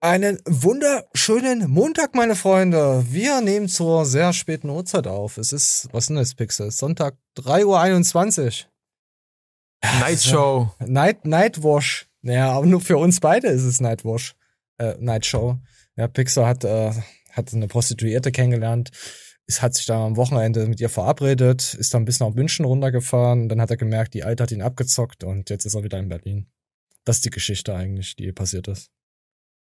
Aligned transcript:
Einen 0.00 0.38
wunderschönen 0.46 1.68
Montag, 1.68 2.14
meine 2.14 2.36
Freunde. 2.36 3.04
Wir 3.10 3.40
nehmen 3.40 3.68
zur 3.68 4.06
sehr 4.06 4.32
späten 4.32 4.70
Uhrzeit 4.70 5.08
auf. 5.08 5.38
Es 5.38 5.52
ist, 5.52 5.88
was 5.90 6.04
ist 6.04 6.08
denn 6.10 6.16
das, 6.18 6.36
Pixel? 6.36 6.70
Sonntag 6.70 7.16
3.21 7.36 8.44
Uhr. 8.44 8.70
Night 9.98 10.22
Show. 10.22 10.70
Night, 10.78 11.26
Nightwash. 11.26 12.08
Naja, 12.22 12.52
aber 12.52 12.66
nur 12.66 12.80
für 12.80 12.96
uns 12.96 13.18
beide 13.18 13.48
ist 13.48 13.64
es 13.64 13.80
Nightwash. 13.80 14.36
Äh, 14.76 14.94
Night 15.00 15.26
Show. 15.26 15.58
Ja, 15.96 16.06
Pixel 16.06 16.46
hat, 16.46 16.62
äh, 16.62 16.92
hat 17.32 17.52
eine 17.52 17.66
Prostituierte 17.66 18.30
kennengelernt. 18.30 18.92
Es 19.48 19.62
hat 19.62 19.74
sich 19.74 19.86
da 19.86 20.06
am 20.06 20.16
Wochenende 20.16 20.68
mit 20.68 20.80
ihr 20.80 20.90
verabredet, 20.90 21.74
ist 21.74 21.92
dann 21.92 22.04
bis 22.04 22.20
nach 22.20 22.30
München 22.34 22.64
runtergefahren. 22.64 23.48
Dann 23.48 23.60
hat 23.60 23.70
er 23.70 23.76
gemerkt, 23.76 24.14
die 24.14 24.22
Alte 24.22 24.44
hat 24.44 24.52
ihn 24.52 24.62
abgezockt 24.62 25.24
und 25.24 25.50
jetzt 25.50 25.64
ist 25.64 25.74
er 25.74 25.82
wieder 25.82 25.98
in 25.98 26.08
Berlin. 26.08 26.46
Das 27.04 27.16
ist 27.16 27.24
die 27.24 27.30
Geschichte 27.30 27.74
eigentlich, 27.74 28.14
die 28.14 28.30
passiert 28.30 28.68
ist. 28.68 28.92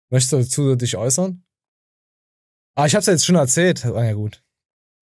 Möchtest 0.10 0.34
du 0.34 0.38
dazu 0.38 0.76
dich 0.76 0.98
äußern? 0.98 1.44
Ah, 2.75 2.86
ich 2.86 2.96
hab's 2.96 3.06
ja 3.06 3.14
jetzt 3.14 3.25
schon 3.25 3.36
erzählt. 3.36 3.86
Ah, 3.86 4.04
ja, 4.04 4.14
gut. 4.14 4.44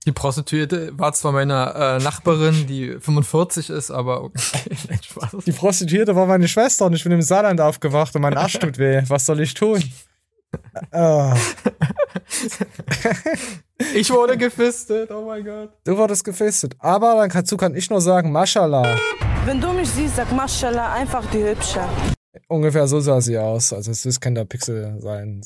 Die 0.07 0.11
Prostituierte 0.11 0.97
war 0.97 1.13
zwar 1.13 1.31
meine 1.31 1.73
äh, 1.75 2.03
Nachbarin, 2.03 2.65
die 2.65 2.97
45 2.99 3.69
ist, 3.69 3.91
aber 3.91 4.23
okay, 4.23 4.41
nein, 4.89 4.99
Spaß. 5.03 5.45
Die 5.45 5.51
Prostituierte 5.51 6.15
war 6.15 6.25
meine 6.25 6.47
Schwester 6.47 6.87
und 6.87 6.93
ich 6.93 7.03
bin 7.03 7.11
im 7.11 7.21
Saarland 7.21 7.61
aufgewacht 7.61 8.15
und 8.15 8.23
mein 8.23 8.35
Arsch 8.35 8.57
tut 8.57 8.79
weh. 8.79 9.03
Was 9.07 9.27
soll 9.27 9.41
ich 9.41 9.53
tun? 9.53 9.83
oh. 10.91 11.33
ich 13.95 14.09
wurde 14.09 14.37
gefistet, 14.37 15.11
oh 15.11 15.25
mein 15.25 15.45
Gott. 15.45 15.69
Du 15.83 15.95
wurdest 15.95 16.23
gefistet. 16.23 16.75
Aber 16.79 17.27
dazu 17.27 17.55
kann 17.55 17.75
ich 17.75 17.89
nur 17.91 18.01
sagen, 18.01 18.31
Mashallah. 18.31 18.97
Wenn 19.45 19.61
du 19.61 19.71
mich 19.71 19.89
siehst, 19.89 20.15
sag 20.15 20.31
Mashallah, 20.31 20.93
einfach 20.93 21.25
die 21.31 21.43
Hübsche. 21.43 21.81
Ungefähr 22.47 22.87
so 22.87 22.99
sah 22.99 23.21
sie 23.21 23.37
aus. 23.37 23.73
Also 23.73 23.91
es 23.91 24.19
kann 24.19 24.35
der 24.35 24.45
Pixel 24.45 24.99
sein. 24.99 25.41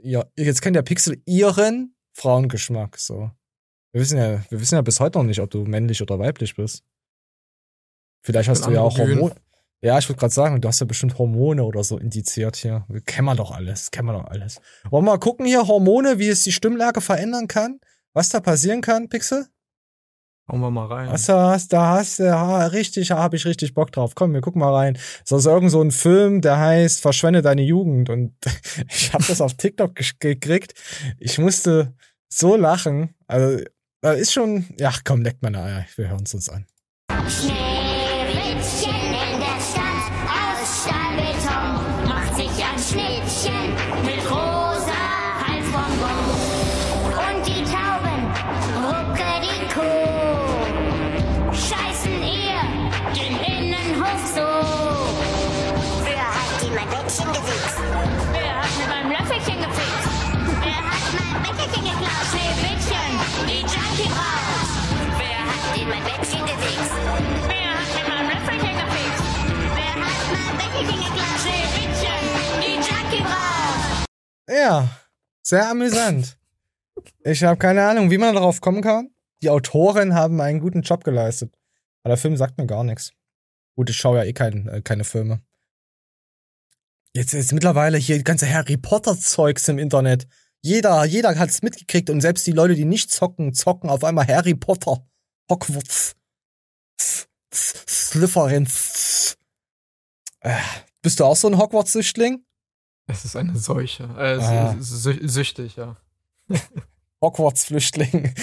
Ja, 0.00 0.22
äh, 0.36 0.44
jetzt 0.44 0.62
kennt 0.62 0.76
der 0.76 0.82
Pixel 0.82 1.22
ihren 1.26 1.94
Frauengeschmack. 2.14 2.98
So. 2.98 3.30
Wir 3.92 4.00
wissen 4.00 4.18
ja, 4.18 4.42
wir 4.48 4.60
wissen 4.60 4.74
ja 4.76 4.82
bis 4.82 5.00
heute 5.00 5.18
noch 5.18 5.24
nicht, 5.24 5.40
ob 5.40 5.50
du 5.50 5.64
männlich 5.64 6.00
oder 6.00 6.18
weiblich 6.18 6.56
bist. 6.56 6.82
Vielleicht 8.22 8.48
hast 8.48 8.66
du 8.66 8.70
ja 8.70 8.80
auch 8.80 8.96
Hormone. 8.96 9.34
Ja, 9.82 9.98
ich 9.98 10.08
würde 10.08 10.18
gerade 10.18 10.34
sagen, 10.34 10.60
du 10.60 10.68
hast 10.68 10.80
ja 10.80 10.86
bestimmt 10.86 11.18
Hormone 11.18 11.64
oder 11.64 11.82
so 11.82 11.96
indiziert 11.96 12.56
hier. 12.56 12.84
Wir 12.88 13.00
kennen 13.00 13.24
wir 13.24 13.34
doch 13.34 13.50
alles, 13.50 13.90
kennen 13.90 14.08
wir 14.08 14.12
doch 14.12 14.26
alles. 14.26 14.60
Wollen 14.90 15.06
wir 15.06 15.12
mal 15.12 15.18
gucken 15.18 15.46
hier, 15.46 15.66
Hormone, 15.66 16.18
wie 16.18 16.28
es 16.28 16.42
die 16.42 16.52
Stimmlage 16.52 17.00
verändern 17.00 17.48
kann? 17.48 17.80
Was 18.12 18.28
da 18.28 18.40
passieren 18.40 18.82
kann, 18.82 19.08
Pixel? 19.08 19.46
Hauen 20.50 20.60
wir 20.62 20.70
mal 20.72 20.86
rein. 20.86 21.08
Was 21.10 21.26
da 21.26 21.50
hast, 21.50 21.72
da 21.72 21.90
hast 21.90 22.18
du, 22.18 22.24
ja, 22.24 22.66
richtig, 22.66 23.08
da 23.08 23.18
habe 23.18 23.36
ich 23.36 23.46
richtig 23.46 23.72
Bock 23.72 23.92
drauf. 23.92 24.16
Komm, 24.16 24.34
wir 24.34 24.40
gucken 24.40 24.58
mal 24.58 24.74
rein. 24.74 24.98
Das 25.28 25.38
ist 25.38 25.46
irgend 25.46 25.70
so 25.70 25.80
ein 25.80 25.92
Film, 25.92 26.40
der 26.40 26.58
heißt 26.58 27.00
Verschwende 27.00 27.40
deine 27.40 27.62
Jugend. 27.62 28.10
Und 28.10 28.34
ich 28.90 29.12
habe 29.12 29.22
das 29.28 29.40
auf 29.40 29.54
TikTok 29.54 29.94
gekriegt. 30.18 30.74
Ich 31.20 31.38
musste 31.38 31.94
so 32.28 32.56
lachen. 32.56 33.14
Also, 33.28 33.62
ist 34.16 34.32
schon, 34.32 34.66
ja, 34.76 34.92
komm, 35.04 35.22
leckt 35.22 35.40
meine 35.42 35.62
Eier. 35.62 35.86
Wir 35.94 36.08
hören 36.08 36.24
es 36.24 36.34
uns 36.34 36.48
an. 36.48 36.66
Schneewittchen 37.28 38.99
mein 65.90 66.04
Bettchen 66.04 66.40
gewichst? 66.46 66.94
Wer 67.50 67.70
hat 67.74 67.90
mit 67.96 68.08
meinem 68.08 68.28
Löffelchen 68.30 68.74
gefixt? 68.80 69.24
Wer 69.74 69.90
hat 69.90 69.98
mein 70.00 70.56
Becherchen 70.56 70.86
geklaut? 70.86 71.38
Schneewittchen, 71.42 72.22
die 72.62 72.74
Junkie 72.86 73.24
raus. 73.24 74.04
Ja, 74.48 74.88
sehr 75.42 75.68
amüsant. 75.68 76.38
Ich 77.24 77.42
habe 77.42 77.58
keine 77.58 77.86
Ahnung, 77.86 78.10
wie 78.10 78.18
man 78.18 78.34
darauf 78.34 78.60
kommen 78.60 78.82
kann. 78.82 79.10
Die 79.42 79.50
Autoren 79.50 80.14
haben 80.14 80.40
einen 80.40 80.60
guten 80.60 80.82
Job 80.82 81.02
geleistet. 81.02 81.52
Aber 82.02 82.10
der 82.10 82.18
Film 82.18 82.36
sagt 82.36 82.58
mir 82.58 82.66
gar 82.66 82.84
nichts. 82.84 83.12
Gut, 83.74 83.90
ich 83.90 83.96
schaue 83.96 84.18
ja 84.18 84.24
eh 84.24 84.32
kein, 84.32 84.68
äh, 84.68 84.82
keine 84.82 85.04
Filme. 85.04 85.40
Jetzt 87.12 87.34
ist 87.34 87.52
mittlerweile 87.52 87.98
hier 87.98 88.22
ganze 88.22 88.48
Harry 88.52 88.76
Potter 88.76 89.18
Zeugs 89.18 89.66
im 89.68 89.78
Internet. 89.78 90.28
Jeder, 90.62 91.04
jeder 91.04 91.36
hat 91.38 91.48
es 91.48 91.62
mitgekriegt 91.62 92.10
und 92.10 92.20
selbst 92.20 92.46
die 92.46 92.52
Leute, 92.52 92.74
die 92.74 92.84
nicht 92.84 93.10
zocken, 93.10 93.54
zocken 93.54 93.90
auf 93.90 94.04
einmal 94.04 94.26
Harry 94.28 94.54
Potter. 94.54 95.04
Hogwarts. 95.50 96.14
Slytherin. 97.52 98.68
Äh, 100.40 100.56
bist 101.02 101.20
du 101.20 101.24
auch 101.24 101.36
so 101.36 101.48
ein 101.48 101.58
Hogwarts-Süchtling? 101.58 102.44
Es 103.06 103.24
ist 103.24 103.36
eine 103.36 103.56
Seuche. 103.56 104.04
Äh, 104.16 104.38
ah. 104.40 104.76
süchtig, 104.78 105.76
ja. 105.76 105.96
Hogwarts-Flüchtling. 107.20 108.32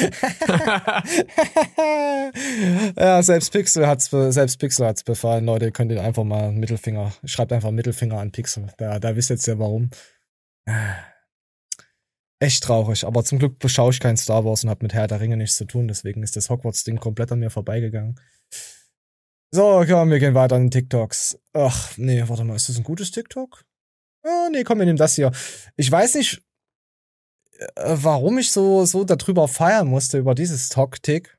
ja, 2.95 3.23
selbst 3.23 3.51
Pixel 3.51 3.87
hat's, 3.87 4.11
selbst 4.11 4.59
Pixel 4.59 4.85
hat's 4.85 5.03
befallen. 5.03 5.45
Leute, 5.45 5.71
könnt 5.71 5.91
ihr 5.91 6.03
einfach 6.03 6.23
mal 6.23 6.51
Mittelfinger, 6.51 7.11
schreibt 7.23 7.53
einfach 7.53 7.71
Mittelfinger 7.71 8.19
an 8.19 8.31
Pixel. 8.31 8.67
Da, 8.77 8.99
da 8.99 9.15
wisst 9.15 9.31
ihr 9.31 9.35
jetzt 9.35 9.47
ja 9.47 9.57
warum. 9.57 9.89
Echt 12.39 12.63
traurig, 12.63 13.03
aber 13.03 13.23
zum 13.23 13.39
Glück 13.39 13.57
beschaue 13.57 13.91
ich 13.91 13.99
kein 13.99 14.15
Star 14.15 14.45
Wars 14.45 14.63
und 14.63 14.69
hab 14.69 14.83
mit 14.83 14.93
Herr 14.93 15.07
der 15.07 15.19
Ringe 15.19 15.37
nichts 15.37 15.57
zu 15.57 15.65
tun, 15.65 15.87
deswegen 15.87 16.21
ist 16.21 16.35
das 16.35 16.49
Hogwarts-Ding 16.49 16.99
komplett 16.99 17.31
an 17.31 17.39
mir 17.39 17.49
vorbeigegangen. 17.49 18.19
So, 19.51 19.83
komm, 19.87 20.11
wir 20.11 20.19
gehen 20.19 20.35
weiter 20.35 20.55
an 20.55 20.65
den 20.65 20.71
TikToks. 20.71 21.39
Ach, 21.53 21.97
nee, 21.97 22.23
warte 22.27 22.43
mal, 22.43 22.55
ist 22.55 22.69
das 22.69 22.77
ein 22.77 22.83
gutes 22.83 23.11
TikTok? 23.11 23.63
Oh, 24.23 24.49
nee, 24.51 24.63
komm, 24.63 24.79
wir 24.79 24.85
nehmen 24.85 24.97
das 24.97 25.15
hier. 25.15 25.31
Ich 25.77 25.89
weiß 25.91 26.15
nicht, 26.15 26.43
äh, 27.75 27.95
warum 27.95 28.37
ich 28.37 28.51
so, 28.51 28.85
so 28.85 29.03
darüber 29.03 29.47
feiern 29.47 29.87
musste, 29.87 30.17
über 30.19 30.35
dieses 30.35 30.69
Talk-Tick. 30.69 31.37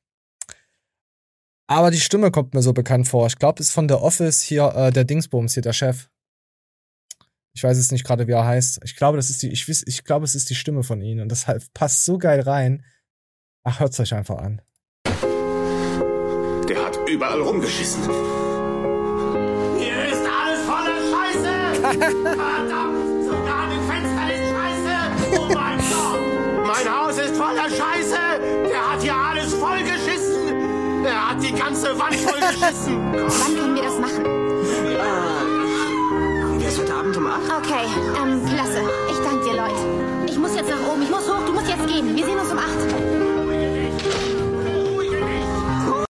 Aber 1.69 1.91
die 1.91 2.01
Stimme 2.01 2.31
kommt 2.31 2.55
mir 2.55 2.63
so 2.63 2.73
bekannt 2.73 3.07
vor. 3.07 3.27
Ich 3.27 3.39
glaube, 3.39 3.61
es 3.61 3.69
ist 3.69 3.75
von 3.75 3.89
der 3.89 4.03
Office 4.03 4.41
hier, 4.43 4.75
äh, 4.75 4.91
der 4.91 5.05
Dingsbums 5.05 5.55
hier, 5.55 5.63
der 5.63 5.75
Chef. 5.75 6.09
Ich 7.59 7.65
weiß 7.65 7.77
jetzt 7.77 7.91
nicht 7.91 8.07
gerade, 8.07 8.29
wie 8.29 8.33
er 8.33 8.45
heißt. 8.45 8.79
Ich 8.85 8.95
glaube, 8.95 9.17
das 9.17 9.31
ist 9.31 9.43
die, 9.43 9.49
ich, 9.49 9.69
ich 9.69 10.05
glaube, 10.05 10.25
es 10.25 10.37
ist 10.37 10.49
die 10.49 10.55
Stimme 10.55 10.85
von 10.85 11.03
ihm. 11.03 11.19
Und 11.19 11.29
das 11.29 11.45
passt 11.75 12.05
so 12.05 12.17
geil 12.17 12.41
rein. 12.41 12.85
Ach, 13.65 13.81
hört's 13.81 13.99
euch 13.99 14.15
einfach 14.15 14.39
an. 14.39 14.63
Der 15.05 16.85
hat 16.87 16.97
überall 17.09 17.41
rumgeschissen. 17.41 18.05
Hier 19.77 20.05
ist 20.05 20.23
alles 20.23 20.61
voller 20.69 21.01
Scheiße! 21.11 21.51
Verdammt! 22.23 23.25
Sogar 23.25 23.65
an 23.65 23.71
den 23.71 23.83
Fenstern 23.89 24.31
ist 24.31 24.51
Scheiße! 24.55 24.95
Oh 25.41 25.49
mein 25.53 25.79
mein 26.65 26.87
Haus 26.97 27.19
ist 27.19 27.35
voller 27.37 27.69
Scheiße. 27.69 28.21
Der 28.71 28.93
hat 28.93 29.03
hier 29.03 29.17
alles 29.17 29.53
vollgeschissen. 29.55 31.05
Er 31.05 31.31
hat 31.31 31.43
die 31.43 31.53
ganze 31.53 31.99
Wand 31.99 32.15
vollgeschissen. 32.15 33.13
Wann 33.13 33.57
können 33.57 33.75
wir 33.75 33.83
das 33.83 33.99
machen? 33.99 34.48
Um 37.19 37.27
8? 37.27 37.51
Okay, 37.59 37.85
ähm, 38.23 38.47
klasse. 38.47 38.81
Ich 39.11 39.19
danke 39.25 39.45
dir, 39.45 39.57
Leute. 39.57 39.75
Ich 40.31 40.39
muss 40.39 40.55
jetzt 40.55 40.71
nach 40.71 40.89
oben. 40.89 41.03
Ich 41.03 41.11
muss 41.11 41.29
hoch. 41.29 41.45
Du 41.45 41.53
musst 41.53 41.69
jetzt 41.69 41.87
gehen. 41.89 42.17
Wir 42.17 42.25
sehen 42.25 42.39
uns 42.39 42.53
um 42.53 42.59
8. 42.59 42.67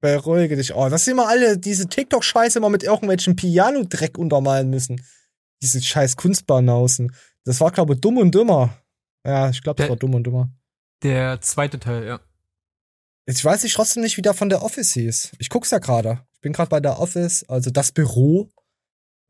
Beruhige 0.01 0.57
dich. 0.57 0.75
Oh, 0.75 0.89
dass 0.89 1.05
sie 1.05 1.11
immer 1.11 1.29
alle 1.29 1.59
diese 1.59 1.89
TikTok-Scheiße 1.89 2.59
immer 2.59 2.71
mit 2.71 2.85
irgendwelchen 2.85 3.35
Piano-Dreck 3.37 4.17
untermalen 4.17 4.71
müssen. 4.71 5.05
Diese 5.61 5.83
scheiß 5.83 6.17
Kunstbanausen. 6.17 7.13
Das 7.45 7.61
war, 7.61 7.73
glaube 7.73 7.95
ich, 7.95 8.01
dumm 8.01 8.19
und 8.19 8.33
dümmer. 8.35 8.79
Ja, 9.27 9.51
ich 9.51 9.63
glaube, 9.63 9.79
das 9.79 9.89
war 9.89 9.97
dumm 9.97 10.15
und 10.15 10.25
dummer. 10.25 10.51
Der 11.03 11.41
zweite 11.41 11.81
Teil, 11.81 12.05
ja. 12.07 12.21
Ich 13.27 13.45
weiß 13.45 13.63
nicht 13.63 13.75
trotzdem 13.75 14.03
nicht, 14.03 14.17
wie 14.17 14.23
der 14.23 14.35
von 14.35 14.49
der 14.49 14.63
Office 14.63 14.93
hieß. 14.93 15.33
Ich 15.39 15.49
guck's 15.49 15.71
ja 15.71 15.79
gerade. 15.79 16.21
Ich 16.35 16.41
bin 16.41 16.53
gerade 16.53 16.71
bei 16.71 16.81
der 16.81 16.99
Office, 16.99 17.45
also 17.49 17.71
das 17.71 17.93
Büro 17.93 18.51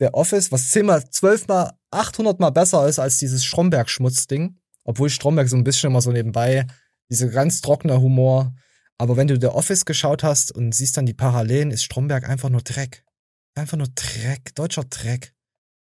der 0.02 0.14
Office, 0.14 0.52
was 0.52 0.70
zehnmal, 0.70 1.08
zwölfmal, 1.10 1.72
achthundertmal 1.90 2.52
besser 2.52 2.87
ist 2.88 2.99
als 2.99 3.16
dieses 3.16 3.44
Stromberg-Schmutz-Ding. 3.44 4.58
Obwohl 4.84 5.08
Stromberg 5.08 5.49
so 5.49 5.56
ein 5.56 5.64
bisschen 5.64 5.90
immer 5.90 6.00
so 6.00 6.10
nebenbei, 6.10 6.66
diese 7.08 7.31
ganz 7.31 7.60
trockene 7.60 8.00
Humor. 8.00 8.54
Aber 8.99 9.16
wenn 9.16 9.28
du 9.28 9.38
der 9.38 9.54
Office 9.54 9.84
geschaut 9.84 10.22
hast 10.22 10.52
und 10.52 10.75
siehst 10.75 10.96
dann 10.96 11.06
die 11.06 11.14
Parallelen, 11.14 11.70
ist 11.70 11.84
Stromberg 11.84 12.28
einfach 12.28 12.49
nur 12.49 12.62
Dreck. 12.62 13.04
Einfach 13.54 13.78
nur 13.78 13.88
Dreck, 13.94 14.54
deutscher 14.54 14.84
Dreck. 14.84 15.34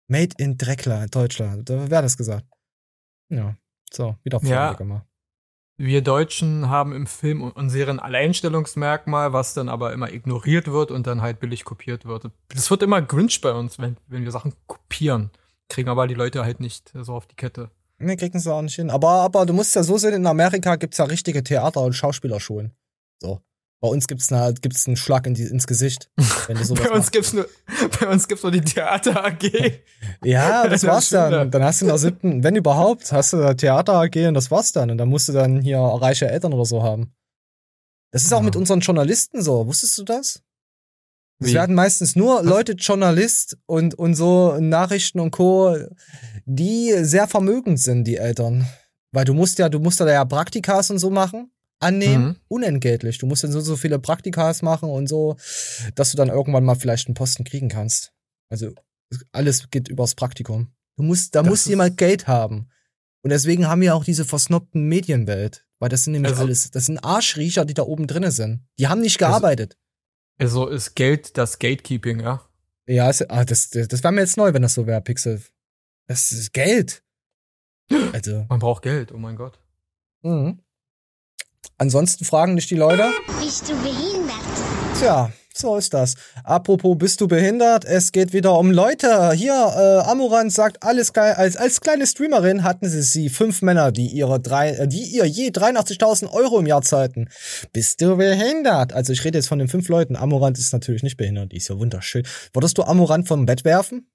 Made 0.07 0.35
in 0.37 0.57
Dreckler, 0.57 1.05
Deutschland. 1.07 1.69
Wer 1.69 1.97
hat 1.97 2.05
das 2.05 2.17
gesagt? 2.17 2.45
Ja. 3.29 3.57
So, 3.91 4.15
wieder 4.23 4.39
ja, 4.43 4.71
immer. 4.73 5.05
Wir 5.79 6.01
Deutschen 6.01 6.69
haben 6.69 6.91
im 6.91 7.05
Film 7.05 7.43
und 7.43 7.99
Alleinstellungsmerkmal, 7.99 9.31
was 9.31 9.53
dann 9.53 9.69
aber 9.69 9.93
immer 9.93 10.11
ignoriert 10.11 10.71
wird 10.71 10.89
und 10.89 11.05
dann 11.05 11.21
halt 11.21 11.39
billig 11.39 11.65
kopiert 11.65 12.05
wird. 12.05 12.31
Das 12.49 12.71
wird 12.71 12.81
immer 12.81 12.99
Grinch 12.99 13.41
bei 13.41 13.53
uns, 13.53 13.77
wenn, 13.77 13.97
wenn 14.07 14.23
wir 14.23 14.31
Sachen 14.31 14.53
kopieren. 14.65 15.29
Kriegen 15.69 15.89
aber 15.89 16.07
die 16.07 16.15
Leute 16.15 16.43
halt 16.43 16.59
nicht 16.59 16.91
so 16.95 17.13
auf 17.13 17.27
die 17.27 17.35
Kette. 17.35 17.69
Nee, 17.99 18.15
kriegen 18.15 18.39
sie 18.39 18.51
auch 18.51 18.61
nicht 18.63 18.75
hin. 18.75 18.89
Aber, 18.89 19.21
aber 19.21 19.45
du 19.45 19.53
musst 19.53 19.75
ja 19.75 19.83
so 19.83 19.99
sehen, 19.99 20.13
in 20.13 20.25
Amerika 20.25 20.77
gibt's 20.77 20.97
ja 20.97 21.05
richtige 21.05 21.43
Theater- 21.43 21.81
und 21.81 21.93
Schauspielerschulen. 21.93 22.71
So. 23.21 23.41
Bei 23.79 23.87
uns 23.89 24.07
gibt's, 24.07 24.31
eine, 24.31 24.53
gibt's 24.55 24.87
einen 24.87 24.95
Schlag 24.97 25.27
in 25.27 25.35
die, 25.35 25.43
ins 25.43 25.67
Gesicht. 25.67 26.09
Wenn 26.47 26.57
du 26.57 26.63
sowas 26.65 26.83
Bei 26.83 26.89
uns 26.89 26.97
machst. 26.99 27.11
gibt's 27.11 27.33
nur, 27.33 27.47
bei 27.99 28.07
uns 28.07 28.27
gibt's 28.27 28.43
nur 28.43 28.51
die 28.51 28.61
Theater 28.61 29.23
AG. 29.25 29.43
Ja, 30.23 30.67
das 30.67 30.83
war's 30.83 31.09
dann. 31.09 31.51
Dann 31.51 31.63
hast 31.63 31.81
du 31.81 31.85
in 31.85 31.89
der 31.89 31.97
siebten, 31.99 32.43
wenn 32.43 32.55
überhaupt, 32.55 33.11
hast 33.11 33.33
du 33.33 33.37
da 33.37 33.53
Theater 33.53 33.93
AG 33.95 34.15
und 34.27 34.33
das 34.33 34.49
war's 34.49 34.71
dann. 34.71 34.89
Und 34.89 34.97
dann 34.97 35.09
musst 35.09 35.27
du 35.29 35.33
dann 35.33 35.61
hier 35.61 35.79
reiche 35.79 36.27
Eltern 36.27 36.53
oder 36.53 36.65
so 36.65 36.81
haben. 36.81 37.13
Das 38.11 38.23
ist 38.23 38.33
auch 38.33 38.39
Ja. 38.39 38.43
mit 38.45 38.55
unseren 38.55 38.79
Journalisten 38.79 39.41
so. 39.43 39.67
Wusstest 39.67 39.97
du 39.99 40.03
das? 40.03 40.41
Es 41.39 41.49
Wie? 41.49 41.53
werden 41.53 41.75
meistens 41.75 42.15
nur 42.15 42.41
Leute 42.41 42.71
Journalist 42.73 43.57
und, 43.67 43.93
und 43.93 44.15
so 44.15 44.57
Nachrichten 44.59 45.19
und 45.19 45.29
Co., 45.31 45.75
die 46.45 46.93
sehr 47.03 47.27
vermögend 47.27 47.79
sind, 47.79 48.05
die 48.05 48.15
Eltern. 48.17 48.65
Weil 49.11 49.25
du 49.25 49.33
musst 49.35 49.59
ja, 49.59 49.69
du 49.69 49.79
musst 49.79 49.99
da 49.99 50.09
ja 50.09 50.25
Praktikas 50.25 50.89
und 50.89 50.97
so 50.99 51.09
machen, 51.11 51.51
annehmen, 51.79 52.25
Mhm. 52.29 52.35
unentgeltlich. 52.47 53.17
Du 53.19 53.25
musst 53.27 53.43
dann 53.43 53.51
so, 53.51 53.59
so 53.61 53.75
viele 53.77 53.99
Praktikas 53.99 54.61
machen 54.61 54.89
und 54.89 55.07
so, 55.07 55.35
dass 55.95 56.11
du 56.11 56.17
dann 56.17 56.29
irgendwann 56.29 56.63
mal 56.65 56.75
vielleicht 56.75 57.07
einen 57.07 57.15
Posten 57.15 57.43
kriegen 57.43 57.69
kannst. 57.69 58.13
Also 58.49 58.71
alles 59.31 59.69
geht 59.69 59.87
übers 59.87 60.15
Praktikum. 60.15 60.73
Du 60.97 61.03
musst, 61.03 61.35
da 61.35 61.41
Das 61.43 61.49
muss 61.49 61.65
jemand 61.65 61.97
Geld 61.97 62.27
haben. 62.27 62.69
Und 63.23 63.29
deswegen 63.31 63.67
haben 63.67 63.81
wir 63.81 63.95
auch 63.95 64.03
diese 64.03 64.25
versnobten 64.25 64.87
Medienwelt. 64.87 65.65
Weil 65.79 65.89
das 65.89 66.03
sind 66.05 66.13
nämlich 66.13 66.31
Also- 66.31 66.43
alles, 66.43 66.71
das 66.71 66.85
sind 66.87 66.97
Arschriecher, 67.03 67.63
die 67.65 67.73
da 67.75 67.83
oben 67.83 68.07
drinnen 68.07 68.31
sind. 68.31 68.65
Die 68.79 68.87
haben 68.87 69.01
nicht 69.01 69.21
Also- 69.21 69.31
gearbeitet. 69.31 69.77
Also 70.39 70.67
ist 70.67 70.95
Geld 70.95 71.37
das 71.37 71.59
Gatekeeping, 71.59 72.19
ja? 72.19 72.41
Ja, 72.87 73.09
ist, 73.09 73.29
ah, 73.29 73.43
das, 73.45 73.69
das, 73.69 73.87
das 73.87 74.03
wäre 74.03 74.13
mir 74.13 74.21
jetzt 74.21 74.37
neu, 74.37 74.53
wenn 74.53 74.61
das 74.61 74.73
so 74.75 74.87
wäre, 74.87 75.01
Pixel. 75.01 75.41
Das 76.07 76.31
ist 76.31 76.53
Geld. 76.53 77.03
Also, 78.13 78.45
Man 78.49 78.59
braucht 78.59 78.83
Geld, 78.83 79.11
oh 79.11 79.17
mein 79.17 79.35
Gott. 79.35 79.59
mhm. 80.23 80.59
Ansonsten 81.77 82.25
fragen 82.25 82.55
dich 82.55 82.67
die 82.67 82.75
Leute. 82.75 83.11
Bist 83.39 83.69
du 83.69 83.75
behindert? 83.81 84.35
Tja, 84.97 85.31
so 85.53 85.75
ist 85.77 85.93
das. 85.93 86.15
Apropos, 86.43 86.97
bist 86.97 87.21
du 87.21 87.27
behindert? 87.27 87.85
Es 87.85 88.11
geht 88.11 88.33
wieder 88.33 88.57
um 88.57 88.71
Leute. 88.71 89.31
Hier, 89.33 89.53
äh, 89.53 90.09
Amorant 90.09 90.51
sagt, 90.51 90.81
alles 90.83 91.13
geil. 91.13 91.33
Als, 91.33 91.55
als 91.55 91.81
kleine 91.81 92.07
Streamerin 92.07 92.63
hatten 92.63 92.89
sie 92.89 93.01
sie 93.03 93.29
fünf 93.29 93.61
Männer, 93.61 93.91
die 93.91 94.07
ihre 94.07 94.39
drei, 94.39 94.71
äh, 94.71 94.87
die 94.87 95.03
ihr 95.03 95.25
je 95.25 95.49
83.000 95.49 96.31
Euro 96.31 96.59
im 96.59 96.65
Jahr 96.65 96.81
zahlten. 96.81 97.29
Bist 97.73 98.01
du 98.01 98.17
behindert? 98.17 98.93
Also 98.93 99.13
ich 99.13 99.23
rede 99.23 99.37
jetzt 99.37 99.47
von 99.47 99.59
den 99.59 99.67
fünf 99.67 99.87
Leuten. 99.87 100.15
Amorant 100.15 100.57
ist 100.57 100.73
natürlich 100.73 101.03
nicht 101.03 101.17
behindert. 101.17 101.51
Die 101.51 101.57
ist 101.57 101.67
ja 101.67 101.77
wunderschön. 101.77 102.25
Würdest 102.53 102.77
du 102.79 102.83
Amorant 102.83 103.27
vom 103.27 103.45
Bett 103.45 103.65
werfen? 103.65 104.09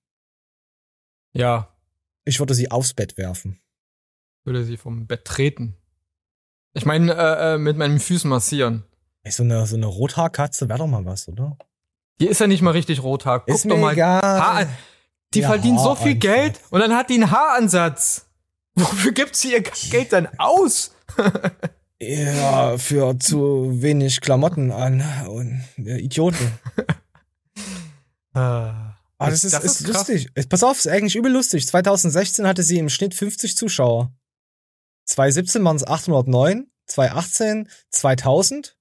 Ja, 1.35 1.69
Ich 2.25 2.39
würde 2.41 2.55
sie 2.55 2.71
aufs 2.71 2.95
Bett 2.95 3.17
werfen. 3.17 3.61
würde 4.45 4.65
sie 4.65 4.77
vom 4.77 5.07
Bett 5.07 5.25
treten. 5.25 5.77
Ich 6.75 6.85
meine, 6.87 7.13
äh, 7.15 7.55
äh, 7.55 7.59
mit 7.59 7.77
meinen 7.77 8.01
Füßen 8.01 8.29
massieren. 8.31 8.85
Ey, 9.25 9.33
so 9.33 9.43
eine, 9.43 9.67
so 9.67 9.77
eine 9.77 9.87
Rothaarkatze 9.87 10.69
wäre 10.69 10.79
doch 10.79 10.87
mal 10.87 11.05
was, 11.05 11.29
oder? 11.29 11.57
Die 12.21 12.27
ist 12.27 12.41
ja 12.41 12.47
nicht 12.47 12.63
mal 12.63 12.71
richtig 12.71 13.03
rothaar. 13.03 13.41
Guck 13.41 13.55
Ist 13.55 13.65
doch 13.65 13.71
mir 13.77 13.81
mal. 13.81 13.93
egal. 13.93 14.23
Haar, 14.23 14.67
die 15.35 15.41
Ja, 15.41 15.49
verdient 15.49 15.81
so 15.81 15.95
viel. 15.95 16.15
Geld 16.17 16.61
und 16.71 16.81
dann 16.81 16.95
hat 16.95 17.11
die 17.11 17.15
einen 17.15 17.31
Haaransatz. 17.31 18.27
Wofür 18.75 19.13
gibt 19.13 19.37
sie 19.37 19.53
ihr 19.53 19.63
Geld 19.63 20.13
dann 20.13 20.29
aus? 20.39 20.95
Ja, 22.05 22.77
für 22.79 23.17
zu 23.21 23.81
wenig 23.81 24.21
Klamotten 24.23 24.73
an 24.73 25.05
und 25.29 25.63
äh, 25.79 25.99
Idioten. 26.01 26.51
Ah, 28.35 28.95
Ah, 29.19 29.31
das 29.31 29.45
ist, 29.45 29.53
Das 29.55 29.63
ist, 29.65 29.81
ist 29.83 29.87
krass. 29.87 30.09
lustig. 30.09 30.49
Pass 30.49 30.65
auf, 30.65 30.79
ist 30.79 30.89
eigentlich 30.89 31.15
übel 31.15 31.31
lustig. 31.31 31.65
2016 31.69 32.45
hatte 32.47 32.65
sie 32.65 32.79
im 32.79 32.89
Schnitt 32.89 33.15
50 33.15 33.57
Zuschauer. 33.57 34.11
2017 35.05 35.65
waren 35.65 35.77
es 35.77 35.87
809, 35.87 36.67
2018 36.87 37.69
2000. 37.91 38.77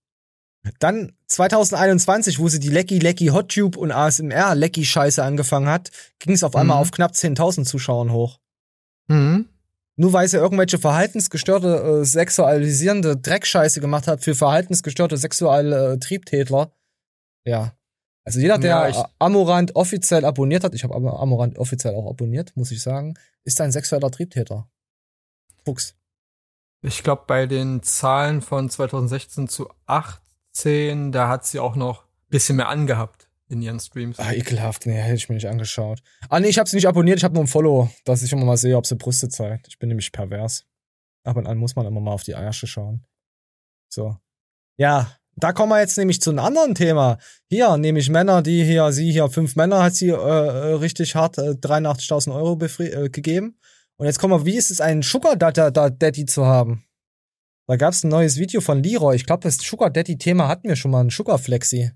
Dann 0.80 1.14
2021, 1.28 2.38
wo 2.38 2.48
sie 2.48 2.60
die 2.60 2.70
Lecky 2.70 3.00
Lecky 3.00 3.28
Hottube 3.28 3.80
und 3.80 3.92
ASMR 3.92 4.54
Lecky 4.54 4.86
Scheiße 4.86 5.24
angefangen 5.24 5.68
hat, 5.68 5.90
ging 6.20 6.34
es 6.36 6.44
auf 6.44 6.56
einmal 6.56 6.78
Mhm. 6.78 6.82
auf 6.82 6.92
knapp 6.92 7.14
10.000 7.14 7.66
Zuschauern 7.68 8.12
hoch. 8.12 8.40
Mhm. 9.08 9.50
Nur 9.96 10.14
weil 10.14 10.28
sie 10.28 10.38
irgendwelche 10.38 10.78
verhaltensgestörte, 10.78 12.02
äh, 12.02 12.06
sexualisierende 12.06 13.18
Dreckscheiße 13.18 13.82
gemacht 13.82 14.08
hat 14.08 14.24
für 14.24 14.36
verhaltensgestörte 14.36 15.18
sexuelle 15.18 15.94
äh, 15.94 15.98
Triebtätler. 16.00 16.72
Ja. 17.46 17.74
Also 18.24 18.40
jeder, 18.40 18.60
der 18.60 18.70
Ja, 18.70 18.88
ich- 18.90 19.04
Amorant 19.18 19.76
offiziell 19.76 20.26
abonniert 20.26 20.64
hat, 20.64 20.76
ich 20.76 20.84
habe 20.84 20.94
Amorant 20.96 21.58
offiziell 21.58 21.96
auch 21.96 22.08
abonniert, 22.08 22.56
muss 22.56 22.70
ich 22.72 22.82
sagen, 22.84 23.16
ist 23.44 23.60
ein 23.62 23.72
sexueller 23.72 24.12
Triebtäter. 24.12 24.70
Fuchs. 25.66 25.96
Ich 26.82 27.04
glaube, 27.04 27.24
bei 27.28 27.46
den 27.46 27.84
Zahlen 27.84 28.42
von 28.42 28.70
2016 28.70 29.48
zu 29.48 29.70
18, 29.86 31.12
da 31.12 31.28
hat 31.28 31.46
sie 31.46 31.60
auch 31.60 31.76
noch 31.76 32.04
ein 32.04 32.30
bisschen 32.30 32.56
mehr 32.56 32.70
angehabt 32.70 33.30
in 33.50 33.62
ihren 33.62 33.80
Streams. 33.80 34.18
Ah, 34.20 34.32
ekelhaft. 34.32 34.86
Nee, 34.86 34.96
hätte 34.96 35.16
ich 35.16 35.30
mir 35.30 35.36
nicht 35.36 35.48
angeschaut. 35.48 36.02
Ah, 36.30 36.40
nee, 36.40 36.48
ich 36.48 36.58
habe 36.58 36.70
sie 36.70 36.78
nicht 36.78 36.88
abonniert, 36.88 37.18
ich 37.18 37.24
habe 37.24 37.36
nur 37.36 37.44
ein 37.44 37.48
Follow, 37.48 37.92
dass 38.06 38.24
ich 38.24 38.32
immer 38.32 38.46
mal 38.46 38.58
sehe, 38.58 38.78
ob 38.78 38.88
sie 38.88 38.96
Brüste 38.96 39.30
zeigt. 39.30 39.68
Ich 39.68 39.78
bin 39.78 39.90
nämlich 39.90 40.12
pervers. 40.12 40.66
Ab 41.24 41.38
und 41.38 41.46
an 41.46 41.58
muss 41.58 41.76
man 41.76 41.86
immer 41.86 42.00
mal 42.00 42.14
auf 42.14 42.24
die 42.24 42.36
Eiersche 42.36 42.66
schauen. 42.66 43.06
So. 43.90 44.18
Ja, 44.78 45.12
da 45.36 45.54
kommen 45.54 45.72
wir 45.72 45.80
jetzt 45.80 45.98
nämlich 45.98 46.22
zu 46.22 46.32
einem 46.32 46.40
anderen 46.40 46.76
Thema. 46.76 47.18
Hier, 47.48 47.78
nämlich 47.78 48.10
Männer, 48.10 48.42
die 48.42 48.64
hier, 48.64 48.92
sie 48.92 49.12
hier, 49.12 49.30
fünf 49.30 49.56
Männer 49.56 49.84
hat 49.84 49.96
sie 49.96 50.10
äh, 50.10 50.14
äh, 50.14 50.74
richtig 50.74 51.16
hart 51.16 51.38
äh, 51.38 51.52
83.000 51.52 52.34
Euro 52.34 52.58
äh, 52.64 53.10
gegeben. 53.10 53.60
Und 54.02 54.08
jetzt 54.08 54.18
kommen 54.18 54.34
wir, 54.34 54.46
wie 54.48 54.58
ist 54.58 54.72
es, 54.72 54.82
einen 54.82 55.04
Sugar 55.04 55.36
Daddy 55.36 56.26
zu 56.26 56.48
haben? 56.48 56.84
Da 57.70 57.76
gab 57.76 57.94
es 57.94 58.04
ein 58.04 58.10
neues 58.10 58.38
Video 58.38 58.60
von 58.60 58.82
Leroy. 58.82 59.16
Ich 59.16 59.28
glaube, 59.28 59.44
das 59.44 59.58
Sugar 59.58 59.92
Daddy-Thema 59.92 60.48
hatten 60.48 60.68
wir 60.68 60.76
schon 60.76 60.90
mal, 60.90 61.02
ein 61.04 61.12
Sugar 61.12 61.38
Flexi. 61.38 61.92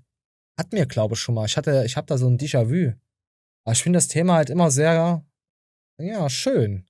Hatten 0.56 0.76
wir, 0.76 0.86
glaube 0.86 1.14
ich, 1.14 1.20
schon 1.20 1.34
mal. 1.34 1.46
Ich 1.46 1.56
hatte, 1.56 1.82
ich 1.84 1.96
habe 1.96 2.06
da 2.06 2.16
so 2.16 2.28
ein 2.28 2.38
Déjà-vu. 2.38 2.92
Aber 3.64 3.72
ich 3.72 3.82
finde 3.82 3.96
das 3.96 4.06
Thema 4.06 4.34
halt 4.34 4.50
immer 4.50 4.70
sehr, 4.70 5.24
ja, 6.00 6.30
schön. 6.30 6.86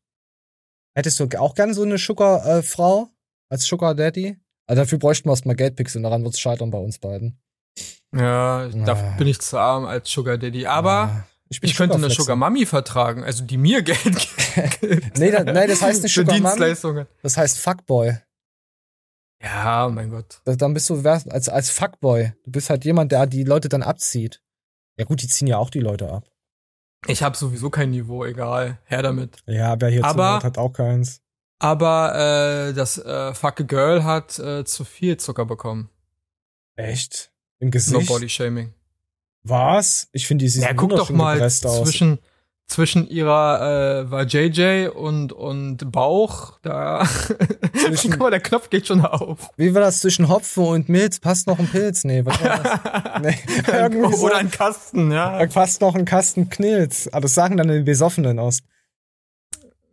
Hättest 0.95 1.19
du 1.19 1.29
auch 1.39 1.55
gern 1.55 1.73
so 1.73 1.83
eine 1.83 1.97
Sugar-Frau 1.97 3.09
als 3.51 3.65
Sugar 3.65 3.95
Daddy? 3.95 4.37
Also 4.69 4.83
dafür 4.83 4.99
bräuchten 4.99 5.29
wir 5.31 5.33
erstmal 5.33 5.57
Geldpixel 5.57 6.03
daran 6.03 6.25
wird's 6.25 6.41
scheitern 6.41 6.71
bei 6.71 6.79
uns 6.79 6.99
beiden. 6.99 7.41
Ja, 8.15 8.69
da 8.69 8.93
Ah. 8.93 9.17
bin 9.17 9.29
ich 9.29 9.39
zu 9.41 9.57
arm 9.59 9.87
als 9.87 10.11
Sugar 10.11 10.37
Daddy. 10.37 10.67
Aber 10.67 10.91
Ah, 10.91 11.27
ich, 11.49 11.77
könnte 11.77 11.95
eine. 11.97 12.11
Sugar 12.11 12.37
Mami 12.37 12.67
vertragen, 12.67 13.23
also 13.25 13.45
die 13.45 13.57
mir 13.57 13.83
Geld 13.83 14.03
gibt. 14.05 15.19
Nee, 15.19 15.31
da, 15.31 15.45
nee, 15.45 15.67
das 15.67 15.83
heißt 15.83 16.03
nicht 16.03 16.13
Für 16.15 16.21
Sugar 16.23 16.35
Mami, 16.39 16.45
Dienstleistungen. 16.47 17.07
das 17.23 17.37
heißt 17.37 17.59
Fuckboy. 17.59 18.19
Ja, 19.43 19.89
mein 19.93 20.11
Gott. 20.11 20.41
Das, 20.45 20.57
dann 20.57 20.75
bist 20.75 20.89
du 20.91 20.97
als, 21.07 21.49
als 21.49 21.71
Fuckboy. 21.71 22.33
Du 22.45 22.51
bist 22.51 22.71
halt 22.71 22.85
jemand, 22.85 23.13
der 23.13 23.27
die 23.27 23.45
Leute 23.45 23.69
dann 23.69 23.83
abzieht. 23.83 24.43
Ja 24.99 25.05
gut, 25.05 25.23
die 25.23 25.29
ziehen 25.29 25.47
ja 25.47 25.59
auch 25.59 25.71
die 25.71 25.81
Leute 25.81 26.11
ab. 26.11 26.25
Ich 27.07 27.23
habe 27.23 27.37
sowieso 27.37 27.71
kein 27.71 27.91
Niveau, 27.91 28.25
egal. 28.25 28.79
Her 28.85 29.03
damit. 29.03 29.39
Ja, 29.47 29.81
wer 29.81 29.91
hier 29.91 30.05
Aber- 30.05 30.41
zuhört, 30.41 30.45
hat 30.45 30.59
auch 30.59 30.73
keins. 30.73 31.21
Aber 31.59 32.69
äh, 32.71 32.75
das 32.75 32.99
äh, 32.99 33.33
Fuck 33.33 33.61
a 33.61 33.65
Girl 33.65 34.05
hat 34.05 34.39
äh, 34.39 34.65
zu 34.65 34.85
viel 34.85 35.17
Zucker 35.17 35.47
bekommen. 35.47 35.89
Echt? 36.75 37.33
Im 37.61 37.69
No 37.69 37.71
Gesicht? 37.73 38.09
Body 38.09 38.29
Shaming. 38.29 38.75
Was? 39.49 40.09
Ich 40.13 40.27
finde, 40.27 40.45
die 40.45 40.49
sieht 40.49 40.63
Ja, 40.63 40.73
guck 40.75 40.91
doch 40.91 41.11
mal 41.11 41.35
gepresst 41.35 41.67
aus. 41.67 41.83
zwischen 41.83 42.19
zwischen 42.69 43.07
ihrer 43.09 44.03
äh, 44.07 44.11
war 44.11 44.25
JJ 44.25 44.89
und 44.89 45.33
und 45.33 45.93
Bauch 45.93 46.59
da. 46.63 47.07
Zwischen- 47.75 48.11
guck 48.11 48.21
mal, 48.21 48.31
der 48.31 48.41
Knopf 48.41 48.71
geht 48.71 48.89
schon 48.89 49.05
auf. 49.05 49.51
Wie 49.57 49.73
war 49.73 49.83
das 49.83 50.01
zwischen 50.01 50.29
Hopfen 50.29 50.65
und 50.65 50.89
Milz? 50.89 51.21
Passt 51.21 51.47
noch 51.47 51.61
ein 51.61 51.69
Pilz? 51.69 52.03
Nee, 52.03 52.25
was 52.25 52.43
war 52.43 52.59
das? 52.59 53.21
Nee, 53.23 53.39
irgendwie 53.73 54.17
so. 54.17 54.27
Oder 54.27 54.39
ein 54.39 54.51
Kasten, 54.51 55.13
ja. 55.13 55.39
Da 55.39 55.47
passt 55.47 55.81
noch 55.81 55.95
ein 55.95 56.05
Kasten 56.05 56.51
Knilz. 56.51 57.09
Ah, 57.13 57.21
das 57.21 57.35
sagen 57.35 57.57
dann 57.57 57.69
die 57.69 57.81
Besoffenen 57.83 58.41
aus. 58.41 58.59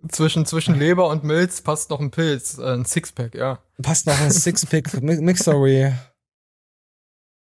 Zwischen 0.09 0.45
zwischen 0.47 0.73
Leber 0.75 1.07
und 1.09 1.23
Milz 1.23 1.61
passt 1.61 1.89
noch 1.91 1.99
ein 2.01 2.11
Pilz, 2.11 2.57
äh, 2.57 2.73
ein 2.73 2.85
Sixpack, 2.85 3.35
ja. 3.35 3.59
Passt 3.81 4.05
noch 4.07 4.19
ein 4.19 4.31
Sixpack 4.31 4.87
Mi- 5.01 5.21
Mixery. 5.21 5.93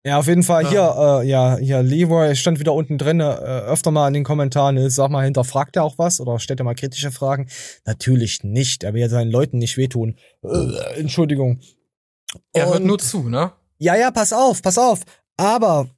Ja, 0.06 0.20
auf 0.20 0.28
jeden 0.28 0.44
Fall 0.44 0.70
hier, 0.70 0.96
äh, 0.98 1.28
ja, 1.28 1.58
hier, 1.58 1.84
Leroy 1.84 2.36
stand 2.36 2.60
wieder 2.60 2.74
unten 2.74 2.98
drin, 2.98 3.20
äh, 3.20 3.24
öfter 3.24 3.92
mal 3.92 4.08
in 4.08 4.14
den 4.14 4.24
Kommentaren, 4.24 4.78
äh, 4.78 4.90
sag 4.90 5.12
mal, 5.12 5.26
hinterfragt 5.26 5.76
er 5.76 5.84
auch 5.84 5.98
was 5.98 6.22
oder 6.22 6.40
stellt 6.40 6.62
er 6.62 6.64
mal 6.64 6.76
kritische 6.76 7.12
Fragen? 7.12 7.50
Natürlich 7.86 8.44
nicht, 8.44 8.84
er 8.84 8.94
will 8.94 9.02
ja 9.02 9.10
seinen 9.10 9.32
Leuten 9.32 9.58
nicht 9.58 9.76
wehtun. 9.76 10.18
Äh, 10.44 11.00
Entschuldigung. 11.00 11.60
Er 12.54 12.68
hört 12.68 12.84
nur 12.84 13.00
zu, 13.00 13.28
ne? 13.28 13.52
Ja, 13.80 13.96
ja, 13.96 14.12
pass 14.12 14.34
auf, 14.34 14.62
pass 14.62 14.78
auf. 14.78 15.02
Aber 15.36 15.90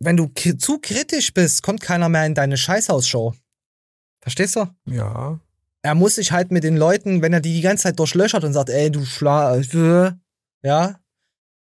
wenn 0.00 0.16
du 0.16 0.30
zu 0.58 0.78
kritisch 0.78 1.32
bist, 1.32 1.62
kommt 1.62 1.80
keiner 1.80 2.08
mehr 2.08 2.26
in 2.26 2.34
deine 2.34 2.56
Scheißhausshow. 2.56 3.34
Verstehst 4.20 4.56
du? 4.56 4.66
Ja. 4.86 5.40
Er 5.82 5.94
muss 5.94 6.16
sich 6.16 6.32
halt 6.32 6.50
mit 6.50 6.64
den 6.64 6.76
Leuten, 6.76 7.22
wenn 7.22 7.32
er 7.32 7.40
die 7.40 7.54
die 7.54 7.60
ganze 7.60 7.84
Zeit 7.84 7.98
durchlöchert 7.98 8.44
und 8.44 8.52
sagt, 8.52 8.70
ey, 8.70 8.90
du 8.90 9.04
Schla, 9.04 9.56
äh, 9.56 10.12
ja, 10.62 10.96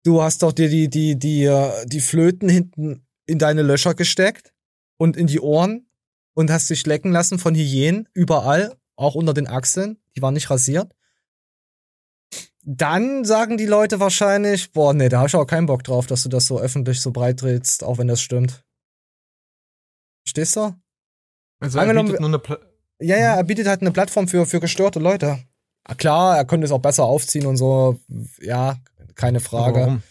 du 0.05 0.23
hast 0.23 0.43
doch 0.43 0.53
dir 0.53 0.69
die, 0.69 0.89
die, 0.89 1.19
die, 1.19 1.45
äh, 1.45 1.85
die 1.87 2.01
Flöten 2.01 2.49
hinten 2.49 3.05
in 3.27 3.39
deine 3.39 3.63
Löcher 3.63 3.95
gesteckt 3.95 4.53
und 4.97 5.17
in 5.17 5.27
die 5.27 5.41
Ohren 5.41 5.89
und 6.35 6.51
hast 6.51 6.71
dich 6.71 6.87
lecken 6.87 7.11
lassen 7.11 7.39
von 7.39 7.55
Hyänen 7.55 8.09
überall, 8.13 8.77
auch 8.97 9.15
unter 9.17 9.35
den 9.35 9.49
Achseln. 9.49 9.99
die 10.17 10.23
war 10.23 10.31
nicht 10.31 10.51
rasiert. 10.51 10.95
Dann 12.63 13.25
sagen 13.25 13.59
die 13.59 13.67
Leute 13.67 14.01
wahrscheinlich, 14.01 14.73
boah, 14.73 14.95
nee, 14.95 15.09
da 15.09 15.21
hab 15.21 15.27
ich 15.27 15.35
auch 15.35 15.45
keinen 15.45 15.67
Bock 15.67 15.85
drauf, 15.85 16.07
dass 16.07 16.23
du 16.23 16.29
das 16.29 16.47
so 16.47 16.59
öffentlich 16.59 17.01
so 17.01 17.11
breit 17.11 17.43
drehst, 17.43 17.85
auch 17.85 17.99
wenn 17.99 18.09
das 18.09 18.23
stimmt. 18.23 18.65
Verstehst 20.25 20.57
du? 20.57 20.75
Also 21.61 21.79
er 21.79 21.83
Angenommen, 21.83 22.09
bietet 22.09 22.21
nur 22.21 22.31
eine 22.31 22.39
Pla 22.39 22.59
Ja, 23.01 23.19
ja, 23.19 23.35
er 23.37 23.45
bietet 23.45 23.67
halt 23.67 23.83
eine 23.83 23.91
Plattform 23.91 24.29
für, 24.29 24.47
für 24.47 24.61
gestörte 24.61 24.99
Leute. 24.99 25.41
Ah, 25.85 25.95
Klar, 25.95 26.39
er 26.39 26.47
könnte 26.47 26.65
es 26.65 26.73
auch 26.73 26.81
besser 26.81 27.05
aufziehen 27.05 27.45
und 27.47 27.59
so. 27.59 28.01
Ja, 28.41 28.79
keine 29.17 29.41
Frage. 29.41 29.81
Warum? 29.81 30.03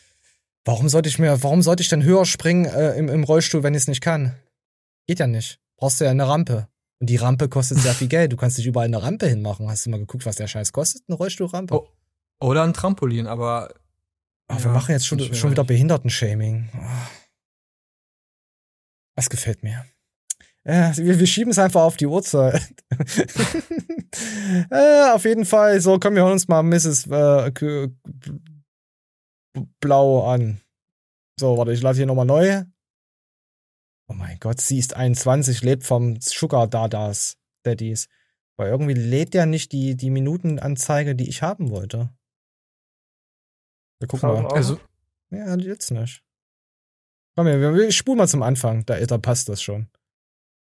Warum 0.66 0.90
sollte 0.90 1.10
ich 1.10 1.20
mir, 1.20 1.44
warum 1.44 1.62
sollte 1.62 1.84
ich 1.84 1.90
denn 1.90 2.04
höher 2.04 2.26
springen 2.26 2.66
äh, 2.66 2.94
im, 2.96 3.10
im 3.10 3.24
Rollstuhl, 3.24 3.64
wenn 3.64 3.74
ich 3.74 3.84
es 3.84 3.88
nicht 3.88 4.02
kann? 4.02 4.36
Geht 5.08 5.20
ja 5.20 5.28
nicht. 5.28 5.60
Brauchst 5.78 6.00
du 6.00 6.06
ja 6.06 6.12
eine 6.12 6.28
Rampe. 6.28 6.70
Und 7.00 7.10
die 7.10 7.18
Rampe 7.18 7.50
kostet 7.50 7.80
sehr 7.80 7.94
viel 7.94 8.08
Geld. 8.10 8.32
Du 8.32 8.38
kannst 8.38 8.58
nicht 8.58 8.68
überall 8.68 8.88
eine 8.88 9.04
Rampe 9.04 9.28
hinmachen. 9.28 9.70
Hast 9.70 9.86
du 9.86 9.90
mal 9.90 10.00
geguckt, 10.00 10.26
was 10.26 10.38
der 10.38 10.48
Scheiß 10.48 10.72
kostet? 10.72 11.04
Eine 11.08 11.18
Rollstuhlrampe? 11.18 11.76
Oh, 11.76 11.88
Oder 12.40 12.64
ein 12.64 12.74
Trampolin, 12.74 13.28
aber 13.28 13.74
Ach, 14.48 14.58
wir 14.60 14.68
ja, 14.68 14.72
machen 14.72 14.92
jetzt 14.92 15.06
schon, 15.06 15.20
schon 15.34 15.52
wieder. 15.52 15.66
Behindertenshaming. 15.66 16.70
Das 19.16 19.30
gefällt 19.30 19.64
mir. 19.64 19.86
Ja, 20.66 20.96
wir, 20.96 21.20
wir 21.20 21.28
schieben 21.28 21.52
es 21.52 21.60
einfach 21.60 21.82
auf 21.82 21.98
die 21.98 22.08
Uhrzeit. 22.08 22.62
äh, 24.70 25.12
auf 25.12 25.26
jeden 25.26 25.44
Fall. 25.44 25.82
So, 25.82 26.00
komm, 26.00 26.16
wir 26.16 26.24
hören 26.24 26.34
uns 26.34 26.48
mal 26.48 26.64
Mrs. 26.64 27.08
Äh, 27.08 27.52
Blau 29.80 30.26
an. 30.28 30.62
So, 31.40 31.58
warte, 31.58 31.74
ich 31.74 31.82
lade 31.82 31.98
hier 31.98 32.06
nochmal 32.06 32.26
neu. 32.26 32.64
Oh 34.10 34.14
mein 34.14 34.38
Gott, 34.40 34.60
sie 34.62 34.78
ist 34.80 34.96
21, 34.96 35.62
lebt 35.64 35.84
vom 35.84 36.20
Sugar 36.20 36.68
Dadas, 36.68 37.38
Daddies. 37.64 38.08
Weil 38.58 38.70
irgendwie 38.70 38.94
lädt 38.94 39.34
der 39.34 39.46
nicht 39.46 39.72
die, 39.72 39.96
die 39.96 40.10
Minutenanzeige, 40.12 41.16
die 41.16 41.28
ich 41.30 41.42
haben 41.42 41.70
wollte. 41.72 42.14
Wir 44.00 44.08
gucken 44.08 44.30
mal. 44.30 44.46
also 44.48 44.80
Ja, 45.32 45.56
jetzt 45.56 45.92
nicht. 45.92 46.24
Komm 47.36 47.48
her, 47.48 47.60
wir, 47.60 47.74
wir 47.74 47.92
spulen 47.92 48.18
mal 48.20 48.28
zum 48.28 48.44
Anfang. 48.44 48.86
Da, 48.86 49.00
da 49.00 49.18
passt 49.18 49.50
das 49.50 49.62
schon. 49.62 49.88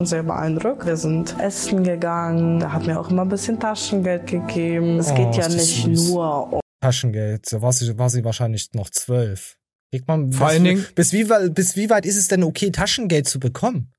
sehr 0.04 0.24
beeindruckt. 0.24 0.86
Wir 0.86 0.98
sind 0.98 1.40
essen 1.40 1.84
gegangen, 1.84 2.60
er 2.62 2.74
hat 2.74 2.86
mir 2.86 3.00
auch 3.00 3.10
immer 3.10 3.22
ein 3.22 3.30
bisschen 3.30 3.60
Taschengeld 3.60 4.28
gegeben. 4.28 5.00
Es 5.00 5.12
Oh, 5.12 5.16
geht 5.16 5.36
ja 5.36 5.48
nicht 5.48 5.84
süß. 5.86 6.10
nur 6.10 6.54
um 6.54 6.59
Taschengeld. 6.82 7.52
Da 7.52 7.62
war 7.62 7.74
sie, 7.74 7.98
war 7.98 8.10
sie 8.10 8.24
wahrscheinlich 8.24 8.74
noch 8.74 8.90
zwölf. 8.90 9.58
Kriegt 9.92 10.08
man, 10.08 10.32
Vor 10.32 10.48
bis, 10.48 10.56
allen 10.56 10.64
Dingen- 10.64 10.86
bis, 10.96 11.14
wie, 11.14 11.30
weit- 11.30 11.54
bis 11.56 11.76
wie 11.76 11.90
weit 11.90 12.06
ist 12.06 12.18
es 12.18 12.28
denn 12.28 12.44
okay, 12.44 12.72
Taschengeld 12.72 13.28
zu 13.28 13.40
bekommen? 13.40 13.92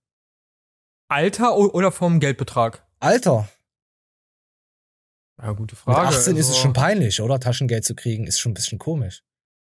Alter 1.08 1.56
oder 1.56 1.90
vom 1.90 2.20
Geldbetrag? 2.20 2.86
Alter, 3.00 3.48
Ja, 5.42 5.52
gute 5.52 5.74
mit 5.74 5.78
Frage. 5.82 6.08
18 6.08 6.36
ist 6.36 6.46
es 6.46 6.50
also, 6.52 6.60
schon 6.62 6.72
peinlich, 6.74 7.20
oder? 7.20 7.40
Taschengeld 7.40 7.84
zu 7.84 7.94
kriegen, 7.94 8.26
ist 8.26 8.38
schon 8.40 8.52
ein 8.52 8.54
bisschen 8.54 8.78
komisch. 8.78 9.22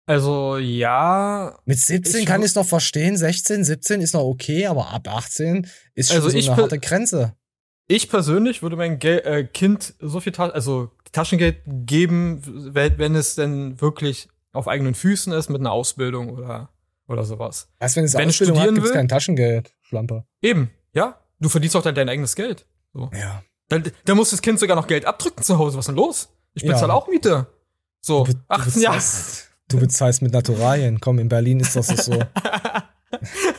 Also 0.09 0.57
ja, 0.57 1.57
Mit 1.65 1.79
17 1.79 2.21
Ich 2.21 2.25
kann 2.25 2.41
ich 2.41 2.47
es 2.47 2.55
noch 2.55 2.65
verstehen, 2.65 3.15
16, 3.17 3.63
17 3.63 4.01
ist 4.01 4.13
noch 4.13 4.23
okay, 4.23 4.65
aber 4.67 4.89
ab 4.89 5.07
18 5.07 5.67
ist 5.95 6.07
schon 6.09 6.17
Also 6.23 6.29
so 6.29 6.37
eine 6.37 6.55
harte 6.57 6.79
Grenze. 6.79 7.35
ich 7.87 8.09
persönlich 8.09 8.61
würde 8.61 8.75
mein 8.77 8.99
Gel 8.99 9.19
äh, 9.19 9.43
Kind 9.45 9.93
so 9.99 10.19
viel 10.21 10.31
Ta 10.31 10.47
also 10.49 10.91
Taschengeld 11.11 11.57
geben, 11.65 12.41
wenn, 12.73 12.97
wenn 12.97 13.15
es 13.15 13.35
denn 13.35 13.79
wirklich 13.81 14.27
auf 14.53 14.67
eigenen 14.67 14.95
Füßen 14.95 15.33
ist 15.33 15.49
mit 15.49 15.59
einer 15.61 15.71
Ausbildung 15.71 16.29
oder 16.29 16.69
oder 17.07 17.23
sowas. 17.23 17.69
Du, 17.79 17.85
wenn 17.95 18.03
es 18.05 18.13
Wenn 18.15 18.27
es 18.29 18.35
Ausbildung 18.35 18.59
hat, 18.59 18.73
gibt 18.73 18.85
es 18.87 18.91
kein 18.93 19.07
Taschengeld, 19.07 19.73
Schlampe. 19.81 20.25
Eben, 20.41 20.71
ja. 20.93 21.17
Du 21.39 21.47
verdienst 21.49 21.75
auch 21.77 21.81
dann 21.83 21.95
dein 21.95 22.09
eigenes 22.09 22.35
Geld. 22.35 22.65
So. 22.93 23.09
Ja. 23.13 23.43
Dann, 23.69 23.83
dann 24.05 24.17
muss 24.17 24.31
das 24.31 24.41
Kind 24.41 24.59
sogar 24.59 24.75
noch 24.75 24.87
Geld 24.87 25.05
abdrücken 25.05 25.41
zu 25.43 25.57
Hause. 25.57 25.77
Was 25.77 25.83
ist 25.83 25.87
denn 25.89 25.95
los? 25.95 26.29
Ich 26.53 26.63
Ja. 26.63 26.73
bezahle 26.73 26.93
auch 26.93 27.07
Miete. 27.07 27.47
So, 28.01 28.23
Du 28.25 28.33
be- 28.33 28.37
du 28.39 28.43
18 28.49 28.81
Jahre. 28.81 28.95
bezahlst- 28.97 29.43
Du 29.69 29.79
bezahlst 29.79 30.21
mit 30.21 30.31
Naturalien. 30.33 30.99
Komm, 31.01 31.19
in 31.19 31.27
Berlin 31.29 31.59
ist 31.59 31.75
das 31.75 31.87
so. 31.87 32.11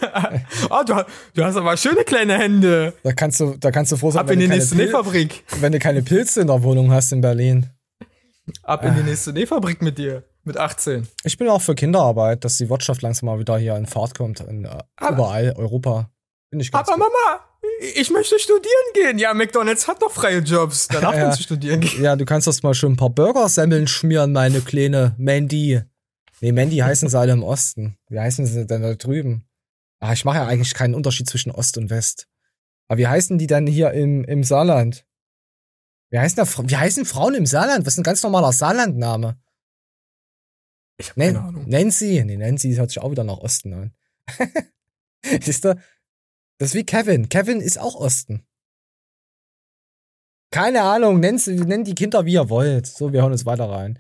Ah, 0.71 0.85
du, 0.85 0.95
du 1.35 1.45
hast 1.45 1.57
aber 1.57 1.77
schöne 1.77 2.05
kleine 2.05 2.39
Hände. 2.39 2.95
Da 3.03 3.13
kannst 3.13 3.41
du, 3.41 3.57
da 3.59 3.71
kannst 3.71 3.93
du 3.93 3.97
froh 3.97 4.11
sein, 4.11 4.21
Ab 4.21 4.31
in 4.31 4.33
wenn, 4.33 4.39
die 4.41 4.45
du 4.47 4.51
keine 4.51 4.59
nächste 4.61 4.77
Nähfabrik. 4.77 5.45
wenn 5.61 5.73
du 5.73 5.79
keine 5.79 6.03
Pilze 6.03 6.41
in 6.41 6.47
der 6.47 6.63
Wohnung 6.63 6.91
hast 6.93 7.13
in 7.13 7.21
Berlin. 7.21 7.67
Ab 8.63 8.85
in 8.85 8.95
die 8.95 9.03
nächste 9.03 9.33
Nähfabrik 9.33 9.83
mit 9.83 9.99
dir. 9.99 10.25
Mit 10.45 10.57
18. 10.57 11.07
Ich 11.25 11.37
bin 11.37 11.49
auch 11.49 11.61
für 11.61 11.75
Kinderarbeit, 11.75 12.45
dass 12.45 12.57
die 12.57 12.71
Wirtschaft 12.71 13.03
langsam 13.03 13.27
mal 13.27 13.39
wieder 13.39 13.59
hier 13.59 13.77
in 13.77 13.87
Fahrt 13.87 14.17
kommt. 14.17 14.41
In, 14.41 14.65
äh, 14.65 14.79
überall, 15.11 15.53
Europa. 15.57 16.11
Bin 16.51 16.61
ich 16.61 16.73
ganz 16.73 16.89
Aber 16.89 16.97
Mama, 16.97 17.41
ich 17.95 18.11
möchte 18.11 18.39
studieren 18.39 18.65
gehen. 18.95 19.19
Ja, 19.19 19.35
McDonalds 19.35 19.87
hat 19.87 20.01
doch 20.01 20.11
freie 20.11 20.39
Jobs. 20.39 20.89
Danach 20.89 21.13
Ja. 21.15 21.21
kannst 21.25 21.41
du 21.41 21.43
studieren 21.43 21.81
gehen. 21.81 22.03
Ja, 22.03 22.17
du 22.17 22.25
kannst 22.25 22.47
erst 22.47 22.63
mal 22.63 22.73
schon 22.73 22.93
ein 22.93 22.97
paar 22.97 23.11
Burgersemmeln 23.11 23.87
schmieren, 23.87 24.33
meine 24.33 24.61
kleine 24.63 25.15
Mandy. 25.19 25.83
Nee, 26.41 26.53
Mandy 26.53 26.77
heißen 26.79 27.09
sie 27.11 27.19
alle 27.19 27.33
im 27.33 27.43
Osten. 27.43 27.99
Wie 28.09 28.19
heißen 28.19 28.47
sie 28.47 28.67
denn 28.67 28.81
da 28.83 28.95
drüben? 28.95 29.45
Ah, 30.01 30.13
ich 30.13 30.25
mache 30.25 30.37
ja 30.39 30.47
eigentlich 30.47 30.75
keinen 30.75 30.95
Unterschied 30.95 31.29
zwischen 31.29 31.51
Ost 31.51 31.77
und 31.77 31.91
West. 31.91 32.29
Aber 32.87 32.99
wie 32.99 33.07
heißen 33.07 33.39
die 33.39 33.47
dann 33.47 33.67
hier 33.67 33.93
im, 33.93 34.25
im 34.25 34.45
Saarland? 34.45 35.05
Wie 36.11 36.19
heißen, 36.19 36.37
da, 36.37 36.69
wie 36.69 36.77
heißen 36.77 37.05
Frauen 37.05 37.35
im 37.35 37.47
Saarland? 37.47 37.85
Was 37.85 37.95
ist 37.95 37.99
ein 37.99 38.05
ganz 38.05 38.23
normaler 38.23 38.53
Saarlandname? 38.53 39.39
Ich 40.97 41.11
habe 41.11 41.21
keine 41.21 41.41
Ahnung. 41.41 41.69
Nancy. 41.69 42.23
Nee, 42.25 42.37
Nancy 42.37 42.75
hört 42.75 42.91
sich 42.91 43.01
auch 43.01 43.11
wieder 43.11 43.25
nach 43.25 43.39
Osten 43.39 43.73
an. 43.73 43.95
Siehst 45.43 45.65
du? 45.65 45.75
Das 46.59 46.71
ist 46.71 46.75
wie 46.75 46.85
Kevin. 46.85 47.29
Kevin 47.29 47.61
ist 47.61 47.79
auch 47.79 47.95
Osten. 47.95 48.45
Keine 50.51 50.83
Ahnung, 50.83 51.21
nennt, 51.21 51.47
nennt 51.47 51.87
die 51.87 51.95
Kinder 51.95 52.25
wie 52.25 52.33
ihr 52.33 52.49
wollt. 52.49 52.87
So, 52.87 53.13
wir 53.13 53.23
hören 53.23 53.33
uns 53.33 53.45
weiter 53.45 53.69
rein. 53.69 53.99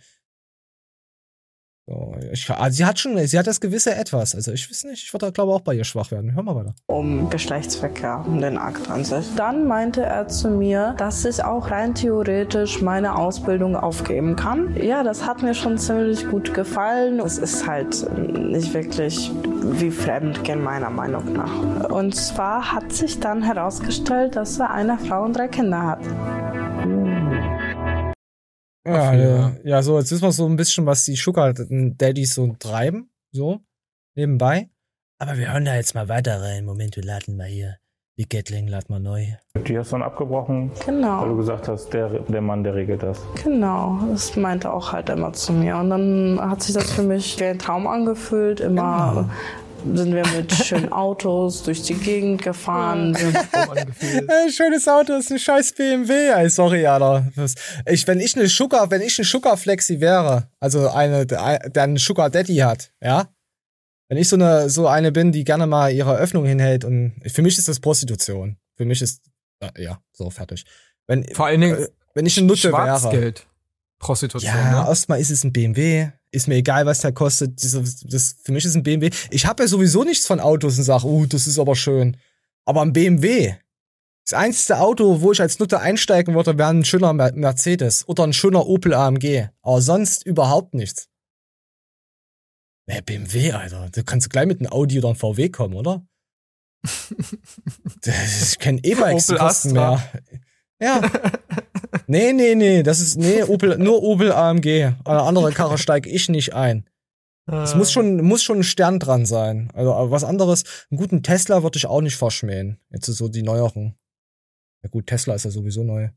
So, 1.89 2.13
ich, 2.31 2.53
sie 2.71 2.85
hat 2.85 2.99
schon, 2.99 3.17
sie 3.27 3.39
hat 3.39 3.47
das 3.47 3.63
gewisse 3.63 3.95
Etwas. 3.95 4.35
Also 4.35 4.53
ich 4.53 4.71
weiß 4.71 4.85
nicht, 4.85 5.05
ich 5.05 5.15
würde 5.15 5.33
glaube 5.33 5.53
auch 5.53 5.63
bei 5.63 5.73
ihr 5.73 5.85
schwach 5.85 6.11
werden. 6.11 6.35
Hör 6.35 6.43
mal 6.43 6.55
weiter. 6.55 6.75
um 6.87 7.31
Geschlechtsverkehr, 7.31 8.25
um 8.27 8.43
den 8.43 8.59
Akt 8.59 8.91
an 8.91 9.05
sich. 9.05 9.25
Dann 9.37 9.67
meinte 9.67 10.03
er 10.03 10.29
zu 10.29 10.51
mir, 10.51 10.95
dass 10.99 11.25
ich 11.25 11.43
auch 11.43 11.71
rein 11.71 11.95
theoretisch 11.95 12.83
meine 12.83 13.17
Ausbildung 13.17 13.75
aufgeben 13.75 14.37
kann. 14.37 14.77
Ja, 14.77 15.03
das 15.03 15.25
hat 15.25 15.43
mir 15.43 15.55
schon 15.55 15.79
ziemlich 15.79 16.29
gut 16.29 16.53
gefallen. 16.53 17.21
Es 17.21 17.39
ist 17.39 17.67
halt 17.67 18.07
nicht 18.37 18.75
wirklich 18.75 19.33
wie 19.63 19.91
Fremdgehen 19.91 20.63
meiner 20.63 20.91
Meinung 20.91 21.33
nach. 21.33 21.89
Und 21.89 22.15
zwar 22.15 22.71
hat 22.71 22.93
sich 22.93 23.19
dann 23.19 23.43
herausgestellt, 23.43 24.37
dass 24.37 24.59
er 24.59 24.71
eine 24.73 24.99
Frau 24.99 25.25
und 25.25 25.35
drei 25.35 25.49
Kinder 25.49 25.87
hat. 25.87 26.01
Ja, 28.95 29.15
ja, 29.15 29.53
ja. 29.65 29.83
so, 29.83 29.99
jetzt 29.99 30.11
wissen 30.11 30.23
wir 30.23 30.33
so 30.33 30.47
ein 30.47 30.57
bisschen, 30.57 30.87
was 30.87 31.05
die 31.05 31.17
Sugar 31.17 31.53
Daddies 31.55 32.35
so 32.35 32.55
treiben. 32.59 33.11
So, 33.33 33.61
nebenbei. 34.15 34.69
Aber 35.21 35.37
wir 35.37 35.53
hören 35.53 35.65
da 35.65 35.75
jetzt 35.75 35.95
mal 35.95 36.09
weiter 36.09 36.41
rein. 36.41 36.65
Moment, 36.65 36.97
wir 36.97 37.03
laden 37.05 37.37
mal 37.37 37.47
hier. 37.47 37.77
Die 38.19 38.29
Gatling 38.29 38.67
laden 38.67 38.87
mal 38.89 38.99
neu. 38.99 39.27
Die 39.67 39.79
hast 39.79 39.93
du 39.93 39.97
dann 39.97 40.03
abgebrochen, 40.03 40.71
weil 40.71 40.87
du 40.87 40.93
Genau, 40.93 41.37
gesagt 41.37 41.69
hast, 41.69 41.91
der, 41.91 42.09
der 42.21 42.41
Mann, 42.41 42.65
der 42.65 42.75
regelt 42.75 43.03
das. 43.05 43.21
genau. 43.45 43.99
Das 44.11 44.35
meinte 44.37 44.73
auch 44.73 44.93
halt 44.93 45.09
immer 45.09 45.33
zu 45.33 45.53
mir. 45.53 45.77
Und 45.77 45.91
dann 45.91 46.39
hat 46.41 46.63
sich 46.65 46.75
das 46.75 46.91
für 46.93 47.03
mich 47.05 47.39
wie 47.39 47.45
ein 47.45 47.59
Traum 47.61 47.87
angefühlt. 47.87 48.59
Immer 48.59 49.31
sind 49.97 50.15
wir 50.15 50.27
mit 50.37 50.53
schönen 50.53 50.93
Autos 50.93 51.63
durch 51.63 51.83
die 51.83 51.95
Gegend 51.95 52.43
gefahren. 52.43 53.17
Angefühlt. 53.53 54.31
Äh, 54.31 54.51
schönes 54.51 54.87
Auto, 54.89 55.15
ist 55.15 55.31
ein 55.31 55.39
scheiß 55.39 55.73
BMW. 55.73 56.31
Ey, 56.31 56.51
sorry, 56.51 56.87
Alter. 56.87 57.27
Ich, 57.87 58.07
wenn 58.07 58.21
ich 58.21 58.37
eine 58.37 58.49
Sugar, 58.49 58.91
wenn 58.91 59.01
ich 59.01 59.19
ein 59.19 59.25
Sugar 59.25 59.57
Flexi 59.57 60.01
wäre, 60.01 60.49
also 60.61 60.89
eine, 60.89 61.27
der 61.27 61.83
einen 61.83 61.97
Sugar 61.97 62.31
Daddy 62.31 62.57
hat, 62.57 62.93
ja? 63.03 63.29
Wenn 64.09 64.19
ich 64.19 64.29
so 64.29 64.37
eine, 64.37 64.71
so 64.71 64.87
eine 64.87 65.13
bin, 65.13 65.33
die 65.33 65.45
gerne 65.45 65.67
mal 65.67 65.93
ihre 65.93 66.17
Öffnung 66.17 66.47
hinhält 66.47 66.85
und 66.85 67.21
für 67.27 67.43
mich 67.43 67.59
ist 67.59 67.69
das 67.69 67.79
Prostitution. 67.81 68.57
Für 68.77 68.87
mich 68.87 69.03
ist, 69.03 69.23
äh, 69.61 69.83
ja, 69.83 70.01
so 70.13 70.31
fertig. 70.31 70.65
Wenn, 71.07 71.25
Vor 71.35 71.47
allen 71.47 71.61
Dingen 71.61 71.77
äh, 71.77 71.89
wenn 72.15 72.27
ich 72.27 72.37
eine 72.39 72.47
Nutte 72.49 72.73
wäre. 72.73 73.35
Prostitution. 73.99 74.49
Ja, 74.53 74.83
ne? 74.83 74.89
erstmal 74.89 75.21
ist 75.21 75.31
es 75.31 75.45
ein 75.45 75.53
BMW. 75.53 76.11
Ist 76.31 76.47
mir 76.47 76.57
egal, 76.57 76.87
was 76.87 77.01
der 77.01 77.13
kostet. 77.13 77.63
Diese, 77.63 77.83
das, 78.05 78.37
für 78.43 78.53
mich 78.53 78.65
ist 78.65 78.75
ein 78.77 78.83
BMW. 78.83 79.11
Ich 79.31 79.47
habe 79.47 79.63
ja 79.63 79.69
sowieso 79.69 80.05
nichts 80.05 80.27
von 80.27 80.41
Autos 80.41 80.79
und 80.79 80.85
sage, 80.85 81.07
uh, 81.07 81.27
das 81.27 81.47
ist 81.47 81.59
aber 81.59 81.75
schön. 81.75 82.17
Aber 82.65 82.83
ein 82.83 82.93
BMW. 82.93 83.55
Das 84.27 84.39
einzige 84.39 84.79
Auto, 84.79 85.23
wo 85.23 85.33
ich 85.33 85.41
als 85.41 85.59
Nutte 85.59 85.81
einsteigen 85.81 86.35
würde, 86.35 86.59
wäre 86.59 86.69
ein 86.69 86.85
schöner 86.85 87.15
Mer- 87.15 87.33
Mercedes 87.35 88.07
oder 88.07 88.25
ein 88.25 88.35
schöner 88.35 88.67
Opel 88.67 88.93
AMG. 88.93 89.49
Aber 89.63 89.81
sonst 89.81 90.27
überhaupt 90.27 90.75
nichts. 90.75 91.09
Nee, 92.87 93.01
BMW, 93.01 93.53
Alter. 93.53 93.89
Du 93.91 94.05
kannst 94.05 94.29
gleich 94.31 94.47
mit 94.47 94.61
einem 94.61 94.71
Audi 94.71 94.99
oder 94.99 95.09
einem 95.09 95.17
VW 95.17 95.49
kommen, 95.49 95.75
oder? 95.75 96.07
Das- 98.03 98.53
ich 98.53 98.59
kenne 98.59 98.81
E-Bikes, 98.83 99.27
die 99.27 99.33
Opel 99.35 99.47
kosten 99.47 99.79
Astra. 99.79 99.97
mehr. 99.97 100.23
Ja. 100.81 101.03
Nee, 102.07 102.33
nee, 102.33 102.55
nee, 102.55 102.83
das 102.83 103.01
ist, 103.01 103.17
nee, 103.17 103.43
Opel, 103.43 103.77
nur 103.79 104.03
Opel 104.03 104.33
AMG. 104.33 104.95
Eine 105.05 105.23
andere 105.23 105.53
Karre 105.53 105.77
steige 105.77 106.09
ich 106.09 106.29
nicht 106.29 106.55
ein. 106.55 106.89
Es 107.47 107.75
muss 107.75 107.91
schon, 107.91 108.23
muss 108.23 108.43
schon 108.43 108.59
ein 108.59 108.65
Stern 108.65 108.99
dran 108.99 109.25
sein. 109.25 109.71
Also, 109.75 109.95
aber 109.95 110.11
was 110.11 110.25
anderes, 110.25 110.65
einen 110.91 110.99
guten 110.99 111.23
Tesla 111.23 111.63
würde 111.63 111.79
ich 111.79 111.87
auch 111.87 112.03
nicht 112.03 112.17
verschmähen. 112.17 112.79
Jetzt 112.91 113.09
ist 113.09 113.17
so 113.19 113.29
die 113.29 113.43
neueren. 113.43 113.95
Ja 114.83 114.91
gut, 114.91 115.07
Tesla 115.07 115.35
ist 115.35 115.45
ja 115.45 115.51
sowieso 115.51 115.83
neu. 115.83 116.11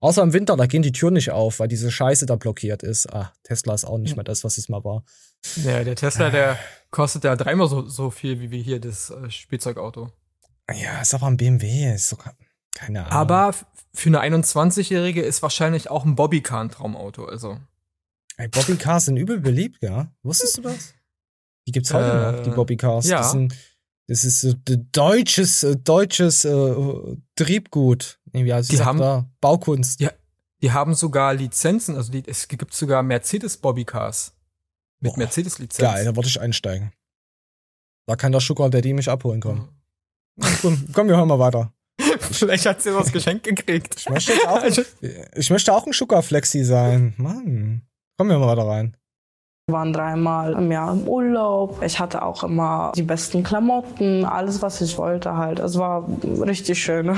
Außer 0.00 0.22
im 0.24 0.32
Winter, 0.32 0.56
da 0.56 0.66
gehen 0.66 0.82
die 0.82 0.90
Türen 0.90 1.14
nicht 1.14 1.30
auf, 1.30 1.60
weil 1.60 1.68
diese 1.68 1.92
Scheiße 1.92 2.26
da 2.26 2.34
blockiert 2.34 2.82
ist. 2.82 3.12
Ah, 3.12 3.32
Tesla 3.44 3.74
ist 3.74 3.84
auch 3.84 3.98
nicht 3.98 4.16
mehr 4.16 4.24
das, 4.24 4.42
was 4.42 4.58
es 4.58 4.68
mal 4.68 4.82
war. 4.82 5.04
Ja, 5.64 5.84
der 5.84 5.94
Tesla, 5.94 6.30
der 6.30 6.58
kostet 6.90 7.22
ja 7.22 7.36
dreimal 7.36 7.68
so, 7.68 7.86
so 7.86 8.10
viel 8.10 8.40
wie 8.40 8.50
wir 8.50 8.60
hier 8.60 8.80
das 8.80 9.10
äh, 9.10 9.30
Spielzeugauto. 9.30 10.10
Ja, 10.74 11.00
ist 11.00 11.14
aber 11.14 11.26
ein 11.26 11.36
BMW, 11.36 11.94
ist 11.94 12.08
sogar, 12.08 12.34
keine 12.74 13.00
Ahnung. 13.00 13.12
Aber 13.12 13.54
für 13.94 14.08
eine 14.08 14.20
21-Jährige 14.22 15.22
ist 15.22 15.42
wahrscheinlich 15.42 15.90
auch 15.90 16.04
ein 16.04 16.14
Bobbycar 16.14 16.60
ein 16.62 16.70
Traumauto. 16.70 17.24
Also 17.26 17.58
Ey, 18.38 18.48
Bobbycars 18.48 19.04
sind 19.06 19.16
übel 19.18 19.40
beliebt, 19.40 19.82
ja? 19.82 20.10
Wusstest 20.22 20.56
du 20.58 20.62
das? 20.62 20.94
Die 21.66 21.72
gibt's 21.72 21.92
heute 21.92 22.10
Äh, 22.10 22.32
noch, 22.32 22.42
die 22.42 22.50
Bobbycars. 22.50 23.06
ja. 23.06 23.18
Das, 23.18 23.32
sind, 23.32 23.54
das 24.08 24.24
ist 24.24 24.40
so 24.40 24.54
deutsches, 24.66 25.62
äh, 25.62 25.76
deutsches 25.76 26.44
äh, 26.44 27.16
Triebgut. 27.36 28.18
Nee, 28.32 28.44
wie 28.46 28.54
heißt 28.54 28.72
Die 28.72 28.80
haben- 28.82 28.98
da? 28.98 29.28
Baukunst. 29.40 30.00
Ja. 30.00 30.10
die 30.62 30.72
haben 30.72 30.94
sogar 30.94 31.34
Lizenzen. 31.34 31.96
Also 31.96 32.10
die, 32.10 32.22
es 32.26 32.48
gibt 32.48 32.72
sogar 32.74 33.02
Mercedes 33.02 33.58
Bobbycars 33.58 34.32
mit 35.00 35.16
Mercedes-Lizenz. 35.16 35.78
Geil, 35.92 36.04
da 36.04 36.16
wollte 36.16 36.28
ich 36.30 36.40
einsteigen. 36.40 36.92
Da 38.06 38.16
kann 38.16 38.32
der 38.32 38.40
Sugar 38.40 38.70
Daddy 38.70 38.94
mich 38.94 39.08
abholen 39.10 39.40
kommen. 39.40 39.68
Komm, 40.62 40.88
komm, 40.92 41.08
wir 41.08 41.16
hören 41.16 41.28
mal 41.28 41.38
weiter. 41.38 41.72
Vielleicht 42.20 42.66
hat 42.66 42.82
sie 42.82 42.90
das 42.90 43.12
Geschenk 43.12 43.42
gekriegt. 43.44 43.94
Ich 43.98 44.08
möchte, 44.08 44.32
auch, 44.48 44.62
Also- 44.62 44.82
ich 45.34 45.50
möchte 45.50 45.72
auch 45.72 45.86
ein 45.86 45.92
Sugar 45.92 46.22
Flexi 46.22 46.64
sein. 46.64 47.14
Mann. 47.16 47.82
Komm, 48.18 48.28
wir 48.28 48.38
mal 48.38 48.48
weiter 48.56 48.68
rein. 48.68 48.96
Wir 49.68 49.74
waren 49.76 49.92
dreimal 49.92 50.54
im 50.54 50.72
Jahr 50.72 50.92
im 50.92 51.06
Urlaub. 51.06 51.80
Ich 51.84 52.00
hatte 52.00 52.22
auch 52.22 52.42
immer 52.42 52.90
die 52.96 53.02
besten 53.04 53.44
Klamotten, 53.44 54.24
alles, 54.24 54.60
was 54.60 54.80
ich 54.80 54.98
wollte 54.98 55.36
halt. 55.36 55.60
Es 55.60 55.78
war 55.78 56.08
richtig 56.24 56.82
schön. 56.82 57.16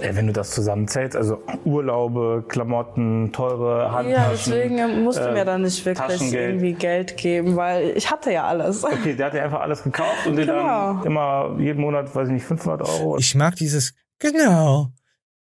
Ey, 0.00 0.14
wenn 0.14 0.28
du 0.28 0.32
das 0.32 0.52
zusammenzählst, 0.52 1.16
also 1.16 1.42
Urlaube, 1.64 2.44
Klamotten, 2.46 3.32
teure 3.32 3.90
Handtaschen. 3.90 4.10
Ja, 4.12 4.28
deswegen 4.30 5.02
musste 5.02 5.30
äh, 5.30 5.32
mir 5.32 5.44
dann 5.44 5.62
nicht 5.62 5.84
wirklich 5.84 6.06
Taschengeld. 6.06 6.50
irgendwie 6.50 6.72
Geld 6.74 7.16
geben, 7.16 7.56
weil 7.56 7.90
ich 7.96 8.08
hatte 8.08 8.32
ja 8.32 8.44
alles. 8.46 8.84
Okay, 8.84 9.14
der 9.16 9.26
hat 9.26 9.34
dir 9.34 9.42
einfach 9.42 9.60
alles 9.60 9.82
gekauft 9.82 10.26
und 10.26 10.36
dir 10.36 10.46
Genau. 10.46 10.94
dann 10.94 11.02
immer 11.04 11.56
jeden 11.58 11.80
Monat, 11.80 12.14
weiß 12.14 12.28
ich 12.28 12.34
nicht, 12.34 12.44
500 12.46 12.88
Euro. 12.88 13.18
Ich 13.18 13.34
mag 13.34 13.56
dieses, 13.56 13.94
genau. 14.20 14.92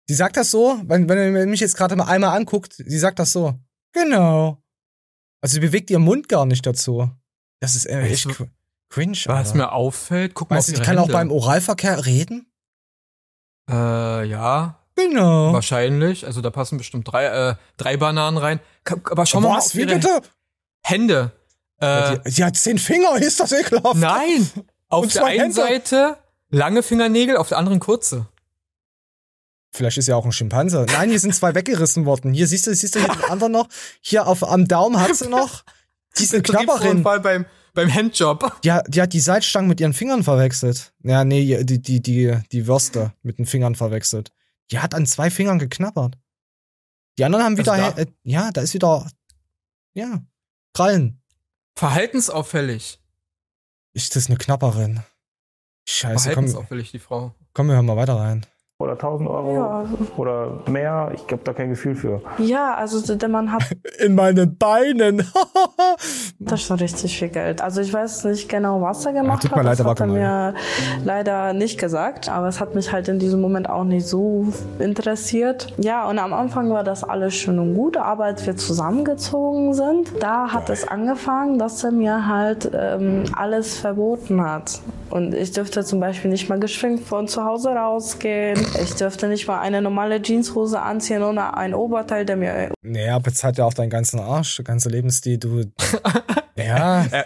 Sie 0.08 0.16
sagt 0.16 0.36
das 0.36 0.52
so, 0.52 0.82
wenn, 0.84 1.08
wenn 1.08 1.36
ihr 1.36 1.46
mich 1.48 1.62
jetzt 1.62 1.78
gerade 1.78 1.96
mal 1.96 2.06
einmal 2.10 2.36
anguckt, 2.36 2.74
sie 2.74 3.00
sagt 3.00 3.20
das 3.20 3.32
so, 3.32 3.54
genau. 3.94 4.62
Also 5.42 5.54
sie 5.56 5.60
bewegt 5.62 5.90
ihren 5.90 6.04
Mund 6.04 6.28
gar 6.28 6.46
nicht 6.46 6.66
dazu. 6.66 7.10
Das 7.62 7.76
ist 7.76 7.86
echt 7.86 8.12
Weißt 8.12 8.26
du, 8.26 8.44
cr- 8.44 8.50
cringe. 8.90 9.18
Was 9.28 9.48
Alter. 9.48 9.56
mir 9.56 9.72
auffällt, 9.72 10.34
guck 10.34 10.50
mal 10.50 10.58
Weißt 10.58 10.70
auf 10.70 10.74
du, 10.76 10.82
die 10.82 10.86
kann 10.86 10.98
auch 10.98 11.04
Hände. 11.04 11.14
beim 11.14 11.32
Oralverkehr 11.32 12.06
reden? 12.06 12.52
Äh, 13.70 14.26
ja, 14.26 14.80
Genau. 14.96 15.54
wahrscheinlich. 15.54 16.26
Also 16.26 16.42
da 16.42 16.50
passen 16.52 16.78
bestimmt 16.78 17.12
drei, 17.12 17.26
äh, 17.26 17.56
drei 17.78 17.98
Bananen 17.98 18.38
rein. 18.38 18.60
Aber 19.06 19.26
schau 19.26 19.40
mal 19.40 19.58
Was? 19.58 19.76
Wie 19.76 19.86
bitte? 19.86 20.22
Hände. 20.86 21.32
Äh, 21.80 22.20
die, 22.26 22.32
die 22.32 22.44
hat 22.44 22.56
zehn 22.58 22.78
Finger, 22.78 23.16
ist 23.18 23.40
das 23.40 23.52
ekelhaft? 23.54 23.96
nein! 23.96 24.50
Auf 24.90 25.12
der 25.12 25.26
einen 25.26 25.40
Hände. 25.40 25.56
Seite 25.56 26.18
lange 26.50 26.84
Fingernägel, 26.84 27.36
auf 27.38 27.50
der 27.50 27.58
anderen 27.58 27.80
kurze. 27.80 28.28
Vielleicht 29.76 29.98
ist 29.98 30.08
ja 30.08 30.16
auch 30.16 30.26
ein 30.26 30.32
Schimpanse. 30.32 30.86
Nein, 30.88 31.10
hier 31.10 31.20
sind 31.20 31.34
zwei 31.34 31.56
weggerissen 31.56 32.06
worden. 32.06 32.32
Hier 32.34 32.48
siehst 32.48 32.68
du, 32.68 32.76
siehst 32.76 32.94
du 32.96 33.00
hier 33.00 33.08
den 33.10 33.24
anderen 33.26 33.52
noch. 33.54 33.68
Hier 34.02 34.28
auf, 34.28 34.44
am 34.44 34.68
Daumen 34.68 35.00
hat 35.00 35.16
sie 35.16 35.28
noch. 35.28 35.64
Die 36.18 36.24
ist 36.24 36.34
eine 36.34 36.44
Knapperin. 36.44 37.02
Beim, 37.02 37.46
beim 37.74 37.92
Handjob. 37.94 38.62
Die, 38.64 38.72
hat- 38.72 38.86
die 38.88 39.02
hat 39.02 39.14
die 39.14 39.20
Salzstangen 39.20 39.68
mit 39.68 39.82
ihren 39.82 39.94
Fingern 39.94 40.24
verwechselt. 40.24 40.94
Ja, 41.04 41.24
nee, 41.24 41.64
die, 41.64 41.82
die, 41.82 42.02
die, 42.04 42.38
die 42.52 42.68
Würste 42.68 43.14
mit 43.24 43.40
den 43.40 43.48
Fingern 43.48 43.74
verwechselt. 43.74 44.32
Die 44.70 44.78
hat 44.78 44.94
an 44.94 45.08
zwei 45.08 45.32
Fingern 45.32 45.58
geknabbert. 45.58 46.18
Die 47.18 47.26
anderen 47.26 47.44
haben 47.44 47.58
Also 47.58 47.74
wieder, 47.74 47.92
da- 47.94 48.02
äh, 48.02 48.06
ja, 48.24 48.52
da 48.52 48.62
ist 48.62 48.76
wieder, 48.76 49.10
ja, 49.96 50.22
Krallen. 50.74 51.20
Verhaltensauffällig. 51.76 53.00
Ist 53.94 54.16
das 54.16 54.28
eine 54.28 54.38
Knapperin? 54.38 55.02
Scheiße, 55.88 56.32
komm, 56.34 56.46
die 56.46 57.00
Frau. 57.00 57.36
komm, 57.54 57.68
wir 57.68 57.76
hören 57.76 57.86
mal 57.86 57.98
weiter 57.98 58.16
rein. 58.16 58.46
Oder 58.84 58.94
1000 58.94 59.30
Euro 59.30 59.54
Ja, 59.56 59.86
oder 60.18 60.60
mehr. 60.70 61.12
Ich 61.16 61.22
habe 61.32 61.42
da 61.44 61.54
kein 61.54 61.70
Gefühl 61.70 61.96
für. 61.96 62.22
ja 62.38 62.74
also 62.76 63.16
der 63.16 63.30
Mann 63.30 63.52
hat 63.52 63.64
In 64.06 64.16
meinen 64.16 64.58
Beinen. 64.58 65.26
Das 66.40 66.60
ist 66.60 66.68
schon 66.68 66.78
richtig 66.80 67.18
viel 67.18 67.30
Geld. 67.30 67.62
Also 67.62 67.80
ich 67.80 67.94
weiß 67.94 68.26
nicht 68.26 68.50
genau, 68.50 68.82
was 68.82 69.06
er 69.06 69.14
gemacht 69.14 69.44
tut 69.44 69.52
mir 69.52 69.58
hat. 69.60 69.66
leid, 69.66 69.80
das 69.80 69.86
hat 69.88 70.00
er 70.02 70.08
mir 70.08 70.54
leider 71.06 71.54
nicht 71.54 71.80
gesagt. 71.80 72.28
Aber 72.28 72.48
es 72.50 72.60
hat 72.60 72.76
mich 72.76 72.92
halt 72.92 73.08
in 73.08 73.18
diesem 73.20 73.40
Moment 73.40 73.70
auch 73.70 73.86
nicht 73.86 74.06
so 74.06 74.48
interessiert. 74.80 75.74
Ja, 75.78 76.10
und 76.10 76.20
am 76.20 76.34
Anfang 76.34 76.70
war 76.72 76.84
das 76.84 77.04
alles 77.06 77.34
schön 77.36 77.60
und 77.60 77.76
gut. 77.76 77.96
Aber 77.96 78.26
als 78.26 78.46
wir 78.46 78.58
zusammengezogen 78.58 79.74
sind, 79.74 80.12
da 80.20 80.52
hat 80.52 80.70
es 80.70 80.86
angefangen, 80.88 81.60
dass 81.60 81.82
er 81.84 81.92
mir 81.92 82.28
halt 82.28 82.70
ähm, 82.74 83.24
alles 83.36 83.78
verboten 83.78 84.42
hat. 84.44 84.82
Und 85.10 85.34
ich 85.36 85.52
dürfte 85.52 85.86
zum 85.86 86.00
Beispiel 86.00 86.32
nicht 86.32 86.50
mal 86.50 86.60
geschminkt 86.60 87.06
von 87.06 87.28
zu 87.28 87.46
Hause 87.46 87.70
rausgehen. 87.70 88.60
Ich 88.82 88.96
dürfte 88.96 89.28
nicht 89.28 89.48
mal 89.48 89.60
eine 89.60 89.82
normale 89.82 90.22
Jeanshose 90.22 90.82
anziehen 90.82 91.24
ohne 91.24 91.56
ein 91.56 91.74
Oberteil, 91.74 92.26
der 92.26 92.36
mir 92.36 92.72
Naja, 92.82 93.20
bezahlt 93.20 93.58
ja 93.58 93.66
auch 93.66 93.74
deinen 93.74 93.90
ganzen 93.90 94.20
Arsch, 94.20 94.56
der 94.58 94.66
ganze 94.66 94.90
Lebensstil, 94.90 95.38
du. 95.38 95.64
Ja. 96.56 97.04
Du 97.06 97.16
er 97.16 97.26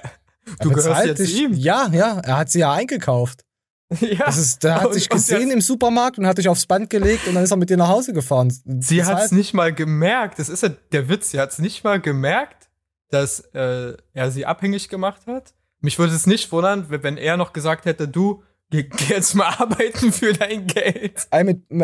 gehörst 0.69 0.88
bezahlt 0.88 1.07
jetzt 1.07 1.19
dich. 1.19 1.41
ihm. 1.41 1.53
Ja, 1.53 1.88
ja, 1.91 2.19
er 2.23 2.38
hat 2.38 2.49
sie 2.49 2.60
ja 2.60 2.71
eingekauft. 2.73 3.41
Ja. 4.01 4.25
Das 4.25 4.38
ist, 4.38 4.63
der 4.65 4.75
hat 4.75 4.88
Und- 4.88 4.95
dich 4.95 5.10
und 5.10 5.15
gesehen 5.17 5.49
im 5.49 5.62
Supermarkt 5.62 6.17
und 6.19 6.27
hat 6.27 6.38
dich 6.38 6.49
aufs 6.49 6.65
Band 6.65 6.89
gelegt 6.89 7.25
und 7.27 7.36
dann 7.36 7.43
ist 7.45 7.51
er 7.51 7.57
mit 7.57 7.69
dir 7.69 7.77
nach 7.77 7.88
Hause 7.88 8.12
gefahren. 8.13 8.53
Sie 8.81 9.03
hat 9.05 9.23
es 9.23 9.31
nicht 9.31 9.53
mal 9.53 9.73
gemerkt. 9.73 10.39
Das 10.39 10.49
ist 10.49 10.62
ja 10.63 10.69
der 10.91 11.07
Witz. 11.07 11.31
Sie 11.31 11.39
hat 11.39 11.51
es 11.51 11.60
nicht 11.60 11.86
mal 11.86 12.01
gemerkt, 12.01 12.67
dass 13.12 13.39
äh, 13.53 13.93
er 14.13 14.31
sie 14.31 14.45
abhängig 14.45 14.89
gemacht 14.89 15.21
hat. 15.25 15.53
Mich 15.79 15.99
würde 15.99 16.13
es 16.13 16.27
nicht 16.27 16.51
wundern, 16.51 16.88
wenn 16.89 17.15
er 17.17 17.38
noch 17.38 17.53
gesagt 17.53 17.86
hätte, 17.86 18.10
du, 18.10 18.43
geh, 18.69 18.84
geh 18.97 19.13
jetzt 19.13 19.36
mal 19.36 19.47
arbeiten 19.47 20.12
für 20.12 20.34
dein 20.34 20.67
Geld. 20.67 21.27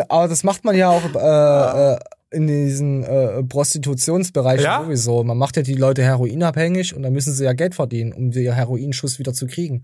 Aber 0.08 0.28
das 0.28 0.42
macht 0.44 0.64
man 0.64 0.76
ja 0.76 0.90
auch 0.90 1.02
äh, 1.14 1.94
äh, 1.94 1.98
in 2.30 2.46
diesen 2.46 3.04
äh, 3.04 3.42
Prostitutionsbereichen 3.44 4.64
Ja? 4.64 4.82
sowieso. 4.82 5.22
Man 5.24 5.38
macht 5.38 5.56
ja 5.56 5.62
die 5.62 5.74
Leute 5.74 6.02
heroinabhängig 6.02 6.94
und 6.94 7.02
dann 7.02 7.12
müssen 7.12 7.32
sie 7.32 7.44
ja 7.44 7.52
Geld 7.52 7.74
verdienen, 7.74 8.12
um 8.12 8.30
den 8.30 8.52
Heroinschuss 8.52 9.18
wieder 9.18 9.32
zu 9.32 9.46
kriegen. 9.46 9.82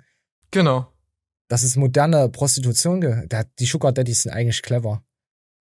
Genau. 0.50 0.92
Das 1.48 1.62
ist 1.62 1.76
moderne 1.76 2.28
Prostitution. 2.28 3.26
Da, 3.28 3.44
die 3.58 3.66
Sugar 3.66 3.92
Daddies 3.92 4.22
sind 4.22 4.32
eigentlich 4.32 4.62
clever. 4.62 5.02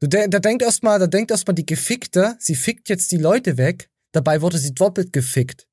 Der, 0.01 0.27
der 0.27 0.39
denkt 0.39 0.61
erstmal, 0.61 0.99
da 0.99 1.07
denkt 1.07 1.31
erstmal 1.31 1.55
die 1.55 1.65
Gefickte, 1.65 2.35
sie 2.39 2.55
fickt 2.55 2.89
jetzt 2.89 3.11
die 3.11 3.17
Leute 3.17 3.57
weg. 3.57 3.89
Dabei 4.11 4.41
wurde 4.41 4.57
sie 4.57 4.73
doppelt 4.73 5.11
gefickt. 5.11 5.67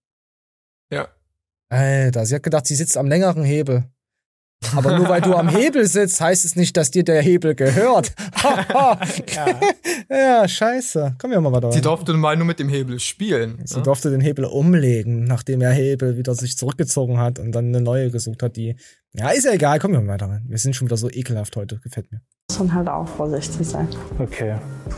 Ja. 0.91 1.09
Alter, 1.69 2.27
sie 2.27 2.35
hat 2.35 2.43
gedacht, 2.43 2.67
sie 2.67 2.75
sitzt 2.75 2.97
am 2.97 3.09
längeren 3.09 3.45
Hebel. 3.45 3.85
Aber 4.75 4.97
nur 4.99 5.09
weil 5.09 5.21
du 5.21 5.35
am 5.35 5.49
Hebel 5.49 5.87
sitzt, 5.87 6.21
heißt 6.21 6.45
es 6.45 6.57
nicht, 6.57 6.77
dass 6.77 6.91
dir 6.91 7.05
der 7.05 7.23
Hebel 7.23 7.55
gehört. 7.55 8.13
ja. 8.43 8.99
ja, 10.11 10.49
scheiße. 10.49 11.17
Komm 11.19 11.31
wir 11.31 11.41
mal 11.41 11.53
weiter. 11.53 11.73
Sie 11.73 11.81
durfte 11.81 12.13
mal 12.15 12.37
nur 12.37 12.47
mit 12.47 12.59
dem 12.59 12.69
Hebel 12.69 12.99
spielen. 12.99 13.61
Sie 13.65 13.77
ne? 13.77 13.83
durfte 13.83 14.11
den 14.11 14.21
Hebel 14.21 14.45
umlegen, 14.45 15.25
nachdem 15.25 15.61
er 15.61 15.73
Hebel 15.73 16.17
wieder 16.17 16.35
sich 16.35 16.57
zurückgezogen 16.57 17.19
hat 17.19 17.39
und 17.39 17.53
dann 17.53 17.67
eine 17.67 17.81
neue 17.81 18.11
gesucht 18.11 18.43
hat, 18.43 18.57
die. 18.57 18.77
Ja, 19.13 19.31
ist 19.31 19.45
ja 19.45 19.53
egal, 19.53 19.79
komm 19.79 19.93
wir 19.93 20.01
mal 20.01 20.15
weiter 20.15 20.27
rein. 20.27 20.45
Wir 20.49 20.59
sind 20.59 20.77
schon 20.77 20.89
wieder 20.89 20.97
so 20.97 21.11
ekelhaft 21.11 21.57
heute, 21.57 21.79
gefällt 21.79 22.13
mir. 22.13 22.21
Muss 22.59 22.69
man 22.69 22.75
halt 22.75 22.89
auch 22.89 23.07
vorsichtig 23.07 23.69
sein. 23.69 23.89
Okay. 24.19 24.55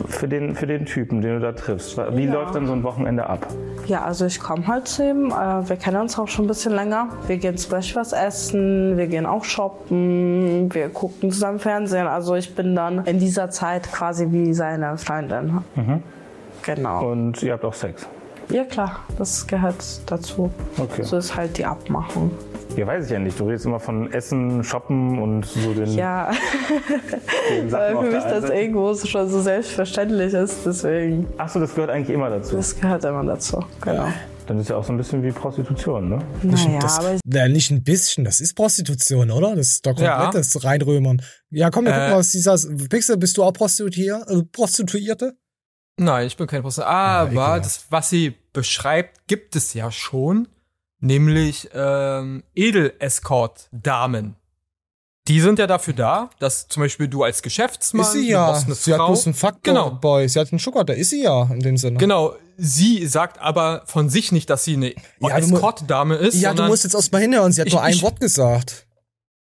Für 0.07 0.27
den, 0.27 0.55
für 0.55 0.67
den 0.67 0.85
Typen, 0.85 1.21
den 1.21 1.35
du 1.35 1.39
da 1.41 1.51
triffst, 1.51 1.97
wie 2.15 2.25
Ja. 2.25 2.33
läuft 2.33 2.55
dann 2.55 2.67
so 2.67 2.73
ein 2.73 2.83
Wochenende 2.83 3.27
ab? 3.27 3.47
Ja, 3.87 4.03
also 4.03 4.25
ich 4.25 4.39
komme 4.39 4.65
halt 4.67 4.87
zu 4.87 5.03
ihm. 5.03 5.31
Äh, 5.31 5.67
wir 5.67 5.75
kennen 5.77 5.99
uns 5.99 6.17
auch 6.17 6.27
schon 6.27 6.45
ein 6.45 6.47
bisschen 6.47 6.73
länger. 6.73 7.09
Wir 7.27 7.37
gehen 7.37 7.57
zum 7.57 7.71
Beispiel 7.71 7.99
was 7.99 8.13
essen, 8.13 8.97
wir 8.97 9.07
gehen 9.07 9.25
auch 9.25 9.43
shoppen, 9.43 10.73
wir 10.73 10.89
gucken 10.89 11.31
zusammen 11.31 11.59
Fernsehen. 11.59 12.07
Also 12.07 12.35
ich 12.35 12.53
bin 12.55 12.75
dann 12.75 13.03
in 13.05 13.19
dieser 13.19 13.49
Zeit 13.49 13.91
quasi 13.91 14.27
wie 14.31 14.53
seine 14.53 14.97
Freundin. 14.97 15.57
Genau. 16.63 17.11
Und 17.11 17.41
ihr 17.43 17.53
habt 17.53 17.65
auch 17.65 17.73
Sex. 17.73 18.07
Ja 18.49 18.63
klar, 18.63 18.99
das 19.17 19.45
gehört 19.47 19.83
dazu. 20.05 20.49
Okay. 20.77 21.03
So 21.03 21.17
ist 21.17 21.35
halt 21.35 21.57
die 21.57 21.65
Abmachung. 21.65 22.31
Ja, 22.79 22.87
weiß 22.87 23.05
ich 23.05 23.11
ja 23.11 23.19
nicht. 23.19 23.37
Du 23.37 23.45
redest 23.45 23.65
immer 23.65 23.79
von 23.81 24.09
Essen, 24.13 24.63
Shoppen 24.63 25.19
und 25.19 25.45
so 25.45 25.73
den, 25.73 25.91
Ja, 25.95 26.31
den 27.49 27.69
Sachen 27.69 27.95
weil 27.97 28.05
für 28.05 28.11
mich 28.15 28.23
das. 28.23 28.49
Ego 28.49 28.95
schon 28.95 29.29
so 29.29 29.41
selbstverständlich 29.41 30.33
ist. 30.33 30.65
Deswegen, 30.65 31.27
Achso, 31.37 31.59
das 31.59 31.75
gehört 31.75 31.89
eigentlich 31.91 32.15
immer 32.15 32.29
dazu. 32.29 32.55
das 32.55 32.79
gehört 32.79 33.03
immer 33.03 33.23
dazu. 33.25 33.65
Genau. 33.81 34.07
Dann 34.47 34.59
ist 34.59 34.69
ja 34.69 34.77
auch 34.77 34.83
so 34.85 34.93
ein 34.93 34.97
bisschen 34.97 35.21
wie 35.23 35.31
Prostitution, 35.31 36.07
ne? 36.09 36.19
Naja, 36.41 36.79
das, 36.79 36.99
aber 36.99 37.17
na, 37.25 37.47
nicht 37.49 37.69
ein 37.69 37.83
bisschen, 37.83 38.23
das 38.23 38.39
ist 38.39 38.55
Prostitution, 38.55 39.29
oder? 39.29 39.55
Das 39.57 39.67
ist 39.67 39.85
doch 39.85 39.99
Ja. 39.99 40.21
komplettes 40.23 40.63
Reinrömern. 40.63 41.21
Ja, 41.51 41.69
komm, 41.71 41.83
wir 41.85 41.91
Äh. 41.91 41.95
gucken 41.95 42.11
mal, 42.11 42.17
was 42.19 42.31
dieser. 42.31 42.55
Pixel, 42.89 43.17
bist 43.17 43.35
du 43.37 43.43
auch 43.43 43.51
Prostituier, 43.51 44.23
äh, 44.29 44.41
Prostituierte? 44.51 45.35
Nein, 45.99 46.27
ich 46.27 46.37
bin 46.37 46.47
kein 46.47 46.61
Prostitut. 46.61 46.87
Ah, 46.89 47.19
Aber 47.23 47.31
ekelhaft. 47.31 47.65
das, 47.65 47.85
was 47.89 48.09
sie 48.09 48.35
beschreibt, 48.53 49.27
gibt 49.27 49.55
es 49.57 49.73
ja 49.73 49.91
schon. 49.91 50.47
Nämlich 51.01 51.69
ähm, 51.73 52.43
Edel-Escort-Damen. 52.55 54.35
Die 55.27 55.41
sind 55.41 55.59
ja 55.59 55.67
dafür 55.67 55.93
da, 55.93 56.29
dass 56.39 56.67
zum 56.67 56.81
Beispiel 56.81 57.07
du 57.07 57.23
als 57.23 57.41
Geschäftsmann, 57.43 58.05
ist 58.05 58.13
sie 58.13 58.29
ja. 58.29 58.51
eine 58.53 58.73
Sie 58.75 58.91
hat 58.91 58.97
Frau, 58.99 59.07
bloß 59.07 59.27
einen 59.27 59.33
Fuckboy. 59.35 59.61
Genau. 59.63 60.27
Sie 60.27 60.39
hat 60.39 60.51
einen 60.51 60.59
Sugar, 60.59 60.83
der 60.83 60.97
ist 60.97 61.11
sie 61.11 61.21
ja 61.23 61.43
in 61.53 61.59
dem 61.59 61.77
Sinne. 61.77 61.97
Genau, 61.99 62.35
sie 62.57 63.05
sagt 63.05 63.39
aber 63.39 63.83
von 63.85 64.09
sich 64.09 64.31
nicht, 64.31 64.49
dass 64.49 64.63
sie 64.63 64.73
eine 64.73 64.93
Ja, 65.19 65.37
Escort-Dame 65.37 66.15
ist, 66.15 66.35
Ja, 66.41 66.53
du 66.53 66.63
musst 66.63 66.83
jetzt 66.83 66.95
erstmal 66.95 67.21
hinhören. 67.21 67.51
Sie 67.51 67.61
hat 67.61 67.67
Ich- 67.67 67.73
nur 67.73 67.83
ein 67.83 67.93
ich- 67.93 68.01
Wort 68.01 68.19
gesagt. 68.19 68.87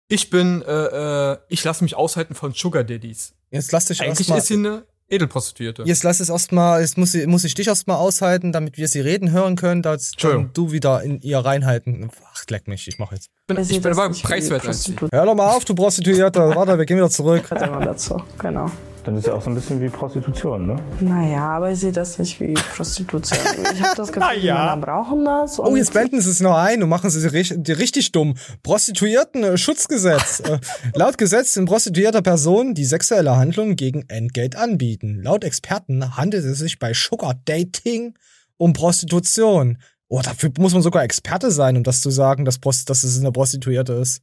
ich 0.09 0.29
bin, 0.29 0.61
äh, 0.63 1.33
äh, 1.33 1.39
ich 1.49 1.65
lasse 1.65 1.83
mich 1.85 1.95
aushalten 1.97 2.35
von 2.35 2.53
Sugar 2.53 2.85
Daddies. 2.85 3.33
Jetzt 3.51 3.73
lass 3.73 3.87
dich 3.87 4.03
Eigentlich 4.03 4.19
erstmal. 4.29 4.39
ist 4.41 4.47
sie 4.49 4.55
eine 4.55 4.85
Edelprostituierte. 5.13 5.83
Jetzt 5.85 6.03
lass 6.03 6.21
es 6.21 6.29
erstmal, 6.29 6.81
jetzt 6.81 6.97
muss, 6.99 7.13
sie, 7.13 7.27
muss 7.27 7.45
ich 7.45 7.55
dich 7.55 7.69
erstmal 7.69 7.97
aushalten, 7.97 8.53
damit 8.53 8.79
wir 8.79 8.89
sie 8.89 9.01
reden 9.01 9.31
hören 9.31 9.57
können, 9.57 9.83
dass 9.83 10.13
du 10.13 10.73
wieder 10.73 11.03
in 11.03 11.21
ihr 11.21 11.39
reinhalten. 11.39 12.11
Ach, 12.33 12.45
leck 12.49 12.67
mich, 12.67 12.89
ich 12.89 12.99
mach 12.99 13.13
jetzt. 13.13 13.27
Ich 13.49 13.55
bin, 13.55 13.65
sie 13.65 13.77
ich 13.77 13.83
bin 13.83 13.93
aber 13.93 14.11
preiswert 14.11 14.65
Hör 15.13 15.27
doch 15.27 15.35
mal 15.35 15.55
auf, 15.55 15.65
du 15.65 15.75
Prostituierte. 15.75 16.41
Warte, 16.41 16.79
wir 16.79 16.87
gehen 16.87 16.97
wieder 16.97 17.11
zurück. 17.11 17.51
immer 17.51 17.85
dazu, 17.85 18.17
genau. 18.39 18.71
Dann 19.05 19.17
ist 19.17 19.27
ja 19.27 19.35
auch 19.35 19.43
so 19.43 19.51
ein 19.51 19.57
bisschen 19.57 19.81
wie 19.81 19.89
Prostitution, 19.89 20.65
ne? 20.67 20.77
Naja, 21.01 21.57
aber 21.57 21.73
ich 21.73 21.81
sehe 21.81 21.91
das 21.91 22.19
nicht 22.19 22.39
wie 22.39 22.55
Prostitution. 22.55 23.39
Ich 23.73 23.83
habe 23.83 23.97
das 23.97 24.13
Gefühl, 24.13 24.31
die 24.41 24.47
Naja. 24.47 24.55
Männer 24.55 24.77
brauchen 24.77 25.25
das. 25.25 25.59
Oh, 25.59 25.75
jetzt 25.75 25.93
blenden 25.93 26.21
sie 26.21 26.31
es 26.31 26.39
noch 26.41 26.57
ein 26.57 26.83
und 26.83 26.89
machen 26.89 27.11
sie 27.11 27.21
die 27.29 27.73
richtig 27.73 28.13
dumm. 28.13 28.35
Prostituierten-Schutzgesetz. 28.63 30.41
äh, 30.41 30.59
laut 30.95 31.19
Gesetz 31.19 31.55
sind 31.55 31.65
prostituierte 31.65 32.23
Personen, 32.23 32.75
die 32.75 32.85
sexuelle 32.85 33.37
Handlungen 33.37 33.75
gegen 33.75 34.09
Entgelt 34.09 34.55
anbieten. 34.55 35.21
Laut 35.23 35.43
Experten 35.43 36.17
handelt 36.17 36.45
es 36.45 36.59
sich 36.59 36.79
bei 36.79 36.93
Sugar 36.95 37.35
Dating 37.45 38.17
um 38.57 38.73
Prostitution. 38.73 39.79
Oh, 40.09 40.21
dafür 40.23 40.51
muss 40.59 40.75
man 40.75 40.83
sogar 40.83 41.03
Experte 41.03 41.51
sein, 41.51 41.77
um 41.77 41.83
das 41.83 42.03
zu 42.03 42.11
sagen, 42.11 42.45
dass, 42.45 42.59
Prost 42.59 42.89
dass 42.89 43.03
es 43.03 43.19
eine 43.19 43.33
Prostituierte 43.33 43.95
ist. 43.95 44.23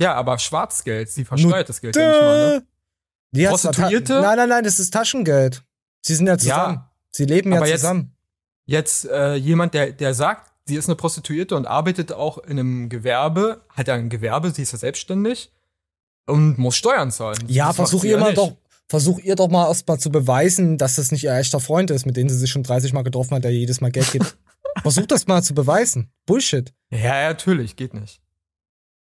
Ja, 0.00 0.14
aber 0.14 0.38
Schwarzgeld, 0.38 1.10
sie 1.10 1.24
versteuert 1.24 1.68
das 1.68 1.80
Geld 1.80 1.94
ja 1.94 2.08
nicht 2.08 2.20
mal, 2.20 2.38
ne? 2.58 2.62
Die 3.34 3.44
Prostituierte? 3.46 4.20
Nein, 4.20 4.36
nein, 4.36 4.48
nein, 4.48 4.64
das 4.64 4.78
ist 4.78 4.92
Taschengeld. 4.92 5.64
Sie 6.02 6.14
sind 6.14 6.26
ja 6.26 6.38
zusammen. 6.38 6.74
Ja, 6.76 6.90
Sie 7.10 7.24
leben 7.24 7.50
ja 7.52 7.58
aber 7.58 7.66
jetzt- 7.68 7.80
zusammen. 7.80 8.14
jetzt 8.66 9.04
äh, 9.06 9.34
jemand, 9.34 9.74
der, 9.74 9.92
der 9.92 10.14
sagt, 10.14 10.50
sie 10.66 10.76
ist 10.76 10.86
eine 10.88 10.96
Prostituierte 10.96 11.56
und 11.56 11.66
arbeitet 11.66 12.12
auch 12.12 12.38
in 12.38 12.58
einem 12.58 12.88
Gewerbe, 12.88 13.62
hat 13.70 13.88
ja 13.88 13.94
ein 13.94 14.08
Gewerbe, 14.08 14.50
sie 14.50 14.62
ist 14.62 14.72
ja 14.72 14.78
selbstständig 14.78 15.52
und 16.26 16.58
muss 16.58 16.76
Steuern 16.76 17.10
zahlen. 17.10 17.38
Ja, 17.48 17.66
Das 17.68 17.76
versuch 17.76 18.04
ihr 18.04 18.18
mal 18.18 18.26
nicht. 18.30 18.38
doch, 18.38 18.56
versuch 18.88 19.18
ihr 19.18 19.36
doch 19.36 19.48
mal 19.48 19.66
erstmal 19.68 19.98
zu 19.98 20.10
beweisen, 20.10 20.78
dass 20.78 20.96
das 20.96 21.10
nicht 21.12 21.24
ihr 21.24 21.32
echter 21.34 21.60
Freund 21.60 21.90
ist, 21.90 22.06
mit 22.06 22.16
dem 22.16 22.28
sie 22.28 22.38
sich 22.38 22.50
schon 22.50 22.62
30 22.62 22.92
Mal 22.92 23.02
getroffen 23.02 23.34
hat, 23.34 23.44
der 23.44 23.50
ihr 23.50 23.58
jedes 23.60 23.80
Mal 23.80 23.90
Geld 23.90 24.10
gibt. 24.12 24.36
versuch 24.82 25.06
das 25.06 25.26
mal 25.26 25.42
zu 25.42 25.54
beweisen. 25.54 26.10
Bullshit. 26.26 26.72
Ja, 26.90 26.98
ja, 27.22 27.28
natürlich, 27.28 27.76
geht 27.76 27.94
nicht. 27.94 28.20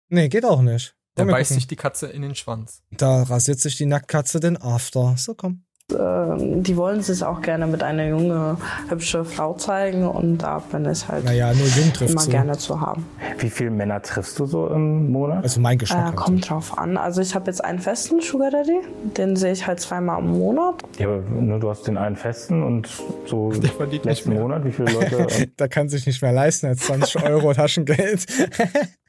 Nee, 0.09 0.27
geht 0.29 0.45
auch 0.45 0.61
nicht. 0.61 0.95
Da 1.17 1.23
beißt 1.25 1.49
gucken. 1.49 1.59
sich 1.59 1.67
die 1.67 1.75
Katze 1.75 2.07
in 2.07 2.21
den 2.21 2.35
Schwanz. 2.35 2.81
Da 2.91 3.23
rasiert 3.23 3.59
sich 3.59 3.75
die 3.75 3.85
Nacktkatze 3.85 4.39
den 4.39 4.55
After. 4.61 5.15
So, 5.17 5.33
komm. 5.35 5.63
ähm, 5.97 6.63
die 6.63 6.75
wollen 6.75 7.01
sich 7.01 7.23
auch 7.23 7.41
gerne 7.41 7.65
mit 7.65 7.81
einer 7.81 8.07
junge, 8.07 8.57
hübsche 8.89 9.23
Frau 9.23 9.53
zeigen 9.53 10.05
und 10.05 10.39
da 10.39 10.59
bin 10.59 10.83
ich 10.89 11.07
halt 11.07 11.23
Naja, 11.23 11.53
nur 11.53 11.65
jung 11.67 11.93
trifft 11.93 12.11
immer 12.11 12.21
zu. 12.21 12.29
gerne 12.29 12.57
zu 12.57 12.81
haben. 12.81 13.05
Wie 13.39 13.49
viele 13.49 13.69
Männer 13.71 14.01
triffst 14.01 14.37
du 14.37 14.45
so 14.45 14.67
im 14.67 15.11
Monat? 15.11 15.43
Also 15.43 15.61
mein 15.61 15.75
Äh, 15.75 15.77
Geschmack. 15.77 16.05
halt. 16.07 16.15
kommt 16.17 16.49
drauf 16.49 16.77
an. 16.77 16.97
Also 16.97 17.21
ich 17.21 17.33
habe 17.35 17.45
jetzt 17.49 17.63
einen 17.63 17.79
festen 17.79 18.19
Sugar 18.21 18.51
Daddy, 18.51 18.79
den 19.15 19.35
sehe 19.37 19.53
ich 19.53 19.65
halt 19.65 19.79
zweimal 19.79 20.19
im 20.19 20.31
Monat. 20.31 20.83
Ja, 20.99 21.07
aber 21.07 21.21
ne, 21.21 21.57
du 21.59 21.69
hast 21.69 21.87
den 21.87 21.97
einen 21.97 22.17
festen 22.17 22.63
und 22.63 22.89
so 23.25 23.51
letzten 24.03 24.29
mehr. 24.31 24.41
Monat, 24.41 24.65
wie 24.65 24.71
viele 24.73 24.91
Leute? 24.91 25.25
da 25.55 25.67
kann 25.69 25.87
sich 25.87 26.05
nicht 26.05 26.21
mehr 26.21 26.33
leisten 26.33 26.65
als 26.67 26.81
20 26.81 27.23
Euro 27.23 27.53
Taschengeld. 27.53 28.25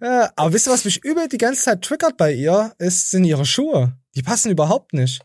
Ja, 0.00 0.30
Aber 0.36 0.52
wisst 0.52 0.66
ihr, 0.68 0.72
was 0.72 0.84
mich 0.84 1.02
übel 1.04 1.28
die 1.28 1.38
ganze 1.38 1.62
Zeit 1.62 1.82
triggert 1.82 2.16
bei 2.16 2.32
ihr, 2.32 2.74
ist, 2.78 3.10
sind 3.10 3.24
ihre 3.24 3.46
Schuhe. 3.46 3.96
Die 4.14 4.22
passen 4.22 4.50
überhaupt 4.50 4.92
nicht. 4.92 5.24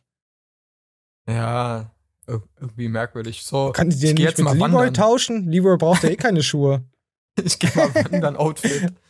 Ja, 1.27 1.91
ir- 2.27 2.43
irgendwie 2.59 2.87
merkwürdig. 2.89 3.43
So, 3.43 3.71
Kann 3.71 3.89
die 3.89 3.95
ich 3.95 4.01
den 4.01 4.15
geh 4.15 4.25
nicht 4.25 4.37
mit 4.37 4.45
mal 4.45 4.53
Leroy 4.55 4.71
wandern. 4.73 4.93
tauschen? 4.93 5.51
Leroy 5.51 5.77
braucht 5.77 6.03
ja 6.03 6.09
eh 6.09 6.15
keine 6.15 6.43
Schuhe. 6.43 6.83
Ich 7.43 7.59
gehe 7.59 7.71
mal 7.75 7.93
wandern, 7.95 8.35
Outfit. 8.35 8.91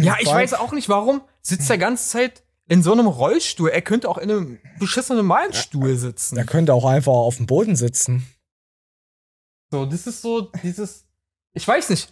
Ja, 0.00 0.16
ich 0.18 0.26
weiß 0.26 0.54
auch 0.54 0.72
nicht, 0.72 0.88
warum 0.88 1.20
sitzt 1.42 1.68
er 1.68 1.76
ganze 1.76 2.08
Zeit 2.08 2.42
in 2.66 2.82
so 2.82 2.92
einem 2.92 3.06
Rollstuhl. 3.06 3.68
Er 3.68 3.82
könnte 3.82 4.08
auch 4.08 4.16
in 4.16 4.30
einem 4.30 4.58
beschissenen 4.78 5.18
normalen 5.18 5.52
Stuhl 5.52 5.94
sitzen. 5.98 6.38
Er 6.38 6.46
könnte 6.46 6.72
auch 6.72 6.86
einfach 6.86 7.12
auf 7.12 7.36
dem 7.36 7.44
Boden 7.44 7.76
sitzen. 7.76 8.26
So, 9.70 9.84
das 9.84 10.06
ist 10.06 10.22
so 10.22 10.50
dieses. 10.62 11.04
Ich 11.52 11.68
weiß 11.68 11.90
nicht. 11.90 12.10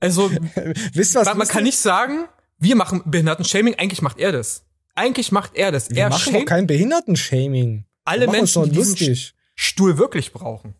Also, 0.00 0.30
Wisst 0.92 1.14
was 1.14 1.26
man, 1.26 1.38
man 1.38 1.48
kann 1.48 1.64
nicht 1.64 1.78
sagen, 1.78 2.26
wir 2.58 2.76
machen 2.76 3.02
Behinderten-Shaming, 3.04 3.74
eigentlich 3.74 4.02
macht 4.02 4.18
er 4.18 4.32
das. 4.32 4.64
Eigentlich 4.94 5.30
macht 5.30 5.54
er 5.54 5.70
das. 5.70 5.90
Wir 5.90 6.04
er 6.04 6.08
machen 6.08 6.32
doch 6.32 6.44
kein 6.44 6.66
Behindertenshaming. 6.66 7.84
alle 8.04 8.26
Menschen, 8.26 8.64
die 8.64 8.70
diesen. 8.70 9.18
Stuhl 9.54 9.98
wirklich 9.98 10.32
brauchen. 10.32 10.74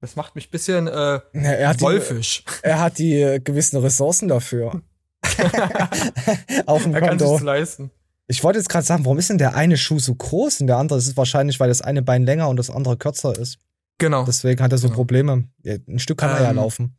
Das 0.00 0.16
macht 0.16 0.34
mich 0.34 0.48
ein 0.48 0.50
bisschen 0.50 0.86
äh, 0.86 0.92
Ja, 0.92 1.20
er, 1.32 1.68
hat 1.70 1.80
die, 1.80 1.84
wolfisch. 1.84 2.44
er 2.62 2.80
hat 2.80 2.98
die 2.98 3.20
äh, 3.20 3.40
gewissen 3.40 3.78
Ressourcen 3.78 4.28
dafür. 4.28 4.82
Auf 6.66 6.82
dem 6.82 6.94
Er 6.94 7.00
kann 7.00 7.18
sich's 7.18 7.40
leisten. 7.42 7.90
Ich 8.28 8.42
wollte 8.44 8.58
jetzt 8.58 8.68
gerade 8.68 8.84
sagen, 8.86 9.04
warum 9.04 9.18
ist 9.18 9.30
denn 9.30 9.38
der 9.38 9.54
eine 9.54 9.76
Schuh 9.76 9.98
so 9.98 10.14
groß 10.14 10.60
und 10.60 10.66
der 10.66 10.76
andere 10.76 10.98
ist 10.98 11.06
es 11.06 11.16
wahrscheinlich, 11.16 11.60
weil 11.60 11.68
das 11.68 11.80
eine 11.80 12.02
Bein 12.02 12.24
länger 12.24 12.48
und 12.48 12.56
das 12.56 12.70
andere 12.70 12.96
kürzer 12.96 13.38
ist. 13.38 13.58
Genau. 13.98 14.24
Deswegen 14.24 14.62
hat 14.62 14.72
er 14.72 14.78
so 14.78 14.88
Genau. 14.88 14.96
Probleme. 14.96 15.48
Ein 15.64 15.98
Stück 15.98 16.18
kann 16.18 16.30
er 16.30 16.42
ja 16.42 16.50
Ähm, 16.50 16.56
laufen. 16.56 16.96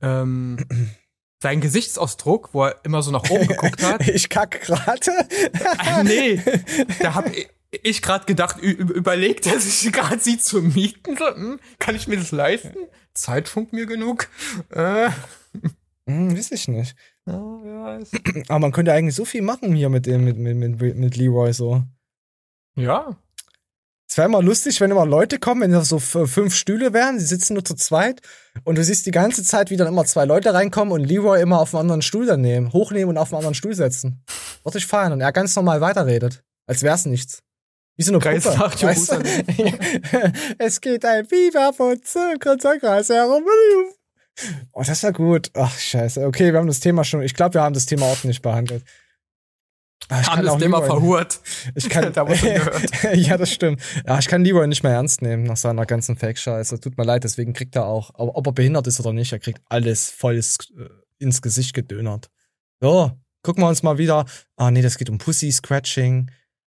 ähm, 0.00 0.56
sein 1.42 1.60
Gesichtsausdruck, 1.60 2.50
wo 2.52 2.64
er 2.64 2.76
immer 2.84 3.02
so 3.02 3.10
nach 3.10 3.28
oben 3.30 3.46
geguckt 3.48 3.82
hat. 3.82 4.06
Ich 4.08 4.28
kack 4.28 4.60
gerade. 4.62 5.10
Ah, 5.78 6.02
nee, 6.02 6.42
da 7.00 7.14
hab 7.14 7.30
ich, 7.34 7.48
ich 7.82 8.02
gerade 8.02 8.24
gedacht, 8.26 8.58
überlegt 8.58 9.46
er 9.46 9.60
sich 9.60 9.92
gerade 9.92 10.18
sie 10.18 10.38
zu 10.38 10.62
mieten. 10.62 11.16
Hm, 11.18 11.60
kann 11.78 11.94
ich 11.94 12.08
mir 12.08 12.16
das 12.16 12.32
leisten? 12.32 12.76
Zeitfunk 13.14 13.72
mir 13.72 13.86
genug? 13.86 14.28
Äh, 14.70 15.10
Hm, 16.08 16.34
weiß 16.34 16.52
ich 16.52 16.68
nicht. 16.68 16.96
ja, 17.26 17.34
wer 17.34 17.82
weiß. 17.82 18.10
Aber 18.48 18.58
man 18.60 18.72
könnte 18.72 18.94
eigentlich 18.94 19.14
so 19.14 19.26
viel 19.26 19.42
machen 19.42 19.74
hier 19.74 19.90
mit 19.90 20.06
dem, 20.06 20.24
mit, 20.24 20.38
mit, 20.38 20.56
mit, 20.56 20.96
mit 20.96 21.16
Leroy 21.18 21.52
so. 21.52 21.82
Ja, 22.76 23.14
Es 24.10 24.16
wäre 24.16 24.26
immer 24.26 24.42
lustig, 24.42 24.80
wenn 24.80 24.90
immer 24.90 25.04
Leute 25.04 25.38
kommen, 25.38 25.60
wenn 25.60 25.72
da 25.72 25.84
so 25.84 25.98
fünf 25.98 26.54
Stühle 26.54 26.94
wären, 26.94 27.20
sie 27.20 27.26
sitzen 27.26 27.52
nur 27.52 27.64
zu 27.64 27.74
zweit 27.74 28.22
und 28.64 28.78
du 28.78 28.82
siehst 28.82 29.04
die 29.04 29.10
ganze 29.10 29.44
Zeit, 29.44 29.68
wie 29.68 29.76
dann 29.76 29.86
immer 29.86 30.06
zwei 30.06 30.24
Leute 30.24 30.54
reinkommen 30.54 30.92
und 30.92 31.04
Leroy 31.04 31.42
immer 31.42 31.60
auf 31.60 31.74
einen 31.74 31.82
anderen 31.82 32.02
Stuhl 32.02 32.24
daneben, 32.24 32.72
hochnehmen 32.72 33.10
und 33.10 33.18
auf 33.18 33.32
einen 33.32 33.38
anderen 33.38 33.54
Stuhl 33.54 33.74
setzen. 33.74 34.24
Würde 34.64 34.78
ich 34.78 34.86
feiern 34.86 35.12
und 35.12 35.20
er 35.20 35.30
ganz 35.32 35.54
normal 35.54 35.82
weiterredet, 35.82 36.42
als 36.66 36.82
wär's 36.82 37.04
nichts. 37.04 37.42
Wie 37.96 38.02
so 38.02 38.12
eine 38.12 38.20
Kreis 38.20 38.44
Puppe. 38.44 38.58
nach 38.58 38.82
weißt 38.82 39.12
du? 39.12 39.16
es 40.58 40.80
geht 40.80 41.04
ein 41.04 41.26
Biber 41.26 41.72
von 41.74 42.00
Kreis 42.40 43.08
herum. 43.10 43.44
Oh, 44.72 44.84
das 44.86 45.02
war 45.02 45.12
gut. 45.12 45.50
Ach, 45.54 45.76
scheiße. 45.76 46.24
Okay, 46.24 46.52
wir 46.52 46.60
haben 46.60 46.68
das 46.68 46.80
Thema 46.80 47.04
schon, 47.04 47.22
ich 47.22 47.34
glaube, 47.34 47.54
wir 47.54 47.62
haben 47.62 47.74
das 47.74 47.86
Thema 47.86 48.06
ordentlich 48.06 48.40
behandelt. 48.40 48.84
Ah, 50.08 50.20
ich 50.20 50.26
haben 50.28 50.36
kann 50.36 50.46
das 50.46 50.58
Thema 50.58 50.82
verhurt. 50.82 51.40
ich 51.74 51.88
kann, 51.90 52.12
Da 52.12 52.24
gehört. 52.24 52.90
ja, 53.14 53.36
das 53.36 53.52
stimmt. 53.52 53.82
Ja, 54.06 54.18
ich 54.18 54.26
kann 54.26 54.42
Leroy 54.42 54.66
nicht 54.66 54.82
mehr 54.82 54.92
ernst 54.92 55.20
nehmen 55.20 55.42
nach 55.42 55.56
seiner 55.56 55.84
ganzen 55.84 56.16
Fake-Scheiße. 56.16 56.80
Tut 56.80 56.96
mir 56.96 57.04
leid, 57.04 57.24
deswegen 57.24 57.52
kriegt 57.52 57.76
er 57.76 57.86
auch, 57.86 58.10
ob, 58.14 58.34
ob 58.34 58.46
er 58.46 58.52
behindert 58.52 58.86
ist 58.86 59.00
oder 59.00 59.12
nicht, 59.12 59.32
er 59.32 59.38
kriegt 59.38 59.60
alles 59.68 60.10
voll 60.10 60.36
ins, 60.36 60.58
äh, 60.78 60.88
ins 61.18 61.42
Gesicht 61.42 61.74
gedönert. 61.74 62.30
So, 62.80 63.10
gucken 63.42 63.62
wir 63.62 63.68
uns 63.68 63.82
mal 63.82 63.98
wieder. 63.98 64.24
Ah, 64.56 64.70
nee, 64.70 64.82
das 64.82 64.96
geht 64.96 65.10
um 65.10 65.18
Pussy-Scratching. 65.18 66.30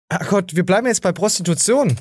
Ah 0.10 0.24
Gott, 0.24 0.56
wir 0.56 0.66
bleiben 0.66 0.88
jetzt 0.88 1.02
bei 1.02 1.12
Prostitution. 1.12 1.96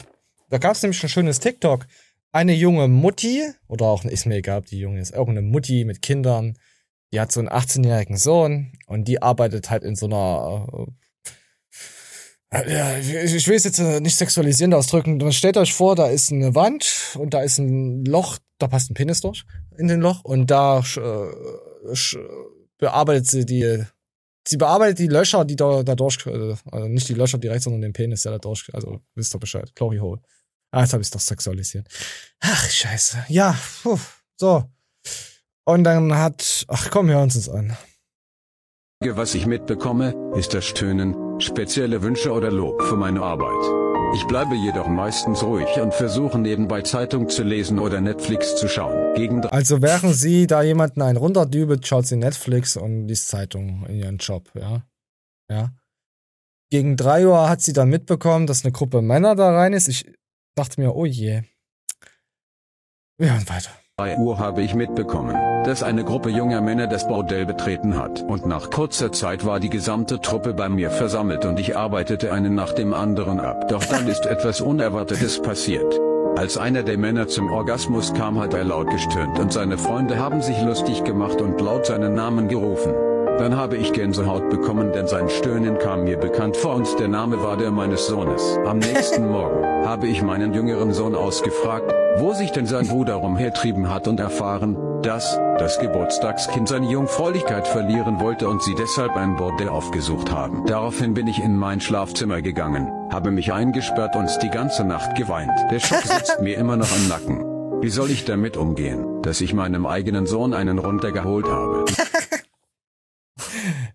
Da 0.48 0.58
gab 0.58 0.72
es 0.72 0.82
nämlich 0.82 1.02
ein 1.02 1.08
schönes 1.08 1.40
TikTok. 1.40 1.86
Eine 2.32 2.54
junge 2.54 2.88
Mutti, 2.88 3.42
oder 3.66 3.86
auch, 3.86 4.04
ist 4.04 4.26
mir 4.26 4.36
egal, 4.36 4.58
ob 4.58 4.66
die 4.66 4.78
junge 4.78 5.00
ist, 5.00 5.12
irgendeine 5.12 5.46
Mutti 5.46 5.84
mit 5.84 6.02
Kindern, 6.02 6.56
die 7.12 7.20
hat 7.20 7.32
so 7.32 7.40
einen 7.40 7.48
18-jährigen 7.48 8.16
Sohn 8.16 8.72
und 8.86 9.08
die 9.08 9.22
arbeitet 9.22 9.70
halt 9.70 9.84
in 9.84 9.96
so 9.96 10.06
einer 10.06 10.66
äh, 10.72 10.86
ja, 12.52 12.98
ich, 12.98 13.46
will 13.48 13.56
es 13.56 13.64
jetzt 13.64 13.78
äh, 13.78 14.00
nicht 14.00 14.16
sexualisierend 14.16 14.74
ausdrücken. 14.74 15.32
Stellt 15.32 15.56
euch 15.56 15.74
vor, 15.74 15.96
da 15.96 16.06
ist 16.06 16.30
eine 16.30 16.54
Wand 16.54 17.16
und 17.18 17.35
da 17.35 17.42
ist 17.42 17.59
ein 17.59 18.04
Loch, 18.04 18.38
da 18.59 18.68
passt 18.68 18.90
ein 18.90 18.94
Penis 18.94 19.20
durch 19.20 19.44
in 19.78 19.88
den 19.88 20.00
Loch 20.00 20.24
und 20.24 20.50
da 20.50 20.80
äh, 20.80 21.94
bearbeitet 22.78 23.26
sie 23.26 23.44
die, 23.44 23.85
sie 24.46 24.56
bearbeitet 24.56 24.98
die 24.98 25.09
Löcher, 25.09 25.44
die 25.44 25.56
da, 25.56 25.82
da 25.82 25.94
durch, 25.94 26.24
äh, 26.26 26.54
also 26.70 26.88
nicht 26.88 27.09
die 27.09 27.14
Löcher 27.14 27.38
direkt, 27.38 27.62
sondern 27.62 27.82
den 27.82 27.92
Penis, 27.92 28.22
der 28.22 28.32
da 28.32 28.38
durch, 28.38 28.68
also 28.72 29.00
wisst 29.14 29.35
ihr 29.35 29.38
Bescheid, 29.38 29.74
Glory 29.74 29.98
Hole. 29.98 30.20
Ah, 30.72 30.82
jetzt 30.82 30.92
habe 30.92 31.02
ich 31.02 31.11
doch 31.11 31.20
sexualisiert. 31.20 31.88
Ach, 32.40 32.70
scheiße. 32.70 33.26
Ja, 33.28 33.59
puh, 33.82 33.98
so. 34.37 34.64
Und 35.64 35.85
dann 35.85 36.16
hat, 36.16 36.64
ach 36.68 36.90
komm, 36.90 37.09
hör 37.09 37.22
uns 37.22 37.48
an. 37.48 37.76
Was 39.00 39.35
ich 39.35 39.46
mitbekomme, 39.46 40.14
ist 40.37 40.54
das 40.54 40.64
Stöhnen, 40.64 41.25
spezielle 41.38 42.03
Wünsche 42.03 42.33
oder 42.33 42.51
Lob 42.51 42.83
für 42.83 42.96
meine 42.96 43.20
Arbeit. 43.22 43.87
Ich 44.14 44.27
bleibe 44.27 44.55
jedoch 44.55 44.88
meistens 44.88 45.42
ruhig 45.42 45.68
und 45.81 45.92
versuche 45.92 46.38
nebenbei 46.38 46.83
Zeitung 46.83 47.29
zu 47.29 47.42
lesen 47.42 47.79
oder 47.79 48.01
Netflix 48.01 48.57
zu 48.57 48.68
schauen. 48.68 49.14
Gegen 49.14 49.44
Also 49.46 49.83
während 49.83 50.14
sie 50.14 50.46
da 50.46 50.62
jemanden 50.62 51.03
einen 51.03 51.18
runterdübelt, 51.18 51.87
schaut 51.87 52.07
sie 52.07 52.16
Netflix 52.16 52.77
und 52.77 53.09
liest 53.09 53.29
Zeitung 53.29 53.85
in 53.88 53.96
ihren 53.96 54.16
Job, 54.18 54.51
ja. 54.55 54.83
Ja. 55.51 55.72
Gegen 56.70 56.96
drei 56.96 57.27
Uhr 57.27 57.49
hat 57.49 57.61
sie 57.62 57.72
dann 57.72 57.90
mitbekommen, 57.90 58.46
dass 58.46 58.64
eine 58.64 58.72
Gruppe 58.72 59.03
Männer 59.03 59.35
da 59.35 59.51
rein 59.51 59.72
ist. 59.72 59.88
Ich 59.88 60.11
dachte 60.57 60.81
mir, 60.81 60.94
oh 60.94 61.05
je. 61.05 61.42
Ja, 63.20 63.35
und 63.37 63.49
weiter. 63.49 63.70
3 63.98 64.18
Uhr 64.18 64.38
habe 64.38 64.61
ich 64.61 64.74
mitbekommen, 64.74 65.35
dass 65.64 65.82
eine 65.82 66.04
Gruppe 66.04 66.28
junger 66.28 66.61
Männer 66.61 66.87
das 66.87 67.09
Bordell 67.09 67.46
betreten 67.46 67.96
hat. 67.96 68.20
Und 68.20 68.44
nach 68.44 68.68
kurzer 68.68 69.11
Zeit 69.11 69.46
war 69.46 69.59
die 69.59 69.70
gesamte 69.70 70.20
Truppe 70.20 70.52
bei 70.52 70.68
mir 70.68 70.90
versammelt 70.90 71.46
und 71.46 71.59
ich 71.59 71.78
arbeitete 71.78 72.30
einen 72.30 72.54
nach 72.54 72.74
dem 72.74 72.92
anderen 72.92 73.40
ab. 73.40 73.68
Doch 73.68 73.82
dann 73.87 74.06
ist 74.06 74.26
etwas 74.26 74.61
Unerwartetes 74.61 75.40
passiert. 75.40 75.98
Als 76.37 76.59
einer 76.59 76.82
der 76.82 76.98
Männer 76.98 77.26
zum 77.26 77.50
Orgasmus 77.50 78.12
kam, 78.12 78.38
hat 78.38 78.52
er 78.52 78.64
laut 78.64 78.90
gestöhnt 78.90 79.38
und 79.38 79.54
seine 79.54 79.78
Freunde 79.78 80.18
haben 80.18 80.42
sich 80.42 80.61
lustig 80.61 81.02
gemacht 81.04 81.40
und 81.40 81.59
laut 81.59 81.87
seinen 81.87 82.12
Namen 82.12 82.48
gerufen. 82.48 82.92
Dann 83.38 83.56
habe 83.56 83.78
ich 83.78 83.94
Gänsehaut 83.94 84.50
bekommen, 84.50 84.92
denn 84.92 85.06
sein 85.06 85.30
Stöhnen 85.30 85.78
kam 85.78 86.04
mir 86.04 86.18
bekannt 86.18 86.59
vor 86.59 86.74
und 86.74 87.00
der 87.00 87.09
Name 87.09 87.42
war 87.42 87.56
der 87.56 87.70
meines 87.70 88.06
Sohnes. 88.06 88.59
Am 88.66 88.78
nächsten 88.78 89.30
Morgen 89.30 89.64
habe 89.87 90.06
ich 90.06 90.22
meinen 90.22 90.52
jüngeren 90.52 90.92
Sohn 90.92 91.14
ausgefragt, 91.14 91.94
wo 92.18 92.33
sich 92.33 92.50
denn 92.50 92.66
sein 92.66 92.87
Bruder 92.87 93.14
rumhertrieben 93.14 93.90
hat 93.90 94.09
und 94.09 94.20
erfahren, 94.20 94.76
dass 95.02 95.38
das 95.59 95.79
Geburtstagskind 95.79 96.68
seine 96.68 96.90
Jungfräulichkeit 96.90 97.68
verlieren 97.68 98.20
wollte 98.20 98.48
und 98.48 98.62
sie 98.62 98.74
deshalb 98.74 99.16
ein 99.16 99.37
Bordell 99.37 99.68
aufgesucht 99.68 100.31
haben. 100.31 100.64
Daraufhin 100.66 101.14
bin 101.14 101.26
ich 101.26 101.42
in 101.42 101.57
mein 101.57 101.81
Schlafzimmer 101.81 102.42
gegangen, 102.42 102.88
habe 103.12 103.31
mich 103.31 103.52
eingesperrt 103.52 104.16
und 104.16 104.31
die 104.42 104.50
ganze 104.50 104.85
Nacht 104.85 105.16
geweint. 105.16 105.52
Der 105.70 105.81
Schock 105.81 106.02
sitzt 106.05 106.40
mir 106.40 106.57
immer 106.57 106.76
noch 106.76 106.90
am 106.90 107.09
Nacken. 107.09 107.83
Wie 107.83 107.90
soll 107.90 108.11
ich 108.11 108.24
damit 108.24 108.57
umgehen, 108.57 109.22
dass 109.22 109.40
ich 109.40 109.52
meinem 109.52 109.87
eigenen 109.87 110.26
Sohn 110.26 110.55
einen 110.55 110.79
runtergeholt 110.79 111.46
habe? 111.46 111.85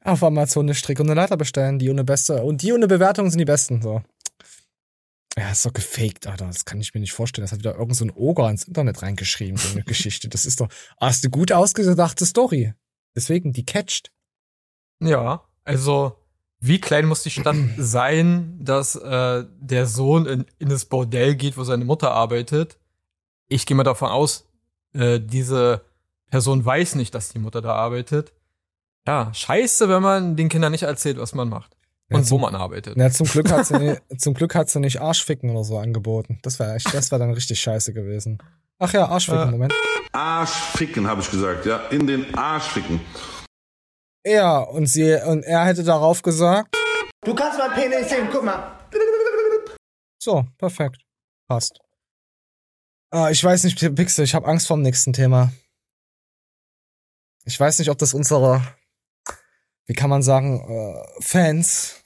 Auf 0.03 0.23
Amazon 0.23 0.65
eine 0.65 0.75
Strick 0.75 0.99
und 0.99 1.09
eine 1.09 1.19
Leiter 1.19 1.37
bestellen, 1.37 1.79
die 1.79 1.89
ohne 1.89 2.03
beste 2.03 2.43
und 2.43 2.61
die 2.61 2.73
ohne 2.73 2.87
Bewertung 2.87 3.29
sind 3.29 3.39
die 3.39 3.45
besten, 3.45 3.81
so. 3.81 4.01
Ja, 5.37 5.51
ist 5.51 5.65
doch 5.65 5.73
gefaked, 5.73 6.27
Alter. 6.27 6.47
Das 6.47 6.65
kann 6.65 6.81
ich 6.81 6.93
mir 6.93 6.99
nicht 6.99 7.13
vorstellen. 7.13 7.43
Das 7.43 7.51
hat 7.51 7.59
wieder 7.59 7.75
irgend 7.75 7.95
so 7.95 8.05
ein 8.05 8.11
Oger 8.11 8.49
ins 8.49 8.65
Internet 8.65 9.01
reingeschrieben, 9.01 9.57
so 9.57 9.69
eine 9.69 9.83
Geschichte. 9.85 10.27
Das 10.29 10.45
ist 10.45 10.59
doch, 10.59 10.67
ah, 10.97 11.09
ist 11.09 11.23
eine 11.23 11.31
gut 11.31 11.51
ausgedachte 11.51 12.25
Story. 12.25 12.73
Deswegen, 13.15 13.53
die 13.53 13.65
catcht. 13.65 14.11
Ja, 14.99 15.43
also 15.63 16.17
wie 16.59 16.79
klein 16.79 17.05
muss 17.05 17.23
die 17.23 17.31
Stadt 17.31 17.55
sein, 17.77 18.59
dass 18.61 18.95
äh, 18.95 19.45
der 19.59 19.85
Sohn 19.87 20.25
in, 20.25 20.45
in 20.59 20.69
das 20.69 20.85
Bordell 20.85 21.35
geht, 21.35 21.57
wo 21.57 21.63
seine 21.63 21.85
Mutter 21.85 22.11
arbeitet? 22.11 22.77
Ich 23.47 23.65
gehe 23.65 23.75
mal 23.75 23.83
davon 23.83 24.09
aus, 24.09 24.45
äh, 24.93 25.19
diese 25.19 25.83
Person 26.29 26.63
weiß 26.63 26.95
nicht, 26.95 27.13
dass 27.15 27.29
die 27.29 27.39
Mutter 27.39 27.61
da 27.61 27.73
arbeitet. 27.73 28.33
Ja, 29.07 29.33
scheiße, 29.33 29.89
wenn 29.89 30.01
man 30.01 30.35
den 30.35 30.49
Kindern 30.49 30.71
nicht 30.71 30.83
erzählt, 30.83 31.17
was 31.17 31.33
man 31.33 31.49
macht. 31.49 31.75
Ja, 32.11 32.17
Und 32.17 32.29
wo 32.29 32.37
man 32.37 32.53
arbeitet. 32.55 32.97
Ja, 32.97 33.09
zum 33.09 33.25
Glück 33.27 33.49
hat 33.51 33.65
sie, 33.65 33.97
zum 34.17 34.33
Glück 34.33 34.53
hat 34.53 34.69
sie 34.69 34.79
nicht 34.79 34.99
Arschficken 35.01 35.49
oder 35.49 35.63
so 35.63 35.77
angeboten. 35.77 36.39
Das 36.43 36.59
wäre 36.59 36.75
echt, 36.75 36.93
das 36.93 37.09
wäre 37.11 37.19
dann 37.19 37.31
richtig 37.31 37.59
scheiße 37.61 37.93
gewesen. 37.93 38.37
Ach 38.79 38.91
ja, 38.93 39.07
Arschficken, 39.07 39.47
Äh. 39.49 39.51
Moment. 39.51 39.73
Arschficken, 40.11 41.07
habe 41.07 41.21
ich 41.21 41.31
gesagt, 41.31 41.65
ja. 41.65 41.87
In 41.87 42.05
den 42.07 42.33
Arsch 42.35 42.65
ficken. 42.69 42.99
Ja, 44.25 44.59
und 44.59 44.87
sie, 44.87 45.13
und 45.25 45.43
er 45.43 45.65
hätte 45.65 45.83
darauf 45.83 46.21
gesagt, 46.21 46.75
Du 47.23 47.33
kannst 47.35 47.59
mein 47.59 47.71
Penis 47.71 48.09
sehen, 48.09 48.27
guck 48.31 48.43
mal. 48.43 48.77
so, 50.21 50.45
perfekt. 50.57 51.01
Passt. 51.47 51.79
Ah, 53.11 53.29
ich 53.29 53.43
weiß 53.43 53.63
nicht, 53.63 53.77
Pixel, 53.95 54.23
ich 54.25 54.33
habe 54.35 54.47
Angst 54.47 54.67
vor 54.67 54.77
dem 54.77 54.81
nächsten 54.83 55.13
Thema. 55.13 55.51
Ich 57.45 57.59
weiß 57.59 57.79
nicht, 57.79 57.89
ob 57.89 57.97
das 57.97 58.13
unsere, 58.13 58.61
wie 59.85 59.93
kann 59.93 60.09
man 60.09 60.21
sagen, 60.23 60.61
äh, 60.67 61.21
Fans, 61.21 62.00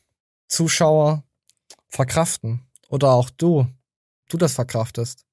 Zuschauer 0.47 1.23
verkraften. 1.89 2.61
Oder 2.89 3.11
auch 3.11 3.29
du, 3.29 3.67
du 4.29 4.37
das 4.37 4.53
verkraftest. 4.53 5.25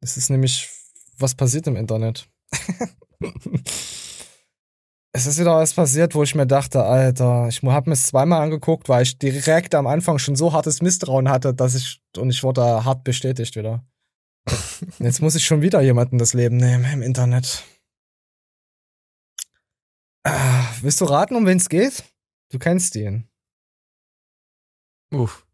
Es 0.00 0.16
ist 0.16 0.30
nämlich, 0.30 0.70
was 1.18 1.34
passiert 1.34 1.66
im 1.66 1.76
Internet. 1.76 2.28
es 5.12 5.26
ist 5.26 5.38
wieder 5.38 5.56
was 5.56 5.74
passiert, 5.74 6.14
wo 6.14 6.22
ich 6.22 6.34
mir 6.34 6.46
dachte, 6.46 6.82
Alter, 6.82 7.48
ich 7.48 7.62
habe 7.62 7.90
mir 7.90 7.94
es 7.94 8.06
zweimal 8.06 8.42
angeguckt, 8.42 8.88
weil 8.88 9.02
ich 9.02 9.18
direkt 9.18 9.74
am 9.74 9.86
Anfang 9.86 10.18
schon 10.18 10.36
so 10.36 10.52
hartes 10.52 10.82
Misstrauen 10.82 11.28
hatte, 11.28 11.54
dass 11.54 11.74
ich, 11.74 12.00
und 12.16 12.30
ich 12.30 12.42
wurde 12.42 12.84
hart 12.84 13.04
bestätigt 13.04 13.56
wieder. 13.56 13.84
Jetzt 14.98 15.20
muss 15.20 15.34
ich 15.34 15.44
schon 15.44 15.62
wieder 15.62 15.80
jemanden 15.80 16.18
das 16.18 16.34
Leben 16.34 16.56
nehmen 16.56 16.84
im 16.92 17.02
Internet. 17.02 17.62
Ah, 20.24 20.66
willst 20.80 21.00
du 21.00 21.04
raten, 21.04 21.36
um 21.36 21.46
wen 21.46 21.58
es 21.58 21.68
geht? 21.68 22.04
Du 22.50 22.58
kennst 22.58 22.96
ihn. 22.96 23.28
Uff. 25.12 25.46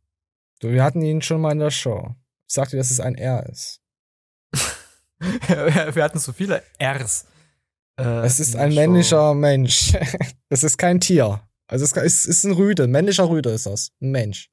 Du, 0.61 0.71
wir 0.71 0.83
hatten 0.83 1.03
ihn 1.03 1.23
schon 1.23 1.41
mal 1.41 1.53
in 1.53 1.59
der 1.59 1.71
Show. 1.71 2.15
Ich 2.49 2.55
sagte, 2.55 2.77
dass 2.77 2.91
es 2.91 3.01
ein 3.01 3.15
R 3.17 3.47
ist. 3.49 3.81
Wir 5.19 6.05
hatten 6.05 6.19
so 6.19 6.33
viele 6.33 6.63
Rs. 6.81 7.27
Äh, 7.99 8.03
Es 8.25 8.39
ist 8.41 8.55
in 8.55 8.61
ein 8.61 8.71
Show. 8.73 8.77
männlicher 8.81 9.35
Mensch. 9.35 9.93
Es 10.49 10.63
ist 10.65 10.79
kein 10.79 11.01
Tier. 11.01 11.43
Also 11.67 11.85
es 11.85 11.93
ist, 11.93 12.25
ist 12.27 12.45
ein 12.45 12.53
Rüde, 12.53 12.85
ein 12.85 12.91
männlicher 12.91 13.29
Rüde 13.29 13.51
ist 13.51 13.67
das. 13.67 13.91
Ein 14.01 14.13
Mensch. 14.13 14.51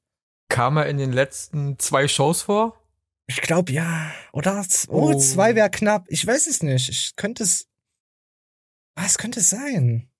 Kam 0.48 0.76
er 0.76 0.86
in 0.86 0.98
den 0.98 1.12
letzten 1.12 1.78
zwei 1.78 2.06
Shows 2.08 2.42
vor? 2.42 2.78
Ich 3.26 3.40
glaube 3.40 3.72
ja. 3.72 4.12
Oder 4.32 4.62
oh, 4.88 5.12
Oh. 5.14 5.18
zwei 5.18 5.54
wäre 5.54 5.70
knapp. 5.70 6.04
Ich 6.08 6.26
weiß 6.26 6.46
es 6.46 6.62
nicht. 6.62 6.88
Ich 6.90 7.16
könnte 7.16 7.42
es. 7.44 7.66
Was 8.94 9.16
könnte 9.18 9.40
es 9.40 9.48
sein? 9.50 10.10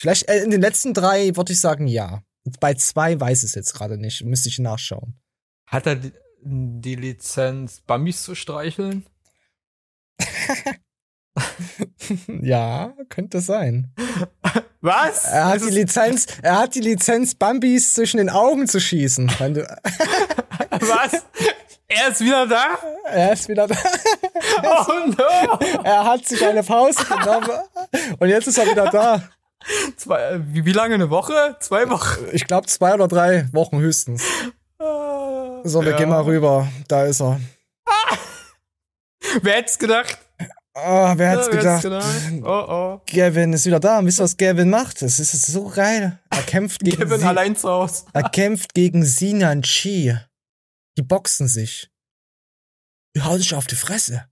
Vielleicht 0.00 0.28
äh, 0.28 0.42
in 0.42 0.50
den 0.50 0.60
letzten 0.62 0.94
drei 0.94 1.36
würde 1.36 1.52
ich 1.52 1.60
sagen 1.60 1.86
ja. 1.86 2.22
Bei 2.60 2.74
zwei 2.74 3.18
weiß 3.18 3.42
ich 3.42 3.50
es 3.50 3.54
jetzt 3.54 3.74
gerade 3.74 3.98
nicht. 3.98 4.24
Müsste 4.24 4.48
ich 4.48 4.58
nachschauen. 4.58 5.18
Hat 5.66 5.86
er 5.86 5.96
die, 6.42 6.94
Lizenz, 6.94 7.80
Bambis 7.80 8.22
zu 8.22 8.34
streicheln? 8.34 9.06
ja, 12.42 12.94
könnte 13.08 13.40
sein. 13.40 13.94
Was? 14.80 15.24
Er 15.24 15.46
hat 15.46 15.62
die 15.62 15.70
Lizenz, 15.70 16.26
er 16.42 16.58
hat 16.58 16.74
die 16.74 16.80
Lizenz, 16.80 17.34
Bambis 17.34 17.94
zwischen 17.94 18.18
den 18.18 18.28
Augen 18.28 18.68
zu 18.68 18.78
schießen. 18.80 19.28
Was? 19.30 21.22
Er 21.88 22.08
ist 22.08 22.20
wieder 22.20 22.46
da? 22.46 22.78
er 23.04 23.32
ist 23.32 23.48
wieder 23.48 23.66
da. 23.66 23.76
Oh 24.62 25.06
no! 25.06 25.58
Er 25.82 26.04
hat 26.04 26.26
sich 26.26 26.44
eine 26.44 26.62
Pause 26.62 27.04
genommen 27.04 27.50
und 28.18 28.28
jetzt 28.28 28.46
ist 28.48 28.58
er 28.58 28.70
wieder 28.70 28.90
da. 28.90 29.22
Zwei, 29.96 30.20
äh, 30.22 30.40
wie, 30.54 30.64
wie 30.64 30.72
lange? 30.72 30.94
Eine 30.94 31.10
Woche? 31.10 31.56
Zwei 31.60 31.88
Wochen? 31.90 32.24
Ich 32.32 32.46
glaube 32.46 32.66
zwei 32.66 32.94
oder 32.94 33.08
drei 33.08 33.48
Wochen 33.52 33.78
höchstens. 33.78 34.22
So, 34.78 35.82
wir 35.82 35.92
Ja. 35.92 35.96
gehen 35.96 36.10
mal 36.10 36.22
rüber. 36.22 36.68
Da 36.88 37.04
ist 37.04 37.20
er. 37.22 37.40
Wer 39.42 39.54
hätte 39.56 39.78
gedacht? 39.78 40.18
Ah, 40.74 41.14
wer 41.16 41.30
hat's 41.30 41.46
Ja, 41.46 41.52
wer 41.52 41.58
gedacht? 41.60 41.82
gedacht? 41.82 42.32
Oh 42.42 42.72
oh. 42.72 43.00
Gavin 43.06 43.52
ist 43.52 43.64
wieder 43.64 43.80
da. 43.80 43.98
Und 44.00 44.06
wisst 44.06 44.20
ihr, 44.20 44.24
was 44.24 44.36
Gavin 44.36 44.70
macht? 44.70 45.02
Das 45.02 45.18
ist 45.20 45.32
so 45.46 45.68
geil. 45.68 46.20
Er 46.30 46.42
kämpft 46.42 46.80
gegen, 46.80 46.96
Kevin 46.98 47.20
Sie 47.20 47.26
allein 47.26 47.56
zu 47.56 47.68
Hause. 47.68 48.04
er 48.12 48.28
kämpft 48.28 48.74
gegen 48.74 49.04
Sinan 49.04 49.62
Chi. 49.62 50.16
Die 50.98 51.02
boxen 51.02 51.46
sich. 51.48 51.90
Die 53.16 53.22
hauen 53.22 53.38
sich 53.38 53.54
auf 53.54 53.66
die 53.66 53.76
Fresse. 53.76 54.28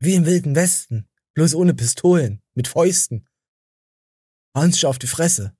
Wie 0.00 0.14
im 0.14 0.26
Wilden 0.26 0.56
Westen. 0.56 1.08
Bloß 1.34 1.54
ohne 1.54 1.74
Pistolen. 1.74 2.42
Mit 2.54 2.66
Fäusten. 2.68 3.27
Hauen 4.58 4.72
sich 4.72 4.86
auf 4.86 4.98
die 4.98 5.06
Fresse. 5.06 5.52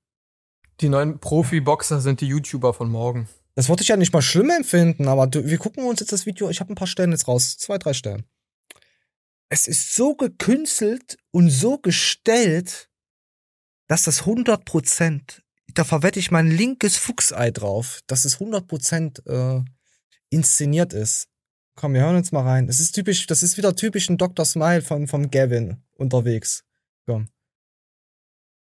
Die 0.80 0.88
neuen 0.88 1.20
Profi-Boxer 1.20 2.00
sind 2.00 2.20
die 2.20 2.26
YouTuber 2.26 2.74
von 2.74 2.90
morgen. 2.90 3.28
Das 3.54 3.68
wollte 3.68 3.82
ich 3.82 3.88
ja 3.88 3.96
nicht 3.96 4.12
mal 4.12 4.22
schlimm 4.22 4.50
empfinden, 4.50 5.06
aber 5.06 5.28
du, 5.28 5.44
wir 5.46 5.58
gucken 5.58 5.84
uns 5.84 6.00
jetzt 6.00 6.12
das 6.12 6.26
Video. 6.26 6.50
Ich 6.50 6.58
habe 6.58 6.72
ein 6.72 6.76
paar 6.76 6.88
Stellen 6.88 7.12
jetzt 7.12 7.28
raus. 7.28 7.56
Zwei, 7.58 7.78
drei 7.78 7.92
Stellen. 7.92 8.24
Es 9.50 9.68
ist 9.68 9.94
so 9.94 10.16
gekünstelt 10.16 11.16
und 11.30 11.50
so 11.50 11.78
gestellt, 11.78 12.90
dass 13.86 14.02
das 14.02 14.24
100%, 14.24 15.42
da 15.74 15.84
verwette 15.84 16.18
ich 16.18 16.32
mein 16.32 16.50
linkes 16.50 16.96
Fuchsei 16.96 17.52
drauf, 17.52 18.00
dass 18.08 18.24
es 18.24 18.38
100% 18.38 19.26
äh, 19.28 19.64
inszeniert 20.30 20.92
ist. 20.92 21.28
Komm, 21.76 21.94
wir 21.94 22.00
hören 22.00 22.16
uns 22.16 22.32
mal 22.32 22.42
rein. 22.42 22.68
Es 22.68 22.80
ist 22.80 22.92
typisch, 22.96 23.28
das 23.28 23.44
ist 23.44 23.56
wieder 23.56 23.76
typisch 23.76 24.08
ein 24.08 24.18
Dr. 24.18 24.44
Smile 24.44 24.82
von, 24.82 25.06
vom 25.06 25.30
Gavin 25.30 25.76
unterwegs. 25.94 26.64
Komm. 27.06 27.28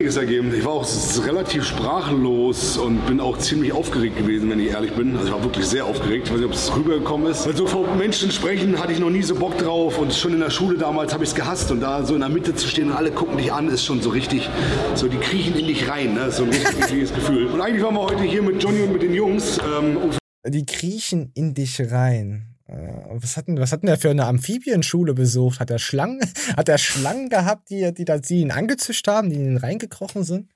Ergeben. 0.02 0.52
Ich 0.58 0.66
war 0.66 0.74
auch 0.74 0.88
relativ 1.26 1.64
sprachlos 1.64 2.76
und 2.76 3.06
bin 3.06 3.20
auch 3.20 3.38
ziemlich 3.38 3.72
aufgeregt 3.72 4.18
gewesen, 4.18 4.50
wenn 4.50 4.60
ich 4.60 4.72
ehrlich 4.72 4.94
bin. 4.94 5.16
Also 5.16 5.28
ich 5.28 5.34
war 5.34 5.44
wirklich 5.44 5.66
sehr 5.68 5.86
aufgeregt. 5.86 6.26
Ich 6.26 6.34
weiß 6.34 6.40
nicht, 6.40 6.50
ob 6.50 6.56
es 6.56 6.76
rübergekommen 6.76 7.30
ist. 7.30 7.46
Also 7.46 7.68
vor 7.68 7.96
Menschen 7.96 8.32
sprechen 8.32 8.80
hatte 8.80 8.94
ich 8.94 9.00
noch 9.00 9.12
nie 9.12 9.22
so 9.22 9.36
Bock 9.36 9.58
drauf 9.60 10.00
und 10.00 10.12
schon 10.12 10.34
in 10.34 10.40
der 10.40 10.50
Schule 10.50 10.78
damals 10.80 11.14
habe 11.14 11.24
ich 11.24 11.30
es 11.30 11.36
gehasst 11.36 11.72
und 11.72 11.82
da 11.82 12.04
so 12.04 12.16
in 12.16 12.22
der 12.22 12.30
Mitte 12.30 12.56
zu 12.56 12.68
stehen 12.68 12.90
und 12.90 12.98
alle 12.98 13.12
gucken 13.12 13.38
dich 13.38 13.54
an, 13.54 13.70
ist 13.70 13.86
schon 13.86 14.02
so 14.02 14.10
richtig, 14.10 14.50
so 14.96 15.08
die 15.08 15.18
kriechen 15.18 15.56
in 15.56 15.68
dich 15.68 15.88
rein. 15.88 16.16
Ne? 16.16 16.32
So 16.32 16.44
ein 16.44 16.50
richtig 16.50 16.80
ekliges 16.82 17.14
Gefühl. 17.14 17.46
Und 17.46 17.62
eigentlich 17.62 17.84
waren 17.84 17.94
wir 17.94 18.02
heute 18.02 18.24
hier 18.24 18.42
mit 18.42 18.62
Johnny 18.62 18.82
und 18.82 18.94
mit 18.94 19.04
den 19.04 19.14
Jungs, 19.14 19.60
ähm, 19.60 19.98
um 19.98 20.12
Die 20.48 20.66
kriechen 20.66 21.32
in 21.36 21.54
dich 21.54 21.80
rein. 21.92 22.51
Äh, 22.72 22.94
Was 23.22 23.38
hat 23.38 23.48
denn, 23.48 23.60
was 23.60 23.72
hat 23.72 23.82
denn 23.84 23.88
der 23.88 23.98
für 23.98 24.10
eine 24.10 24.26
Amphibienschule 24.26 25.14
besucht? 25.14 25.60
Hat 25.60 25.70
er 25.70 25.80
Schlangen, 25.80 26.22
hat 26.58 26.70
er 26.70 26.78
Schlangen 26.78 27.30
gehabt, 27.30 27.70
die, 27.70 27.94
die 27.94 28.06
da 28.06 28.22
sie 28.24 28.42
ihn 28.42 28.52
angezischt 28.52 29.08
haben, 29.08 29.30
die 29.30 29.36
in 29.36 29.46
ihn 29.46 29.58
reingekrochen 29.58 30.24
sind? 30.24 30.50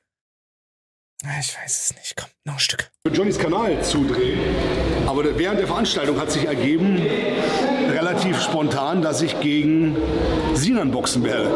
Ah, 1.24 1.40
Ich 1.40 1.56
weiß 1.58 1.90
es 1.92 1.96
nicht. 1.96 2.16
Komm, 2.16 2.30
noch 2.46 2.56
ein 2.56 2.60
Stück. 2.60 2.92
Johnnys 3.12 3.40
Kanal 3.40 3.82
zudrehen. 3.84 4.40
Aber 5.08 5.24
während 5.38 5.60
der 5.60 5.68
Veranstaltung 5.68 6.20
hat 6.20 6.32
sich 6.32 6.46
ergeben, 6.46 6.98
relativ 7.92 8.42
spontan, 8.42 9.02
dass 9.02 9.22
ich 9.22 9.40
gegen 9.40 9.96
Sinan 10.54 10.92
boxen 10.92 11.24
werde. 11.24 11.50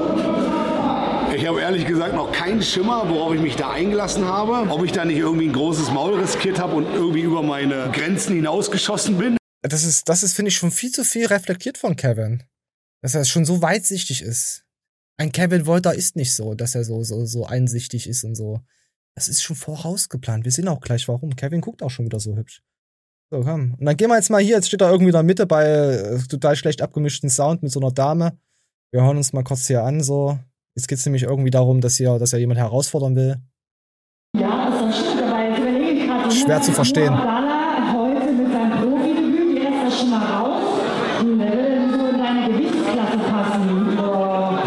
Ich 1.36 1.46
habe 1.48 1.62
ehrlich 1.62 1.86
gesagt 1.86 2.16
noch 2.16 2.32
keinen 2.32 2.62
Schimmer, 2.62 3.04
worauf 3.10 3.34
ich 3.34 3.42
mich 3.42 3.56
da 3.56 3.72
eingelassen 3.72 4.26
habe. 4.26 4.70
Ob 4.72 4.84
ich 4.84 4.92
da 4.92 5.06
nicht 5.06 5.18
irgendwie 5.18 5.48
ein 5.48 5.54
großes 5.54 5.92
Maul 5.92 6.16
riskiert 6.20 6.60
habe 6.60 6.76
und 6.76 6.86
irgendwie 6.94 7.22
über 7.22 7.44
meine 7.44 7.90
Grenzen 7.92 8.36
hinausgeschossen 8.36 9.18
bin. 9.18 9.38
Das 9.62 9.84
ist, 9.84 10.08
das 10.08 10.24
ist, 10.24 10.34
finde 10.34 10.50
ich, 10.50 10.56
schon 10.56 10.72
viel 10.72 10.92
zu 10.92 11.04
viel 11.04 11.26
reflektiert 11.26 11.78
von 11.78 11.96
Kevin. 11.96 12.44
Dass 13.02 13.16
er 13.16 13.26
schon 13.26 13.46
so 13.46 13.62
weitsichtig 13.62 14.22
ist. 14.22 14.66
Ein 15.18 15.32
Kevin 15.32 15.66
Wolter 15.66 15.94
ist 15.94 16.16
nicht 16.16 16.34
so, 16.34 16.54
dass 16.54 16.76
er 16.76 16.84
so, 16.84 17.04
so, 17.04 17.26
so 17.26 17.46
einsichtig 17.46 18.08
ist 18.08 18.24
und 18.24 18.36
so. 18.36 18.62
Das 19.16 19.28
ist 19.28 19.42
schon 19.42 19.58
vorausgeplant. 19.58 20.46
Wir 20.46 20.52
sehen 20.52 20.70
auch 20.70 20.80
gleich 20.80 21.08
warum. 21.10 21.36
Kevin 21.36 21.60
guckt 21.60 21.84
auch 21.84 21.90
schon 21.90 22.06
wieder 22.06 22.22
so 22.22 22.38
hübsch. 22.38 22.62
So, 23.32 23.42
komm. 23.42 23.76
Und 23.78 23.86
dann 23.86 23.98
gehen 23.98 24.10
wir 24.10 24.16
jetzt 24.16 24.30
mal 24.30 24.42
hier. 24.42 24.56
Jetzt 24.56 24.68
steht 24.68 24.82
er 24.82 24.90
irgendwie 24.90 25.10
in 25.10 25.14
der 25.14 25.24
Mitte 25.24 25.46
bei 25.46 25.66
äh, 25.66 26.20
total 26.20 26.56
schlecht 26.56 26.82
abgemischten 26.82 27.30
Sound 27.30 27.62
mit 27.62 27.72
so 27.72 27.82
einer 27.82 27.92
Dame. 27.92 28.38
Wir 28.92 29.04
hören 29.04 29.18
uns 29.18 29.34
mal 29.34 29.44
kurz 29.44 29.68
hier 29.68 29.84
an, 29.84 30.02
so. 30.02 30.40
Jetzt 30.76 30.88
geht's 30.88 31.06
nämlich 31.06 31.24
irgendwie 31.24 31.52
darum, 31.52 31.82
dass 31.82 31.98
hier, 31.98 32.18
dass 32.18 32.34
er 32.34 32.40
jemand 32.40 32.60
herausfordern 32.60 33.16
will. 33.16 33.38
Ja, 34.38 34.70
ist 34.70 34.82
das 34.82 35.00
stimmt, 35.00 35.24
aber 35.24 35.44
jetzt 35.44 35.60
überlege 35.60 35.92
ich 35.92 36.08
gerade. 36.08 36.32
Schwer 36.32 36.62
zu 36.62 36.72
verstehen. 36.72 37.49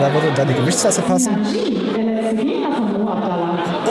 Wer 0.03 0.13
würde 0.15 0.27
in 0.27 0.35
deine 0.35 0.53
Gewichtsklasse 0.55 1.01
passen? 1.03 1.47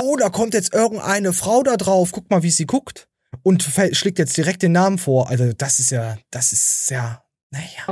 Oh, 0.04 0.18
da 0.18 0.28
kommt 0.30 0.54
jetzt 0.54 0.74
irgendeine 0.74 1.32
Frau 1.32 1.64
da 1.64 1.78
drauf. 1.78 2.10
Guck 2.12 2.30
mal, 2.30 2.44
wie 2.44 2.52
sie 2.52 2.66
guckt. 2.66 3.08
Und 3.44 3.64
schlägt 3.64 4.20
jetzt 4.20 4.36
direkt 4.36 4.62
den 4.62 4.74
Namen 4.74 4.98
vor. 4.98 5.30
Also, 5.30 5.54
das 5.58 5.80
ist 5.80 5.90
ja, 5.92 6.18
das 6.30 6.52
ist 6.52 6.90
ja, 6.92 7.24
naja. 7.50 7.86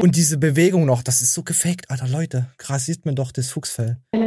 Und 0.00 0.14
diese 0.14 0.38
Bewegung 0.38 0.86
noch, 0.86 1.02
das 1.02 1.20
ist 1.20 1.34
so 1.34 1.42
gefaked, 1.42 1.90
Alter, 1.90 2.06
Leute. 2.06 2.46
Grasiert 2.58 3.04
mir 3.04 3.14
doch 3.14 3.32
das 3.32 3.50
Fuchsfell. 3.50 3.96
Und 4.12 4.22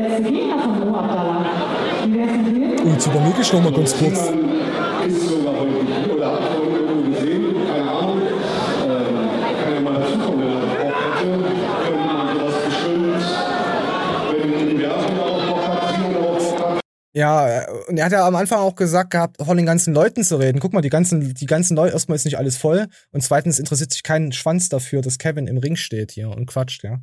zu 3.02 3.10
der 3.12 3.22
Mikisch 3.22 3.54
noch 3.54 3.64
mal 3.64 3.72
ganz 3.72 3.98
kurz. 3.98 4.20
Ist 4.20 5.30
sogar 5.30 5.54
heute 5.54 6.16
oder 6.16 6.34
hat 6.34 6.44
vorhin 6.54 6.76
irgendwo 6.76 7.12
gesehen, 7.12 7.56
keine 7.68 7.92
Ahnung. 7.92 8.22
Ähm, 8.22 9.16
kann 9.64 9.74
ja 9.74 9.80
mal 9.80 9.94
dazukommen, 10.02 10.42
wenn 10.42 10.52
er 10.52 10.60
Bock 10.66 10.80
hätte, 10.80 11.32
könnte 11.84 12.00
man 12.00 12.38
sowas 12.38 12.58
bestimmt, 12.66 13.24
wenn 14.32 14.42
ein 14.42 14.60
Universum 14.68 15.14
darauf 15.16 15.44
Bock 15.48 15.64
hat, 15.68 15.82
Simon 15.94 16.14
darauf 16.14 16.56
Bock 16.56 16.60
hat. 16.70 16.80
Ja, 17.16 17.66
und 17.88 17.98
er 17.98 18.06
hat 18.06 18.12
ja 18.12 18.28
am 18.28 18.36
Anfang 18.36 18.60
auch 18.60 18.76
gesagt 18.76 19.12
gehabt, 19.12 19.38
von 19.42 19.56
den 19.56 19.66
ganzen 19.66 19.94
Leuten 19.94 20.22
zu 20.26 20.36
reden. 20.36 20.60
Guck 20.60 20.74
mal, 20.74 20.82
die 20.82 20.90
ganzen, 20.90 21.34
die 21.34 21.46
ganzen 21.46 21.78
Leute, 21.78 21.94
erstmal 21.94 22.18
ist 22.18 22.26
nicht 22.26 22.38
alles 22.38 22.58
voll. 22.58 22.88
Und 23.12 23.22
zweitens 23.22 23.58
interessiert 23.58 23.94
sich 23.94 24.04
kein 24.04 24.34
Schwanz 24.34 24.68
dafür, 24.68 25.02
dass 25.02 25.18
Kevin 25.18 25.48
im 25.48 25.58
Ring 25.58 25.78
steht 25.78 26.12
hier 26.12 26.30
und 26.30 26.46
quatscht, 26.46 26.84
ja. 26.84 27.00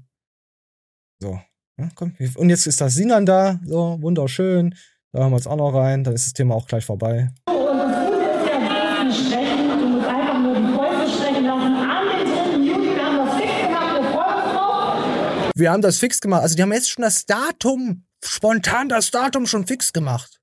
So. 1.18 1.40
Ja, 1.78 1.88
komm. 1.94 2.14
Und 2.34 2.50
jetzt 2.50 2.66
ist 2.66 2.82
das 2.82 2.92
Sinan 2.92 3.24
da, 3.24 3.58
so, 3.64 3.96
wunderschön. 4.02 4.74
Da 5.12 5.20
hören 5.20 5.30
wir 5.30 5.36
uns 5.36 5.46
auch 5.46 5.56
noch 5.56 5.72
rein, 5.72 6.04
dann 6.04 6.12
ist 6.12 6.26
das 6.26 6.34
Thema 6.34 6.56
auch 6.56 6.66
gleich 6.66 6.84
vorbei. 6.84 7.30
Und 7.46 7.78
das 7.78 8.04
Gute 8.10 8.22
ist 8.26 8.46
ja, 8.50 8.58
du 8.60 8.66
musst 8.66 9.06
nicht 9.06 9.28
sprechen, 9.28 9.68
du 9.68 9.86
musst 9.86 10.08
einfach 10.08 10.38
nur 10.38 10.54
die 10.54 10.76
Fäuste 10.76 11.08
sprechen 11.16 11.44
lassen. 11.46 11.74
Am 11.90 12.08
den 12.08 12.26
3. 12.28 12.66
Juli, 12.66 12.96
wir 12.96 13.00
haben 13.00 13.16
das 13.16 13.38
fix 13.40 13.70
gemacht, 13.70 14.04
wir 14.04 14.12
freuen 14.12 14.44
uns 14.44 14.56
drauf. 14.60 15.54
Wir 15.54 15.70
haben 15.72 15.80
das 15.80 15.98
fix 15.98 16.20
gemacht. 16.20 16.42
Also 16.42 16.54
die 16.54 16.62
haben 16.62 16.72
jetzt 16.74 16.90
schon 16.90 17.02
das 17.02 17.24
Datum, 17.24 18.04
spontan 18.24 18.88
das 18.88 19.10
Datum 19.10 19.46
schon 19.46 19.66
fix 19.66 19.92
gemacht. 19.92 20.40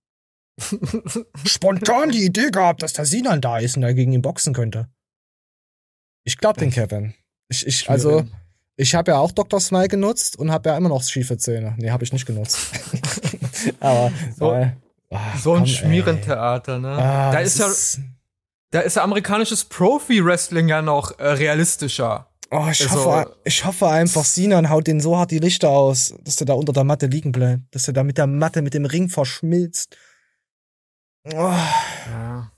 spontan 1.46 2.12
die 2.12 2.26
Idee 2.26 2.50
gehabt, 2.52 2.84
dass 2.84 2.94
der 2.94 3.06
Sinan 3.06 3.42
da 3.42 3.60
ist 3.60 3.78
und 3.78 3.84
er 3.84 3.94
gegen 3.94 4.12
ihn 4.12 4.22
boxen 4.22 4.54
könnte. 4.54 4.90
Ich 6.26 6.38
glaube 6.38 6.60
den 6.60 6.70
Kevin. 6.72 7.14
Ich, 7.48 7.66
ich, 7.66 7.90
also, 7.90 8.26
ich 8.76 8.94
habe 8.94 9.12
ja 9.12 9.18
auch 9.18 9.32
Dr. 9.32 9.60
Smile 9.60 9.88
genutzt 9.88 10.38
und 10.38 10.52
habe 10.52 10.70
ja 10.70 10.78
immer 10.78 10.90
noch 10.90 11.02
schiefe 11.04 11.38
Zähne. 11.38 11.76
Nee, 11.78 11.90
habe 11.92 12.04
ich 12.04 12.14
nicht 12.14 12.26
genutzt. 12.26 12.60
Aber 13.80 14.12
So- 14.38 14.54
äh, 14.54 14.72
So 15.42 15.56
ein. 15.56 15.66
Schmierentheater, 15.66 16.78
ne? 16.80 16.90
Ah, 16.90 17.32
da 17.32 17.40
ist 17.40 17.58
ja, 17.58 17.68
da 18.72 18.82
ist 18.82 18.96
ja 18.98 19.04
amerikanisches 19.04 19.66
Profi-Wrestling 19.66 20.68
ja 20.68 20.82
noch 20.82 21.18
äh, 21.20 21.28
realistischer. 21.30 22.29
Oh, 22.52 22.68
ich, 22.72 22.82
Also- 22.90 23.06
hoffe, 23.06 23.36
ich 23.44 23.64
hoffe 23.66 23.88
einfach, 23.90 24.26
Sinan 24.26 24.70
haut 24.70 24.88
den 24.88 25.00
so 25.02 25.16
hart 25.18 25.30
die 25.32 25.38
Lichter 25.40 25.70
aus, 25.70 26.16
dass 26.24 26.38
der 26.38 26.48
da 26.48 26.54
unter 26.54 26.74
der 26.74 26.84
Matte 26.84 27.06
liegen 27.06 27.32
bleibt. 27.32 27.64
Dass 27.76 27.88
er 27.88 27.94
da 27.94 28.04
mit 28.04 28.18
der 28.18 28.26
Matte, 28.28 28.62
mit 28.64 28.74
dem 28.74 28.86
Ring 28.86 29.08
verschmilzt. 29.10 29.96
Oh, 31.26 31.32
Ja. 31.34 32.52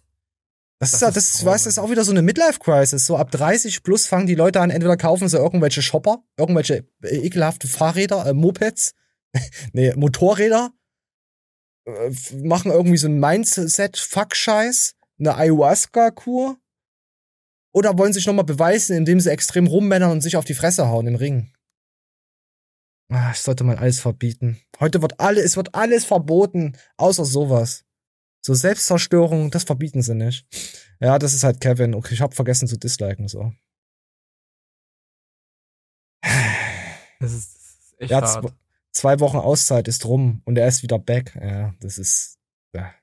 das, 0.79 0.91
Das 0.91 1.01
ist 1.17 1.35
das, 1.35 1.45
weißt, 1.45 1.65
das 1.65 1.73
ist 1.73 1.79
auch 1.79 1.89
wieder 1.89 2.05
so 2.05 2.11
eine 2.11 2.21
Midlife-Crisis. 2.21 3.05
So 3.05 3.17
ab 3.17 3.31
30 3.31 3.83
plus 3.83 4.05
fangen 4.07 4.27
die 4.27 4.35
Leute 4.35 4.61
an, 4.61 4.69
entweder 4.69 4.95
kaufen 4.97 5.27
sie 5.27 5.37
irgendwelche 5.37 5.81
Shopper, 5.81 6.23
irgendwelche 6.37 6.85
äh, 7.03 7.17
ekelhafte 7.25 7.67
Fahrräder, 7.67 8.25
äh, 8.27 8.33
Mopeds, 8.33 8.93
nee, 9.73 9.93
Motorräder, 9.95 10.71
äh, 11.85 12.11
machen 12.43 12.71
irgendwie 12.71 12.97
so 12.97 13.07
ein 13.07 13.19
Mindset-Fuck-Scheiß, 13.19 14.95
eine 15.19 15.35
Ayahuasca-Kur. 15.35 16.57
Oder 17.73 17.97
wollen 17.97 18.13
sich 18.13 18.25
nochmal 18.25 18.45
beweisen, 18.45 18.95
indem 18.97 19.19
sie 19.19 19.31
extrem 19.31 19.67
rummännern 19.67 20.11
und 20.11 20.21
sich 20.21 20.35
auf 20.35 20.45
die 20.45 20.53
Fresse 20.53 20.87
hauen 20.87 21.07
im 21.07 21.15
Ring. 21.15 21.53
Ah, 23.09 23.29
das 23.29 23.43
sollte 23.43 23.63
man 23.63 23.77
alles 23.77 23.99
verbieten. 23.99 24.59
Heute 24.79 25.01
wird 25.01 25.19
alles, 25.19 25.43
es 25.43 25.57
wird 25.57 25.75
alles 25.75 26.05
verboten, 26.05 26.77
außer 26.97 27.25
sowas. 27.25 27.85
So 28.45 28.53
Selbstzerstörung, 28.53 29.51
das 29.51 29.63
verbieten 29.65 30.01
sie 30.01 30.15
nicht. 30.15 30.47
Ja, 30.99 31.19
das 31.19 31.33
ist 31.33 31.43
halt 31.43 31.61
Kevin. 31.61 31.93
Okay, 31.93 32.13
ich 32.13 32.21
hab 32.21 32.33
vergessen 32.33 32.67
zu 32.67 32.77
disliken, 32.77 33.27
so. 33.27 33.53
Das 37.19 37.33
ist, 37.33 37.55
das 37.55 37.63
ist 37.83 37.95
echt 37.99 38.11
Ja, 38.11 38.21
hart. 38.21 38.45
zw- 38.45 38.53
zwei 38.91 39.19
Wochen 39.19 39.37
Auszeit 39.37 39.87
ist 39.87 40.05
rum 40.05 40.41
und 40.45 40.57
er 40.57 40.67
ist 40.67 40.83
wieder 40.83 40.99
back. 40.99 41.35
Ja, 41.35 41.73
das 41.79 41.97
ist, 41.97 42.39
ja. 42.75 42.93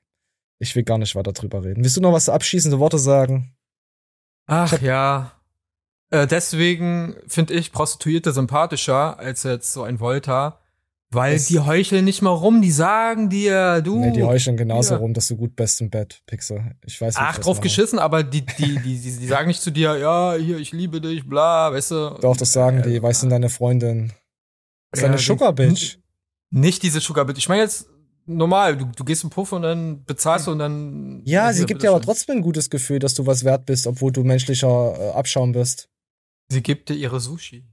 Ich 0.59 0.75
will 0.75 0.83
gar 0.83 0.97
nicht 0.97 1.15
weiter 1.15 1.31
drüber 1.33 1.63
reden. 1.63 1.83
Willst 1.83 1.95
du 1.97 2.01
noch 2.01 2.11
was 2.13 2.27
abschließende 2.29 2.79
Worte 2.79 2.99
sagen? 2.99 3.55
Ach 4.49 4.81
ja. 4.81 5.31
Äh, 6.11 6.25
deswegen 6.27 7.15
finde 7.27 7.53
ich 7.53 7.71
Prostituierte 7.71 8.31
sympathischer 8.33 9.19
als 9.19 9.43
jetzt 9.43 9.71
so 9.71 9.83
ein 9.83 9.99
Volta, 9.99 10.59
weil 11.11 11.35
Es- 11.35 11.45
die 11.47 11.59
heucheln 11.59 12.03
nicht 12.05 12.21
mal 12.23 12.31
rum, 12.31 12.61
die 12.61 12.71
sagen 12.71 13.29
dir, 13.29 13.81
du. 13.81 13.99
nee, 13.99 14.11
die 14.11 14.23
heucheln 14.23 14.57
genauso 14.57 14.95
hier. 14.95 14.97
rum, 14.97 15.13
dass 15.13 15.27
du 15.27 15.37
gut 15.37 15.55
bist 15.55 15.81
im 15.81 15.89
Bett, 15.91 16.21
Pixel. 16.25 16.75
Ich 16.85 16.99
weiß 16.99 17.15
nicht. 17.15 17.23
Ach, 17.23 17.37
drauf 17.37 17.57
machen. 17.57 17.63
geschissen, 17.63 17.99
aber 17.99 18.23
die, 18.23 18.43
die, 18.43 18.79
die, 18.79 18.99
die, 18.99 19.17
die 19.17 19.27
sagen 19.27 19.47
nicht 19.47 19.61
zu 19.61 19.71
dir, 19.71 19.97
ja, 19.97 20.33
hier, 20.33 20.57
ich 20.57 20.71
liebe 20.71 20.99
dich, 20.99 21.27
bla, 21.29 21.71
weißt 21.71 21.91
du. 21.91 22.17
Doch, 22.21 22.35
das 22.37 22.51
sagen 22.53 22.81
die. 22.81 23.01
Weißt 23.01 23.21
du, 23.23 23.27
deine 23.27 23.49
Freundin. 23.49 24.11
Das 24.91 24.99
ist 24.99 25.03
Ja, 25.03 25.09
eine 25.09 25.17
Sugar 25.19 25.53
Bitch. 25.53 25.97
Nicht 26.51 26.81
diese 26.81 26.99
Sugar 26.99 27.25
Bitch. 27.25 27.37
Ich 27.37 27.49
meine 27.49 27.61
jetzt 27.61 27.87
normal, 28.25 28.77
du, 28.77 28.85
du 28.95 29.03
gehst 29.03 29.23
im 29.23 29.29
Puff 29.29 29.51
und 29.51 29.61
dann 29.63 30.03
bezahlst 30.05 30.47
du 30.47 30.51
und 30.51 30.59
dann. 30.59 31.21
Ja, 31.25 31.51
sie 31.53 31.65
gibt 31.65 31.83
dir 31.83 31.89
aber 31.91 32.01
trotzdem 32.01 32.37
ein 32.37 32.41
gutes 32.41 32.69
Gefühl, 32.69 32.99
dass 32.99 33.13
du 33.13 33.25
was 33.25 33.43
wert 33.43 33.65
bist, 33.65 33.87
obwohl 33.87 34.11
du 34.11 34.23
menschlicher 34.23 34.95
äh, 34.99 35.11
Abschaum 35.11 35.51
bist. 35.51 35.89
Sie 36.49 36.63
gibt 36.63 36.89
dir 36.89 36.95
ihre 36.95 37.19
Sushi. 37.19 37.65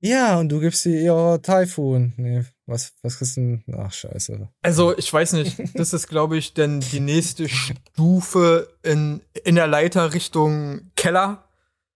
Ja, 0.00 0.38
und 0.38 0.48
du 0.50 0.60
gibst 0.60 0.86
ihr 0.86 1.00
ihr 1.00 1.40
Typhoon. 1.42 2.12
Nee, 2.16 2.44
was, 2.66 2.92
was 3.02 3.20
ist 3.20 3.36
denn? 3.36 3.64
Ach, 3.76 3.92
scheiße. 3.92 4.48
Also, 4.62 4.96
ich 4.96 5.12
weiß 5.12 5.32
nicht, 5.32 5.56
das 5.74 5.92
ist, 5.92 6.06
glaube 6.06 6.36
ich, 6.38 6.54
denn 6.54 6.80
die 6.80 7.00
nächste 7.00 7.48
Stufe 7.48 8.68
in, 8.84 9.22
in 9.44 9.56
der 9.56 9.66
Leiter 9.66 10.14
Richtung 10.14 10.92
Keller. 10.94 11.44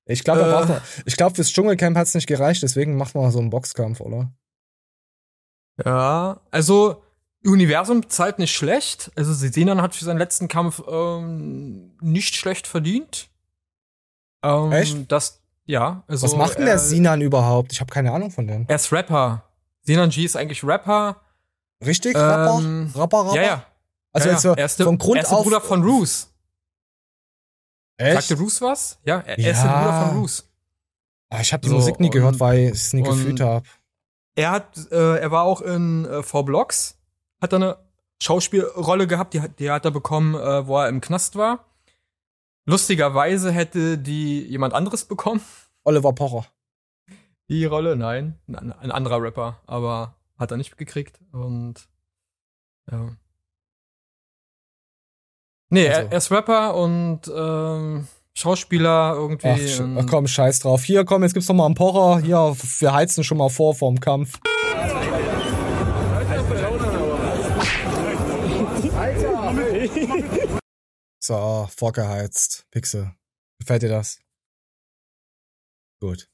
Ich 0.05 0.25
glaube, 0.25 0.41
Äh. 0.43 0.73
äh, 0.73 0.81
ich 1.07 1.17
glaube, 1.17 1.37
fürs 1.37 1.53
Dschungelcamp 1.53 1.97
hat's 1.97 2.15
nicht 2.15 2.27
gereicht, 2.27 2.63
deswegen 2.65 2.97
macht 2.97 3.15
man 3.15 3.31
so 3.31 3.39
einen 3.39 3.51
Boxkampf, 3.51 4.01
oder? 4.01 4.33
Ja, 5.85 6.41
also 6.51 7.03
Universum 7.45 8.09
zahlt 8.09 8.39
nicht 8.39 8.55
schlecht. 8.55 9.11
Also 9.17 9.33
Sinan 9.33 9.83
hat 9.83 9.95
für 9.95 10.05
seinen 10.05 10.19
letzten 10.19 10.49
Kampf 10.49 10.83
ähm, 10.89 11.97
nicht 12.01 12.35
schlecht 12.37 12.67
verdient. 12.67 13.29
Ähm, 14.43 14.73
Echt? 14.73 15.11
Das, 15.11 15.41
ja. 15.67 16.05
Also, 16.07 16.27
Was 16.27 16.37
macht 16.37 16.55
denn 16.59 16.63
er, 16.67 16.75
der 16.75 16.79
Sinan 16.79 17.21
überhaupt? 17.21 17.73
Ich 17.73 17.81
habe 17.81 17.93
keine 17.93 18.13
Ahnung 18.13 18.31
von 18.31 18.47
dem. 18.47 18.65
Er 18.69 18.77
ist 18.77 18.93
Rapper. 18.93 19.45
Sinan 19.83 20.11
G 20.11 20.25
ist 20.25 20.37
eigentlich 20.37 20.63
Rapper. 20.63 21.21
Richtig? 21.85 22.15
Rapper? 22.17 22.59
Ähm, 22.61 22.93
Rapper, 22.95 23.27
Rapper? 23.27 23.37
Ja, 23.37 23.43
ja. 23.43 23.67
Also 24.13 24.29
ja, 24.29 24.35
jetzt 24.35 24.45
ja. 24.45 24.55
er 24.55 24.65
ist 24.67 24.79
der, 24.79 24.87
von 24.87 24.99
Grund 24.99 25.17
er 25.17 25.23
ist 25.23 25.31
der 25.31 25.39
auf. 25.39 25.45
Bruder 25.45 25.61
von 25.61 25.83
Roos. 25.83 26.29
Echt? 27.97 28.29
Sagte 28.29 28.41
Roos 28.43 28.61
was? 28.61 28.99
Ja, 29.05 29.19
er, 29.19 29.39
er 29.39 29.51
ist 29.51 29.63
der 29.63 29.71
Ja. 29.71 29.81
Bruder 29.83 30.07
von 30.07 30.19
Roos. 30.19 30.49
Ah, 31.31 31.41
ich 31.41 31.53
habe 31.53 31.63
die 31.63 31.71
So, 31.71 31.77
Musik 31.77 31.99
nie 31.99 32.11
gehört, 32.11 32.39
weil 32.41 32.59
ich 32.67 32.71
es 32.73 32.93
nie 32.93 33.03
gefühlt 33.03 33.41
habe. 33.41 33.67
Er 34.35 34.51
hat, 34.51 34.77
äh, 34.91 35.19
er 35.19 35.31
war 35.31 35.45
auch 35.45 35.61
in 35.61 36.05
äh, 36.05 36.23
V-Blocks. 36.23 36.99
Hat 37.43 37.53
da 37.53 37.57
eine 37.57 37.77
Schauspielrolle 38.23 39.07
gehabt, 39.07 39.35
die, 39.35 39.41
hat- 39.43 39.59
die 39.59 39.71
hat 39.71 39.85
er 39.85 39.91
bekommen, 39.91 40.35
äh, 40.37 40.67
wo 40.67 40.79
er 40.79 40.89
im 40.89 41.01
Knast 41.03 41.37
war. 41.37 41.65
Lustigerweise 42.67 43.51
hätte 43.51 43.99
die 43.99 44.41
jemand 44.43 44.73
anderes 44.73 45.05
bekommen. 45.05 45.41
Oliver 45.85 46.13
Pocher. 46.13 46.47
Die 47.49 47.65
Rolle, 47.65 47.97
nein, 47.97 48.39
ein, 48.47 48.73
ein 48.73 48.91
anderer 48.93 49.21
Rapper, 49.21 49.61
aber 49.67 50.15
hat 50.39 50.53
er 50.53 50.57
nicht 50.57 50.79
gekriegt 50.79 51.19
und 51.33 51.89
ja. 52.91 53.11
Nee, 55.71 55.89
Also. 55.89 56.01
er, 56.03 56.13
er 56.13 56.19
ist 56.19 56.31
Rapper 56.31 56.75
und 56.77 57.21
ähm, 57.35 58.07
Schauspieler 58.35 59.15
irgendwie. 59.17 59.49
Ach, 59.49 59.57
sch- 59.59 59.99
ach 60.01 60.07
komm, 60.09 60.27
scheiß 60.29 60.61
drauf. 60.61 60.85
Hier, 60.85 61.05
komm, 61.05 61.23
jetzt 61.25 61.33
gibt's 61.35 61.49
noch 61.49 61.57
mal 61.57 61.67
einen 61.67 61.75
Pocher. 61.75 62.21
Hier, 62.21 62.55
wir 62.79 62.93
heizen 62.95 63.25
schon 63.25 63.39
mal 63.39 63.51
vor 63.51 63.75
vorm 63.75 63.99
Kampf. 64.01 64.39
So, 71.23 71.69
vorgeheizt. 71.75 72.67
Pixel. 72.73 73.13
Gefällt 73.61 73.83
dir 73.83 73.89
das? 73.89 74.19
Gut. 76.01 76.29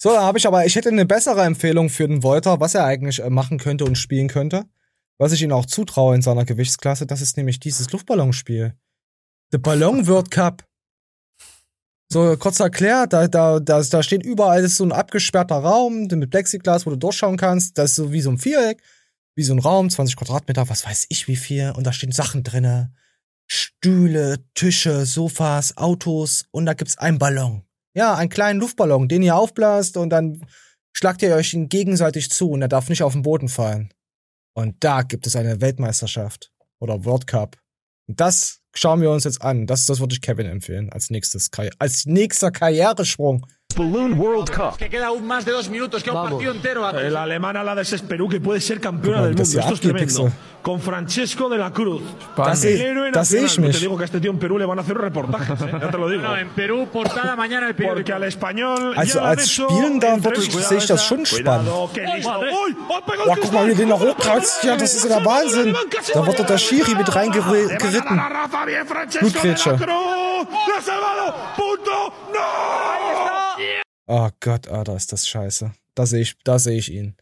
So, 0.00 0.10
da 0.10 0.22
habe 0.22 0.38
ich 0.38 0.46
aber, 0.46 0.64
ich 0.64 0.76
hätte 0.76 0.90
eine 0.90 1.06
bessere 1.06 1.42
Empfehlung 1.42 1.90
für 1.90 2.06
den 2.06 2.22
Wolter, 2.22 2.60
was 2.60 2.74
er 2.74 2.84
eigentlich 2.84 3.20
äh, 3.20 3.30
machen 3.30 3.58
könnte 3.58 3.84
und 3.84 3.98
spielen 3.98 4.28
könnte. 4.28 4.64
Was 5.18 5.32
ich 5.32 5.42
ihm 5.42 5.50
auch 5.50 5.66
zutraue 5.66 6.14
in 6.14 6.22
seiner 6.22 6.44
Gewichtsklasse, 6.44 7.04
das 7.04 7.20
ist 7.20 7.36
nämlich 7.36 7.58
dieses 7.58 7.90
Luftballonspiel. 7.90 8.76
The 9.50 9.58
Ballon 9.58 10.06
World 10.06 10.30
Cup. 10.30 10.64
So, 12.08 12.36
kurz 12.36 12.60
erklärt, 12.60 13.12
da, 13.12 13.26
da, 13.26 13.58
da, 13.58 13.82
da 13.82 14.02
steht 14.02 14.22
überall 14.22 14.62
ist 14.62 14.76
so 14.76 14.84
ein 14.84 14.92
abgesperrter 14.92 15.56
Raum 15.56 16.06
mit 16.06 16.30
Plexiglas, 16.30 16.86
wo 16.86 16.90
du 16.90 16.96
durchschauen 16.96 17.36
kannst. 17.36 17.76
Das 17.76 17.90
ist 17.90 17.96
so 17.96 18.12
wie 18.12 18.20
so 18.20 18.30
ein 18.30 18.38
Viereck, 18.38 18.82
wie 19.34 19.42
so 19.42 19.52
ein 19.52 19.58
Raum, 19.58 19.90
20 19.90 20.16
Quadratmeter, 20.16 20.68
was 20.68 20.86
weiß 20.86 21.06
ich 21.08 21.26
wie 21.26 21.36
viel. 21.36 21.72
Und 21.76 21.86
da 21.86 21.92
stehen 21.92 22.12
Sachen 22.12 22.44
drinne. 22.44 22.92
Stühle, 23.50 24.44
Tische, 24.54 25.06
Sofas, 25.06 25.76
Autos 25.76 26.44
und 26.50 26.66
da 26.66 26.74
gibt's 26.74 26.98
einen 26.98 27.18
Ballon. 27.18 27.64
Ja, 27.94 28.14
einen 28.14 28.30
kleinen 28.30 28.60
Luftballon, 28.60 29.08
den 29.08 29.22
ihr 29.22 29.36
aufblasst 29.36 29.96
und 29.96 30.10
dann 30.10 30.46
schlagt 30.92 31.22
ihr 31.22 31.34
euch 31.34 31.52
ihn 31.54 31.68
gegenseitig 31.68 32.30
zu 32.30 32.50
und 32.50 32.62
er 32.62 32.68
darf 32.68 32.88
nicht 32.88 33.02
auf 33.02 33.12
den 33.12 33.22
Boden 33.22 33.48
fallen. 33.48 33.92
Und 34.54 34.76
da 34.80 35.02
gibt 35.02 35.26
es 35.26 35.36
eine 35.36 35.60
Weltmeisterschaft 35.60 36.52
oder 36.78 37.04
World 37.04 37.26
Cup. 37.26 37.56
Und 38.08 38.20
das 38.20 38.60
schauen 38.74 39.00
wir 39.00 39.10
uns 39.10 39.24
jetzt 39.24 39.42
an. 39.42 39.66
Das, 39.66 39.86
das 39.86 40.00
würde 40.00 40.14
ich 40.14 40.20
Kevin 40.20 40.46
empfehlen 40.46 40.90
als 40.90 41.10
nächstes, 41.10 41.50
als 41.78 42.06
nächster 42.06 42.50
Karrieresprung. 42.50 43.46
Balloon 43.74 44.14
World 44.18 44.50
Cup. 44.50 44.76
Que 44.76 44.88
queda 44.88 45.06
aún 45.08 45.26
más 45.26 45.44
de 45.44 45.52
dos 45.52 45.68
minutos, 45.68 46.02
queda 46.02 46.22
un 46.22 46.30
partido 46.30 46.52
entero. 46.52 46.86
a- 46.86 46.92
La 46.92 47.22
alemana 47.24 47.62
la 47.62 47.74
desesperó 47.74 48.28
que 48.28 48.40
puede 48.40 48.60
ser 48.60 48.80
campeona 48.80 49.22
del 49.24 49.34
das 49.34 49.48
mundo. 49.48 49.60
Esto 49.60 49.74
es 49.74 49.80
tremendo. 49.80 50.32
Con 50.62 50.80
Francesco 50.80 51.48
de 51.48 51.58
la 51.58 51.72
Cruz. 51.72 52.02
Das 52.36 52.62
El 52.64 52.80
héroe 52.80 53.10
nacional. 53.10 53.58
mich. 53.58 53.72
Te 53.72 53.78
digo 53.80 53.96
que 53.96 54.04
a 54.04 54.06
este 54.06 54.20
tío 54.20 54.30
en 54.30 54.38
Perú 54.38 54.58
le 54.58 54.64
van 54.64 54.78
a 54.78 54.82
hacer 54.82 54.96
reportajes, 54.96 55.60
¿eh? 55.60 55.72
ya 55.80 55.90
te 55.90 55.98
lo 55.98 56.08
digo. 56.08 56.22
No, 56.22 56.36
en 56.36 56.50
Perú, 56.50 56.86
portada 56.92 57.34
mañana 57.34 57.66
el 57.66 57.74
periódico. 57.74 57.96
Porque 57.98 58.12
al 58.12 58.22
español. 58.24 58.94
Also 58.96 59.20
han 59.20 59.30
als 59.30 59.44
hecho 59.44 59.68
Spielender 59.68 60.10
entre- 60.14 60.30
würde 60.30 60.44
ich- 60.46 60.52
Cuidado 60.52 60.68
sehe 60.68 60.78
ich 60.78 60.86
das 60.86 61.04
schon 61.04 61.26
spannend. 61.26 61.68
listo. 62.14 62.38
Uy, 62.38 62.76
oh, 62.88 63.00
Boah, 63.26 63.36
guck 63.40 63.52
mal, 63.52 63.66
wie 63.66 63.74
den 63.74 63.88
noch 63.88 64.00
hochkratzt. 64.00 64.62
Ja, 64.62 64.76
das 64.76 64.94
ist 64.94 65.04
ja 65.08 65.18
der 65.18 65.26
Wahnsinn. 65.26 65.74
Da 66.14 66.26
wird 66.26 66.38
doch 66.38 66.46
der 66.46 66.58
Schiri 66.58 66.94
mit 66.94 67.12
reingeritten. 67.12 68.20
Blutgrätsche. 69.20 69.70
Cruz. 69.76 70.46
¡Lo 70.68 70.74
ha 70.76 70.80
salvado! 70.80 71.34
Oh 74.06 74.28
Gott, 74.40 74.68
Alter, 74.68 74.96
ist 74.96 75.12
das 75.12 75.26
scheiße. 75.28 75.72
Da 75.94 76.06
sehe 76.06 76.20
ich, 76.22 76.36
da 76.44 76.58
sehe 76.58 76.78
ich 76.78 76.90
ihn. 76.92 77.16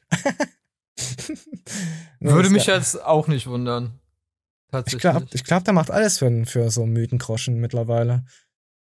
Nee, 2.21 2.31
Würde 2.33 2.51
mich 2.51 2.67
jetzt 2.67 3.03
auch 3.03 3.27
nicht 3.29 3.47
wundern. 3.47 3.99
Ich 4.67 4.73
Tatsächlich. 4.73 5.01
glaube, 5.01 5.27
ich 5.33 5.45
glaub, 5.45 5.65
der 5.65 5.75
macht 5.75 5.91
alles 5.91 6.19
für, 6.19 6.45
für 6.47 6.71
so 6.71 6.87
Mythengroschen 6.87 7.57
mittlerweile. 7.59 8.25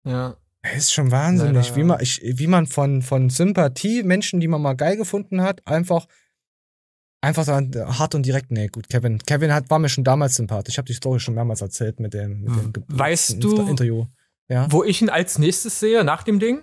ja. 0.04 0.36
Er 0.62 0.74
ist 0.74 0.92
schon 0.92 1.10
wahnsinnig, 1.10 1.68
Leider, 1.68 1.76
wie 1.76 1.84
man, 1.84 2.00
ich, 2.02 2.20
wie 2.22 2.46
man 2.46 2.66
von, 2.66 3.00
von 3.00 3.30
Sympathie, 3.30 4.02
Menschen, 4.02 4.40
die 4.40 4.46
man 4.46 4.60
mal 4.60 4.74
geil 4.74 4.98
gefunden 4.98 5.40
hat, 5.40 5.66
einfach, 5.66 6.06
einfach 7.22 7.46
dann 7.46 7.74
hart 7.98 8.14
und 8.14 8.26
direkt, 8.26 8.50
nee, 8.50 8.68
gut, 8.68 8.90
Kevin, 8.90 9.20
Kevin 9.20 9.54
hat, 9.54 9.70
war 9.70 9.78
mir 9.78 9.88
schon 9.88 10.04
damals 10.04 10.34
sympathisch. 10.34 10.74
Ich 10.74 10.78
habe 10.78 10.84
die 10.84 10.92
Story 10.92 11.18
schon 11.18 11.32
mehrmals 11.34 11.62
erzählt 11.62 11.98
mit 11.98 12.12
dem, 12.12 12.42
mit 12.42 12.54
dem 12.54 12.72
Ge- 12.74 12.82
Weißt 12.88 13.42
du- 13.42 13.56
Interview. 13.68 14.04
Ja. 14.48 14.70
Wo 14.70 14.84
ich 14.84 15.00
ihn 15.00 15.08
als 15.08 15.38
nächstes 15.38 15.80
sehe, 15.80 16.04
nach 16.04 16.24
dem 16.24 16.38
Ding? 16.40 16.60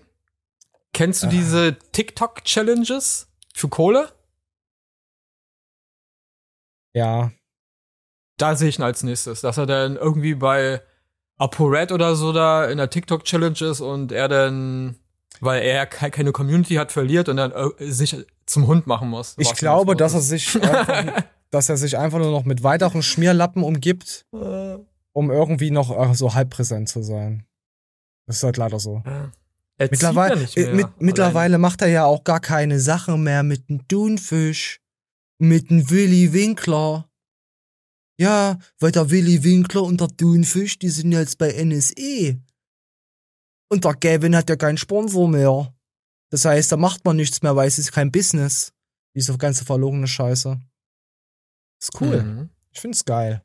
Kennst 0.94 1.24
du 1.24 1.28
Ah. 1.28 1.30
diese 1.30 1.78
TikTok-Challenges 1.92 3.28
für 3.54 3.70
Kohle? 3.70 4.12
Ja, 6.94 7.32
Da 8.40 8.56
sehe 8.56 8.70
ich 8.70 8.78
ihn 8.78 8.84
als 8.84 9.02
nächstes, 9.02 9.42
dass 9.42 9.58
er 9.58 9.66
dann 9.66 9.96
irgendwie 9.96 10.36
bei 10.36 10.82
ApoRed 11.40 11.92
oder 11.92 12.16
so 12.16 12.32
da 12.34 12.66
in 12.66 12.78
der 12.78 12.90
TikTok-Challenge 12.90 13.60
ist 13.62 13.82
und 13.82 14.12
er 14.12 14.28
dann, 14.28 14.96
weil 15.40 15.64
er 15.64 15.88
ke- 15.88 16.12
keine 16.12 16.32
Community 16.32 16.76
hat, 16.76 16.92
verliert 16.92 17.30
und 17.30 17.38
dann 17.38 17.52
äh, 17.52 17.92
sich 17.92 18.16
zum 18.46 18.68
Hund 18.68 18.86
machen 18.86 19.10
muss. 19.10 19.34
ich 19.40 19.54
glaube, 19.56 19.96
das 19.96 20.14
dass 20.14 20.22
er 20.22 20.22
sich, 20.38 20.56
einfach, 20.64 21.24
dass 21.52 21.70
er 21.70 21.78
sich 21.78 21.98
einfach 21.98 22.20
nur 22.20 22.30
noch 22.32 22.46
mit 22.46 22.62
weiteren 22.64 23.02
Schmierlappen 23.02 23.64
umgibt, 23.64 24.26
um 24.32 25.32
irgendwie 25.32 25.72
noch 25.72 25.90
äh, 25.98 26.14
so 26.14 26.36
halb 26.36 26.52
präsent 26.52 26.90
zu 26.90 27.02
sein. 27.02 27.46
Das 28.28 28.38
ist 28.38 28.44
halt 28.44 28.58
leider 28.58 28.80
so. 28.80 29.02
Er 29.78 29.90
Mittlerweile, 29.92 30.48
äh, 30.56 30.74
mit, 30.74 30.88
mittlerweile 31.00 31.58
macht 31.60 31.82
er 31.82 31.88
ja 31.88 32.06
auch 32.06 32.24
gar 32.24 32.40
keine 32.40 32.80
Sache 32.80 33.18
mehr 33.18 33.44
mit 33.44 33.70
dem 33.70 33.88
Thunfisch, 33.88 34.82
mit 35.40 35.70
dem 35.70 35.90
Willy 35.90 36.34
Winkler. 36.34 37.10
Ja, 38.20 38.58
weil 38.80 38.92
der 38.92 39.12
Willy 39.12 39.44
Winkler 39.44 39.84
und 39.84 40.02
der 40.02 40.08
Thunfisch, 40.08 40.80
die 40.80 40.90
sind 40.90 41.12
jetzt 41.12 41.38
bei 41.38 41.52
NSE. 41.64 42.42
Und 43.70 43.86
der 43.86 43.94
Gavin 43.94 44.36
hat 44.36 44.50
ja 44.50 44.56
keinen 44.56 44.78
Sponsor 44.78 45.28
mehr. 45.28 45.76
Das 46.32 46.46
heißt, 46.46 46.72
da 46.72 46.78
macht 46.78 47.06
man 47.06 47.16
nichts 47.16 47.44
mehr, 47.44 47.56
weil 47.56 47.68
es 47.68 47.78
ist 47.78 47.92
kein 47.92 48.12
Business. 48.12 48.74
Diese 49.16 49.38
ganze 49.38 49.66
verlogene 49.66 50.08
Scheiße. 50.08 50.60
Ist 51.80 52.02
cool. 52.02 52.24
Mhm. 52.24 52.50
Ich 52.72 52.80
find's 52.80 53.06
geil. 53.06 53.44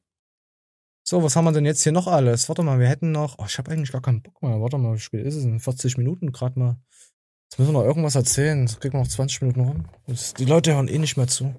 So, 1.05 1.23
was 1.23 1.35
haben 1.35 1.45
wir 1.45 1.53
denn 1.53 1.65
jetzt 1.65 1.83
hier 1.83 1.93
noch 1.93 2.07
alles? 2.07 2.49
Warte 2.49 2.63
mal, 2.63 2.79
wir 2.79 2.89
hätten 2.89 3.11
noch. 3.11 3.37
Oh, 3.39 3.45
ich 3.47 3.59
habe 3.59 3.71
eigentlich 3.71 3.91
gar 3.91 4.03
keinen 4.03 4.23
Bock 4.23 4.41
mehr. 4.43 4.61
Warte 4.61 4.79
mal, 4.79 4.95
wie 4.95 5.01
spät 5.01 5.27
ist 5.27 5.35
es? 5.35 5.43
denn? 5.43 5.59
40 5.59 5.99
Minuten 5.99 6.31
gerade 6.31 6.59
mal. 6.59 6.77
Jetzt 7.51 7.59
müssen 7.59 7.73
wir 7.75 7.81
noch 7.81 7.87
irgendwas 7.87 8.15
erzählen. 8.15 8.67
Jetzt 8.67 8.81
kriegen 8.81 8.95
wir 8.95 9.01
noch 9.01 9.09
20 9.09 9.43
Minuten 9.43 9.61
rum. 9.61 9.85
Das, 10.07 10.33
die 10.35 10.45
Leute 10.45 10.75
hören 10.75 10.89
eh 10.89 10.99
nicht 10.99 11.17
mehr 11.17 11.27
zu. 11.27 11.55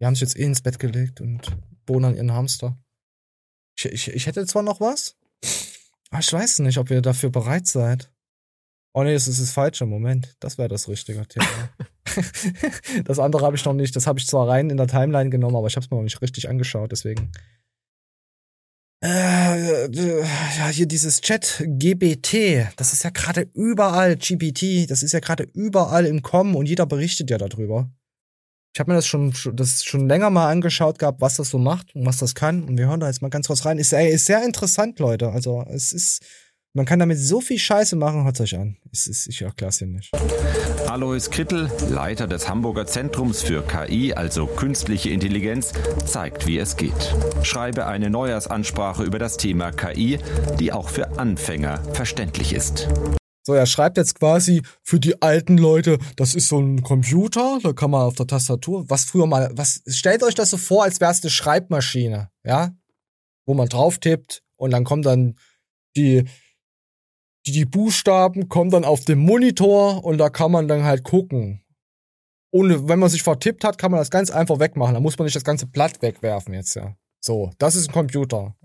Die 0.00 0.06
haben 0.06 0.14
sich 0.14 0.22
jetzt 0.22 0.36
eh 0.36 0.42
ins 0.42 0.60
Bett 0.60 0.78
gelegt 0.78 1.20
und 1.20 1.40
bohnen 1.86 2.16
ihren 2.16 2.32
Hamster. 2.32 2.78
Ich, 3.78 3.86
ich, 3.86 4.08
ich 4.08 4.26
hätte 4.26 4.44
zwar 4.46 4.62
noch 4.62 4.80
was, 4.80 5.16
aber 6.10 6.20
ich 6.20 6.32
weiß 6.32 6.58
nicht, 6.60 6.78
ob 6.78 6.90
ihr 6.90 7.00
dafür 7.00 7.30
bereit 7.30 7.66
seid. 7.66 8.12
Oh 8.92 9.04
nee, 9.04 9.14
das 9.14 9.28
ist 9.28 9.40
das 9.40 9.52
falsche. 9.52 9.86
Moment, 9.86 10.36
das 10.40 10.58
wäre 10.58 10.68
das 10.68 10.88
richtige 10.88 11.26
Thema. 11.26 11.46
das 13.04 13.20
andere 13.20 13.46
habe 13.46 13.56
ich 13.56 13.64
noch 13.64 13.72
nicht. 13.72 13.94
Das 13.94 14.06
habe 14.06 14.18
ich 14.18 14.26
zwar 14.26 14.48
rein 14.48 14.68
in 14.68 14.76
der 14.76 14.88
Timeline 14.88 15.30
genommen, 15.30 15.56
aber 15.56 15.68
ich 15.68 15.76
habe 15.76 15.84
es 15.84 15.90
mir 15.90 15.96
noch 15.96 16.02
nicht 16.02 16.20
richtig 16.20 16.48
angeschaut. 16.48 16.90
Deswegen 16.90 17.30
äh, 19.02 19.90
ja, 19.90 20.68
hier 20.68 20.86
dieses 20.86 21.20
Chat 21.20 21.64
GBT, 21.66 22.68
das 22.76 22.92
ist 22.92 23.04
ja 23.04 23.10
gerade 23.10 23.48
überall, 23.54 24.16
GPT, 24.16 24.90
das 24.90 25.02
ist 25.02 25.12
ja 25.12 25.20
gerade 25.20 25.48
überall 25.54 26.04
im 26.04 26.22
Kommen 26.22 26.54
und 26.54 26.66
jeder 26.66 26.86
berichtet 26.86 27.30
ja 27.30 27.38
darüber. 27.38 27.90
Ich 28.74 28.78
habe 28.78 28.90
mir 28.92 28.96
das 28.96 29.06
schon, 29.06 29.34
das 29.54 29.84
schon 29.84 30.06
länger 30.06 30.30
mal 30.30 30.48
angeschaut 30.48 30.98
gehabt, 30.98 31.20
was 31.20 31.36
das 31.36 31.50
so 31.50 31.58
macht 31.58 31.94
und 31.96 32.06
was 32.06 32.18
das 32.18 32.34
kann. 32.34 32.62
Und 32.62 32.78
wir 32.78 32.86
hören 32.86 33.00
da 33.00 33.08
jetzt 33.08 33.20
mal 33.20 33.28
ganz 33.28 33.48
kurz 33.48 33.64
rein. 33.64 33.78
Ist, 33.78 33.92
ey, 33.92 34.12
ist 34.12 34.26
sehr 34.26 34.44
interessant, 34.44 35.00
Leute. 35.00 35.30
Also 35.30 35.64
es 35.68 35.92
ist, 35.92 36.20
man 36.72 36.86
kann 36.86 37.00
damit 37.00 37.18
so 37.18 37.40
viel 37.40 37.58
Scheiße 37.58 37.96
machen, 37.96 38.24
hört 38.24 38.40
euch 38.40 38.56
an. 38.56 38.76
Es 38.92 39.08
ist, 39.08 39.26
ich 39.26 39.42
erklär's 39.42 39.78
hier 39.78 39.88
nicht. 39.88 40.12
Alois 40.88 41.28
Krittel, 41.30 41.70
Leiter 41.88 42.28
des 42.28 42.48
Hamburger 42.48 42.86
Zentrums 42.86 43.42
für 43.42 43.62
KI, 43.62 44.14
also 44.14 44.46
künstliche 44.46 45.10
Intelligenz, 45.10 45.72
zeigt, 46.06 46.46
wie 46.46 46.58
es 46.58 46.76
geht. 46.76 47.14
Schreibe 47.42 47.86
eine 47.86 48.08
Neujahrsansprache 48.08 49.02
über 49.02 49.18
das 49.18 49.36
Thema 49.36 49.72
KI, 49.72 50.18
die 50.58 50.72
auch 50.72 50.88
für 50.88 51.18
Anfänger 51.18 51.82
verständlich 51.92 52.52
ist. 52.52 52.88
So, 53.42 53.54
er 53.54 53.66
schreibt 53.66 53.96
jetzt 53.96 54.20
quasi 54.20 54.62
für 54.82 55.00
die 55.00 55.22
alten 55.22 55.58
Leute, 55.58 55.98
das 56.14 56.34
ist 56.34 56.48
so 56.48 56.60
ein 56.60 56.82
Computer, 56.82 57.58
da 57.62 57.72
kann 57.72 57.90
man 57.90 58.02
auf 58.02 58.14
der 58.14 58.26
Tastatur, 58.26 58.88
was 58.88 59.04
früher 59.04 59.26
mal, 59.26 59.50
was, 59.54 59.82
stellt 59.86 60.22
euch 60.22 60.34
das 60.34 60.50
so 60.50 60.56
vor, 60.56 60.84
als 60.84 61.00
wäre 61.00 61.10
es 61.10 61.22
eine 61.22 61.30
Schreibmaschine, 61.30 62.30
ja? 62.44 62.70
Wo 63.46 63.54
man 63.54 63.68
drauf 63.68 63.98
tippt 63.98 64.42
und 64.56 64.70
dann 64.70 64.84
kommen 64.84 65.02
dann 65.02 65.36
die, 65.96 66.26
die, 67.46 67.64
Buchstaben 67.64 68.48
kommen 68.48 68.70
dann 68.70 68.84
auf 68.84 69.04
den 69.04 69.18
Monitor 69.18 70.04
und 70.04 70.18
da 70.18 70.30
kann 70.30 70.52
man 70.52 70.68
dann 70.68 70.84
halt 70.84 71.04
gucken. 71.04 71.62
Ohne, 72.52 72.88
wenn 72.88 72.98
man 72.98 73.08
sich 73.08 73.22
vertippt 73.22 73.64
hat, 73.64 73.78
kann 73.78 73.90
man 73.90 74.00
das 74.00 74.10
ganz 74.10 74.30
einfach 74.30 74.58
wegmachen. 74.58 74.94
Da 74.94 75.00
muss 75.00 75.18
man 75.18 75.24
nicht 75.24 75.36
das 75.36 75.44
ganze 75.44 75.66
Blatt 75.66 76.02
wegwerfen 76.02 76.54
jetzt, 76.54 76.74
ja. 76.74 76.96
So, 77.20 77.50
das 77.58 77.76
ist 77.76 77.88
ein 77.88 77.92
Computer. 77.92 78.56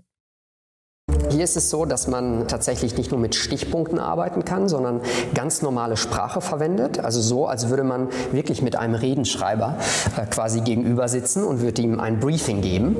Hier 1.30 1.44
ist 1.44 1.56
es 1.56 1.70
so, 1.70 1.84
dass 1.84 2.08
man 2.08 2.48
tatsächlich 2.48 2.96
nicht 2.96 3.10
nur 3.10 3.20
mit 3.20 3.34
Stichpunkten 3.34 3.98
arbeiten 3.98 4.44
kann, 4.44 4.68
sondern 4.68 5.00
ganz 5.34 5.60
normale 5.60 5.96
Sprache 5.96 6.40
verwendet. 6.40 6.98
Also 6.98 7.20
so, 7.20 7.46
als 7.46 7.68
würde 7.68 7.84
man 7.84 8.08
wirklich 8.32 8.62
mit 8.62 8.76
einem 8.76 8.94
Redenschreiber 8.94 9.76
äh, 10.16 10.26
quasi 10.26 10.62
gegenüber 10.62 11.08
sitzen 11.08 11.44
und 11.44 11.60
würde 11.60 11.82
ihm 11.82 12.00
ein 12.00 12.20
Briefing 12.20 12.60
geben. 12.60 12.96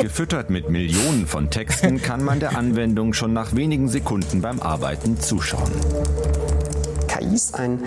Gefüttert 0.00 0.48
mit 0.48 0.70
Millionen 0.70 1.26
von 1.26 1.50
Texten 1.50 2.00
kann 2.00 2.22
man 2.22 2.40
der 2.40 2.56
Anwendung 2.56 3.12
schon 3.12 3.32
nach 3.32 3.54
wenigen 3.54 3.88
Sekunden 3.88 4.42
beim 4.42 4.60
Arbeiten 4.60 5.18
zuschauen. 5.18 5.72
KI 7.16 7.34
ist 7.34 7.54
ein 7.54 7.82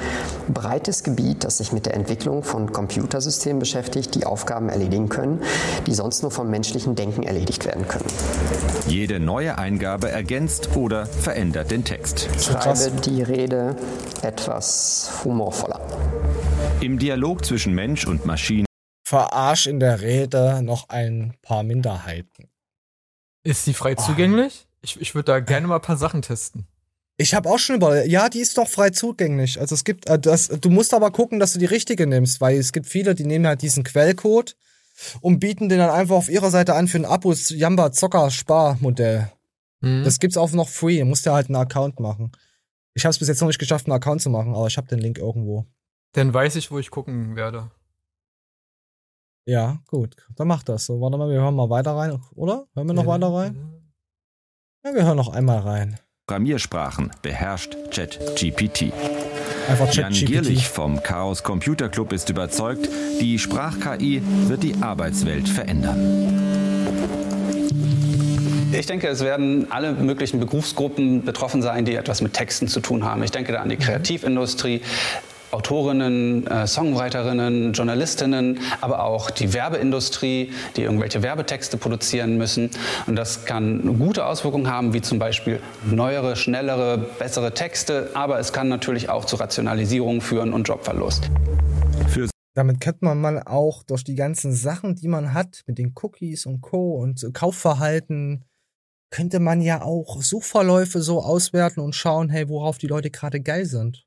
breites 0.48 1.04
Gebiet, 1.04 1.44
das 1.44 1.58
sich 1.58 1.72
mit 1.72 1.86
der 1.86 1.94
Entwicklung 1.94 2.44
von 2.44 2.72
Computersystemen 2.72 3.60
beschäftigt, 3.60 4.16
die 4.16 4.26
Aufgaben 4.26 4.70
erledigen 4.70 5.10
können, 5.10 5.42
die 5.86 5.94
sonst 5.94 6.22
nur 6.22 6.32
vom 6.32 6.50
menschlichen 6.50 6.96
Denken 6.96 7.24
erledigt 7.24 7.66
werden 7.66 7.88
können. 7.88 8.06
Jede 8.88 9.20
neue 9.20 9.58
Eingabe 9.58 10.10
ergänzt 10.10 10.76
oder 10.76 11.06
verändert 11.06 11.72
den 11.72 11.84
Text. 11.84 12.30
Schreibe 12.40 12.92
die 13.02 13.22
Rede 13.22 13.76
etwas 14.22 15.12
humorvoller. 15.24 15.82
Im 16.82 16.98
Dialog 16.98 17.46
zwischen 17.46 17.74
Mensch 17.74 18.08
und 18.08 18.26
Maschine 18.26 18.66
Verarsch 19.06 19.66
in 19.66 19.80
der 19.80 20.02
Rede 20.02 20.62
noch 20.62 20.90
ein 20.90 21.34
paar 21.42 21.64
Minderheiten. 21.64 22.50
Ist 23.44 23.66
die 23.66 23.74
frei 23.74 23.96
zugänglich? 23.96 24.68
Ich, 24.82 25.02
ich 25.02 25.16
würde 25.16 25.32
da 25.32 25.40
gerne 25.40 25.68
mal 25.68 25.76
ein 25.76 25.82
paar 25.82 25.98
Sachen 25.98 26.22
testen. 26.22 26.68
Ich 27.22 27.34
habe 27.34 27.50
auch 27.50 27.60
schon 27.60 27.76
über. 27.76 28.06
Ja, 28.06 28.30
die 28.30 28.40
ist 28.40 28.58
doch 28.58 28.70
frei 28.70 28.92
zugänglich. 28.92 29.60
Also 29.60 29.76
es 29.76 29.84
gibt 29.84 30.08
äh, 30.08 30.18
das. 30.18 30.48
Du 30.48 30.70
musst 30.70 30.94
aber 30.94 31.12
gucken, 31.12 31.38
dass 31.38 31.52
du 31.52 31.60
die 31.60 31.66
richtige 31.66 32.08
nimmst, 32.08 32.40
weil 32.40 32.58
es 32.58 32.72
gibt 32.72 32.88
viele, 32.88 33.14
die 33.14 33.26
nehmen 33.26 33.46
halt 33.46 33.62
diesen 33.62 33.84
Quellcode 33.84 34.56
und 35.20 35.40
bieten 35.40 35.68
den 35.68 35.80
dann 35.80 35.90
einfach 35.90 36.16
auf 36.16 36.30
ihrer 36.30 36.50
Seite 36.50 36.76
an 36.76 36.88
für 36.88 36.98
ein 36.98 37.04
Abo 37.06 37.34
Jamba 37.34 37.92
Zocker 37.92 38.32
Spar 38.32 38.78
Modell. 38.80 39.30
Mhm. 39.82 40.06
Das 40.06 40.20
gibt's 40.20 40.38
auch 40.38 40.50
noch 40.54 40.70
free. 40.70 41.00
Du 41.00 41.06
musst 41.06 41.26
ja 41.26 41.34
halt 41.34 41.48
einen 41.48 41.58
Account 41.58 42.00
machen. 42.00 42.32
Ich 42.94 43.04
habe 43.04 43.12
es 43.12 43.20
bis 43.20 43.28
jetzt 43.28 43.42
noch 43.42 43.48
nicht 43.48 43.60
geschafft, 43.60 43.86
einen 43.86 43.98
Account 43.98 44.22
zu 44.22 44.30
machen, 44.30 44.56
aber 44.56 44.68
ich 44.68 44.78
habe 44.78 44.88
den 44.88 45.00
Link 45.00 45.18
irgendwo. 45.18 45.66
Dann 46.14 46.34
weiß 46.34 46.56
ich, 46.56 46.72
wo 46.72 46.80
ich 46.80 46.90
gucken 46.90 47.36
werde. 47.36 47.70
Ja, 49.46 49.80
gut. 49.88 50.16
Dann 50.38 50.48
mach 50.48 50.64
das 50.64 50.86
so. 50.86 51.02
Warte 51.02 51.18
mal, 51.18 51.30
wir 51.30 51.42
hören 51.42 51.56
mal 51.56 51.70
weiter 51.70 51.98
rein, 51.98 52.22
oder? 52.36 52.66
Hören 52.76 52.88
wir 52.88 52.94
noch 52.94 53.04
Ja, 53.04 53.10
weiter 53.10 53.34
rein? 53.34 53.92
Ja, 54.86 54.94
wir 54.94 55.04
hören 55.04 55.18
noch 55.18 55.30
einmal 55.30 55.60
rein. 55.60 56.00
Programmiersprachen 56.30 57.10
beherrscht 57.24 57.76
ChatGPT. 57.90 58.94
Jan. 59.94 60.14
Gierlich 60.14 60.68
vom 60.68 61.02
Chaos 61.02 61.42
Computer 61.42 61.90
Club 61.90 62.14
ist 62.14 62.30
überzeugt, 62.30 62.88
die 63.20 63.40
Sprach-KI 63.40 64.22
wird 64.48 64.62
die 64.62 64.76
Arbeitswelt 64.80 65.50
verändern. 65.50 66.70
Ich 68.72 68.86
denke, 68.86 69.08
es 69.08 69.22
werden 69.22 69.72
alle 69.72 69.94
möglichen 69.94 70.40
Berufsgruppen 70.40 71.26
betroffen 71.26 71.64
sein, 71.64 71.86
die 71.86 71.96
etwas 71.96 72.22
mit 72.22 72.34
Texten 72.34 72.68
zu 72.68 72.80
tun 72.80 73.06
haben. 73.06 73.24
Ich 73.24 73.32
denke 73.32 73.52
da 73.52 73.62
an 73.62 73.70
die 73.70 73.78
Kreativindustrie, 73.78 74.82
Autorinnen, 75.52 76.48
äh, 76.48 76.68
Songwriterinnen, 76.68 77.74
Journalistinnen, 77.74 78.60
aber 78.82 79.04
auch 79.04 79.32
die 79.32 79.54
Werbeindustrie, 79.54 80.52
die 80.76 80.84
irgendwelche 80.84 81.24
Werbetexte 81.24 81.78
produzieren 81.78 82.38
müssen. 82.38 82.70
Und 83.08 83.16
das 83.16 83.46
kann 83.46 83.98
gute 84.00 84.26
Auswirkungen 84.26 84.70
haben, 84.70 84.94
wie 84.94 85.02
zum 85.02 85.20
Beispiel 85.20 85.60
neuere, 85.90 86.36
schnellere, 86.36 86.98
bessere 86.98 87.54
Texte, 87.54 88.12
aber 88.14 88.40
es 88.40 88.54
kann 88.54 88.70
natürlich 88.70 89.10
auch 89.10 89.26
zu 89.26 89.36
Rationalisierung 89.38 90.22
führen 90.22 90.54
und 90.54 90.68
Jobverlust. 90.68 91.30
Damit 92.56 92.82
könnte 92.82 93.06
man 93.06 93.22
mal 93.22 93.42
auch 93.44 93.84
durch 93.84 94.04
die 94.04 94.16
ganzen 94.16 94.52
Sachen, 94.54 94.96
die 94.96 95.08
man 95.08 95.34
hat, 95.34 95.64
mit 95.66 95.78
den 95.78 95.94
Cookies 95.96 96.46
und 96.46 96.62
Co. 96.62 96.96
und 96.96 97.34
Kaufverhalten, 97.34 98.44
könnte 99.12 99.40
man 99.40 99.62
ja 99.62 99.82
auch 99.82 100.22
Suchverläufe 100.22 101.02
so 101.02 101.22
auswerten 101.22 101.80
und 101.80 101.96
schauen, 101.96 102.30
hey, 102.30 102.50
worauf 102.50 102.78
die 102.78 102.88
Leute 102.88 103.12
gerade 103.12 103.40
geil 103.40 103.66
sind. 103.66 104.06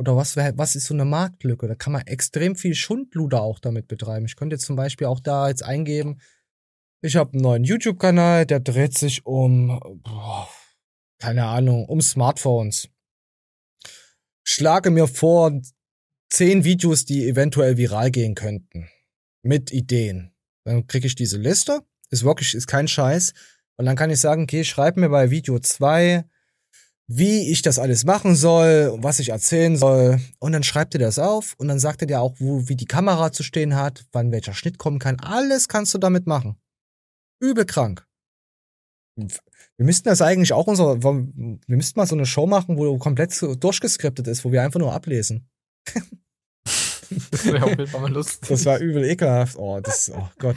Oder 0.00 0.16
was, 0.16 0.34
was 0.34 0.76
ist 0.76 0.86
so 0.86 0.94
eine 0.94 1.04
Marktlücke? 1.04 1.68
Da 1.68 1.74
kann 1.74 1.92
man 1.92 2.06
extrem 2.06 2.56
viel 2.56 2.74
Schundluder 2.74 3.42
auch 3.42 3.58
damit 3.58 3.86
betreiben. 3.86 4.24
Ich 4.24 4.34
könnte 4.34 4.54
jetzt 4.54 4.64
zum 4.64 4.74
Beispiel 4.74 5.06
auch 5.06 5.20
da 5.20 5.50
jetzt 5.50 5.62
eingeben, 5.62 6.18
ich 7.02 7.16
habe 7.16 7.34
einen 7.34 7.42
neuen 7.42 7.64
YouTube-Kanal, 7.64 8.46
der 8.46 8.60
dreht 8.60 8.96
sich 8.96 9.26
um, 9.26 9.78
boah, 10.02 10.48
keine 11.18 11.44
Ahnung, 11.44 11.84
um 11.84 12.00
Smartphones. 12.00 12.88
Schlage 14.42 14.90
mir 14.90 15.06
vor, 15.06 15.52
zehn 16.30 16.64
Videos, 16.64 17.04
die 17.04 17.28
eventuell 17.28 17.76
viral 17.76 18.10
gehen 18.10 18.34
könnten. 18.34 18.88
Mit 19.42 19.70
Ideen. 19.70 20.32
Dann 20.64 20.86
kriege 20.86 21.06
ich 21.06 21.14
diese 21.14 21.36
Liste. 21.36 21.80
Ist 22.08 22.24
wirklich, 22.24 22.54
ist 22.54 22.66
kein 22.66 22.88
Scheiß. 22.88 23.34
Und 23.76 23.84
dann 23.84 23.96
kann 23.96 24.10
ich 24.10 24.20
sagen, 24.20 24.44
okay, 24.44 24.64
schreib 24.64 24.96
mir 24.96 25.10
bei 25.10 25.30
Video 25.30 25.58
2, 25.58 26.24
wie 27.12 27.50
ich 27.50 27.60
das 27.62 27.80
alles 27.80 28.04
machen 28.04 28.36
soll, 28.36 28.96
was 28.98 29.18
ich 29.18 29.30
erzählen 29.30 29.76
soll. 29.76 30.20
Und 30.38 30.52
dann 30.52 30.62
schreibt 30.62 30.94
er 30.94 31.00
das 31.00 31.18
auf 31.18 31.54
und 31.58 31.66
dann 31.66 31.80
sagt 31.80 32.02
er 32.02 32.06
dir 32.06 32.20
auch, 32.20 32.36
wo, 32.38 32.68
wie 32.68 32.76
die 32.76 32.86
Kamera 32.86 33.32
zu 33.32 33.42
stehen 33.42 33.74
hat, 33.74 34.04
wann 34.12 34.30
welcher 34.30 34.54
Schnitt 34.54 34.78
kommen 34.78 35.00
kann. 35.00 35.18
Alles 35.18 35.66
kannst 35.66 35.92
du 35.92 35.98
damit 35.98 36.28
machen. 36.28 36.54
Übel 37.40 37.64
krank. 37.66 38.06
Wir 39.16 39.86
müssten 39.86 40.08
das 40.08 40.22
eigentlich 40.22 40.52
auch 40.52 40.68
unser, 40.68 41.02
wir 41.02 41.76
müssten 41.76 41.98
mal 41.98 42.06
so 42.06 42.14
eine 42.14 42.26
Show 42.26 42.46
machen, 42.46 42.78
wo 42.78 42.96
komplett 42.98 43.34
durchgeskriptet 43.58 44.28
ist, 44.28 44.44
wo 44.44 44.52
wir 44.52 44.62
einfach 44.62 44.78
nur 44.78 44.94
ablesen. 44.94 45.48
Das 47.32 47.44
wäre 47.44 47.64
auf 47.64 47.70
jeden 47.70 47.88
Fall 47.88 48.02
mal 48.02 48.12
lustig. 48.12 48.48
Das 48.48 48.64
war 48.66 48.78
übel 48.78 49.02
ekelhaft. 49.02 49.56
Oh, 49.56 49.80
das, 49.80 50.12
oh 50.14 50.28
Gott. 50.38 50.54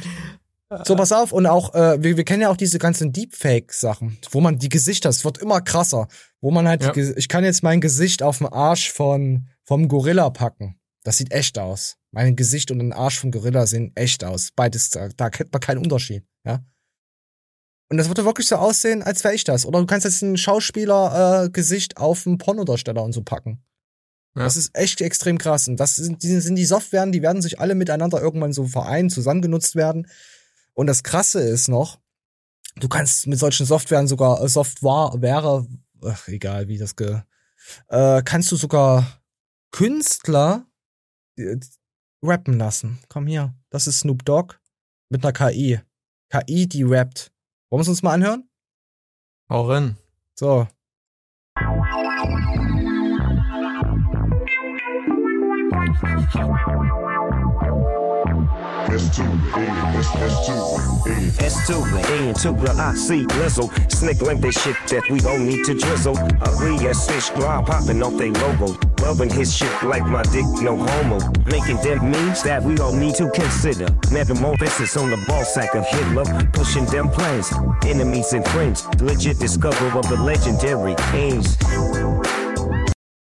So, 0.86 0.96
pass 0.96 1.12
auf. 1.12 1.32
Und 1.32 1.46
auch, 1.46 1.74
äh, 1.74 2.02
wir, 2.02 2.18
wir 2.18 2.24
kennen 2.24 2.42
ja 2.42 2.50
auch 2.50 2.58
diese 2.58 2.80
ganzen 2.80 3.12
Deepfake-Sachen, 3.12 4.18
wo 4.32 4.42
man 4.42 4.58
die 4.60 4.70
Gesichter, 4.70 5.10
es 5.10 5.24
wird 5.24 5.38
immer 5.38 5.62
krasser, 5.62 6.08
wo 6.42 6.52
man 6.52 6.68
halt, 6.68 6.84
Ja. 6.84 6.92
die, 6.92 7.14
ich 7.16 7.28
kann 7.28 7.44
jetzt 7.44 7.64
mein 7.64 7.82
Gesicht 7.82 8.24
auf 8.24 8.40
den 8.40 8.48
Arsch 8.48 8.92
von, 8.92 9.48
vom 9.66 9.88
Gorilla 9.88 10.30
packen. 10.30 10.80
Das 11.04 11.18
sieht 11.18 11.32
echt 11.32 11.60
aus. 11.60 11.98
Mein 12.12 12.36
Gesicht 12.36 12.72
und 12.72 12.80
den 12.80 12.94
Arsch 12.94 13.20
vom 13.20 13.32
Gorilla 13.32 13.66
sehen 13.66 13.92
echt 13.96 14.24
aus. 14.24 14.52
Beides, 14.56 14.90
da, 14.90 15.10
da 15.10 15.30
kennt 15.30 15.52
man 15.52 15.60
keinen 15.60 15.80
Unterschied, 15.80 16.24
ja. 16.46 16.64
Und 17.90 17.98
das 17.98 18.08
würde 18.08 18.26
wirklich 18.26 18.48
so 18.48 18.56
aussehen, 18.56 19.04
als 19.04 19.24
wäre 19.24 19.36
ich 19.36 19.44
das. 19.44 19.66
Oder 19.66 19.80
du 19.80 19.86
kannst 19.86 20.06
jetzt 20.06 20.22
ein 20.24 20.38
Schauspieler-Gesicht 20.38 21.46
äh, 21.48 21.50
Gesicht 21.52 21.98
auf 21.98 22.26
einen 22.26 22.38
Pornodarsteller 22.40 23.04
und 23.04 23.14
so 23.14 23.22
packen. 23.22 23.64
Ja. 24.36 24.44
Das 24.46 24.58
ist 24.58 24.76
echt 24.76 25.00
extrem 25.02 25.38
krass. 25.38 25.68
Und 25.68 25.80
das 25.80 25.98
sind, 25.98 26.24
die 26.24 26.40
sind 26.40 26.56
die 26.56 26.66
Softwaren, 26.66 27.12
die 27.12 27.22
werden 27.22 27.42
sich 27.44 27.60
alle 27.60 27.76
miteinander 27.76 28.20
irgendwann 28.20 28.54
so 28.54 28.66
vereinen, 28.66 29.12
zusammengenutzt 29.12 29.76
werden. 29.76 30.08
Und 30.74 30.88
das 30.88 31.04
Krasse 31.04 31.42
ist 31.42 31.68
noch, 31.68 32.00
du 32.76 32.88
kannst 32.88 33.28
mit 33.28 33.40
solchen 33.40 33.66
Softwaren 33.66 34.08
sogar, 34.08 34.42
äh, 34.42 34.50
Software 34.50 35.22
wäre, 35.22 35.68
ach, 36.04 36.28
egal 36.28 36.68
wie 36.68 36.78
das 36.78 36.96
ge, 36.96 37.22
äh, 37.88 38.22
kannst 38.24 38.52
du 38.52 38.56
sogar 38.56 39.22
Künstler 39.72 40.66
äh, 41.38 41.58
rappen 42.22 42.58
lassen. 42.58 43.00
Komm 43.10 43.28
hier, 43.28 43.54
das 43.70 43.88
ist 43.88 44.00
Snoop 44.00 44.26
Dogg 44.26 44.56
mit 45.10 45.24
einer 45.24 45.34
KI. 45.34 45.80
KI, 46.30 46.68
die 46.68 46.84
rappt. 46.84 47.32
Wollen 47.70 47.80
wir 47.80 47.84
es 47.84 47.90
uns 47.90 48.04
mal 48.04 48.14
anhören? 48.14 48.50
Hau 49.50 49.68
rein. 49.68 49.98
So. 50.36 50.68
S2, 61.44 62.04
A 62.04 62.28
and 62.28 62.36
2, 62.40 62.54
well, 62.54 62.80
I 62.80 62.94
see 62.96 63.26
Blizzle. 63.26 63.70
Slick 63.90 64.22
limp 64.22 64.42
this 64.42 64.62
shit 64.62 64.76
that 64.88 65.10
we 65.10 65.20
don't 65.20 65.46
need 65.48 65.64
to 65.66 65.74
drizzle. 65.74 66.18
Agree 66.18 66.88
as 66.88 67.08
fish 67.08 67.30
glob 67.32 67.68
popping 67.68 68.04
off 68.04 68.18
they 68.18 68.32
logo. 68.32 68.78
Loving 69.02 69.30
his 69.30 69.56
shit 69.56 69.72
like 69.84 70.06
my 70.06 70.24
dick, 70.24 70.46
no 70.62 70.78
homo. 70.78 71.20
Making 71.46 71.78
them 71.78 72.12
memes 72.12 72.44
that 72.44 72.64
we 72.64 72.78
all 72.80 72.94
need 72.94 73.16
to 73.16 73.30
consider. 73.32 73.88
Metamorphosis 74.12 74.98
on 74.98 75.10
the 75.10 75.18
ball 75.28 75.44
sack 75.46 75.76
of 75.76 75.86
Hitler. 75.88 76.26
Pushing 76.54 76.86
them 76.86 77.10
plans, 77.10 77.52
enemies 77.86 78.34
and 78.34 78.48
friends. 78.50 78.86
Legit 79.02 79.40
discover 79.40 79.98
of 79.98 80.08
the 80.10 80.18
legendary 80.18 80.96
kings. 81.12 81.58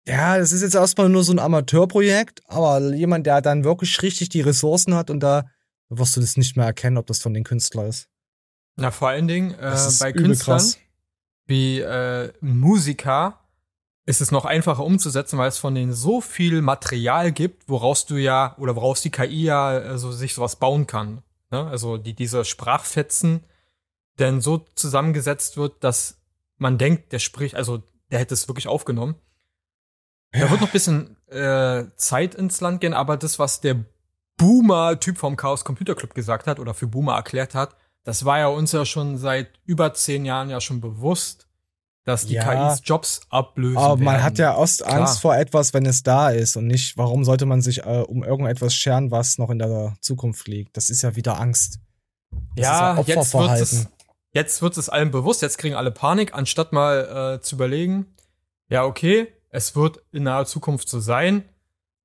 Ja, 0.06 0.38
das 0.38 0.52
ist 0.52 0.62
jetzt 0.62 0.74
erstmal 0.74 1.08
nur 1.08 1.24
so 1.24 1.32
ein 1.32 1.38
Amateurprojekt, 1.38 2.42
aber 2.46 2.94
jemand, 2.94 3.26
der 3.26 3.40
dann 3.40 3.64
wirklich 3.64 4.02
richtig 4.02 4.28
die 4.28 4.42
Ressourcen 4.42 4.94
hat 4.94 5.10
und 5.10 5.20
da 5.20 5.46
wirst 5.88 6.16
du 6.16 6.20
das 6.20 6.36
nicht 6.36 6.56
mehr 6.56 6.66
erkennen, 6.66 6.98
ob 6.98 7.06
das 7.06 7.20
von 7.20 7.32
den 7.32 7.44
Künstlern 7.44 7.86
ist. 7.86 8.08
Na, 8.76 8.90
vor 8.90 9.08
allen 9.08 9.28
Dingen 9.28 9.52
äh, 9.52 9.76
bei 10.00 10.12
Künstlern 10.12 10.58
krass. 10.58 10.78
wie 11.46 11.80
äh, 11.80 12.32
Musiker 12.40 13.40
ist 14.06 14.20
es 14.20 14.30
noch 14.30 14.44
einfacher 14.44 14.84
umzusetzen, 14.84 15.38
weil 15.38 15.48
es 15.48 15.58
von 15.58 15.74
denen 15.74 15.94
so 15.94 16.20
viel 16.20 16.60
Material 16.60 17.32
gibt, 17.32 17.68
woraus 17.68 18.04
du 18.04 18.16
ja 18.16 18.54
oder 18.58 18.76
woraus 18.76 19.00
die 19.00 19.10
KI 19.10 19.44
ja 19.44 19.68
also 19.68 20.12
sich 20.12 20.34
sowas 20.34 20.56
bauen 20.56 20.86
kann. 20.86 21.22
Ne? 21.50 21.66
Also 21.66 21.96
die 21.96 22.14
diese 22.14 22.44
Sprachfetzen 22.44 23.44
denn 24.18 24.40
so 24.40 24.66
zusammengesetzt 24.74 25.56
wird, 25.56 25.82
dass 25.82 26.20
man 26.56 26.78
denkt, 26.78 27.12
der 27.12 27.18
spricht, 27.18 27.54
also 27.54 27.82
der 28.10 28.20
hätte 28.20 28.34
es 28.34 28.48
wirklich 28.48 28.68
aufgenommen. 28.68 29.16
Da 30.40 30.50
wird 30.50 30.60
noch 30.60 30.68
ein 30.68 30.72
bisschen 30.72 31.16
äh, 31.28 31.84
Zeit 31.96 32.34
ins 32.34 32.60
Land 32.60 32.80
gehen, 32.80 32.92
aber 32.94 33.16
das, 33.16 33.38
was 33.38 33.60
der 33.60 33.84
Boomer-Typ 34.36 35.16
vom 35.16 35.36
Chaos 35.36 35.64
Computer 35.64 35.94
Club 35.94 36.14
gesagt 36.14 36.46
hat 36.46 36.58
oder 36.58 36.74
für 36.74 36.86
Boomer 36.88 37.14
erklärt 37.14 37.54
hat, 37.54 37.76
das 38.02 38.24
war 38.24 38.38
ja 38.38 38.48
uns 38.48 38.72
ja 38.72 38.84
schon 38.84 39.16
seit 39.16 39.48
über 39.64 39.94
zehn 39.94 40.24
Jahren 40.24 40.50
ja 40.50 40.60
schon 40.60 40.80
bewusst, 40.80 41.46
dass 42.04 42.26
die 42.26 42.34
Ja. 42.34 42.72
KIs 42.74 42.82
Jobs 42.84 43.20
ablösen 43.30 43.78
Aber 43.78 43.96
man 43.96 44.06
werden. 44.14 44.22
hat 44.24 44.38
ja 44.38 44.56
oft 44.56 44.78
Klar. 44.82 45.00
Angst 45.00 45.20
vor 45.20 45.36
etwas, 45.36 45.72
wenn 45.72 45.86
es 45.86 46.02
da 46.02 46.28
ist 46.30 46.56
und 46.56 46.66
nicht, 46.66 46.98
warum 46.98 47.24
sollte 47.24 47.46
man 47.46 47.62
sich 47.62 47.84
äh, 47.86 48.04
um 48.06 48.22
irgendetwas 48.22 48.74
scheren, 48.74 49.10
was 49.10 49.38
noch 49.38 49.48
in 49.50 49.58
der 49.58 49.94
Zukunft 50.00 50.46
liegt? 50.48 50.76
Das 50.76 50.90
ist 50.90 51.00
ja 51.02 51.16
wieder 51.16 51.40
Angst. 51.40 51.78
Das 52.56 52.66
ja, 52.66 52.94
ja 52.96 53.02
jetzt 53.02 53.06
wird 53.06 53.18
es, 53.18 53.34
Opferverhalten. 53.34 53.88
jetzt 54.32 54.60
wird 54.62 54.76
es 54.76 54.88
allen 54.90 55.10
bewusst, 55.12 55.40
jetzt 55.40 55.56
kriegen 55.56 55.76
alle 55.76 55.92
Panik, 55.92 56.34
anstatt 56.34 56.72
mal 56.72 57.36
äh, 57.36 57.40
zu 57.40 57.54
überlegen, 57.54 58.06
ja, 58.68 58.84
okay, 58.84 59.28
es 59.54 59.76
wird 59.76 60.02
in 60.10 60.24
naher 60.24 60.46
Zukunft 60.46 60.88
so 60.88 60.98
sein. 60.98 61.44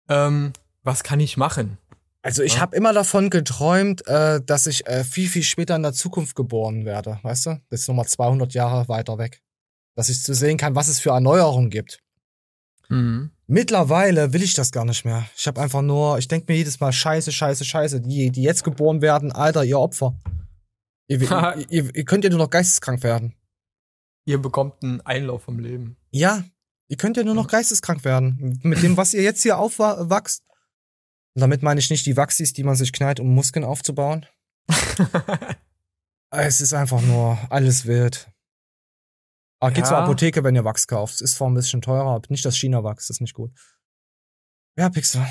Ähm, 0.08 0.54
was 0.84 1.04
kann 1.04 1.20
ich 1.20 1.36
machen? 1.36 1.78
Also 2.22 2.44
ich 2.44 2.56
Ja. 2.56 2.60
habe 2.62 2.76
immer 2.76 2.94
davon 2.94 3.30
geträumt, 3.30 4.06
äh, 4.08 4.40
dass 4.42 4.68
ich 4.68 4.86
äh, 4.88 5.04
viel, 5.04 5.28
viel 5.28 5.42
später 5.44 5.76
in 5.76 5.82
der 5.84 5.94
Zukunft 5.94 6.36
geboren 6.36 6.86
werde, 6.86 7.20
weißt 7.24 7.46
du? 7.48 7.62
Das 7.70 7.82
ist 7.82 7.88
nochmal 7.88 8.08
200 8.08 8.54
Jahre 8.54 8.88
weiter 8.88 9.18
weg. 9.18 9.42
Dass 9.96 10.10
ich 10.10 10.22
zu 10.22 10.34
sehen 10.36 10.58
kann, 10.58 10.76
was 10.76 10.88
es 10.90 11.00
für 11.00 11.10
Erneuerungen 11.10 11.70
gibt. 11.72 12.00
Mhm. 12.88 13.32
Mittlerweile 13.48 14.32
will 14.32 14.44
ich 14.44 14.54
das 14.54 14.72
gar 14.72 14.86
nicht 14.86 15.06
mehr. 15.06 15.26
Ich 15.36 15.48
habe 15.48 15.60
einfach 15.60 15.82
nur, 15.82 16.20
ich 16.20 16.28
denke 16.28 16.52
mir 16.52 16.58
jedes 16.58 16.80
Mal, 16.80 16.92
scheiße, 16.92 17.32
scheiße, 17.32 17.66
scheiße, 17.66 18.02
die, 18.02 18.30
die 18.32 18.44
jetzt 18.44 18.64
geboren 18.64 19.02
werden, 19.02 19.32
Alter, 19.32 19.64
ihr 19.64 19.80
Opfer. 19.80 20.14
Ihr, 21.08 21.20
ihr, 21.22 21.66
ihr, 21.70 21.96
ihr 21.96 22.06
könnt 22.06 22.24
ja 22.24 22.30
nur 22.30 22.40
noch 22.40 22.50
geisteskrank 22.52 23.02
werden. 23.02 23.34
Ihr 24.26 24.38
bekommt 24.40 24.84
einen 24.84 25.02
Einlauf 25.02 25.44
vom 25.44 25.58
Leben. 25.58 25.98
Ja, 26.12 26.44
ihr 26.90 26.98
könnt 26.98 27.16
ja 27.18 27.24
nur 27.24 27.36
noch 27.36 27.48
geisteskrank 27.48 28.04
werden. 28.04 28.60
Mit 28.64 28.84
dem, 28.84 28.98
was 28.98 29.14
ihr 29.14 29.22
jetzt 29.24 29.42
hier 29.44 29.58
aufwachst. 29.58 30.44
Und 31.36 31.42
damit 31.42 31.64
meine 31.64 31.80
ich 31.80 31.90
nicht 31.90 32.06
die 32.06 32.18
Wachsis, 32.18 32.52
die 32.54 32.64
man 32.64 32.76
sich 32.76 32.92
knallt, 32.92 33.20
um 33.20 33.34
Muskeln 33.34 33.64
aufzubauen. 33.64 34.26
es 36.32 36.62
ist 36.62 36.74
einfach 36.74 37.02
nur 37.02 37.38
alles 37.50 37.86
wild. 37.86 38.30
Aber 39.62 39.72
geht 39.72 39.84
Ja. 39.86 39.90
zur 39.90 39.98
Apotheke, 39.98 40.44
wenn 40.44 40.56
ihr 40.56 40.66
Wachs 40.66 40.88
kauft. 40.88 41.22
Ist 41.22 41.36
zwar 41.36 41.50
ein 41.50 41.54
bisschen 41.54 41.82
teurer, 41.82 42.12
aber 42.16 42.28
nicht 42.30 42.46
das 42.46 42.58
China-Wachs, 42.58 43.08
das 43.08 43.18
ist 43.18 43.22
nicht 43.22 43.34
gut. 43.34 43.52
Ja, 44.78 44.90
Pixel. 44.90 45.26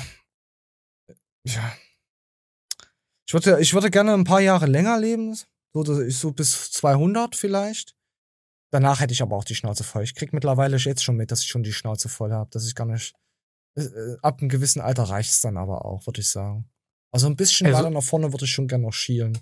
Ja. 1.45 1.73
Ich 3.27 3.33
würde, 3.33 3.59
ich 3.59 3.73
würde 3.73 3.91
gerne 3.91 4.13
ein 4.13 4.23
paar 4.23 4.41
Jahre 4.41 4.65
länger 4.65 4.99
leben. 4.99 5.35
So, 5.73 5.83
so 6.09 6.31
bis 6.31 6.71
200 6.71 7.35
vielleicht. 7.35 7.95
Danach 8.71 8.99
hätte 8.99 9.13
ich 9.13 9.21
aber 9.21 9.35
auch 9.35 9.43
die 9.43 9.55
Schnauze 9.55 9.83
voll. 9.83 10.03
Ich 10.03 10.13
krieg 10.15 10.31
mittlerweile 10.33 10.77
jetzt 10.77 11.03
schon 11.03 11.15
mit, 11.15 11.31
dass 11.31 11.41
ich 11.41 11.47
schon 11.47 11.63
die 11.63 11.73
Schnauze 11.73 12.07
voll 12.09 12.31
habe, 12.31 12.49
dass 12.51 12.67
ich 12.67 12.75
gar 12.75 12.85
nicht. 12.85 13.15
äh, 13.75 13.81
äh, 13.81 14.17
Ab 14.21 14.39
einem 14.39 14.49
gewissen 14.49 14.81
Alter 14.81 15.03
reicht's 15.03 15.41
dann 15.41 15.57
aber 15.57 15.85
auch, 15.85 16.05
würde 16.05 16.21
ich 16.21 16.29
sagen. 16.29 16.69
Also 17.11 17.27
ein 17.27 17.35
bisschen 17.35 17.67
Also- 17.67 17.79
weiter 17.79 17.89
nach 17.89 18.03
vorne 18.03 18.31
würde 18.31 18.45
ich 18.45 18.51
schon 18.51 18.67
gerne 18.67 18.83
noch 18.85 18.93
schielen. 18.93 19.37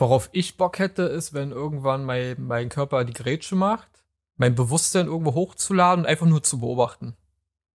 Worauf 0.00 0.28
ich 0.32 0.56
Bock 0.56 0.78
hätte, 0.78 1.02
ist, 1.02 1.34
wenn 1.34 1.50
irgendwann 1.50 2.04
mein, 2.04 2.40
mein 2.40 2.68
Körper 2.68 3.04
die 3.04 3.12
Grätsche 3.12 3.56
macht, 3.56 3.88
mein 4.36 4.54
Bewusstsein 4.54 5.06
irgendwo 5.06 5.34
hochzuladen 5.34 6.04
und 6.04 6.08
einfach 6.10 6.26
nur 6.26 6.42
zu 6.42 6.60
beobachten. 6.60 7.16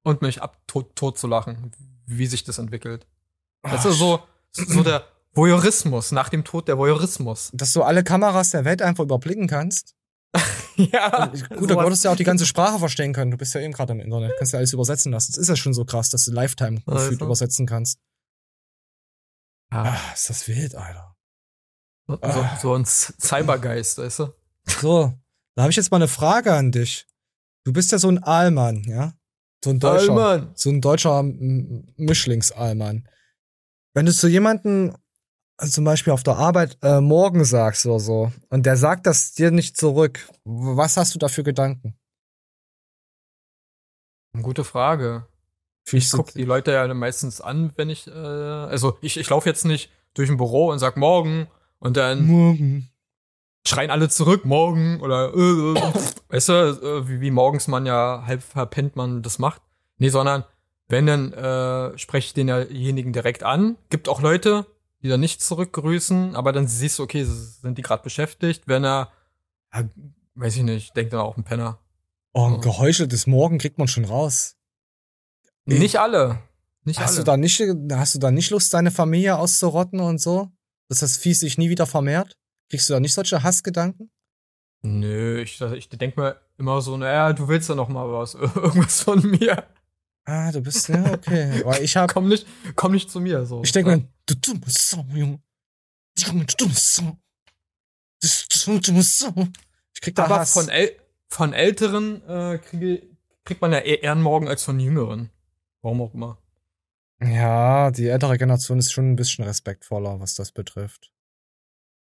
Und 0.03 0.21
mich 0.21 0.41
ab 0.41 0.57
tot, 0.67 0.95
tot 0.95 1.17
zu 1.17 1.27
lachen, 1.27 1.71
wie 2.05 2.25
sich 2.25 2.43
das 2.45 2.57
entwickelt. 2.59 3.07
Das 3.63 3.85
ist 3.85 3.97
so, 3.99 4.21
so 4.51 4.83
der 4.83 5.05
Voyeurismus, 5.33 6.11
nach 6.11 6.29
dem 6.29 6.43
Tod 6.45 6.67
der 6.67 6.77
Voyeurismus. 6.77 7.49
Dass 7.53 7.73
du 7.73 7.83
alle 7.83 8.03
Kameras 8.03 8.51
der 8.51 8.65
Welt 8.65 8.81
einfach 8.81 9.03
überblicken 9.03 9.47
kannst. 9.47 9.95
ja. 10.75 11.27
Gut, 11.27 11.69
du 11.69 11.73
sowas- 11.73 11.85
würdest 11.85 12.03
ja 12.03 12.11
auch 12.11 12.15
die 12.15 12.23
ganze 12.23 12.45
Sprache 12.45 12.79
verstehen 12.79 13.13
können. 13.13 13.31
Du 13.31 13.37
bist 13.37 13.53
ja 13.53 13.61
eben 13.61 13.73
gerade 13.73 13.93
im 13.93 13.99
Internet. 13.99 14.31
Kannst 14.37 14.53
ja 14.53 14.59
alles 14.59 14.73
übersetzen 14.73 15.11
lassen. 15.11 15.31
Das 15.31 15.37
ist 15.37 15.47
ja 15.49 15.55
schon 15.55 15.73
so 15.73 15.85
krass, 15.85 16.09
dass 16.09 16.25
du 16.25 16.31
Lifetime 16.31 16.81
gefühlt 16.85 17.11
Also. 17.13 17.25
übersetzen 17.25 17.65
kannst. 17.67 17.99
Ah, 19.71 19.97
ist 20.13 20.29
das 20.29 20.47
wild, 20.47 20.75
Alter. 20.75 21.15
So, 22.07 22.19
so 22.61 22.75
ein 22.75 22.85
Z- 22.85 23.15
Cybergeist, 23.21 23.97
weißt 23.97 24.19
du? 24.19 24.33
So, 24.81 25.13
da 25.55 25.61
habe 25.63 25.71
ich 25.71 25.77
jetzt 25.77 25.89
mal 25.91 25.97
eine 25.97 26.07
Frage 26.07 26.53
an 26.53 26.71
dich. 26.71 27.07
Du 27.65 27.73
bist 27.73 27.91
ja 27.91 27.97
so 27.97 28.09
ein 28.09 28.21
Aalmann, 28.23 28.83
ja? 28.83 29.13
So 29.63 29.69
ein 29.71 29.79
deutscher, 29.79 30.11
Aalmann. 30.11 30.51
so 30.55 30.69
ein 30.69 30.81
deutscher 30.81 31.19
M- 31.19 31.87
Mischlings-Aalmann. 31.95 33.07
Wenn 33.95 34.05
du 34.05 34.13
zu 34.13 34.27
jemandem 34.27 34.89
äh, 34.89 34.97
zum 35.57 35.83
Beispiel 35.83 36.13
auf 36.13 36.23
der 36.23 36.37
Arbeit 36.37 36.77
äh, 36.81 36.99
morgen 36.99 37.45
sagst 37.45 37.85
oder 37.85 37.99
so 37.99 38.31
und 38.49 38.65
der 38.65 38.77
sagt 38.77 39.05
das 39.05 39.33
dir 39.33 39.51
nicht 39.51 39.77
zurück, 39.77 40.27
was 40.43 40.97
hast 40.97 41.13
du 41.15 41.19
da 41.19 41.27
für 41.27 41.43
Gedanken? 41.43 41.95
Gute 44.41 44.63
Frage. 44.63 45.27
Ich 45.85 45.93
Ich 45.93 46.11
guck 46.11 46.33
die 46.33 46.45
Leute 46.45 46.71
ja 46.71 46.91
meistens 46.93 47.41
an, 47.41 47.71
wenn 47.75 47.89
ich, 47.89 48.07
äh, 48.07 48.11
also 48.11 48.97
ich, 49.01 49.17
ich 49.17 49.29
laufe 49.29 49.47
jetzt 49.47 49.65
nicht 49.65 49.91
durch 50.13 50.29
ein 50.29 50.37
Büro 50.37 50.71
und 50.71 50.79
sag 50.79 50.97
morgen 50.97 51.47
und 51.79 51.97
dann 51.97 52.25
Morgen. 52.25 52.89
schreien 53.67 53.91
alle 53.91 54.09
zurück, 54.09 54.45
morgen 54.45 55.01
oder 55.01 55.33
äh, 55.35 55.39
äh, 55.39 55.93
weißt 56.29 56.49
du, 56.49 56.53
äh, 56.53 57.07
wie, 57.09 57.21
wie 57.21 57.31
morgens 57.31 57.67
man 57.67 57.85
ja 57.85 58.23
halb 58.25 58.41
verpennt 58.41 58.95
man 58.95 59.21
das 59.21 59.39
macht. 59.39 59.61
Nee, 59.97 60.09
sondern 60.09 60.45
wenn 60.87 61.05
dann 61.05 61.33
äh, 61.33 61.97
spreche 61.97 62.27
ich 62.27 62.33
denjenigen 62.33 63.13
direkt 63.13 63.43
an. 63.43 63.77
Gibt 63.89 64.09
auch 64.09 64.21
Leute, 64.21 64.65
die 65.03 65.09
dann 65.09 65.19
nicht 65.19 65.41
zurückgrüßen, 65.41 66.35
aber 66.35 66.53
dann 66.53 66.67
siehst 66.67 66.97
du, 66.97 67.03
okay, 67.03 67.25
sind 67.25 67.77
die 67.77 67.81
gerade 67.81 68.03
beschäftigt. 68.03 68.63
Wenn 68.67 68.85
er, 68.85 69.11
ja, 69.73 69.83
weiß 70.35 70.55
ich 70.55 70.63
nicht, 70.63 70.95
denkt 70.95 71.11
dann 71.11 71.19
auch 71.19 71.35
ein 71.35 71.43
Penner. 71.43 71.79
Oh, 72.31 72.45
ein 72.45 72.61
geheucheltes 72.61 73.27
Morgen 73.27 73.57
kriegt 73.57 73.77
man 73.77 73.87
schon 73.87 74.05
raus. 74.05 74.55
Nicht 75.65 75.99
alle. 75.99 76.39
Nicht 76.85 76.99
hast 76.99 77.11
alle. 77.11 77.19
du 77.19 77.23
da 77.25 77.37
nicht, 77.37 77.61
hast 77.91 78.15
du 78.15 78.19
da 78.19 78.31
nicht 78.31 78.49
Lust, 78.49 78.73
deine 78.73 78.91
Familie 78.91 79.37
auszurotten 79.37 79.99
und 79.99 80.19
so? 80.19 80.49
Dass 80.87 80.99
das 80.99 81.17
Vieh 81.17 81.33
sich 81.33 81.57
nie 81.57 81.69
wieder 81.69 81.85
vermehrt? 81.85 82.37
Kriegst 82.69 82.89
du 82.89 82.93
da 82.93 82.99
nicht 82.99 83.13
solche 83.13 83.43
Hassgedanken? 83.43 84.09
Nö, 84.81 85.41
ich, 85.41 85.61
ich 85.61 85.89
denke 85.89 86.19
mir 86.19 86.41
immer 86.57 86.81
so, 86.81 86.97
naja, 86.97 87.33
du 87.33 87.47
willst 87.47 87.69
ja 87.69 87.75
noch 87.75 87.89
mal 87.89 88.09
was, 88.11 88.33
irgendwas 88.55 89.01
von 89.01 89.21
mir. 89.21 89.65
Ah, 90.25 90.51
du 90.51 90.61
bist, 90.61 90.87
ja, 90.87 91.13
okay. 91.13 91.61
Weil 91.65 91.83
ich 91.83 91.97
hab, 91.97 92.09
komm 92.13 92.29
nicht, 92.29 92.47
komm 92.75 92.93
nicht 92.93 93.11
zu 93.11 93.19
mir, 93.19 93.45
so. 93.45 93.61
ich 93.63 93.71
denke 93.71 93.97
mir, 93.97 94.07
du 94.25 94.35
dumme 94.35 94.61
Sau, 94.67 95.05
Junge. 95.13 95.41
Junge, 96.17 96.45
du 96.45 96.55
dumme 96.57 96.73
Sau. 96.75 97.17
Du 98.21 98.79
dumme 98.79 99.03
Sau. 99.03 99.33
Ich 99.93 100.01
krieg 100.01 100.15
da 100.15 100.25
Aber 100.25 100.39
Hass. 100.39 100.53
von, 100.53 100.69
äl 100.69 100.95
von 101.29 101.51
Älteren 101.53 102.21
äh, 102.27 102.57
kriege, 102.59 103.01
kriegt 103.43 103.61
man 103.61 103.71
ja 103.71 103.79
eher 103.79 104.03
eher 104.03 104.11
einen 104.13 104.21
Morgen 104.21 104.47
als 104.47 104.63
von 104.63 104.79
Jüngeren. 104.79 105.29
Warum 105.81 106.01
auch 106.01 106.13
immer. 106.13 106.37
Ja, 107.21 107.91
die 107.91 108.07
ältere 108.07 108.37
Generation 108.37 108.79
ist 108.79 108.91
schon 108.91 109.11
ein 109.11 109.15
bisschen 109.15 109.43
respektvoller, 109.43 110.19
was 110.19 110.35
das 110.35 110.51
betrifft. 110.51 111.11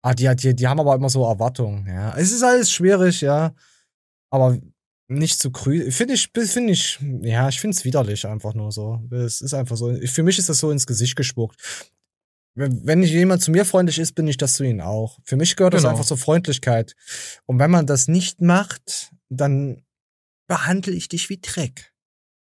Ah, 0.02 0.14
die, 0.14 0.34
die, 0.36 0.54
die 0.54 0.66
haben 0.68 0.80
aber 0.80 0.94
immer 0.94 1.10
so 1.10 1.24
Erwartungen, 1.24 1.86
ja. 1.86 2.16
Es 2.16 2.32
ist 2.32 2.42
alles 2.42 2.70
schwierig, 2.70 3.20
ja. 3.20 3.54
Aber 4.30 4.58
nicht 5.08 5.40
zu 5.40 5.50
grün. 5.50 5.90
Finde 5.90 6.14
ich, 6.14 6.30
finde 6.32 6.72
ich, 6.72 6.98
ja, 7.22 7.48
ich 7.48 7.60
finde 7.60 7.76
es 7.76 7.84
widerlich 7.84 8.26
einfach 8.26 8.54
nur 8.54 8.70
so. 8.72 9.02
Es 9.10 9.40
ist 9.40 9.54
einfach 9.54 9.76
so. 9.76 9.94
Für 10.06 10.22
mich 10.22 10.38
ist 10.38 10.48
das 10.48 10.58
so 10.58 10.70
ins 10.70 10.86
Gesicht 10.86 11.16
gespuckt. 11.16 11.60
Wenn 12.54 13.02
jemand 13.02 13.40
zu 13.42 13.50
mir 13.52 13.64
freundlich 13.64 13.98
ist, 13.98 14.14
bin 14.14 14.26
ich 14.26 14.36
das 14.36 14.54
zu 14.54 14.64
ihnen 14.64 14.80
auch. 14.80 15.18
Für 15.24 15.36
mich 15.36 15.54
gehört 15.56 15.74
das 15.74 15.82
Genau. 15.82 15.92
einfach 15.92 16.04
zur 16.04 16.18
Freundlichkeit. 16.18 16.94
Und 17.46 17.58
wenn 17.58 17.70
man 17.70 17.86
das 17.86 18.08
nicht 18.08 18.40
macht, 18.40 19.12
dann 19.28 19.84
behandle 20.48 20.92
ich 20.92 21.08
dich 21.08 21.28
wie 21.30 21.38
Dreck. 21.40 21.92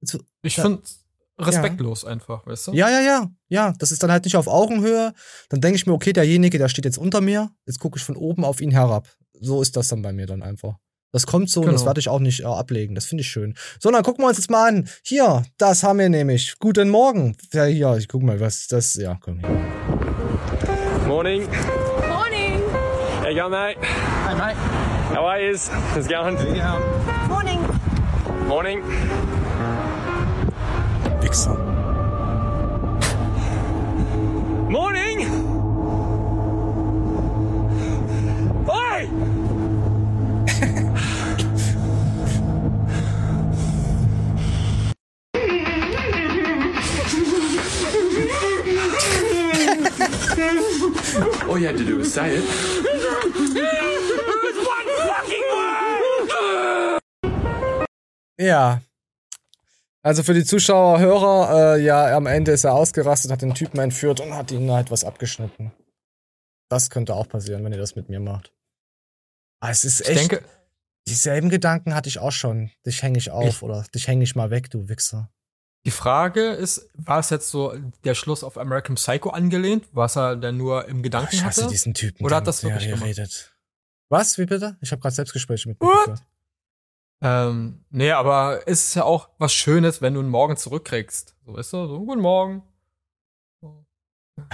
Also, 0.02 0.20
Ich 0.42 0.56
finde 0.56 0.82
respektlos 1.40 2.04
einfach, 2.04 2.46
weißt 2.46 2.68
du? 2.68 2.72
ja, 2.74 2.90
ja, 2.90 3.00
ja. 3.00 3.30
Ja, 3.48 3.72
das 3.78 3.92
ist 3.92 4.02
dann 4.02 4.12
halt 4.12 4.24
nicht 4.24 4.36
auf 4.36 4.46
Augenhöhe. 4.46 5.14
Dann 5.48 5.60
denke 5.60 5.76
ich 5.76 5.86
mir, 5.86 5.92
okay, 5.94 6.12
derjenige, 6.12 6.58
der 6.58 6.68
steht 6.68 6.84
jetzt 6.84 6.98
unter 6.98 7.20
mir. 7.22 7.50
Jetzt 7.66 7.78
gucke 7.80 7.98
ich 7.98 8.04
von 8.04 8.16
oben 8.16 8.44
auf 8.44 8.60
ihn 8.60 8.70
herab. 8.72 9.08
So 9.40 9.62
ist 9.62 9.74
das 9.76 9.88
dann 9.88 10.02
bei 10.02 10.12
mir 10.12 10.26
dann 10.26 10.42
einfach. 10.42 10.76
Das 11.14 11.28
kommt 11.28 11.48
so 11.48 11.60
und 11.60 11.66
das 11.68 11.76
Genau. 11.82 11.86
werde 11.90 12.00
ich 12.00 12.08
auch 12.08 12.18
nicht 12.18 12.40
äh, 12.40 12.44
ablegen. 12.46 12.96
Das 12.96 13.04
finde 13.06 13.22
ich 13.22 13.28
schön. 13.28 13.54
So, 13.78 13.88
dann 13.92 14.02
gucken 14.02 14.24
wir 14.24 14.28
uns 14.30 14.38
jetzt 14.38 14.50
mal 14.50 14.66
an. 14.68 14.88
Hier, 15.04 15.44
das 15.58 15.84
haben 15.84 16.00
wir 16.00 16.08
nämlich. 16.08 16.56
Guten 16.58 16.90
Morgen. 16.90 17.36
Ja, 17.52 17.66
hier, 17.66 17.96
ich 17.98 18.08
guck 18.08 18.24
mal, 18.24 18.40
was 18.40 18.66
das. 18.66 18.96
Ja, 18.96 19.16
komm 19.20 19.38
hier. 19.38 19.48
Morning. 21.06 21.46
Morning. 22.08 22.60
How 23.22 23.28
you 23.30 23.36
going, 23.36 23.50
mate? 23.52 23.76
Hey, 24.26 24.34
mate. 24.34 24.56
How 25.14 25.24
are 25.24 25.40
you? 25.40 25.56
How's 25.94 26.06
it 26.06 26.10
going? 26.10 26.36
Morning. 27.28 27.60
Morning. 28.48 28.82
Wichser. 31.20 31.56
Morning. 34.68 35.53
All 51.48 51.58
you 51.58 51.66
had 51.68 51.76
to 51.78 51.84
do 51.84 51.98
was 51.98 52.12
say 52.12 52.36
it. 52.36 52.44
Ja. 58.38 58.82
Also 60.02 60.22
für 60.22 60.34
die 60.34 60.44
Zuschauer, 60.44 60.98
Hörer, 60.98 61.76
äh, 61.76 61.82
ja, 61.82 62.14
am 62.14 62.26
Ende 62.26 62.52
ist 62.52 62.64
er 62.64 62.74
ausgerastet, 62.74 63.30
hat 63.30 63.40
den 63.42 63.54
Typen 63.54 63.78
entführt 63.80 64.20
und 64.20 64.34
hat 64.34 64.50
ihm 64.50 64.70
halt 64.70 64.90
was 64.90 65.04
abgeschnitten. 65.04 65.72
Das 66.68 66.90
könnte 66.90 67.14
auch 67.14 67.28
passieren, 67.28 67.64
wenn 67.64 67.72
ihr 67.72 67.78
das 67.78 67.96
mit 67.96 68.08
mir 68.10 68.20
macht. 68.20 68.52
Aber 69.60 69.70
es 69.72 69.84
ist 69.84 70.02
Ich 70.02 70.08
echt. 70.08 70.20
denke- 70.32 70.44
dieselben 71.08 71.48
Gedanken 71.48 71.94
hatte 71.94 72.08
ich 72.08 72.18
auch 72.18 72.32
schon. 72.32 72.70
Dich 72.84 73.02
hänge 73.02 73.16
ich 73.18 73.30
auf 73.30 73.62
oder 73.62 73.82
dich 73.94 74.08
hänge 74.08 74.24
ich 74.24 74.34
mal 74.34 74.50
weg, 74.50 74.70
du 74.70 74.88
Wichser. 74.88 75.30
Die 75.86 75.90
Frage 75.90 76.48
ist, 76.50 76.88
war 76.94 77.18
es 77.18 77.28
jetzt 77.30 77.50
so 77.50 77.74
der 78.04 78.14
Schluss 78.14 78.42
auf 78.42 78.56
American 78.56 78.94
Psycho 78.96 79.30
angelehnt, 79.30 79.86
was 79.92 80.16
er 80.16 80.36
denn 80.36 80.56
nur 80.56 80.86
im 80.86 81.02
Gedanken 81.02 81.34
Ich 81.34 81.44
hasse 81.44 81.62
hatte? 81.62 81.70
diesen 81.72 81.92
Typen. 81.92 82.24
Oder 82.24 82.36
hat 82.36 82.46
das 82.46 82.62
wirklich 82.62 82.84
der 82.84 82.92
gemacht? 82.94 83.06
redet. 83.08 83.54
Was? 84.08 84.38
Wie 84.38 84.46
bitte? 84.46 84.78
Ich 84.80 84.92
habe 84.92 85.02
gerade 85.02 85.14
Selbstgespräche 85.14 85.68
mit 85.68 85.80
mir 85.80 85.86
What? 85.86 86.22
Ähm, 87.22 87.84
nee, 87.90 88.10
aber 88.12 88.62
es 88.66 88.88
ist 88.88 88.94
ja 88.94 89.04
auch 89.04 89.28
was 89.38 89.52
Schönes, 89.52 90.00
wenn 90.02 90.14
du 90.14 90.20
einen 90.20 90.28
Morgen 90.30 90.56
zurückkriegst. 90.56 91.36
So, 91.44 91.54
weißt 91.54 91.72
du, 91.74 91.86
so, 91.86 92.04
guten 92.04 92.20
Morgen. 92.20 92.62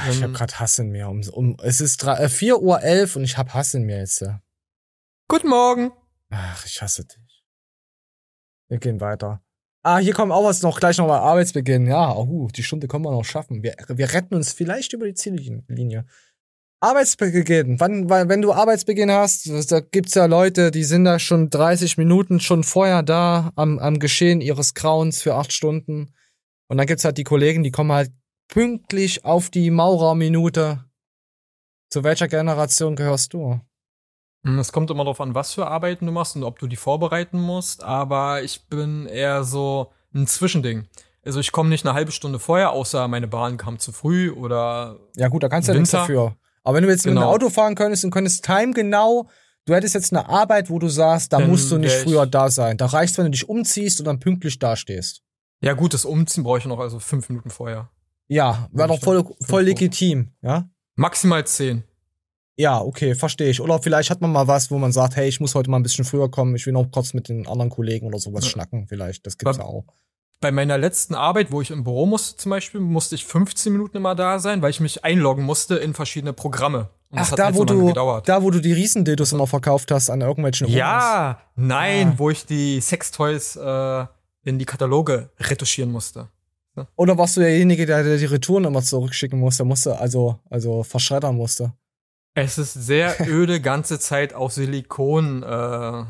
Ich 0.09 0.23
habe 0.23 0.33
gerade 0.33 0.59
Hass 0.61 0.79
in 0.79 0.91
mir. 0.91 1.09
Um, 1.09 1.21
um, 1.31 1.57
es 1.63 1.81
ist 1.81 2.03
drei- 2.03 2.19
äh, 2.25 2.29
4.11 2.29 2.57
Uhr 3.15 3.17
und 3.17 3.25
ich 3.25 3.39
habe 3.39 3.55
Hass 3.55 3.75
in 3.75 3.85
mir 3.85 3.99
jetzt. 3.99 4.21
ja. 4.21 4.43
Guten 5.29 5.49
Morgen. 5.49 5.93
Ach, 6.31 6.65
ich 6.67 6.81
hasse 6.83 7.05
dich. 7.05 7.45
Wir 8.69 8.79
gehen 8.79 9.01
weiter. 9.01 9.43
Ah, 9.83 9.99
hier 9.99 10.13
kommt 10.13 10.33
auch 10.33 10.45
was 10.45 10.61
noch, 10.61 10.79
gleich 10.79 10.99
nochmal 10.99 11.21
Arbeitsbeginn. 11.21 11.87
Ja, 11.87 12.15
oh, 12.15 12.49
die 12.55 12.63
Stunde 12.63 12.87
können 12.87 13.05
wir 13.05 13.13
noch 13.13 13.25
schaffen. 13.25 13.63
Wir, 13.63 13.75
wir 13.89 14.13
retten 14.13 14.35
uns 14.35 14.53
vielleicht 14.53 14.93
über 14.93 15.07
die 15.07 15.15
Ziellinie. 15.15 16.05
Arbeitsbeginn. 16.83 17.81
Wann, 17.81 18.09
wann, 18.09 18.29
wenn 18.29 18.43
du 18.43 18.53
Arbeitsbeginn 18.53 19.11
hast, 19.11 19.49
da 19.71 19.81
gibt's 19.81 20.15
ja 20.15 20.27
Leute, 20.27 20.71
die 20.71 20.85
sind 20.85 21.05
da 21.05 21.19
schon 21.19 21.49
30 21.51 21.99
Minuten 21.99 22.41
schon 22.41 22.65
vorher 22.65 23.03
da 23.03 23.53
am, 23.57 23.79
am 23.79 23.99
Geschehen 23.99 24.41
ihres 24.41 24.75
Grauens 24.75 25.23
für 25.23 25.35
acht 25.35 25.53
Stunden. 25.53 26.15
Und 26.69 26.77
dann 26.79 26.87
gibt's 26.87 27.05
halt 27.05 27.19
die 27.19 27.25
Kollegen, 27.25 27.63
die 27.63 27.71
kommen 27.71 27.93
halt 27.93 28.13
pünktlich 28.49 29.25
auf 29.25 29.51
die 29.51 29.71
Maurerminute. 29.71 30.85
Zu 31.91 32.05
welcher 32.05 32.29
Generation 32.29 32.97
gehörst 32.97 33.33
du? 33.33 33.61
Hm, 34.45 34.59
Es 34.59 34.73
kommt 34.73 34.91
immer 34.91 35.05
darauf 35.05 35.21
an, 35.21 35.35
was 35.35 35.55
für 35.55 35.67
Arbeiten 35.67 36.07
du 36.07 36.13
machst 36.13 36.37
und 36.37 36.45
ob 36.45 36.59
du 36.59 36.67
die 36.67 36.77
vorbereiten 36.77 37.41
musst, 37.41 37.83
aber 37.85 38.43
ich 38.43 38.67
bin 38.69 39.07
eher 39.07 39.45
so 39.45 39.93
ein 40.15 40.27
Zwischending. 40.27 40.89
Also 41.25 41.39
ich 41.41 41.53
komme 41.53 41.69
nicht 41.69 41.85
eine 41.85 41.95
halbe 41.95 42.13
Stunde 42.13 42.39
vorher, 42.39 42.71
außer 42.73 43.07
meine 43.09 43.29
Bahn 43.29 43.59
kam 43.59 43.79
zu 43.79 43.93
früh 43.93 44.31
oder 44.31 44.99
Ja 45.17 45.29
gut, 45.29 45.43
da 45.43 45.49
kannst 45.49 45.69
du 45.69 45.73
ja 45.73 45.79
nichts 45.79 45.91
dafür. 45.93 46.37
Aber 46.65 46.77
wenn 46.77 46.85
du 46.85 46.89
jetzt 46.91 47.05
mit 47.05 47.15
Genau. 47.15 47.27
einem 47.27 47.35
Auto 47.35 47.51
fahren 47.51 47.75
könntest 47.75 48.05
und 48.05 48.11
könntest 48.11 48.45
time 48.45 48.73
genau, 48.73 49.29
du 49.67 49.75
hättest 49.75 49.95
jetzt 49.95 50.13
eine 50.13 50.29
Arbeit, 50.29 50.71
wo 50.71 50.79
du 50.79 50.89
sagst, 50.89 51.33
da 51.33 51.39
Dann 51.39 51.51
musst 51.51 51.71
du 51.71 51.77
nicht 51.77 51.95
früher 51.95 52.27
da 52.27 52.49
sein. 52.51 52.79
Da 52.79 52.87
reicht's, 52.87 53.19
wenn 53.19 53.27
du 53.27 53.31
dich 53.33 53.49
umziehst 53.49 54.01
und 54.01 54.07
dann 54.07 54.19
pünktlich 54.21 54.59
dastehst. 54.59 55.23
Ja 55.63 55.75
gut, 55.75 55.93
das 55.93 56.07
Umziehen 56.07 56.43
brauche 56.45 56.59
ich 56.59 56.65
noch 56.65 56.79
also 56.79 56.99
fünf 56.99 57.29
Minuten 57.29 57.51
vorher. 57.51 57.91
Ja, 58.29 58.69
wäre 58.73 58.89
doch 58.89 59.01
voll, 59.01 59.23
voll 59.43 59.63
legitim, 59.65 60.33
ja? 60.41 60.71
Maximal 60.95 61.47
zehn. 61.47 61.85
Ja, 62.61 62.81
okay, 62.81 63.15
verstehe 63.15 63.49
ich. 63.51 63.61
Oder 63.61 63.79
vielleicht 63.81 64.11
hat 64.11 64.21
man 64.21 64.33
mal 64.33 64.47
was, 64.47 64.71
wo 64.71 64.77
man 64.79 64.93
sagt, 64.93 65.17
hey, 65.17 65.29
ich 65.29 65.41
muss 65.41 65.55
heute 65.55 65.71
mal 65.71 65.79
ein 65.79 65.83
bisschen 65.83 66.05
früher 66.05 66.31
kommen, 66.31 66.55
ich 66.57 66.67
will 66.67 66.75
noch 66.75 66.91
kurz 66.91 67.15
mit 67.15 67.29
den 67.29 67.47
anderen 67.47 67.71
Kollegen 67.71 68.07
oder 68.07 68.19
sowas 68.19 68.45
Ja. 68.45 68.51
schnacken, 68.51 68.87
vielleicht. 68.87 69.25
Das 69.27 69.39
gibt's 69.39 69.57
ja 69.57 69.65
auch. 69.65 69.85
Bei 70.41 70.51
meiner 70.53 70.77
letzten 70.79 71.15
Arbeit, 71.15 71.53
wo 71.53 71.61
ich 71.63 71.71
im 71.71 71.85
Büro 71.85 72.07
musste 72.07 72.37
zum 72.37 72.51
Beispiel, 72.51 72.81
musste 72.81 73.15
ich 73.15 73.25
15 73.25 73.73
Minuten 73.73 73.97
immer 73.97 74.15
da 74.15 74.39
sein, 74.39 74.61
weil 74.63 74.71
ich 74.71 74.81
mich 74.81 75.05
einloggen 75.05 75.45
musste 75.45 75.77
in 75.77 75.95
verschiedene 75.95 76.33
Programme. 76.33 76.89
Und 77.11 77.19
das 77.21 77.29
Ach, 77.29 77.33
hat 77.33 77.39
da, 77.39 77.45
halt 77.47 77.55
wo 77.57 77.59
so 77.61 77.65
lange 77.65 77.81
du, 77.81 77.87
gedauert. 77.89 78.29
da, 78.29 78.43
wo 78.43 78.51
du 78.51 78.61
die 78.61 78.73
Riesendildos 78.73 79.33
immer 79.33 79.47
verkauft 79.47 79.91
hast 79.91 80.09
an 80.11 80.21
irgendwelchen 80.21 80.67
Omas. 80.67 80.77
Ja, 80.79 81.41
nein, 81.57 82.09
Ah. 82.09 82.15
wo 82.19 82.31
ich 82.31 82.47
die 82.47 82.81
Sextoys 82.81 83.57
äh, 83.57 84.07
in 84.45 84.59
die 84.59 84.65
Kataloge 84.67 85.31
retuschieren 85.41 85.91
musste. 85.93 86.29
Oder 86.97 87.19
warst 87.19 87.37
du 87.37 87.41
derjenige, 87.41 87.85
der, 87.85 88.05
der 88.05 88.17
die 88.17 88.25
Retouren 88.27 88.65
immer 88.65 88.81
zurückschicken 88.83 89.39
musste, 89.39 89.65
musste, 89.65 89.99
also, 89.99 90.39
also 90.49 90.83
verschreddern 90.83 91.37
musste? 91.37 91.73
Es 92.43 92.59
ist 92.59 92.75
sehr 92.75 93.17
öde, 93.29 93.61
ganze 93.61 93.99
Zeit 93.99 94.35
auf 94.35 94.53
Silikon. 94.53 95.43
Äh, 95.43 96.05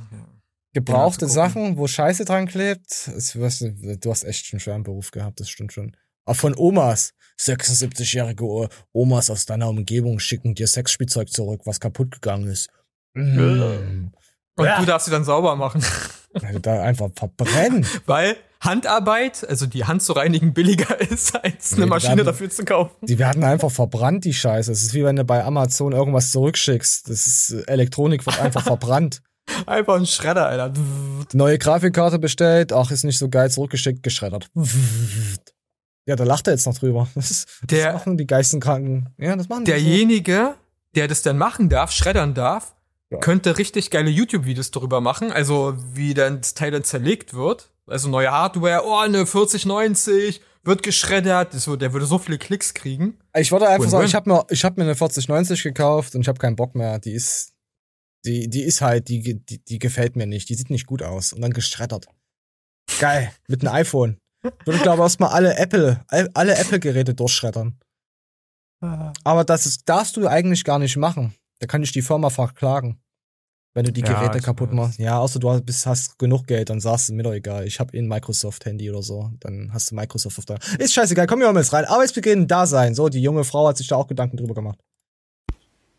Gebrauchte. 0.72 1.26
Sachen, 1.26 1.76
wo 1.78 1.86
Scheiße 1.88 2.24
dran 2.24 2.46
klebt. 2.46 2.90
Es- 3.16 3.32
Du 3.32 3.44
hast, 3.44 3.60
du 3.62 4.10
hast 4.10 4.24
echt 4.24 4.52
einen 4.52 4.60
schweren 4.60 4.82
Beruf 4.84 5.10
gehabt, 5.10 5.40
das 5.40 5.50
stimmt 5.50 5.72
schon. 5.72 5.96
Aber 6.26 6.34
von 6.36 6.54
Omas, 6.56 7.12
76-jährige 7.40 8.44
O- 8.44 8.68
Omas 8.92 9.30
aus 9.30 9.46
deiner 9.46 9.68
Umgebung 9.68 10.18
schicken 10.20 10.54
dir 10.54 10.66
Sexspielzeug 10.68 11.28
zurück, 11.30 11.62
was 11.64 11.80
kaputt 11.80 12.12
gegangen 12.12 12.46
ist. 12.48 12.68
Mm. 13.14 14.12
Und 14.60 14.66
Ja. 14.66 14.78
du 14.78 14.86
darfst 14.86 15.06
sie 15.06 15.10
dann 15.10 15.24
sauber 15.24 15.56
machen. 15.56 15.82
Da 16.62 16.80
einfach 16.82 17.08
verbrennen. 17.16 17.84
Weil 18.06 18.36
Handarbeit, 18.60 19.44
also 19.48 19.66
die 19.66 19.84
Hand 19.86 20.00
zu 20.04 20.12
reinigen, 20.12 20.54
billiger 20.54 21.00
ist, 21.10 21.34
als 21.34 21.72
eine 21.72 21.86
Nee, 21.86 21.90
Maschine 21.90 22.16
dann- 22.18 22.26
dafür 22.26 22.48
zu 22.48 22.64
kaufen. 22.64 22.94
Die 23.04 23.18
werden 23.18 23.42
einfach 23.42 23.72
verbrannt, 23.72 24.24
die 24.24 24.32
Scheiße. 24.32 24.70
Es 24.70 24.82
ist 24.84 24.94
wie 24.94 25.02
wenn 25.04 25.16
du 25.16 25.24
bei 25.24 25.42
Amazon 25.44 25.90
irgendwas 25.90 26.30
zurückschickst. 26.30 27.10
Das 27.10 27.26
ist, 27.26 27.50
Elektronik 27.66 28.24
wird 28.26 28.38
einfach 28.40 28.62
verbrannt. 28.64 29.22
Einfach 29.66 29.96
ein 29.96 30.06
Schredder, 30.06 30.46
Alter. 30.46 30.72
Neue 31.32 31.58
Grafikkarte 31.58 32.20
bestellt, 32.20 32.72
ach, 32.72 32.92
ist 32.92 33.02
nicht 33.02 33.18
so 33.18 33.28
geil, 33.28 33.50
zurückgeschickt, 33.50 34.04
geschreddert. 34.04 34.50
Ja, 36.06 36.14
da 36.14 36.22
lacht 36.22 36.46
er 36.46 36.52
jetzt 36.52 36.66
noch 36.66 36.78
drüber. 36.78 37.08
Das, 37.16 37.30
ist, 37.32 37.48
das 37.62 37.66
Der- 37.80 37.92
machen 37.94 38.16
die 38.16 38.26
Geisteskranken. 38.28 39.08
Ja, 39.18 39.34
das 39.34 39.48
machen 39.48 39.64
die 39.64 39.72
Derjenige, 39.72 40.54
der 40.94 41.08
das 41.08 41.22
dann 41.22 41.38
machen 41.38 41.68
darf, 41.68 41.90
schreddern 41.90 42.34
darf, 42.34 42.74
könnte 43.18 43.58
richtig 43.58 43.90
geile 43.90 44.10
YouTube-Videos 44.10 44.70
darüber 44.70 45.00
machen, 45.00 45.32
also 45.32 45.74
wie 45.94 46.14
dann 46.14 46.40
das 46.40 46.54
Teil 46.54 46.70
dann 46.70 46.84
zerlegt 46.84 47.34
wird. 47.34 47.72
Also 47.86 48.08
neue 48.08 48.30
Hardware, 48.30 48.82
oh, 48.84 48.96
eine 48.98 49.26
4090, 49.26 50.40
wird 50.62 50.82
geschreddert, 50.82 51.54
das, 51.54 51.66
wird- 51.66 51.82
der 51.82 51.92
würde 51.92 52.06
so 52.06 52.18
viele 52.18 52.38
Klicks 52.38 52.72
kriegen. 52.74 53.18
so. 53.34 53.40
Ich 53.40 53.50
wollte 53.50 53.66
einfach 53.66 53.78
Win-win. 53.86 53.90
sagen, 53.90 54.06
ich 54.06 54.14
habe 54.14 54.30
mir, 54.30 54.46
ich 54.50 54.64
hab 54.64 54.76
mir 54.76 54.84
eine 54.84 54.94
4090 54.94 55.62
gekauft 55.64 56.14
und 56.14 56.20
ich 56.20 56.28
habe 56.28 56.38
keinen 56.38 56.54
Bock 56.56 56.74
mehr. 56.76 56.98
Die 57.00 57.12
ist, 57.12 57.52
die, 58.24 58.48
die 58.48 58.62
ist 58.62 58.80
halt, 58.80 59.08
die, 59.08 59.42
die, 59.44 59.58
die 59.64 59.78
gefällt 59.78 60.14
mir 60.14 60.26
nicht. 60.26 60.48
Die 60.48 60.54
sieht 60.54 60.70
nicht 60.70 60.86
gut 60.86 61.02
aus. 61.02 61.32
Und 61.32 61.40
dann 61.40 61.52
geschreddert. 61.52 62.06
Geil, 63.00 63.32
mit 63.48 63.62
einem 63.66 63.74
iPhone. 63.74 64.18
Ich 64.44 64.66
würde, 64.66 64.78
glaube 64.80 64.98
ich, 64.98 65.02
erstmal 65.02 65.30
alle 65.30 65.56
Apple, 65.56 66.04
all- 66.08 66.30
alle 66.34 66.56
Apple-Geräte 66.56 67.14
durchschreddern. 67.14 67.78
Aber 69.24 69.44
das 69.44 69.66
ist, 69.66 69.88
darfst 69.88 70.16
du 70.16 70.26
eigentlich 70.26 70.64
gar 70.64 70.78
nicht 70.78 70.96
machen. 70.96 71.34
Da 71.60 71.66
kann 71.66 71.82
ich 71.82 71.92
die 71.92 72.02
Firma 72.02 72.30
verklagen. 72.30 73.00
Wenn 73.72 73.84
du 73.84 73.92
die 73.92 74.00
Ja, 74.00 74.14
Geräte 74.20 74.40
kaputt 74.40 74.72
machst. 74.72 74.98
Ja, 74.98 75.20
außer 75.20 75.38
du 75.38 75.60
bist, 75.60 75.86
hast 75.86 76.18
genug 76.18 76.46
Geld, 76.48 76.70
dann 76.70 76.80
sagst 76.80 77.08
du 77.08 77.12
mir 77.12 77.22
doch 77.22 77.32
egal. 77.32 77.66
Ich 77.66 77.78
habe 77.78 77.96
eh 77.96 78.00
ein 78.00 78.08
Microsoft-Handy 78.08 78.90
oder 78.90 79.02
so. 79.02 79.30
Dann 79.38 79.70
hast 79.72 79.92
du 79.92 79.94
Microsoft 79.94 80.38
auf 80.38 80.44
der. 80.44 80.58
Ist 80.78 80.92
scheißegal, 80.92 81.28
komm 81.28 81.38
wir 81.38 81.52
mal 81.52 81.60
jetzt 81.60 81.72
rein. 81.72 81.84
Arbeitsbeginn, 81.84 82.48
da 82.48 82.66
sein. 82.66 82.96
So, 82.96 83.08
die 83.08 83.22
junge 83.22 83.44
Frau 83.44 83.68
hat 83.68 83.76
sich 83.76 83.86
da 83.86 83.94
auch 83.96 84.08
Gedanken 84.08 84.38
drüber 84.38 84.54
gemacht. 84.54 84.80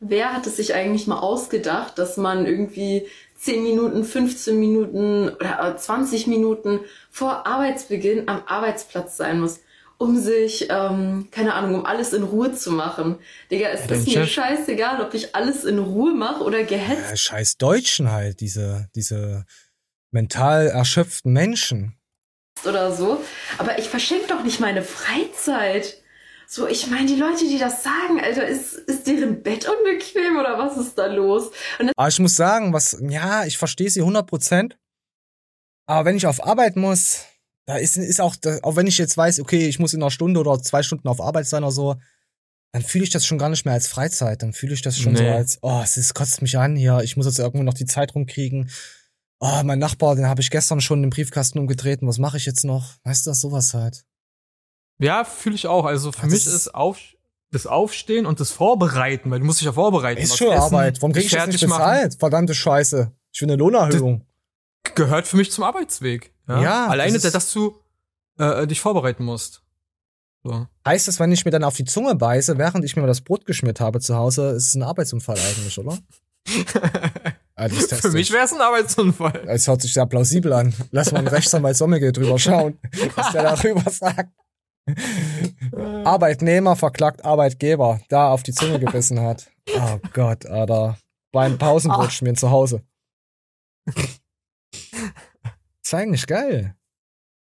Wer 0.01 0.33
hat 0.33 0.47
es 0.47 0.57
sich 0.57 0.73
eigentlich 0.73 1.07
mal 1.07 1.19
ausgedacht, 1.19 1.97
dass 1.99 2.17
man 2.17 2.45
irgendwie 2.47 3.07
10 3.35 3.63
Minuten, 3.63 4.03
15 4.03 4.59
Minuten 4.59 5.29
oder 5.29 5.75
äh, 5.75 5.77
20 5.77 6.27
Minuten 6.27 6.79
vor 7.11 7.45
Arbeitsbeginn 7.45 8.27
am 8.27 8.41
Arbeitsplatz 8.47 9.15
sein 9.15 9.39
muss, 9.39 9.59
um 10.01 10.19
sich, 10.19 10.67
ähm, 10.69 11.27
keine 11.31 11.53
Ahnung, 11.53 11.75
um 11.75 11.85
alles 11.85 12.11
in 12.13 12.23
Ruhe 12.23 12.51
zu 12.53 12.71
machen? 12.71 13.19
Digga, 13.51 13.69
es 13.69 13.87
dein 13.87 13.99
ist 13.99 14.07
mir 14.07 14.25
scheißegal, 14.25 15.01
ob 15.01 15.13
ich 15.13 15.35
alles 15.35 15.63
in 15.63 15.79
Ruhe 15.79 16.13
mache 16.13 16.43
oder 16.43 16.63
gehetzt 16.63 17.11
Äh, 17.13 17.17
scheiß 17.17 17.57
Deutschen 17.57 18.11
halt, 18.11 18.39
diese, 18.41 18.89
diese 18.95 19.45
mental 20.11 20.67
erschöpften 20.67 21.31
Menschen. 21.31 21.95
oder 22.65 22.91
so. 22.93 23.23
Aber 23.57 23.79
ich 23.79 23.89
verschenke 23.89 24.27
doch 24.27 24.43
nicht 24.43 24.59
meine 24.59 24.81
Freizeit. 24.83 26.01
So, 26.47 26.67
ich 26.67 26.87
meine, 26.87 27.05
die 27.07 27.15
Leute, 27.15 27.47
die 27.47 27.57
das 27.57 27.81
sagen, 27.81 28.19
Alter, 28.21 28.45
ist, 28.45 28.73
ist 28.73 29.07
deren 29.07 29.41
Bett 29.41 29.67
unbequem 29.69 30.37
oder 30.37 30.57
was 30.57 30.75
ist 30.75 30.97
da 30.97 31.05
los? 31.05 31.49
Aber 31.95 32.07
ich 32.09 32.19
muss 32.19 32.35
sagen, 32.35 32.73
was, 32.73 32.97
ja, 33.07 33.45
ich 33.45 33.57
verstehe 33.57 33.89
sie 33.89 34.01
100 34.01 34.27
Prozent. 34.27 34.77
Aber 35.87 36.05
wenn 36.05 36.17
ich 36.17 36.27
auf 36.27 36.45
Arbeit 36.45 36.75
muss, 36.75 37.25
da 37.65 37.77
ist, 37.77 37.97
ist 37.97 38.19
auch, 38.21 38.35
da, 38.35 38.57
auch 38.63 38.75
wenn 38.75 38.87
ich 38.87 38.97
jetzt 38.97 39.15
weiß, 39.17 39.39
okay, 39.39 39.67
ich 39.67 39.79
muss 39.79 39.93
in 39.93 40.01
einer 40.01 40.11
Stunde 40.11 40.39
oder 40.39 40.61
zwei 40.61 40.83
Stunden 40.83 41.07
auf 41.07 41.21
Arbeit 41.21 41.47
sein 41.47 41.63
oder 41.63 41.71
so, 41.71 41.95
dann 42.73 42.81
fühle 42.81 43.03
ich 43.03 43.09
das 43.09 43.25
schon 43.25 43.37
gar 43.37 43.49
nicht 43.49 43.65
mehr 43.65 43.73
als 43.73 43.87
Freizeit. 43.87 44.41
Dann 44.41 44.53
fühle 44.53 44.73
ich 44.73 44.81
das 44.81 44.97
schon 44.97 45.15
so 45.15 45.23
Nee. 45.23 45.29
als, 45.31 45.59
oh, 45.61 45.81
es 45.83 45.97
ist, 45.97 46.13
kotzt 46.13 46.41
mich 46.41 46.57
an 46.57 46.75
hier, 46.75 46.99
ich 47.03 47.17
muss 47.17 47.25
jetzt 47.25 47.39
irgendwo 47.39 47.63
noch 47.63 47.73
die 47.73 47.85
Zeit 47.85 48.15
rumkriegen. 48.15 48.69
Oh, 49.39 49.61
mein 49.63 49.79
Nachbar, 49.79 50.15
den 50.15 50.27
habe 50.27 50.41
ich 50.41 50.49
gestern 50.51 50.81
schon 50.81 51.01
den 51.01 51.09
Briefkasten 51.09 51.59
umgedreht 51.59 52.01
und 52.01 52.07
was 52.07 52.17
mache 52.19 52.37
ich 52.37 52.45
jetzt 52.45 52.63
noch? 52.63 52.93
Weißt 53.03 53.25
du, 53.27 53.33
sowas 53.33 53.73
halt. 53.73 54.03
Ja, 54.99 55.23
fühle 55.25 55.55
ich 55.55 55.67
auch. 55.67 55.85
Also 55.85 56.11
für 56.11 56.21
das 56.21 56.31
mich 56.31 56.45
ist- 56.47 56.53
ist 56.53 56.75
auf, 56.75 56.97
das 57.51 57.65
Aufstehen 57.67 58.25
und 58.25 58.39
das 58.39 58.51
Vorbereiten, 58.51 59.29
weil 59.31 59.39
du 59.39 59.45
musst 59.45 59.59
dich 59.59 59.65
ja 59.65 59.73
vorbereiten. 59.73 60.21
Ist 60.21 60.37
schon 60.37 60.47
essen, 60.51 60.61
Arbeit. 60.61 61.01
Warum 61.01 61.11
krieg 61.11 61.25
ich 61.25 61.31
das 61.31 61.47
nicht 61.47 61.59
fertig 61.59 61.67
machen. 61.69 61.79
bezahlt? 61.81 62.15
Verdammte 62.19 62.53
Scheiße. 62.53 63.11
Ich 63.33 63.41
will 63.41 63.49
eine 63.49 63.57
Lohnerhöhung. 63.57 64.25
Gehört 64.95 65.27
für 65.27 65.37
mich 65.37 65.51
zum 65.51 65.63
Arbeitsweg. 65.63 66.33
Ja. 66.47 66.61
Ja, 66.61 66.87
Alleine, 66.87 67.19
das 67.19 67.31
dass 67.31 67.51
du 67.53 67.75
äh, 68.37 68.67
dich 68.67 68.81
vorbereiten 68.81 69.23
musst. 69.23 69.61
So. 70.43 70.67
Heißt 70.87 71.07
das, 71.07 71.19
wenn 71.19 71.31
ich 71.31 71.45
mir 71.45 71.51
dann 71.51 71.63
auf 71.63 71.75
die 71.75 71.85
Zunge 71.85 72.15
beiße, 72.15 72.57
während 72.57 72.83
ich 72.83 72.95
mir 72.95 73.05
das 73.05 73.21
Brot 73.21 73.45
geschmiert 73.45 73.79
habe 73.79 73.99
zu 73.99 74.15
Hause, 74.15 74.49
ist 74.51 74.67
es 74.69 74.75
ein 74.75 74.83
Arbeitsunfall 74.83 75.37
eigentlich, 75.37 75.77
oder? 75.79 75.97
Ah, 77.55 77.69
Für 77.69 78.09
mich 78.09 78.29
ich. 78.29 78.33
wäre 78.33 78.45
es 78.45 78.53
ein 78.53 78.61
Arbeitsunfall. 78.61 79.43
Es 79.45 79.67
hört 79.67 79.81
sich 79.83 79.93
sehr 79.93 80.07
plausibel 80.07 80.51
an. 80.53 80.73
Lass 80.89 81.11
mal 81.11 81.19
einen 81.19 81.27
Rechtsanwalt 81.27 81.77
Sommige 81.77 82.11
drüber 82.11 82.39
schauen, 82.39 82.79
was 83.15 83.33
der 83.33 83.43
darüber 83.43 83.87
sagt. 83.87 84.31
Arbeitnehmer 86.03 86.75
verklagt 86.75 87.23
Arbeitgeber, 87.23 88.01
da 88.09 88.31
auf 88.31 88.41
die 88.41 88.53
Zunge 88.53 88.79
gebissen 88.79 89.19
hat. 89.19 89.51
Oh 89.75 89.99
Gott, 90.13 90.47
Alter. 90.47 90.97
Beim 91.31 91.59
Pausenbrot 91.59 92.07
Ah. 92.07 92.09
schmieren 92.09 92.35
zu 92.35 92.49
Hause. 92.49 92.81
Ist 95.91 95.99
eigentlich 95.99 96.27
geil. 96.27 96.75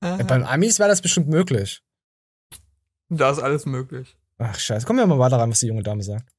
Ja, 0.04 0.18
beim 0.18 0.44
Amis 0.44 0.80
wäre 0.80 0.90
das 0.90 1.02
bestimmt 1.02 1.30
möglich. 1.30 1.82
Da 3.10 3.32
ist 3.32 3.40
alles 3.40 3.66
möglich. 3.66 4.18
Ach, 4.38 4.58
scheiße. 4.58 4.86
Kommen 4.86 5.00
wir 5.00 5.08
mal 5.08 5.20
weiter 5.20 5.38
rein, 5.38 5.50
was 5.50 5.62
die 5.62 5.68
junge 5.68 5.84
Dame 5.84 6.04
sagt. 6.04 6.30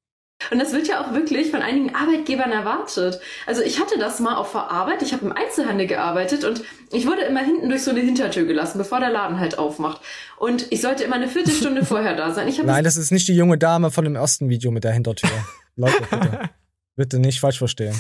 Und 0.51 0.59
das 0.59 0.73
wird 0.73 0.89
ja 0.89 1.03
auch 1.03 1.15
wirklich 1.15 1.51
von 1.51 1.63
einigen 1.63 1.95
Arbeitgebern 1.95 2.53
erwartet. 2.53 3.21
Also 3.47 3.63
ich 3.63 3.81
hatte 3.81 3.99
das 3.99 4.21
mal 4.21 4.35
auf 4.35 4.53
der 4.53 4.71
Arbeit, 4.71 5.01
ich 5.03 5.13
habe 5.15 5.25
im 5.25 5.33
Einzelhandel 5.33 5.87
gearbeitet 5.87 6.45
und 6.45 6.63
ich 6.93 7.07
wurde 7.07 7.23
immer 7.23 7.41
hinten 7.41 7.71
durch 7.71 7.83
so 7.83 7.93
eine 7.93 8.01
Hintertür 8.01 8.45
gelassen, 8.45 8.77
bevor 8.77 9.01
der 9.01 9.11
Laden 9.11 9.39
halt 9.39 9.57
aufmacht. 9.59 10.03
Und 10.37 10.71
ich 10.71 10.83
sollte 10.83 11.05
immer 11.05 11.15
eine 11.15 11.29
Viertelstunde 11.29 11.85
vorher 11.87 12.15
da 12.17 12.35
sein. 12.35 12.53
Nein, 12.65 12.85
das 12.85 12.97
ist 12.97 13.11
nicht 13.11 13.29
die 13.29 13.35
junge 13.35 13.57
Dame 13.57 13.91
von 13.91 14.05
dem 14.05 14.17
ersten 14.17 14.51
Video 14.51 14.71
mit 14.71 14.85
der 14.85 14.93
Hintertür. 14.93 15.31
Leute, 15.77 16.03
bitte. 16.11 16.51
bitte 16.97 17.19
nicht 17.19 17.41
falsch 17.41 17.59
verstehen. 17.59 17.99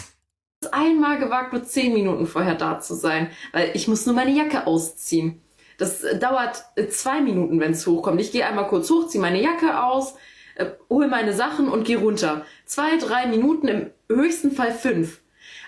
Einmal 0.84 1.18
gewagt, 1.18 1.52
nur 1.52 1.64
zehn 1.64 1.92
Minuten 1.92 2.26
vorher 2.26 2.54
da 2.54 2.80
zu 2.80 2.94
sein, 2.94 3.30
weil 3.52 3.70
ich 3.74 3.88
muss 3.88 4.06
nur 4.06 4.14
meine 4.14 4.32
Jacke 4.32 4.66
ausziehen. 4.66 5.40
Das 5.78 6.04
äh, 6.04 6.18
dauert 6.18 6.64
äh, 6.76 6.88
zwei 6.88 7.20
Minuten, 7.20 7.60
wenn 7.60 7.72
es 7.72 7.86
hochkommt. 7.86 8.20
Ich 8.20 8.32
gehe 8.32 8.46
einmal 8.46 8.68
kurz 8.68 8.90
hoch, 8.90 9.08
ziehe 9.08 9.20
meine 9.20 9.42
Jacke 9.42 9.82
aus, 9.82 10.14
äh, 10.54 10.66
hole 10.88 11.08
meine 11.08 11.32
Sachen 11.32 11.68
und 11.68 11.84
gehe 11.84 11.98
runter. 11.98 12.44
Zwei, 12.66 12.96
drei 12.96 13.26
Minuten, 13.26 13.68
im 13.68 13.90
höchsten 14.08 14.52
Fall 14.52 14.72
fünf. 14.72 15.20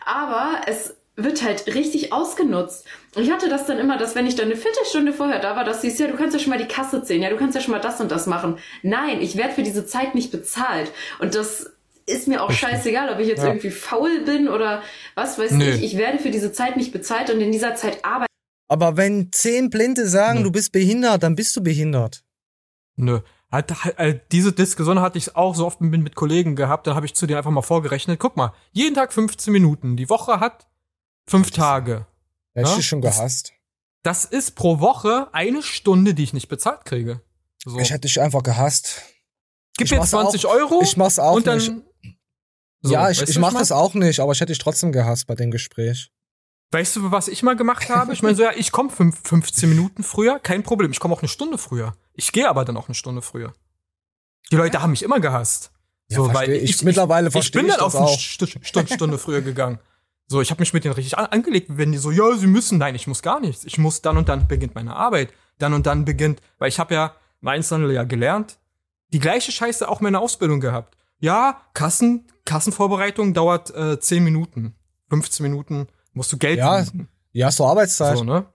Aber 0.05 0.61
es 0.67 0.97
wird 1.17 1.43
halt 1.43 1.67
richtig 1.75 2.13
ausgenutzt. 2.13 2.87
Ich 3.17 3.33
hatte 3.33 3.49
das 3.49 3.67
dann 3.67 3.79
immer, 3.79 3.97
dass 3.97 4.15
wenn 4.15 4.27
ich 4.27 4.37
dann 4.37 4.47
eine 4.47 4.57
Viertelstunde 4.57 5.15
vorher 5.15 5.41
da 5.41 5.57
war, 5.57 5.65
dass 5.65 5.81
sie 5.81 5.89
ja, 5.89 6.09
du 6.09 6.17
kannst 6.17 6.35
ja 6.35 6.41
schon 6.41 6.51
mal 6.51 6.59
die 6.59 6.69
Kasse 6.69 7.03
zählen, 7.03 7.23
ja, 7.23 7.31
du 7.31 7.37
kannst 7.37 7.55
ja 7.55 7.63
schon 7.63 7.73
mal 7.73 7.81
das 7.81 8.01
und 8.01 8.11
das 8.11 8.27
machen. 8.27 8.59
Nein, 8.83 9.23
ich 9.23 9.37
werde 9.37 9.55
für 9.55 9.63
diese 9.63 9.87
Zeit 9.87 10.15
nicht 10.15 10.31
bezahlt. 10.31 10.93
Und 11.19 11.35
das 11.35 11.76
ist 12.07 12.29
mir 12.29 12.43
auch 12.43 12.51
scheißegal, 12.51 13.13
ob 13.13 13.19
ich 13.19 13.29
jetzt 13.29 13.41
Ja. 13.43 13.49
irgendwie 13.49 13.71
faul 13.71 14.21
bin 14.25 14.49
oder 14.49 14.83
was 15.15 15.39
weiß 15.39 15.53
Nö. 15.53 15.65
ich. 15.71 15.83
Ich 15.83 15.97
werde 15.97 16.19
für 16.19 16.31
diese 16.31 16.53
Zeit 16.53 16.77
nicht 16.77 16.93
bezahlt 16.93 17.31
und 17.31 17.41
in 17.41 17.53
dieser 17.53 17.75
Zeit 17.75 18.05
arbeite 18.05 18.27
Aber 18.69 18.97
wenn 18.97 19.31
zehn 19.33 19.71
Blinde 19.71 20.09
sagen, 20.09 20.43
du 20.45 20.51
bist 20.51 20.73
behindert, 20.73 21.23
dann 21.23 21.35
bist 21.37 21.57
du 21.57 21.63
behindert. 21.63 22.25
Nö. 22.97 23.21
Halt, 23.53 23.85
halt, 23.85 23.97
halt, 23.99 24.33
diese 24.33 24.53
Diskussion 24.53 25.01
hatte 25.01 25.19
ich 25.19 25.37
auch 25.37 25.55
so 25.55 25.67
oft 25.67 25.81
mit, 25.81 26.01
mit 26.01 26.15
Kollegen 26.17 26.57
gehabt, 26.57 26.87
dann 26.87 26.97
habe 26.97 27.07
ich 27.07 27.15
zu 27.15 27.27
denen 27.27 27.39
einfach 27.39 27.51
mal 27.53 27.63
vorgerechnet. 27.63 28.19
Guck 28.19 28.37
mal, 28.37 28.53
jeden 28.73 28.95
Tag 28.95 29.13
15 29.13 29.53
Minuten. 29.53 29.97
Die 29.97 30.09
Woche 30.11 30.41
hat 30.41 30.67
fünf 31.29 31.51
Tage. 31.53 32.07
Hätte 32.55 32.67
ich 32.67 32.71
Ja? 32.71 32.77
dich 32.77 32.87
schon 32.87 33.01
gehasst. 33.03 33.53
Das 34.03 34.25
ist 34.25 34.57
pro 34.57 34.81
Woche 34.81 35.29
eine 35.33 35.63
Stunde, 35.63 36.15
die 36.15 36.23
ich 36.25 36.33
nicht 36.33 36.49
bezahlt 36.49 36.85
kriege. 36.85 37.21
So. 37.65 37.79
Ich 37.79 37.91
hätte 37.91 38.03
dich 38.03 38.21
einfach 38.21 38.43
gehasst. 38.43 39.03
Gib 39.79 39.87
Ich 39.87 39.93
mir 39.93 39.99
mach's 39.99 40.11
20 40.11 40.47
auch, 40.47 40.51
Euro 40.55 40.81
Ich 40.83 40.97
mach's 40.97 41.19
auch 41.19 41.35
und 41.37 41.47
dann. 41.47 41.59
nicht. 41.59 41.73
So, 42.87 42.95
ja, 42.95 43.11
ich, 43.11 43.23
ich 43.23 43.35
du, 43.35 43.41
mach 43.41 43.53
was 43.53 43.61
das 43.61 43.73
auch 43.73 43.95
nicht, 43.95 44.21
aber 44.21 44.33
ich 44.33 44.41
hätte 44.41 44.53
dich 44.53 44.59
trotzdem 44.59 44.93
gehasst 44.93 45.27
bei 45.27 45.35
dem 45.35 45.51
Gespräch. 45.51 46.11
Weißt 46.73 46.97
du, 46.97 47.11
was 47.13 47.29
ich 47.29 47.43
mal 47.43 47.55
gemacht 47.55 47.89
habe? 47.89 48.13
Ich 48.13 48.23
meine, 48.23 48.35
so, 48.35 48.43
ja, 48.43 48.51
ich 48.57 48.73
komme 48.73 48.91
15 48.91 49.69
Minuten 49.69 50.03
früher, 50.03 50.39
kein 50.41 50.63
Problem. 50.63 50.91
Ich 50.91 50.99
komme 50.99 51.15
auch 51.15 51.23
eine 51.23 51.29
Stunde 51.29 51.59
früher. 51.59 51.95
Ich 52.15 52.33
gehe 52.33 52.49
aber 52.49 52.65
dann 52.65 52.77
auch 52.77 52.89
eine 52.89 52.95
Stunde 52.95 53.23
früher. 53.23 53.55
Die 54.51 54.57
Leute 54.57 54.83
haben 54.83 54.91
mich 54.91 55.03
immer 55.03 55.21
gehasst. 55.21 55.71
Ja, 56.09 56.25
versteh 56.25 56.57
ich. 56.57 56.83
Mittlerweile 56.83 57.29
ich, 57.29 57.33
versteh 57.33 57.59
bin 57.59 57.67
ich 57.67 57.77
dann 57.77 57.85
das 57.85 57.95
auf 57.95 58.09
eine. 58.09 58.17
St 58.17 58.59
St 58.65 58.93
Stunde 58.95 59.19
früher 59.19 59.43
gegangen. 59.43 59.79
So, 60.29 60.41
ich 60.41 60.51
habe 60.51 60.61
mich 60.61 60.73
mit 60.73 60.85
denen 60.85 60.95
richtig 60.95 61.17
an 61.17 61.27
angelegt, 61.27 61.69
wenn 61.71 61.93
die 61.93 61.99
so, 61.99 62.11
ja, 62.11 62.37
sie 62.37 62.49
müssen, 62.49 62.79
nein, 62.79 62.97
ich 62.97 63.07
muss 63.07 63.23
gar 63.23 63.39
nichts. 63.39 63.65
Ich 63.65 63.79
muss 63.79 64.03
dann 64.03 64.17
und 64.17 64.29
dann 64.29 64.49
beginnt 64.49 64.75
meine 64.75 64.97
Arbeit. 64.97 65.33
Dann 65.59 65.73
und 65.73 65.87
dann 65.87 66.05
beginnt, 66.05 66.41
weil 66.59 66.69
ich 66.69 66.79
habe 66.79 66.95
ja 66.95 67.15
im 67.43 67.49
Einzelhandel 67.49 67.93
ja 67.93 68.03
gelernt, 68.03 68.59
die 69.13 69.21
gleiche 69.21 69.53
Scheiße 69.53 69.89
auch 69.89 70.01
meine 70.01 70.19
Ausbildung 70.19 70.61
gehabt. 70.61 70.97
Ja, 71.19 71.63
Kassen, 71.75 72.27
Kassenvorbereitung 72.47 73.35
dauert 73.35 73.75
äh, 73.75 74.01
10 74.01 74.25
Minuten. 74.25 74.75
15 75.11 75.43
Minuten 75.45 75.87
musst 76.15 76.33
du 76.33 76.39
Geld 76.39 76.59
Ja, 76.59 76.83
finden. 76.83 77.09
ja, 77.33 77.51
so 77.51 77.67
Arbeitszeit. 77.67 78.17
So, 78.17 78.25
ne? 78.25 78.47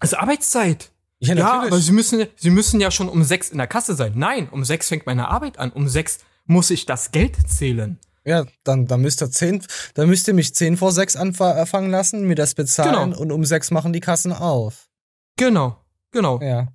Das 0.00 0.12
ist 0.12 0.18
Arbeitszeit. 0.18 0.90
Ja, 1.20 1.34
Ja, 1.34 1.44
natürlich. 1.44 1.72
aber 1.72 1.80
sie 1.80 1.92
müssen, 1.92 2.26
sie 2.36 2.50
müssen 2.50 2.80
ja 2.80 2.90
schon 2.90 3.08
um 3.08 3.22
sechs 3.24 3.50
in 3.50 3.58
der 3.58 3.66
Kasse 3.66 3.94
sein. 3.94 4.12
Nein, 4.16 4.48
um 4.50 4.64
sechs 4.64 4.88
fängt 4.88 5.06
meine 5.06 5.28
Arbeit 5.28 5.58
an. 5.58 5.70
Um 5.70 5.88
sechs 5.88 6.18
muss 6.46 6.70
ich 6.70 6.86
das 6.86 7.10
Geld 7.12 7.36
zählen. 7.48 7.98
Ja, 8.24 8.44
dann, 8.64 8.86
dann 8.86 9.00
müsst 9.00 9.22
ihr 9.22 9.30
zehn, 9.30 9.62
dann 9.94 10.08
müsst 10.08 10.28
ihr 10.28 10.34
mich 10.34 10.54
zehn 10.54 10.76
vor 10.76 10.92
sechs 10.92 11.16
anfangen 11.16 11.90
lassen, 11.90 12.26
mir 12.26 12.34
das 12.34 12.54
bezahlen 12.54 13.10
Genau. 13.10 13.20
und 13.20 13.32
um 13.32 13.44
sechs 13.44 13.70
machen 13.70 13.92
die 13.92 14.00
Kassen 14.00 14.32
auf. 14.32 14.88
Genau, 15.36 15.76
genau. 16.10 16.40
Ja. 16.42 16.68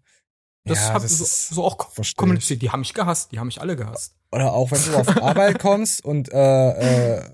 Das 0.66 0.80
Ja, 0.80 0.94
hab 0.94 1.02
das 1.02 1.18
so, 1.18 1.56
so 1.56 1.64
auch 1.66 1.98
ich. 2.00 2.16
kommuniziert. 2.16 2.62
Die 2.62 2.70
haben 2.72 2.80
mich 2.82 2.94
gehasst. 2.94 3.32
Die 3.32 3.40
haben 3.40 3.48
mich 3.48 3.60
alle 3.60 3.76
gehasst. 3.76 4.16
Oder 4.32 4.54
auch 4.54 4.72
wenn 4.72 4.82
du 4.84 4.96
auf 4.98 5.08
Arbeit 5.22 5.60
kommst 5.60 6.04
und 6.06 6.32
äh, 6.32 7.18
äh, 7.18 7.32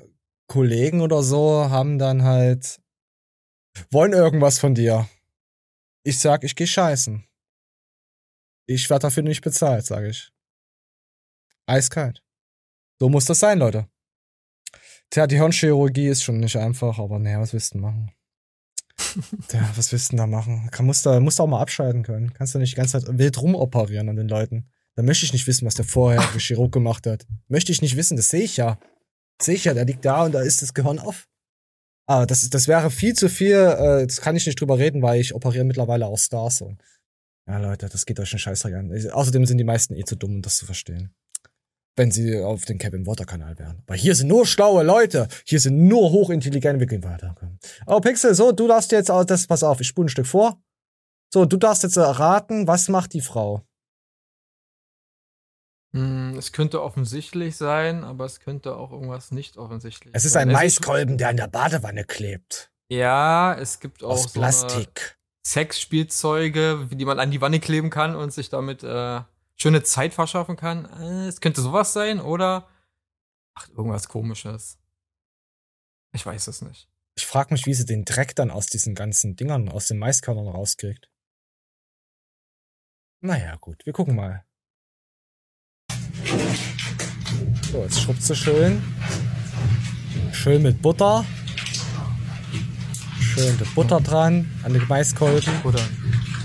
Kollegen 0.47 1.01
oder 1.01 1.21
so 1.21 1.69
haben 1.69 1.99
dann 1.99 2.23
halt 2.23 2.81
wollen 3.91 4.13
irgendwas 4.13 4.59
von 4.59 4.73
dir. 4.75 5.07
Ich 6.03 6.19
sag, 6.19 6.43
ich 6.43 6.55
geh 6.55 6.65
scheißen. 6.65 7.23
Ich 8.65 8.89
werde 8.89 9.03
dafür 9.03 9.23
nicht 9.23 9.41
bezahlt, 9.41 9.85
sage 9.85 10.09
ich. 10.09 10.31
Eiskalt. 11.67 12.23
So 12.99 13.09
muss 13.09 13.25
das 13.25 13.39
sein, 13.39 13.59
Leute. 13.59 13.87
Tja, 15.11 15.27
die 15.27 15.37
Hirnchirurgie 15.37 16.07
ist 16.07 16.23
schon 16.23 16.39
nicht 16.39 16.55
einfach, 16.57 16.99
aber 16.99 17.19
naja, 17.19 17.39
was 17.39 17.53
willst 17.53 17.73
du 17.73 17.79
machen? 17.79 18.11
Tja, 19.47 19.69
was 19.75 19.91
willst 19.91 20.11
du 20.11 20.17
denn 20.17 20.17
da 20.17 20.27
machen? 20.27 20.69
Kann, 20.71 20.85
musst, 20.85 21.05
du, 21.05 21.19
musst 21.19 21.39
du 21.39 21.43
auch 21.43 21.47
mal 21.47 21.61
abschalten 21.61 22.03
können. 22.03 22.33
Kannst 22.33 22.55
du 22.55 22.59
nicht 22.59 22.73
die 22.73 22.75
ganze 22.75 22.99
Zeit 22.99 23.17
wild 23.17 23.41
rumoperieren 23.41 24.09
an 24.09 24.15
den 24.15 24.27
Leuten. 24.27 24.69
Da 24.95 25.03
möchte 25.03 25.25
ich 25.25 25.33
nicht 25.33 25.47
wissen, 25.47 25.65
was 25.65 25.75
der 25.75 25.85
vorherige 25.85 26.39
Chirurg 26.39 26.71
gemacht 26.71 27.07
hat. 27.07 27.25
Möchte 27.47 27.71
ich 27.71 27.81
nicht 27.81 27.95
wissen, 27.95 28.17
das 28.17 28.29
sehe 28.29 28.43
ich 28.43 28.57
ja. 28.57 28.79
Das 29.37 29.45
sehe 29.45 29.55
ich 29.55 29.65
ja, 29.65 29.73
der 29.73 29.85
liegt 29.85 30.03
da 30.05 30.25
und 30.25 30.33
da 30.33 30.41
ist 30.41 30.61
das 30.61 30.73
Gehirn 30.73 30.99
auf. 30.99 31.27
Ah, 32.05 32.25
das, 32.25 32.49
das 32.49 32.67
wäre 32.67 32.89
viel 32.89 33.13
zu 33.13 33.29
viel, 33.29 33.53
äh, 33.53 34.05
das 34.05 34.19
kann 34.19 34.35
ich 34.35 34.45
nicht 34.45 34.59
drüber 34.59 34.79
reden, 34.79 35.01
weil 35.01 35.21
ich 35.21 35.35
operiere 35.35 35.63
mittlerweile 35.63 36.07
auch 36.07 36.17
Stars. 36.17 36.61
Und 36.61 36.81
ja, 37.47 37.59
Leute, 37.59 37.87
das 37.87 38.05
geht 38.05 38.19
euch 38.19 38.33
einen 38.33 38.39
Scheißdreck 38.39 38.73
an. 38.73 38.91
Außerdem 39.11 39.45
sind 39.45 39.59
die 39.59 39.63
meisten 39.63 39.95
eh 39.95 40.03
zu 40.03 40.15
dumm, 40.15 40.35
um 40.35 40.41
das 40.41 40.57
zu 40.57 40.65
verstehen. 40.65 41.13
Wenn 41.99 42.11
sie 42.11 42.39
auf 42.41 42.63
den 42.63 42.77
Kevin 42.77 43.05
Water 43.05 43.25
Kanal 43.25 43.59
wären. 43.59 43.83
Aber 43.85 43.93
hier 43.93 44.15
sind 44.15 44.29
nur 44.29 44.45
schlaue 44.45 44.83
Leute. 44.83 45.27
Hier 45.43 45.59
sind 45.59 45.85
nur 45.85 46.11
hochintelligente. 46.11 46.79
Wir 46.79 46.87
gehen 46.87 47.03
weiter. 47.03 47.35
Oh, 47.87 47.99
Pixel, 47.99 48.33
so, 48.33 48.53
du 48.53 48.69
darfst 48.69 48.93
jetzt 48.93 49.11
auch 49.11 49.25
das, 49.25 49.47
pass 49.47 49.63
auf, 49.63 49.81
ich 49.81 49.87
spule 49.87 50.05
ein 50.05 50.09
Stück 50.09 50.25
vor. 50.25 50.63
So, 51.33 51.43
du 51.43 51.57
darfst 51.57 51.83
jetzt 51.83 51.97
erraten, 51.97 52.67
was 52.67 52.87
macht 52.87 53.11
die 53.11 53.19
Frau? 53.19 53.63
Hm, 55.93 56.37
es 56.37 56.53
könnte 56.53 56.81
offensichtlich 56.81 57.57
sein, 57.57 58.05
aber 58.05 58.23
es 58.23 58.39
könnte 58.39 58.77
auch 58.77 58.93
irgendwas 58.93 59.31
nicht 59.31 59.57
offensichtlich 59.57 60.15
Es 60.15 60.23
ist 60.23 60.31
sein. 60.31 60.47
ein 60.47 60.53
Maiskolben, 60.53 61.17
der 61.17 61.27
an 61.27 61.35
der 61.35 61.47
Badewanne 61.47 62.05
klebt. 62.05 62.71
Ja, 62.89 63.53
es 63.59 63.81
gibt 63.81 64.05
auch 64.05 64.11
Aus 64.11 64.31
so 64.31 64.39
Plastik. 64.39 65.19
Sexspielzeuge, 65.45 66.87
die 66.93 67.03
man 67.03 67.19
an 67.19 67.29
die 67.29 67.41
Wanne 67.41 67.59
kleben 67.59 67.89
kann 67.89 68.15
und 68.15 68.31
sich 68.31 68.49
damit 68.49 68.83
äh, 68.85 69.19
schöne 69.61 69.83
Zeit 69.83 70.13
verschaffen 70.13 70.55
kann. 70.55 70.85
Äh, 70.85 71.27
es 71.27 71.41
könnte 71.41 71.61
sowas 71.61 71.93
sein 71.93 72.19
oder 72.19 72.67
ach, 73.55 73.67
irgendwas 73.69 74.07
komisches. 74.07 74.79
Ich 76.13 76.25
weiß 76.25 76.47
es 76.47 76.61
nicht. 76.61 76.89
Ich 77.15 77.25
frage 77.25 77.53
mich, 77.53 77.65
wie 77.65 77.73
sie 77.73 77.85
den 77.85 78.05
Dreck 78.05 78.35
dann 78.35 78.49
aus 78.49 78.67
diesen 78.67 78.95
ganzen 78.95 79.35
Dingern, 79.35 79.69
aus 79.69 79.87
den 79.87 79.99
Maiskörnern 79.99 80.47
rauskriegt. 80.47 81.09
Naja, 83.21 83.57
gut, 83.57 83.85
wir 83.85 83.91
gucken 83.91 84.15
mal. 84.15 84.45
So, 87.71 87.83
jetzt 87.83 87.99
schrubbt 87.99 88.23
sie 88.23 88.35
schön. 88.35 88.81
Schön 90.31 90.61
mit 90.63 90.81
Butter. 90.81 91.25
Schön 93.19 93.57
die 93.57 93.65
Butter 93.75 93.99
dran 93.99 94.49
an 94.63 94.73
den 94.73 94.87
Maiskolben. 94.87 95.61
Butter. 95.61 95.85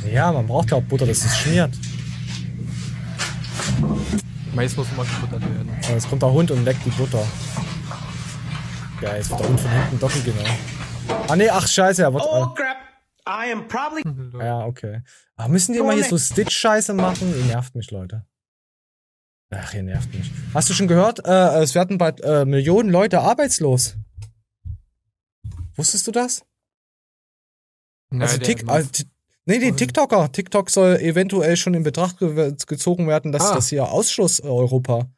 Ja, 0.05 0.33
man 0.33 0.47
braucht 0.47 0.73
ja 0.73 0.79
auch 0.79 0.83
Butter, 0.83 1.07
dass 1.07 1.25
es 1.25 1.37
schmiert. 1.37 1.75
Mais 4.55 4.76
muss 4.76 4.86
immer 4.92 5.05
gebuttert 5.05 5.42
werden. 5.42 5.68
Und 5.68 5.88
jetzt 5.88 6.09
kommt 6.09 6.22
der 6.22 6.30
Hund 6.32 6.50
und 6.50 6.64
leckt 6.64 6.84
die 6.84 6.90
Butter. 6.90 7.24
Ja, 9.00 9.16
jetzt 9.16 9.30
wird 9.30 9.40
der 9.40 9.48
Hund 9.48 9.61
von 9.61 9.70
hinten 9.70 9.98
doppel 9.98 10.22
genau. 10.22 10.44
Ah 11.28 11.36
nee, 11.36 11.48
ach 11.50 11.66
scheiße, 11.66 12.02
er 12.02 12.12
wird. 12.14 12.22
Oh 12.24 12.46
crap! 12.55 12.76
I 13.26 13.52
am 13.52 13.66
probably. 13.68 14.02
Ja, 14.38 14.64
okay. 14.64 15.02
Aber 15.36 15.48
müssen 15.48 15.72
die 15.72 15.78
immer 15.78 15.92
hier 15.94 16.05
so 16.05 16.18
Stitch-Scheiße 16.18 16.94
machen? 16.94 17.34
Ihr 17.36 17.44
nervt 17.46 17.74
mich, 17.74 17.90
Leute. 17.90 18.24
Ach, 19.50 19.72
ihr 19.74 19.82
nervt 19.82 20.12
mich. 20.14 20.30
Hast 20.52 20.68
du 20.70 20.74
schon 20.74 20.88
gehört? 20.88 21.24
Äh, 21.26 21.62
es 21.62 21.74
werden 21.74 21.96
bald 21.98 22.20
äh, 22.22 22.44
Millionen 22.44 22.90
Leute 22.90 23.20
arbeitslos. 23.20 23.96
Wusstest 25.74 26.07
du 26.07 26.12
das? 26.12 26.44
Na, 28.11 28.26
also, 28.26 28.38
macht- 28.38 28.68
also, 28.68 28.90
nee, 29.47 29.59
die 29.59 29.72
TikToker. 29.72 30.30
TikTok 30.32 30.70
soll 30.70 30.97
eventuell 30.97 31.57
schon 31.57 31.74
in 31.74 31.82
Betracht 31.82 32.18
ge 32.18 32.55
gezogen 32.66 33.07
werden, 33.09 33.32
dass 33.32 33.51
Ah. 33.51 33.55
das 33.55 33.68
hier 33.68 33.90
Ausschluss 33.90 34.40
äh, 34.40 34.45
Europa. 34.47 35.09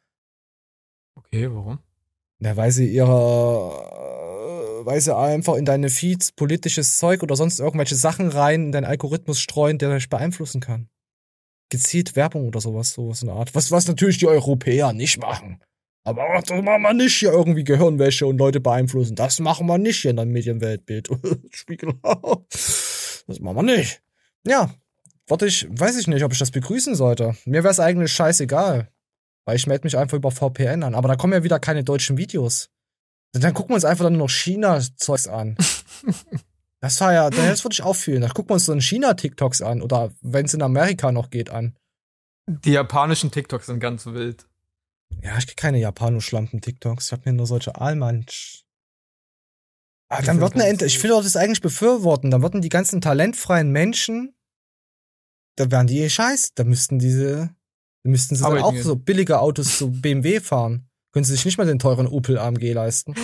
Okay, 1.15 1.49
warum? 1.53 1.79
Ja, 2.41 2.57
weil 2.57 2.71
sie 2.71 2.87
ihre, 2.93 3.11
weil 4.85 5.01
sie 5.01 5.17
einfach 5.17 5.55
in 5.55 5.65
deine 5.65 5.89
Feeds 5.89 6.33
politisches 6.33 6.97
Zeug 6.97 7.23
oder 7.23 7.35
sonst 7.37 7.59
irgendwelche 7.61 7.95
Sachen 7.95 8.29
rein 8.29 8.65
in 8.67 8.73
deinen 8.73 8.85
Algorithmus 8.85 9.41
streuen, 9.41 9.79
der 9.79 9.95
dich 9.95 10.09
beeinflussen 10.09 10.61
kann. 10.61 10.89
Gezielt 11.71 12.15
Werbung 12.15 12.47
oder 12.47 12.61
sowas, 12.61 12.93
sowas 12.93 13.23
in 13.23 13.29
der 13.29 13.37
Art. 13.37 13.55
Was, 13.55 13.71
was 13.73 13.89
natürlich 13.89 14.19
die 14.19 14.27
Europäer 14.29 14.93
nicht 14.93 15.19
machen. 15.19 15.61
Aber 16.05 16.23
das 16.47 16.63
machen 16.63 16.83
wir 16.83 16.95
nicht 16.95 17.17
hier 17.19 17.33
irgendwie 17.33 17.65
Gehirnwäsche 17.65 18.27
und 18.27 18.39
Leute 18.39 18.61
beeinflussen. 18.61 19.17
Das 19.17 19.41
machen 19.41 19.67
wir 19.67 19.77
nicht 19.79 20.03
hier 20.03 20.11
in 20.13 20.17
der 20.19 20.27
Medienweltbild. 20.27 21.09
Spiegel. 21.51 21.95
das 22.03 23.41
machen 23.41 23.57
wir 23.57 23.63
nicht. 23.65 24.03
Ja, 24.47 24.73
warte 25.27 25.47
ich, 25.47 25.67
weiß 25.69 25.99
ich 25.99 26.07
nicht, 26.07 26.25
ob 26.25 26.33
ich 26.33 26.39
das 26.39 26.51
begrüßen 26.51 26.95
sollte. 26.95 27.37
Mir 27.45 27.63
wäre 27.63 27.73
es 27.73 27.81
eigentlich 27.81 28.13
scheißegal. 28.13 28.91
Weil 29.45 29.57
ich 29.57 29.67
melde 29.67 29.85
mich 29.85 29.97
einfach 29.97 30.17
über 30.17 30.31
VPN 30.31 30.83
an. 30.83 30.95
Aber 30.95 31.09
da 31.09 31.17
kommen 31.17 31.33
ja 31.33 31.45
wieder 31.45 31.61
keine 31.61 31.85
deutschen 31.85 32.17
Videos. 32.17 32.69
Dann 33.33 33.55
gucken 33.55 33.71
wir 33.71 33.75
uns 33.77 33.85
einfach 33.85 34.05
dann 34.05 34.15
nur 34.15 34.27
noch 34.27 34.31
China-Zeugs 34.31 35.29
an. 35.29 35.57
Das 36.81 37.01
war 37.01 37.13
ja, 37.13 37.31
das 37.31 37.65
würde 37.65 37.73
ich 37.73 37.83
auch 37.83 37.97
fühlen. 37.97 38.21
Dann 38.21 38.33
gucken 38.33 38.51
wir 38.51 38.55
uns 38.55 38.67
so 38.67 38.73
einen 38.73 38.83
China-TikToks 38.83 39.63
an 39.63 39.81
oder 39.81 40.13
wenn 40.21 40.45
es 40.45 40.55
in 40.55 40.63
Amerika 40.63 41.11
noch 41.11 41.31
geht 41.31 41.51
an. 41.51 41.75
Die 42.47 42.73
japanischen 42.73 43.31
TikToks 43.31 43.67
sind 43.67 43.81
ganz 43.81 44.07
wild. 44.07 44.47
Ja, 45.23 45.39
ich 45.39 45.47
krieg 45.47 45.57
keine 45.57 45.79
Japano-Schlampen-TikToks. 45.79 47.07
Ich 47.07 47.13
hab 47.13 47.25
mir 47.25 47.33
nur 47.33 47.47
solche 47.47 47.81
Allmann. 47.81 48.27
Ah, 50.09 50.23
dann 50.23 50.43
eine 50.43 50.67
Ent 50.67 50.83
ich 50.83 51.03
will 51.03 51.11
doch 51.11 51.23
das 51.23 51.37
eigentlich 51.37 51.61
befürworten. 51.61 52.31
Dann 52.31 52.43
würden 52.43 52.63
die 52.63 52.69
ganzen 52.69 53.01
talentfreien 53.01 53.71
Menschen, 53.71 54.35
da 55.57 55.71
wären 55.71 55.87
die 55.87 56.01
eh 56.01 56.09
scheiß. 56.09 56.53
Da 56.55 56.65
müssten 56.65 56.99
diese, 56.99 57.51
da 58.05 58.11
müssten 58.11 58.37
sie 58.37 58.43
dann 58.43 58.59
auch 58.59 58.73
gehen. 58.73 58.83
so 58.83 58.97
billige 58.97 59.41
Autos, 59.41 59.79
so 59.79 59.89
BMW 59.89 60.41
fahren. 60.41 60.89
Können 61.13 61.25
sie 61.25 61.33
sich 61.33 61.45
nicht 61.45 61.59
mal 61.59 61.67
den 61.67 61.79
teuren 61.79 62.07
Opel 62.07 62.39
AMG 62.39 62.73
leisten. 62.73 63.15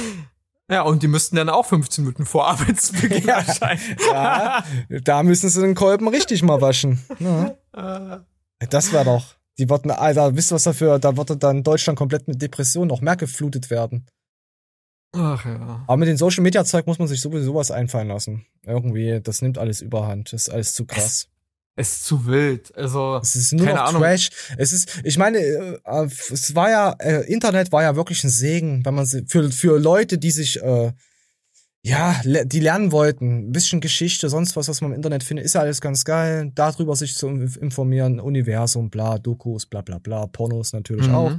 Ja, 0.71 0.83
und 0.83 1.03
die 1.03 1.09
müssten 1.09 1.37
dann 1.37 1.51
auch 1.51 1.67
15 1.67 2.05
Minuten 2.05 2.25
vor 2.25 2.49
Arbeitsbeginn 2.49 3.29
erscheinen. 3.29 3.81
Ja, 4.11 4.65
da 5.05 5.23
müssen 5.23 5.51
sie 5.51 5.61
den 5.61 5.75
Kolben 5.75 6.09
richtig 6.09 6.43
mal 6.43 6.61
waschen. 6.61 7.01
Ja. 7.19 8.25
Das 8.71 8.93
wäre 8.93 9.05
doch. 9.05 9.35
Die 9.59 9.69
würden, 9.69 9.91
Alter, 9.91 10.37
wisst 10.37 10.53
ihr 10.53 10.55
was 10.55 10.63
dafür? 10.63 11.01
Da 11.01 11.17
würde 11.17 11.37
dann 11.37 11.65
Deutschland 11.65 11.99
komplett 11.99 12.29
mit 12.29 12.41
Depressionen 12.41 12.89
noch 12.89 13.01
mehr 13.01 13.17
geflutet 13.17 13.71
werden. 13.71 14.07
Ach 15.13 15.45
ja. 15.45 15.85
Aber 15.87 15.97
mit 15.99 16.09
den 16.09 16.17
Social 16.17 16.43
Media 16.43 16.65
Zeug 16.65 16.87
muss 16.87 16.99
man 16.99 17.09
sich 17.09 17.21
sowieso 17.21 17.55
was 17.55 17.71
einfallen 17.71 18.09
lassen. 18.09 18.47
Irgendwie, 18.65 19.21
das 19.23 19.43
nimmt 19.43 19.59
alles 19.59 19.81
überhand. 19.83 20.33
Das 20.33 20.43
ist 20.43 20.49
alles 20.49 20.75
zu 20.75 20.87
krass. 20.87 21.29
Es 21.75 21.93
ist 21.93 22.05
zu 22.05 22.27
wild. 22.27 22.75
Also, 22.77 23.19
Es 23.23 23.35
ist 23.37 23.53
nur 23.53 23.67
keine 23.67 23.79
noch 23.79 23.89
Ahnung. 23.89 24.03
Trash. 24.03 24.31
Es 24.59 24.73
ist, 24.73 25.01
ich 25.05 25.17
meine, 25.19 25.39
äh, 25.39 25.79
es 26.31 26.55
war 26.55 26.71
ja, 26.71 26.93
äh, 26.99 27.31
Internet 27.33 27.73
war 27.73 27.83
ja 27.83 27.97
wirklich 27.97 28.23
ein 28.25 28.31
Segen, 28.31 28.85
wenn 28.85 28.95
man 28.95 29.07
für, 29.07 29.51
für 29.51 29.79
Leute, 29.79 30.19
die 30.19 30.31
sich, 30.31 30.63
äh, 30.63 30.93
ja, 31.85 32.21
die 32.25 32.61
lernen 32.61 32.93
wollten, 32.93 33.49
ein 33.49 33.53
bisschen 33.53 33.81
Geschichte, 33.81 34.29
sonst 34.29 34.55
was, 34.55 34.69
was 34.69 34.81
man 34.83 34.93
im 34.93 34.97
Internet 34.97 35.25
findet, 35.25 35.45
ist 35.47 35.55
ja 35.55 35.63
alles 35.63 35.81
ganz 35.81 36.05
geil. 36.05 36.53
Darüber 36.55 36.95
sich 36.95 37.17
zu 37.17 37.27
informieren, 37.29 38.21
Universum, 38.21 38.89
bla, 38.89 39.19
Dokus, 39.19 39.67
bla, 39.67 39.81
bla, 39.81 39.99
bla, 39.99 40.27
Pornos 40.27 40.73
natürlich 40.75 41.09
Mhm. 41.09 41.15
auch. 41.15 41.33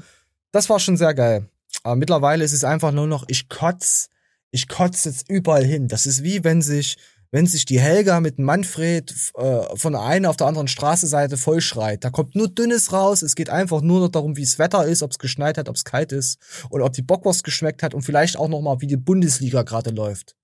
Das 0.52 0.70
war 0.70 0.80
schon 0.80 0.98
sehr 0.98 1.14
geil. 1.14 1.48
Aber 1.84 1.96
mittlerweile 1.96 2.44
ist 2.44 2.54
es 2.54 2.64
einfach 2.64 2.92
nur 2.92 3.08
noch, 3.08 3.26
ich 3.28 3.50
kotz, 3.50 4.10
ich 4.52 4.68
kotz 4.68 5.04
jetzt 5.04 5.30
überall 5.30 5.66
hin. 5.66 5.88
Das 5.88 6.06
ist 6.06 6.24
wie 6.24 6.44
wenn 6.44 6.62
sich, 6.62 6.98
wenn 7.32 7.46
sich 7.46 7.66
die 7.66 7.80
Helga 7.80 8.20
mit 8.20 8.40
Manfred 8.40 9.14
äh, 9.36 9.76
von 9.76 9.94
der 9.94 10.04
einen 10.04 10.26
auf 10.26 10.38
der 10.38 10.48
anderen 10.48 10.68
Straßenseite 10.68 11.36
vollschreit. 11.36 12.04
Da 12.04 12.10
kommt 12.10 12.36
nur 12.36 12.48
Dünnes 12.48 12.94
raus. 12.94 13.22
Es 13.22 13.36
geht 13.36 13.50
einfach 13.50 13.82
nur 13.82 14.00
noch 14.00 14.10
darum, 14.10 14.38
wie 14.38 14.44
es 14.44 14.60
Wetter 14.60 14.86
ist, 14.86 15.04
ob 15.04 15.12
es 15.12 15.20
geschneit 15.20 15.58
hat, 15.58 15.68
ob 15.68 15.76
es 15.76 15.84
kalt 15.84 16.12
ist 16.12 16.40
und 16.70 16.82
ob 16.82 16.94
die 16.94 17.02
Bockwurst 17.02 17.44
geschmeckt 17.44 17.84
hat 17.84 17.94
und 17.94 18.04
vielleicht 18.04 18.38
auch 18.38 18.48
noch 18.48 18.62
mal, 18.62 18.80
wie 18.80 18.88
die 18.88 18.98
Bundesliga 18.98 19.64
gerade 19.64 19.90
läuft. 19.90 20.36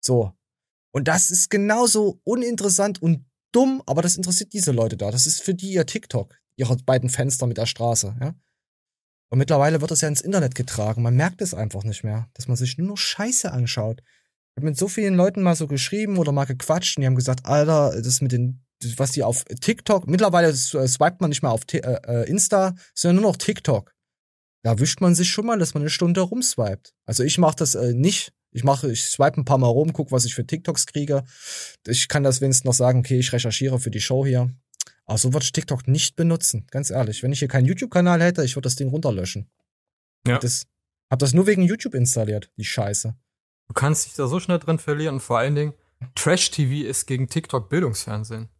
So. 0.00 0.32
Und 0.92 1.06
das 1.06 1.30
ist 1.30 1.50
genauso 1.50 2.20
uninteressant 2.24 3.00
und 3.00 3.24
dumm, 3.52 3.82
aber 3.86 4.02
das 4.02 4.16
interessiert 4.16 4.52
diese 4.52 4.72
Leute 4.72 4.96
da. 4.96 5.10
Das 5.10 5.26
ist 5.26 5.42
für 5.42 5.54
die 5.54 5.72
ihr 5.72 5.86
TikTok, 5.86 6.34
ihre 6.56 6.76
beiden 6.78 7.10
Fenster 7.10 7.46
mit 7.46 7.58
der 7.58 7.66
Straße, 7.66 8.16
ja. 8.20 8.34
Und 9.30 9.38
mittlerweile 9.38 9.80
wird 9.80 9.90
das 9.92 10.00
ja 10.00 10.08
ins 10.08 10.20
Internet 10.20 10.54
getragen. 10.54 11.02
Man 11.02 11.14
merkt 11.14 11.40
es 11.40 11.54
einfach 11.54 11.84
nicht 11.84 12.02
mehr, 12.02 12.28
dass 12.34 12.48
man 12.48 12.56
sich 12.56 12.76
nur 12.78 12.88
noch 12.88 12.96
Scheiße 12.96 13.50
anschaut. 13.50 14.02
Ich 14.02 14.56
habe 14.56 14.66
mit 14.66 14.76
so 14.76 14.88
vielen 14.88 15.14
Leuten 15.14 15.42
mal 15.42 15.54
so 15.54 15.68
geschrieben 15.68 16.18
oder 16.18 16.32
mal 16.32 16.44
gequatscht 16.44 16.96
und 16.96 17.02
die 17.02 17.06
haben 17.06 17.14
gesagt, 17.14 17.46
Alter, 17.46 18.02
das 18.02 18.20
mit 18.20 18.32
den, 18.32 18.64
was 18.96 19.12
die 19.12 19.22
auf 19.22 19.44
TikTok, 19.44 20.08
mittlerweile 20.08 20.48
äh, 20.48 20.54
swipet 20.54 21.20
man 21.20 21.30
nicht 21.30 21.42
mehr 21.42 21.52
auf 21.52 21.62
äh, 21.72 21.78
äh, 21.78 22.28
Insta, 22.28 22.74
sondern 22.92 23.22
nur 23.22 23.30
noch 23.30 23.36
TikTok. 23.36 23.94
Da 24.62 24.78
wischt 24.80 25.00
man 25.00 25.14
sich 25.14 25.30
schon 25.30 25.46
mal, 25.46 25.58
dass 25.58 25.74
man 25.74 25.84
eine 25.84 25.90
Stunde 25.90 26.20
rumswiped. 26.20 26.92
Also 27.06 27.22
ich 27.22 27.38
mache 27.38 27.56
das 27.56 27.76
äh, 27.76 27.94
nicht. 27.94 28.32
Ich 28.52 28.64
mache, 28.64 28.90
ich 28.90 29.04
swipe 29.04 29.40
ein 29.40 29.44
paar 29.44 29.58
Mal 29.58 29.68
rum, 29.68 29.92
guck, 29.92 30.10
was 30.10 30.24
ich 30.24 30.34
für 30.34 30.44
TikToks 30.44 30.86
kriege. 30.86 31.22
Ich 31.86 32.08
kann 32.08 32.24
das 32.24 32.40
wenigstens 32.40 32.64
noch 32.64 32.74
sagen, 32.74 32.98
okay, 32.98 33.18
ich 33.18 33.32
recherchiere 33.32 33.78
für 33.78 33.92
die 33.92 34.00
Show 34.00 34.26
hier. 34.26 34.50
Aber 35.10 35.18
so 35.18 35.32
würde 35.32 35.42
ich 35.42 35.50
TikTok 35.50 35.88
nicht 35.88 36.14
benutzen, 36.14 36.68
ganz 36.70 36.88
ehrlich. 36.88 37.24
Wenn 37.24 37.32
ich 37.32 37.40
hier 37.40 37.48
keinen 37.48 37.66
YouTube-Kanal 37.66 38.22
hätte, 38.22 38.44
ich 38.44 38.54
würde 38.54 38.66
das 38.66 38.76
Ding 38.76 38.90
runterlöschen. 38.90 39.50
Ja. 40.24 40.38
Das, 40.38 40.68
hab 41.10 41.18
das 41.18 41.32
nur 41.32 41.48
wegen 41.48 41.62
YouTube 41.62 41.94
installiert, 41.94 42.52
die 42.56 42.64
Scheiße. 42.64 43.16
Du 43.66 43.74
kannst 43.74 44.06
dich 44.06 44.14
da 44.14 44.28
so 44.28 44.38
schnell 44.38 44.60
drin 44.60 44.78
verlieren 44.78 45.16
und 45.16 45.20
vor 45.20 45.38
allen 45.38 45.56
Dingen, 45.56 45.74
Trash-TV 46.14 46.88
ist 46.88 47.06
gegen 47.06 47.28
TikTok 47.28 47.68
Bildungsfernsehen. 47.68 48.50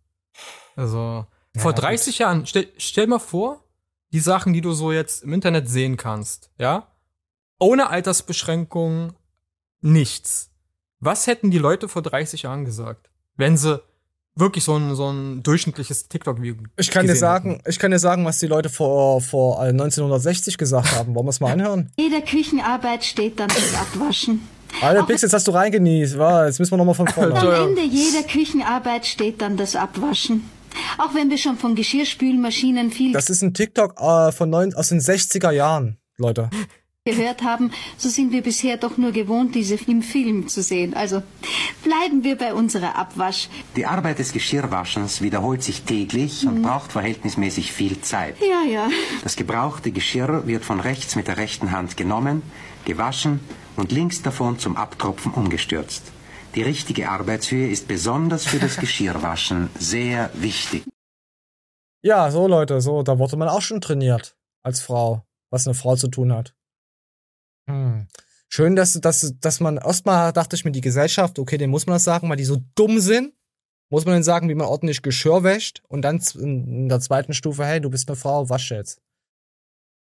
Also, 0.75 1.25
vor 1.57 1.73
30 1.73 2.19
Jahren, 2.19 2.45
stell, 2.47 2.67
stell 2.79 3.07
mal 3.07 3.21
vor, 3.21 3.65
die 4.13 4.19
Sachen, 4.19 4.53
die 4.53 4.61
du 4.61 4.73
so 4.73 4.91
jetzt 4.91 5.23
im 5.23 5.33
Internet 5.33 5.69
sehen 5.69 5.97
kannst, 5.97 6.51
ja? 6.59 6.93
Ohne 7.61 7.91
Altersbeschränkungen, 7.91 9.13
nichts. 9.83 10.51
Was 10.99 11.29
hätten 11.29 11.53
die 11.53 11.59
Leute 11.59 11.89
vor 11.89 12.03
30 12.03 12.43
Jahren 12.43 12.65
gesagt, 12.65 13.09
wenn 13.37 13.57
sie 13.57 13.81
wirklich 14.37 14.65
so 14.65 14.77
ein, 14.77 14.95
so 14.95 15.11
ein 15.11 15.43
durchschnittliches 15.43 16.09
TikTok-Video 16.09 16.57
Ich 16.77 16.91
kann 16.91 17.07
dir 17.07 17.17
sagen, 17.17 17.61
ich 17.67 17.79
kann 17.79 17.91
dir 17.91 17.99
sagen, 17.99 18.25
was 18.25 18.39
die 18.39 18.47
Leute 18.47 18.69
vor, 18.69 19.21
vor 19.21 19.65
äh, 19.65 19.69
1960 19.69 20.59
gesagt 20.59 20.93
haben. 20.93 21.15
Wollen 21.15 21.27
wir 21.27 21.31
es 21.31 21.41
mal 21.41 21.53
anhören? 21.53 21.93
Jeder 21.99 22.21
Küchenarbeit 22.21 23.05
steht 23.05 23.39
dann 23.39 23.49
das 23.49 23.75
Abwaschen. 23.75 24.41
Alter, 24.81 25.05
Pix, 25.05 25.23
jetzt 25.23 25.33
hast 25.33 25.47
du 25.49 25.53
reingenießt. 25.53 26.19
Wa, 26.19 26.47
jetzt 26.47 26.59
müssen 26.59 26.73
wir 26.73 26.77
nochmal 26.79 26.95
von 26.95 27.09
vorne. 27.09 27.35
Am 27.39 27.71
Ende 27.71 27.83
jeder 27.83 28.23
Küchenarbeit 28.23 29.05
steht 29.05 29.41
dann 29.41 29.57
das 29.57 29.75
Abwaschen. 29.77 30.49
Auch 30.99 31.15
wenn 31.15 31.29
wir 31.31 31.39
schon 31.39 31.57
von 31.57 31.75
Geschirrspülmaschinen 31.75 32.91
viel 32.91 33.13
Das 33.13 33.31
ist 33.31 33.43
ein 33.43 33.53
TikTok 33.53 34.01
äh, 34.01 34.33
von 34.33 34.49
neun, 34.49 34.73
aus 34.75 34.91
den 34.91 35.01
60er 35.01 35.51
Jahren, 35.51 35.99
Leute. 36.17 36.51
Gehört 37.07 37.43
haben, 37.43 37.73
so 37.97 38.11
sind 38.11 38.31
wir 38.31 38.43
bisher 38.43 38.77
doch 38.77 38.99
nur 38.99 39.13
gewohnt, 39.13 39.55
diese 39.55 39.77
im 39.87 40.03
Film 40.03 40.49
zu 40.49 40.63
sehen. 40.63 40.93
Also 40.93 41.23
bleiben 41.83 42.25
wir 42.25 42.37
bei 42.37 42.53
unserer 42.53 42.97
Abwasch. 42.97 43.49
Die 43.75 43.87
Arbeit 43.87 44.19
des 44.19 44.33
Geschirrwaschens 44.33 45.23
wiederholt 45.23 45.63
sich 45.63 45.83
täglich 45.83 46.47
und 46.47 46.63
braucht 46.63 46.93
verhältnismäßig 46.93 47.73
viel 47.73 48.03
Zeit. 48.03 48.37
Ja, 48.41 48.71
ja. 48.71 48.91
Das 49.23 49.37
gebrauchte 49.37 49.93
Geschirr 49.93 50.47
wird 50.47 50.65
von 50.65 50.79
rechts 50.79 51.17
mit 51.17 51.27
der 51.27 51.39
rechten 51.39 51.73
Hand 51.73 51.97
genommen, 51.97 52.43
gewaschen 52.85 53.41
und 53.77 53.93
links 53.93 54.21
davon 54.21 54.59
zum 54.59 54.77
Abtropfen 54.77 55.33
umgestürzt. 55.33 56.03
Die 56.55 56.63
richtige 56.63 57.09
Arbeitshöhe 57.09 57.71
ist 57.71 57.89
besonders 57.89 58.45
für 58.45 58.59
das 58.59 58.77
Geschirrwaschen 58.81 59.71
sehr 59.79 60.31
wichtig. 60.35 60.85
Ja, 62.03 62.31
so 62.31 62.47
Leute, 62.47 62.83
so, 62.83 63.03
da 63.03 63.19
wurde 63.19 63.39
man 63.39 63.49
auch 63.49 63.63
schon 63.63 63.81
trainiert 63.81 64.37
als 64.63 64.81
Frau, 64.83 65.25
was 65.51 65.67
eine 65.67 65.75
Frau 65.75 65.97
zu 65.97 66.09
tun 66.09 66.33
hat. 66.35 66.55
Hm. 67.71 68.09
Schön, 68.49 68.75
dass, 68.75 68.95
dass, 68.95 69.35
dass 69.39 69.61
man 69.61 69.77
erstmal 69.77 70.33
dachte 70.33 70.57
ich 70.57 70.65
mir, 70.65 70.73
die 70.73 70.81
Gesellschaft, 70.81 71.39
okay, 71.39 71.57
den 71.57 71.71
muss 71.71 71.87
man 71.87 71.95
das 71.95 72.05
sagen, 72.05 72.29
weil 72.29 72.37
die 72.37 72.45
so 72.45 72.63
dumm 72.75 72.99
sind, 72.99 73.33
muss 73.91 74.05
man 74.05 74.15
denen 74.15 74.25
sagen, 74.25 74.49
wie 74.49 74.55
man 74.55 74.67
ordentlich 74.67 75.03
Geschirr 75.03 75.45
wäscht 75.45 75.83
und 75.89 76.03
dann 76.03 76.21
in 76.35 76.89
der 76.89 77.01
zweiten 77.01 77.33
Stufe, 77.33 77.65
hey, 77.65 77.81
du 77.81 77.91
bist 77.91 78.09
eine 78.09 78.17
Frau, 78.17 78.49
wasch 78.49 78.71
jetzt. 78.71 79.01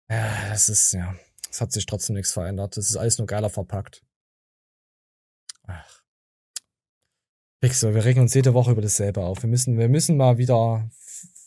Ja, 0.10 0.50
das 0.50 0.70
ist, 0.70 0.94
ja, 0.94 1.16
es 1.50 1.62
hat 1.62 1.72
sich 1.72 1.86
trotzdem 1.86 2.16
nichts 2.16 2.32
verändert. 2.32 2.78
Das 2.78 2.90
ist 2.90 2.96
alles 2.96 3.18
nur 3.18 3.28
geiler 3.28 3.50
verpackt. 3.50 4.04
Ach. 5.64 6.04
Pixel, 7.60 7.96
wir 7.96 8.06
regen 8.06 8.22
uns 8.22 8.34
jede 8.34 8.54
Woche 8.54 8.72
über 8.72 8.82
dasselbe 8.82 9.22
auf. 9.22 9.42
Wir 9.42 9.50
müssen, 9.50 9.78
wir 9.78 9.90
müssen 9.90 10.16
mal 10.16 10.38
wieder 10.38 10.90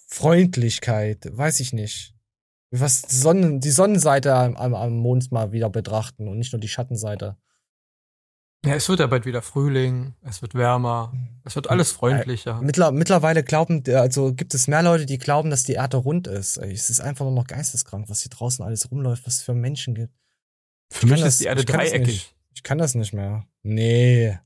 Freundlichkeit, 0.08 1.28
weiß 1.30 1.60
ich 1.60 1.72
nicht. 1.72 2.14
Was 2.70 3.02
die, 3.02 3.16
Sonnen, 3.16 3.60
die 3.60 3.70
Sonnenseite 3.70 4.34
am, 4.34 4.56
am, 4.56 4.74
am 4.74 4.96
Mond 4.96 5.32
mal 5.32 5.52
wieder 5.52 5.70
betrachten 5.70 6.28
und 6.28 6.38
nicht 6.38 6.52
nur 6.52 6.60
die 6.60 6.68
Schattenseite. 6.68 7.36
Ja, 8.64 8.74
es 8.74 8.88
wird 8.88 9.00
ja 9.00 9.06
bald 9.06 9.24
wieder 9.24 9.40
Frühling, 9.40 10.14
es 10.20 10.42
wird 10.42 10.54
wärmer, 10.54 11.14
es 11.44 11.56
wird 11.56 11.70
alles 11.70 11.92
freundlicher. 11.92 12.60
Mittler, 12.60 12.92
mittlerweile 12.92 13.42
glauben, 13.42 13.82
also 13.88 14.34
gibt 14.34 14.52
es 14.52 14.68
mehr 14.68 14.82
Leute, 14.82 15.06
die 15.06 15.16
glauben, 15.16 15.48
dass 15.48 15.64
die 15.64 15.72
Erde 15.72 15.96
rund 15.96 16.26
ist. 16.26 16.58
Es 16.58 16.90
ist 16.90 17.00
einfach 17.00 17.24
nur 17.24 17.34
noch 17.34 17.46
geisteskrank, 17.46 18.10
was 18.10 18.20
hier 18.20 18.28
draußen 18.28 18.62
alles 18.62 18.90
rumläuft, 18.90 19.26
was 19.26 19.36
es 19.36 19.42
für 19.42 19.54
Menschen 19.54 19.94
gibt. 19.94 20.12
Für 20.92 21.06
Ich 21.06 21.12
mich 21.12 21.22
ist 21.22 21.40
die 21.40 21.46
Erde 21.46 21.60
ich 21.60 21.66
dreieckig. 21.66 22.34
Ich 22.54 22.62
kann 22.62 22.76
das 22.76 22.94
nicht 22.94 23.14
mehr. 23.14 23.46
Nee. 23.62 24.38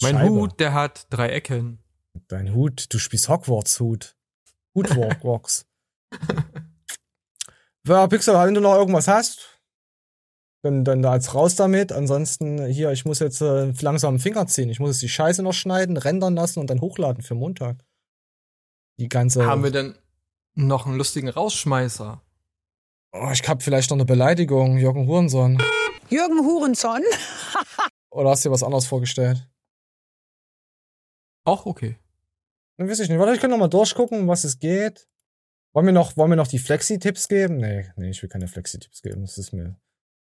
Mein 0.00 0.14
Scheibe. 0.14 0.30
Hut, 0.30 0.60
der 0.60 0.72
hat 0.72 1.08
drei 1.10 1.30
Ecken. 1.30 1.82
Dein 2.28 2.54
Hut, 2.54 2.86
du 2.92 2.98
spielst 2.98 3.28
Hogwarts-Hut. 3.28 4.16
Hutwalk 4.74 5.24
Walks. 5.24 5.66
Ja, 7.90 8.06
Pixel, 8.06 8.34
wenn 8.34 8.54
du 8.54 8.60
noch 8.60 8.76
irgendwas 8.76 9.08
hast, 9.08 9.60
dann, 10.62 10.84
dann 10.84 11.04
als 11.04 11.34
raus 11.34 11.56
damit. 11.56 11.90
Ansonsten 11.90 12.64
hier, 12.66 12.92
ich 12.92 13.04
muss 13.04 13.18
jetzt 13.18 13.40
äh, 13.40 13.72
langsam 13.80 14.10
einen 14.10 14.18
Finger 14.20 14.46
ziehen. 14.46 14.70
Ich 14.70 14.78
muss 14.78 14.90
jetzt 14.90 15.02
die 15.02 15.08
Scheiße 15.08 15.42
noch 15.42 15.54
schneiden, 15.54 15.96
rendern 15.96 16.36
lassen 16.36 16.60
und 16.60 16.70
dann 16.70 16.80
hochladen 16.80 17.24
für 17.24 17.34
Montag. 17.34 17.84
Die 19.00 19.08
ganze. 19.08 19.44
Haben 19.44 19.64
wir 19.64 19.72
denn 19.72 19.98
noch 20.54 20.86
einen 20.86 20.98
lustigen 20.98 21.28
Rausschmeißer? 21.28 22.22
Oh, 23.12 23.28
ich 23.32 23.48
hab 23.48 23.60
vielleicht 23.60 23.90
noch 23.90 23.96
eine 23.96 24.04
Beleidigung. 24.04 24.78
Jürgen 24.78 25.08
Hurensohn. 25.08 25.60
Jürgen 26.10 26.46
Hurensohn? 26.46 27.02
Oder 28.12 28.30
hast 28.30 28.44
du 28.44 28.50
dir 28.50 28.52
was 28.52 28.62
anderes 28.62 28.86
vorgestellt? 28.86 29.48
Auch 31.44 31.66
okay. 31.66 31.98
Dann 32.76 32.88
weiß 32.88 33.00
ich 33.00 33.08
nicht. 33.08 33.18
Warte, 33.18 33.34
ich 33.34 33.40
kann 33.40 33.50
noch 33.50 33.58
mal 33.58 33.66
durchgucken, 33.66 34.20
um 34.20 34.28
was 34.28 34.44
es 34.44 34.60
geht. 34.60 35.09
Wollen 35.72 35.86
wir 35.86 35.92
noch, 35.92 36.16
wollen 36.16 36.30
wir 36.30 36.36
noch 36.36 36.48
die 36.48 36.58
Flexi-Tipps 36.58 37.28
geben? 37.28 37.58
Nee, 37.58 37.88
nee, 37.94 38.10
ich 38.10 38.20
will 38.22 38.28
keine 38.28 38.48
Flexi-Tipps 38.48 39.02
geben. 39.02 39.20
Das 39.20 39.38
ist 39.38 39.52
mir. 39.52 39.76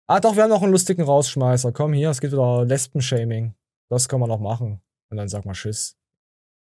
Ah, 0.07 0.19
doch, 0.19 0.35
wir 0.35 0.43
haben 0.43 0.51
noch 0.51 0.61
einen 0.61 0.71
lustigen 0.71 1.01
Rausschmeißer. 1.01 1.71
Komm 1.71 1.93
hier, 1.93 2.11
es 2.11 2.21
geht 2.21 2.31
wieder 2.31 2.63
Lesben-Shaming. 2.65 3.55
Das 3.89 4.07
können 4.07 4.21
wir 4.21 4.27
noch 4.27 4.39
machen. 4.39 4.81
Und 5.09 5.17
dann 5.17 5.27
sag 5.27 5.45
mal 5.45 5.53
Tschüss. 5.53 5.97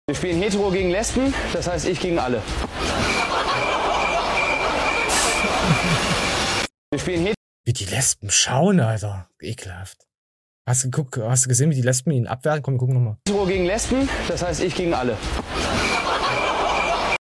Wir 0.06 0.14
spielen 0.14 0.42
Hetero 0.42 0.70
gegen 0.70 0.90
Lesben, 0.90 1.32
das 1.54 1.66
heißt 1.66 1.88
ich 1.88 1.98
gegen 1.98 2.18
alle. 2.18 2.42
Wir 6.90 6.98
spielen 6.98 7.20
Hetero. 7.20 7.34
Wie 7.64 7.72
die 7.72 7.84
Lesben 7.86 8.30
schauen, 8.30 8.80
Alter. 8.80 9.30
Ekelhaft. 9.40 10.06
Hast 10.68 10.84
du, 10.84 10.90
geguckt, 10.90 11.16
hast 11.16 11.46
du 11.46 11.48
gesehen, 11.48 11.70
wie 11.70 11.74
die 11.74 11.82
Lesben 11.82 12.10
ihn 12.10 12.26
abwehren? 12.26 12.62
Komm, 12.62 12.74
wir 12.74 12.78
gucken 12.78 12.94
nochmal. 12.96 13.16
Hetero 13.26 13.46
gegen 13.46 13.64
Lesben, 13.64 14.08
das 14.28 14.42
heißt 14.42 14.62
ich 14.62 14.74
gegen 14.74 14.92
alle. 14.92 15.16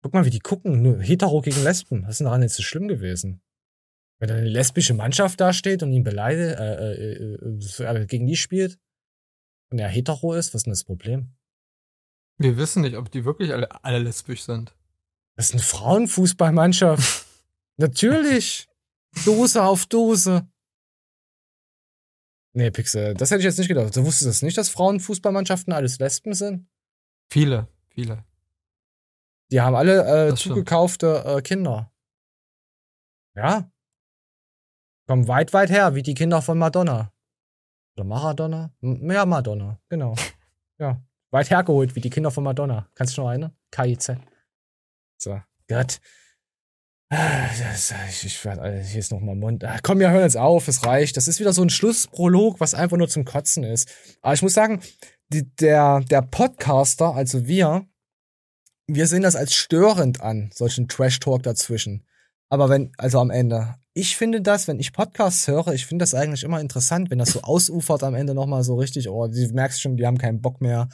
Guck 0.07 0.15
mal, 0.15 0.25
wie 0.25 0.31
die 0.31 0.39
gucken. 0.39 0.83
Nur 0.83 1.03
Hetero 1.03 1.41
gegen 1.41 1.65
Lesben. 1.65 2.05
Was 2.05 2.11
ist 2.11 2.19
denn 2.21 2.27
daran 2.27 2.43
jetzt 2.43 2.55
so 2.55 2.63
schlimm 2.63 2.87
gewesen? 2.87 3.43
Wenn 4.21 4.29
da 4.29 4.37
eine 4.37 4.47
lesbische 4.47 4.95
Mannschaft 4.95 5.41
da 5.41 5.53
steht 5.53 5.83
und 5.83 5.93
ihn 5.93 6.05
beleidigt, 6.05 6.61
äh, 6.61 6.93
äh, 6.93 7.35
äh, 7.35 8.03
äh, 8.03 8.07
gegen 8.07 8.25
die 8.25 8.37
spielt 8.37 8.79
und 9.73 9.81
er 9.81 9.89
hetero 9.89 10.35
ist, 10.35 10.55
was 10.55 10.61
ist 10.61 10.67
denn 10.67 10.71
das 10.71 10.85
Problem? 10.85 11.35
Wir 12.39 12.57
wissen 12.57 12.83
nicht, 12.83 12.95
ob 12.95 13.11
die 13.11 13.25
wirklich 13.25 13.53
alle, 13.53 13.83
alle 13.83 13.99
lesbisch 13.99 14.45
sind. 14.45 14.77
Das 15.35 15.47
ist 15.47 15.55
eine 15.55 15.63
Frauenfußballmannschaft. 15.63 17.27
Natürlich. 17.77 18.69
Dose 19.25 19.65
auf 19.65 19.87
Dose. 19.87 20.47
Nee, 22.53 22.71
Pixel, 22.71 23.15
das 23.15 23.33
hätte 23.33 23.41
ich 23.41 23.47
jetzt 23.47 23.59
nicht 23.59 23.67
gedacht. 23.67 23.97
Du 23.97 24.05
wusstest 24.05 24.29
das 24.29 24.43
nicht, 24.43 24.57
dass 24.57 24.69
Frauenfußballmannschaften 24.69 25.73
alles 25.73 25.99
Lesben 25.99 26.33
sind? 26.33 26.69
Viele, 27.29 27.67
viele. 27.89 28.25
Die 29.53 29.61
haben 29.61 29.75
alle 29.77 30.29
äh, 30.29 30.35
zugekaufte 30.35 31.25
äh, 31.25 31.43
Kinder. 31.43 31.93
Ja. 33.37 33.71
Kommen 35.09 35.29
weit, 35.29 35.53
weit 35.53 35.71
her, 35.71 35.95
wie 35.95 36.03
die 36.03 36.15
Kinder 36.15 36.43
von 36.43 36.59
Madonna. 36.59 37.13
Oder 37.97 38.05
Maradona? 38.05 38.75
M- 38.83 39.11
Ja, 39.11 39.25
Madonna, 39.25 39.81
genau. 39.89 40.15
ja. 40.79 41.01
Weit 41.31 41.51
hergeholt, 41.51 41.95
wie 41.95 42.01
die 42.01 42.11
Kinder 42.11 42.31
von 42.31 42.45
Madonna. 42.45 42.89
Kannst 42.95 43.17
du 43.17 43.23
noch 43.23 43.29
erinnern? 43.31 43.57
KIZ. 43.71 44.13
So, 45.19 45.41
Gott. 45.69 46.01
Das, 47.09 47.95
ich, 48.09 48.25
ich 48.27 48.45
werde, 48.45 48.63
Alter, 48.63 48.81
hier 48.83 48.99
ist 48.99 49.13
noch 49.13 49.21
mal 49.21 49.37
Mund. 49.37 49.63
Ah, 49.65 49.79
komm, 49.83 50.01
wir 50.01 50.11
hören 50.11 50.23
jetzt 50.23 50.37
auf, 50.37 50.67
es 50.67 50.85
reicht. 50.85 51.17
Das 51.17 51.29
ist 51.29 51.39
wieder 51.39 51.53
so 51.53 51.63
ein 51.63 51.71
Schlussprolog, 51.71 52.59
was 52.59 52.75
einfach 52.75 52.97
nur 52.97 53.09
zum 53.09 53.25
Kotzen 53.25 53.63
ist. 53.63 53.89
Aber 54.23 54.35
ich 54.35 54.43
muss 54.43 54.55
sagen, 54.55 54.83
die, 55.29 55.49
der, 55.57 56.01
der 56.01 56.23
Podcaster, 56.23 57.15
also 57.15 57.47
wir, 57.47 57.87
wir 58.87 59.07
sehen 59.07 59.23
das 59.23 59.37
als 59.37 59.55
störend 59.55 60.21
an, 60.21 60.51
solchen 60.55 60.89
Trash-Talk 60.89 61.43
dazwischen. 61.43 62.05
Aber 62.49 62.69
wenn, 62.69 62.93
also 62.97 63.19
am 63.19 63.31
Ende, 63.31 63.77
ich 63.93 64.17
finde 64.17 64.41
das, 64.41 64.69
wenn 64.69 64.79
ich 64.79 64.93
Podcasts 64.93 65.49
höre, 65.49 65.69
ich 65.69 65.87
finde 65.87 66.03
das 66.03 66.15
eigentlich 66.15 66.45
immer 66.45 66.61
interessant, 66.61 67.11
wenn 67.11 67.19
das 67.19 67.33
so 67.33 67.43
ausufert 67.43 68.03
am 68.05 68.15
Ende 68.15 68.35
nochmal 68.35 68.63
so 68.63 68.77
richtig, 68.77 69.09
oh, 69.09 69.27
du 69.27 69.49
merkst 69.53 69.81
schon, 69.81 69.97
die 69.97 70.07
haben 70.07 70.19
keinen 70.19 70.41
Bock 70.41 70.61
mehr. 70.61 70.89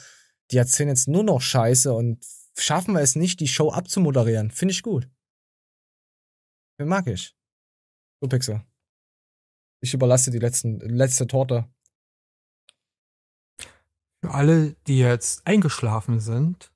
Die 0.51 0.57
erzählen 0.57 0.89
jetzt 0.89 1.07
nur 1.07 1.23
noch 1.23 1.41
Scheiße 1.41 1.93
und 1.93 2.25
schaffen 2.57 2.95
wir 2.95 3.01
es 3.01 3.15
nicht, 3.15 3.39
die 3.39 3.47
Show 3.47 3.71
abzumoderieren. 3.71 4.51
Finde 4.51 4.71
ich 4.71 4.83
gut. 4.83 5.09
Den 6.79 6.87
mag 6.87 7.07
ich. 7.07 7.35
So, 8.21 8.27
Pixel. 8.27 8.63
Ich 9.81 9.93
überlasse 9.93 10.31
die 10.31 10.39
letzten, 10.39 10.79
letzte 10.79 11.27
Torte. 11.27 11.67
Für 14.23 14.31
alle, 14.31 14.75
die 14.87 14.99
jetzt 14.99 15.45
eingeschlafen 15.45 16.19
sind. 16.19 16.72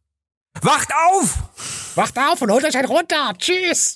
Wacht 0.62 0.90
auf! 1.12 1.96
Wacht 1.96 2.18
auf 2.18 2.42
und 2.42 2.52
holt 2.52 2.66
euch 2.66 2.78
einen 2.78 2.88
runter. 2.88 3.34
Tschüss! 3.38 3.96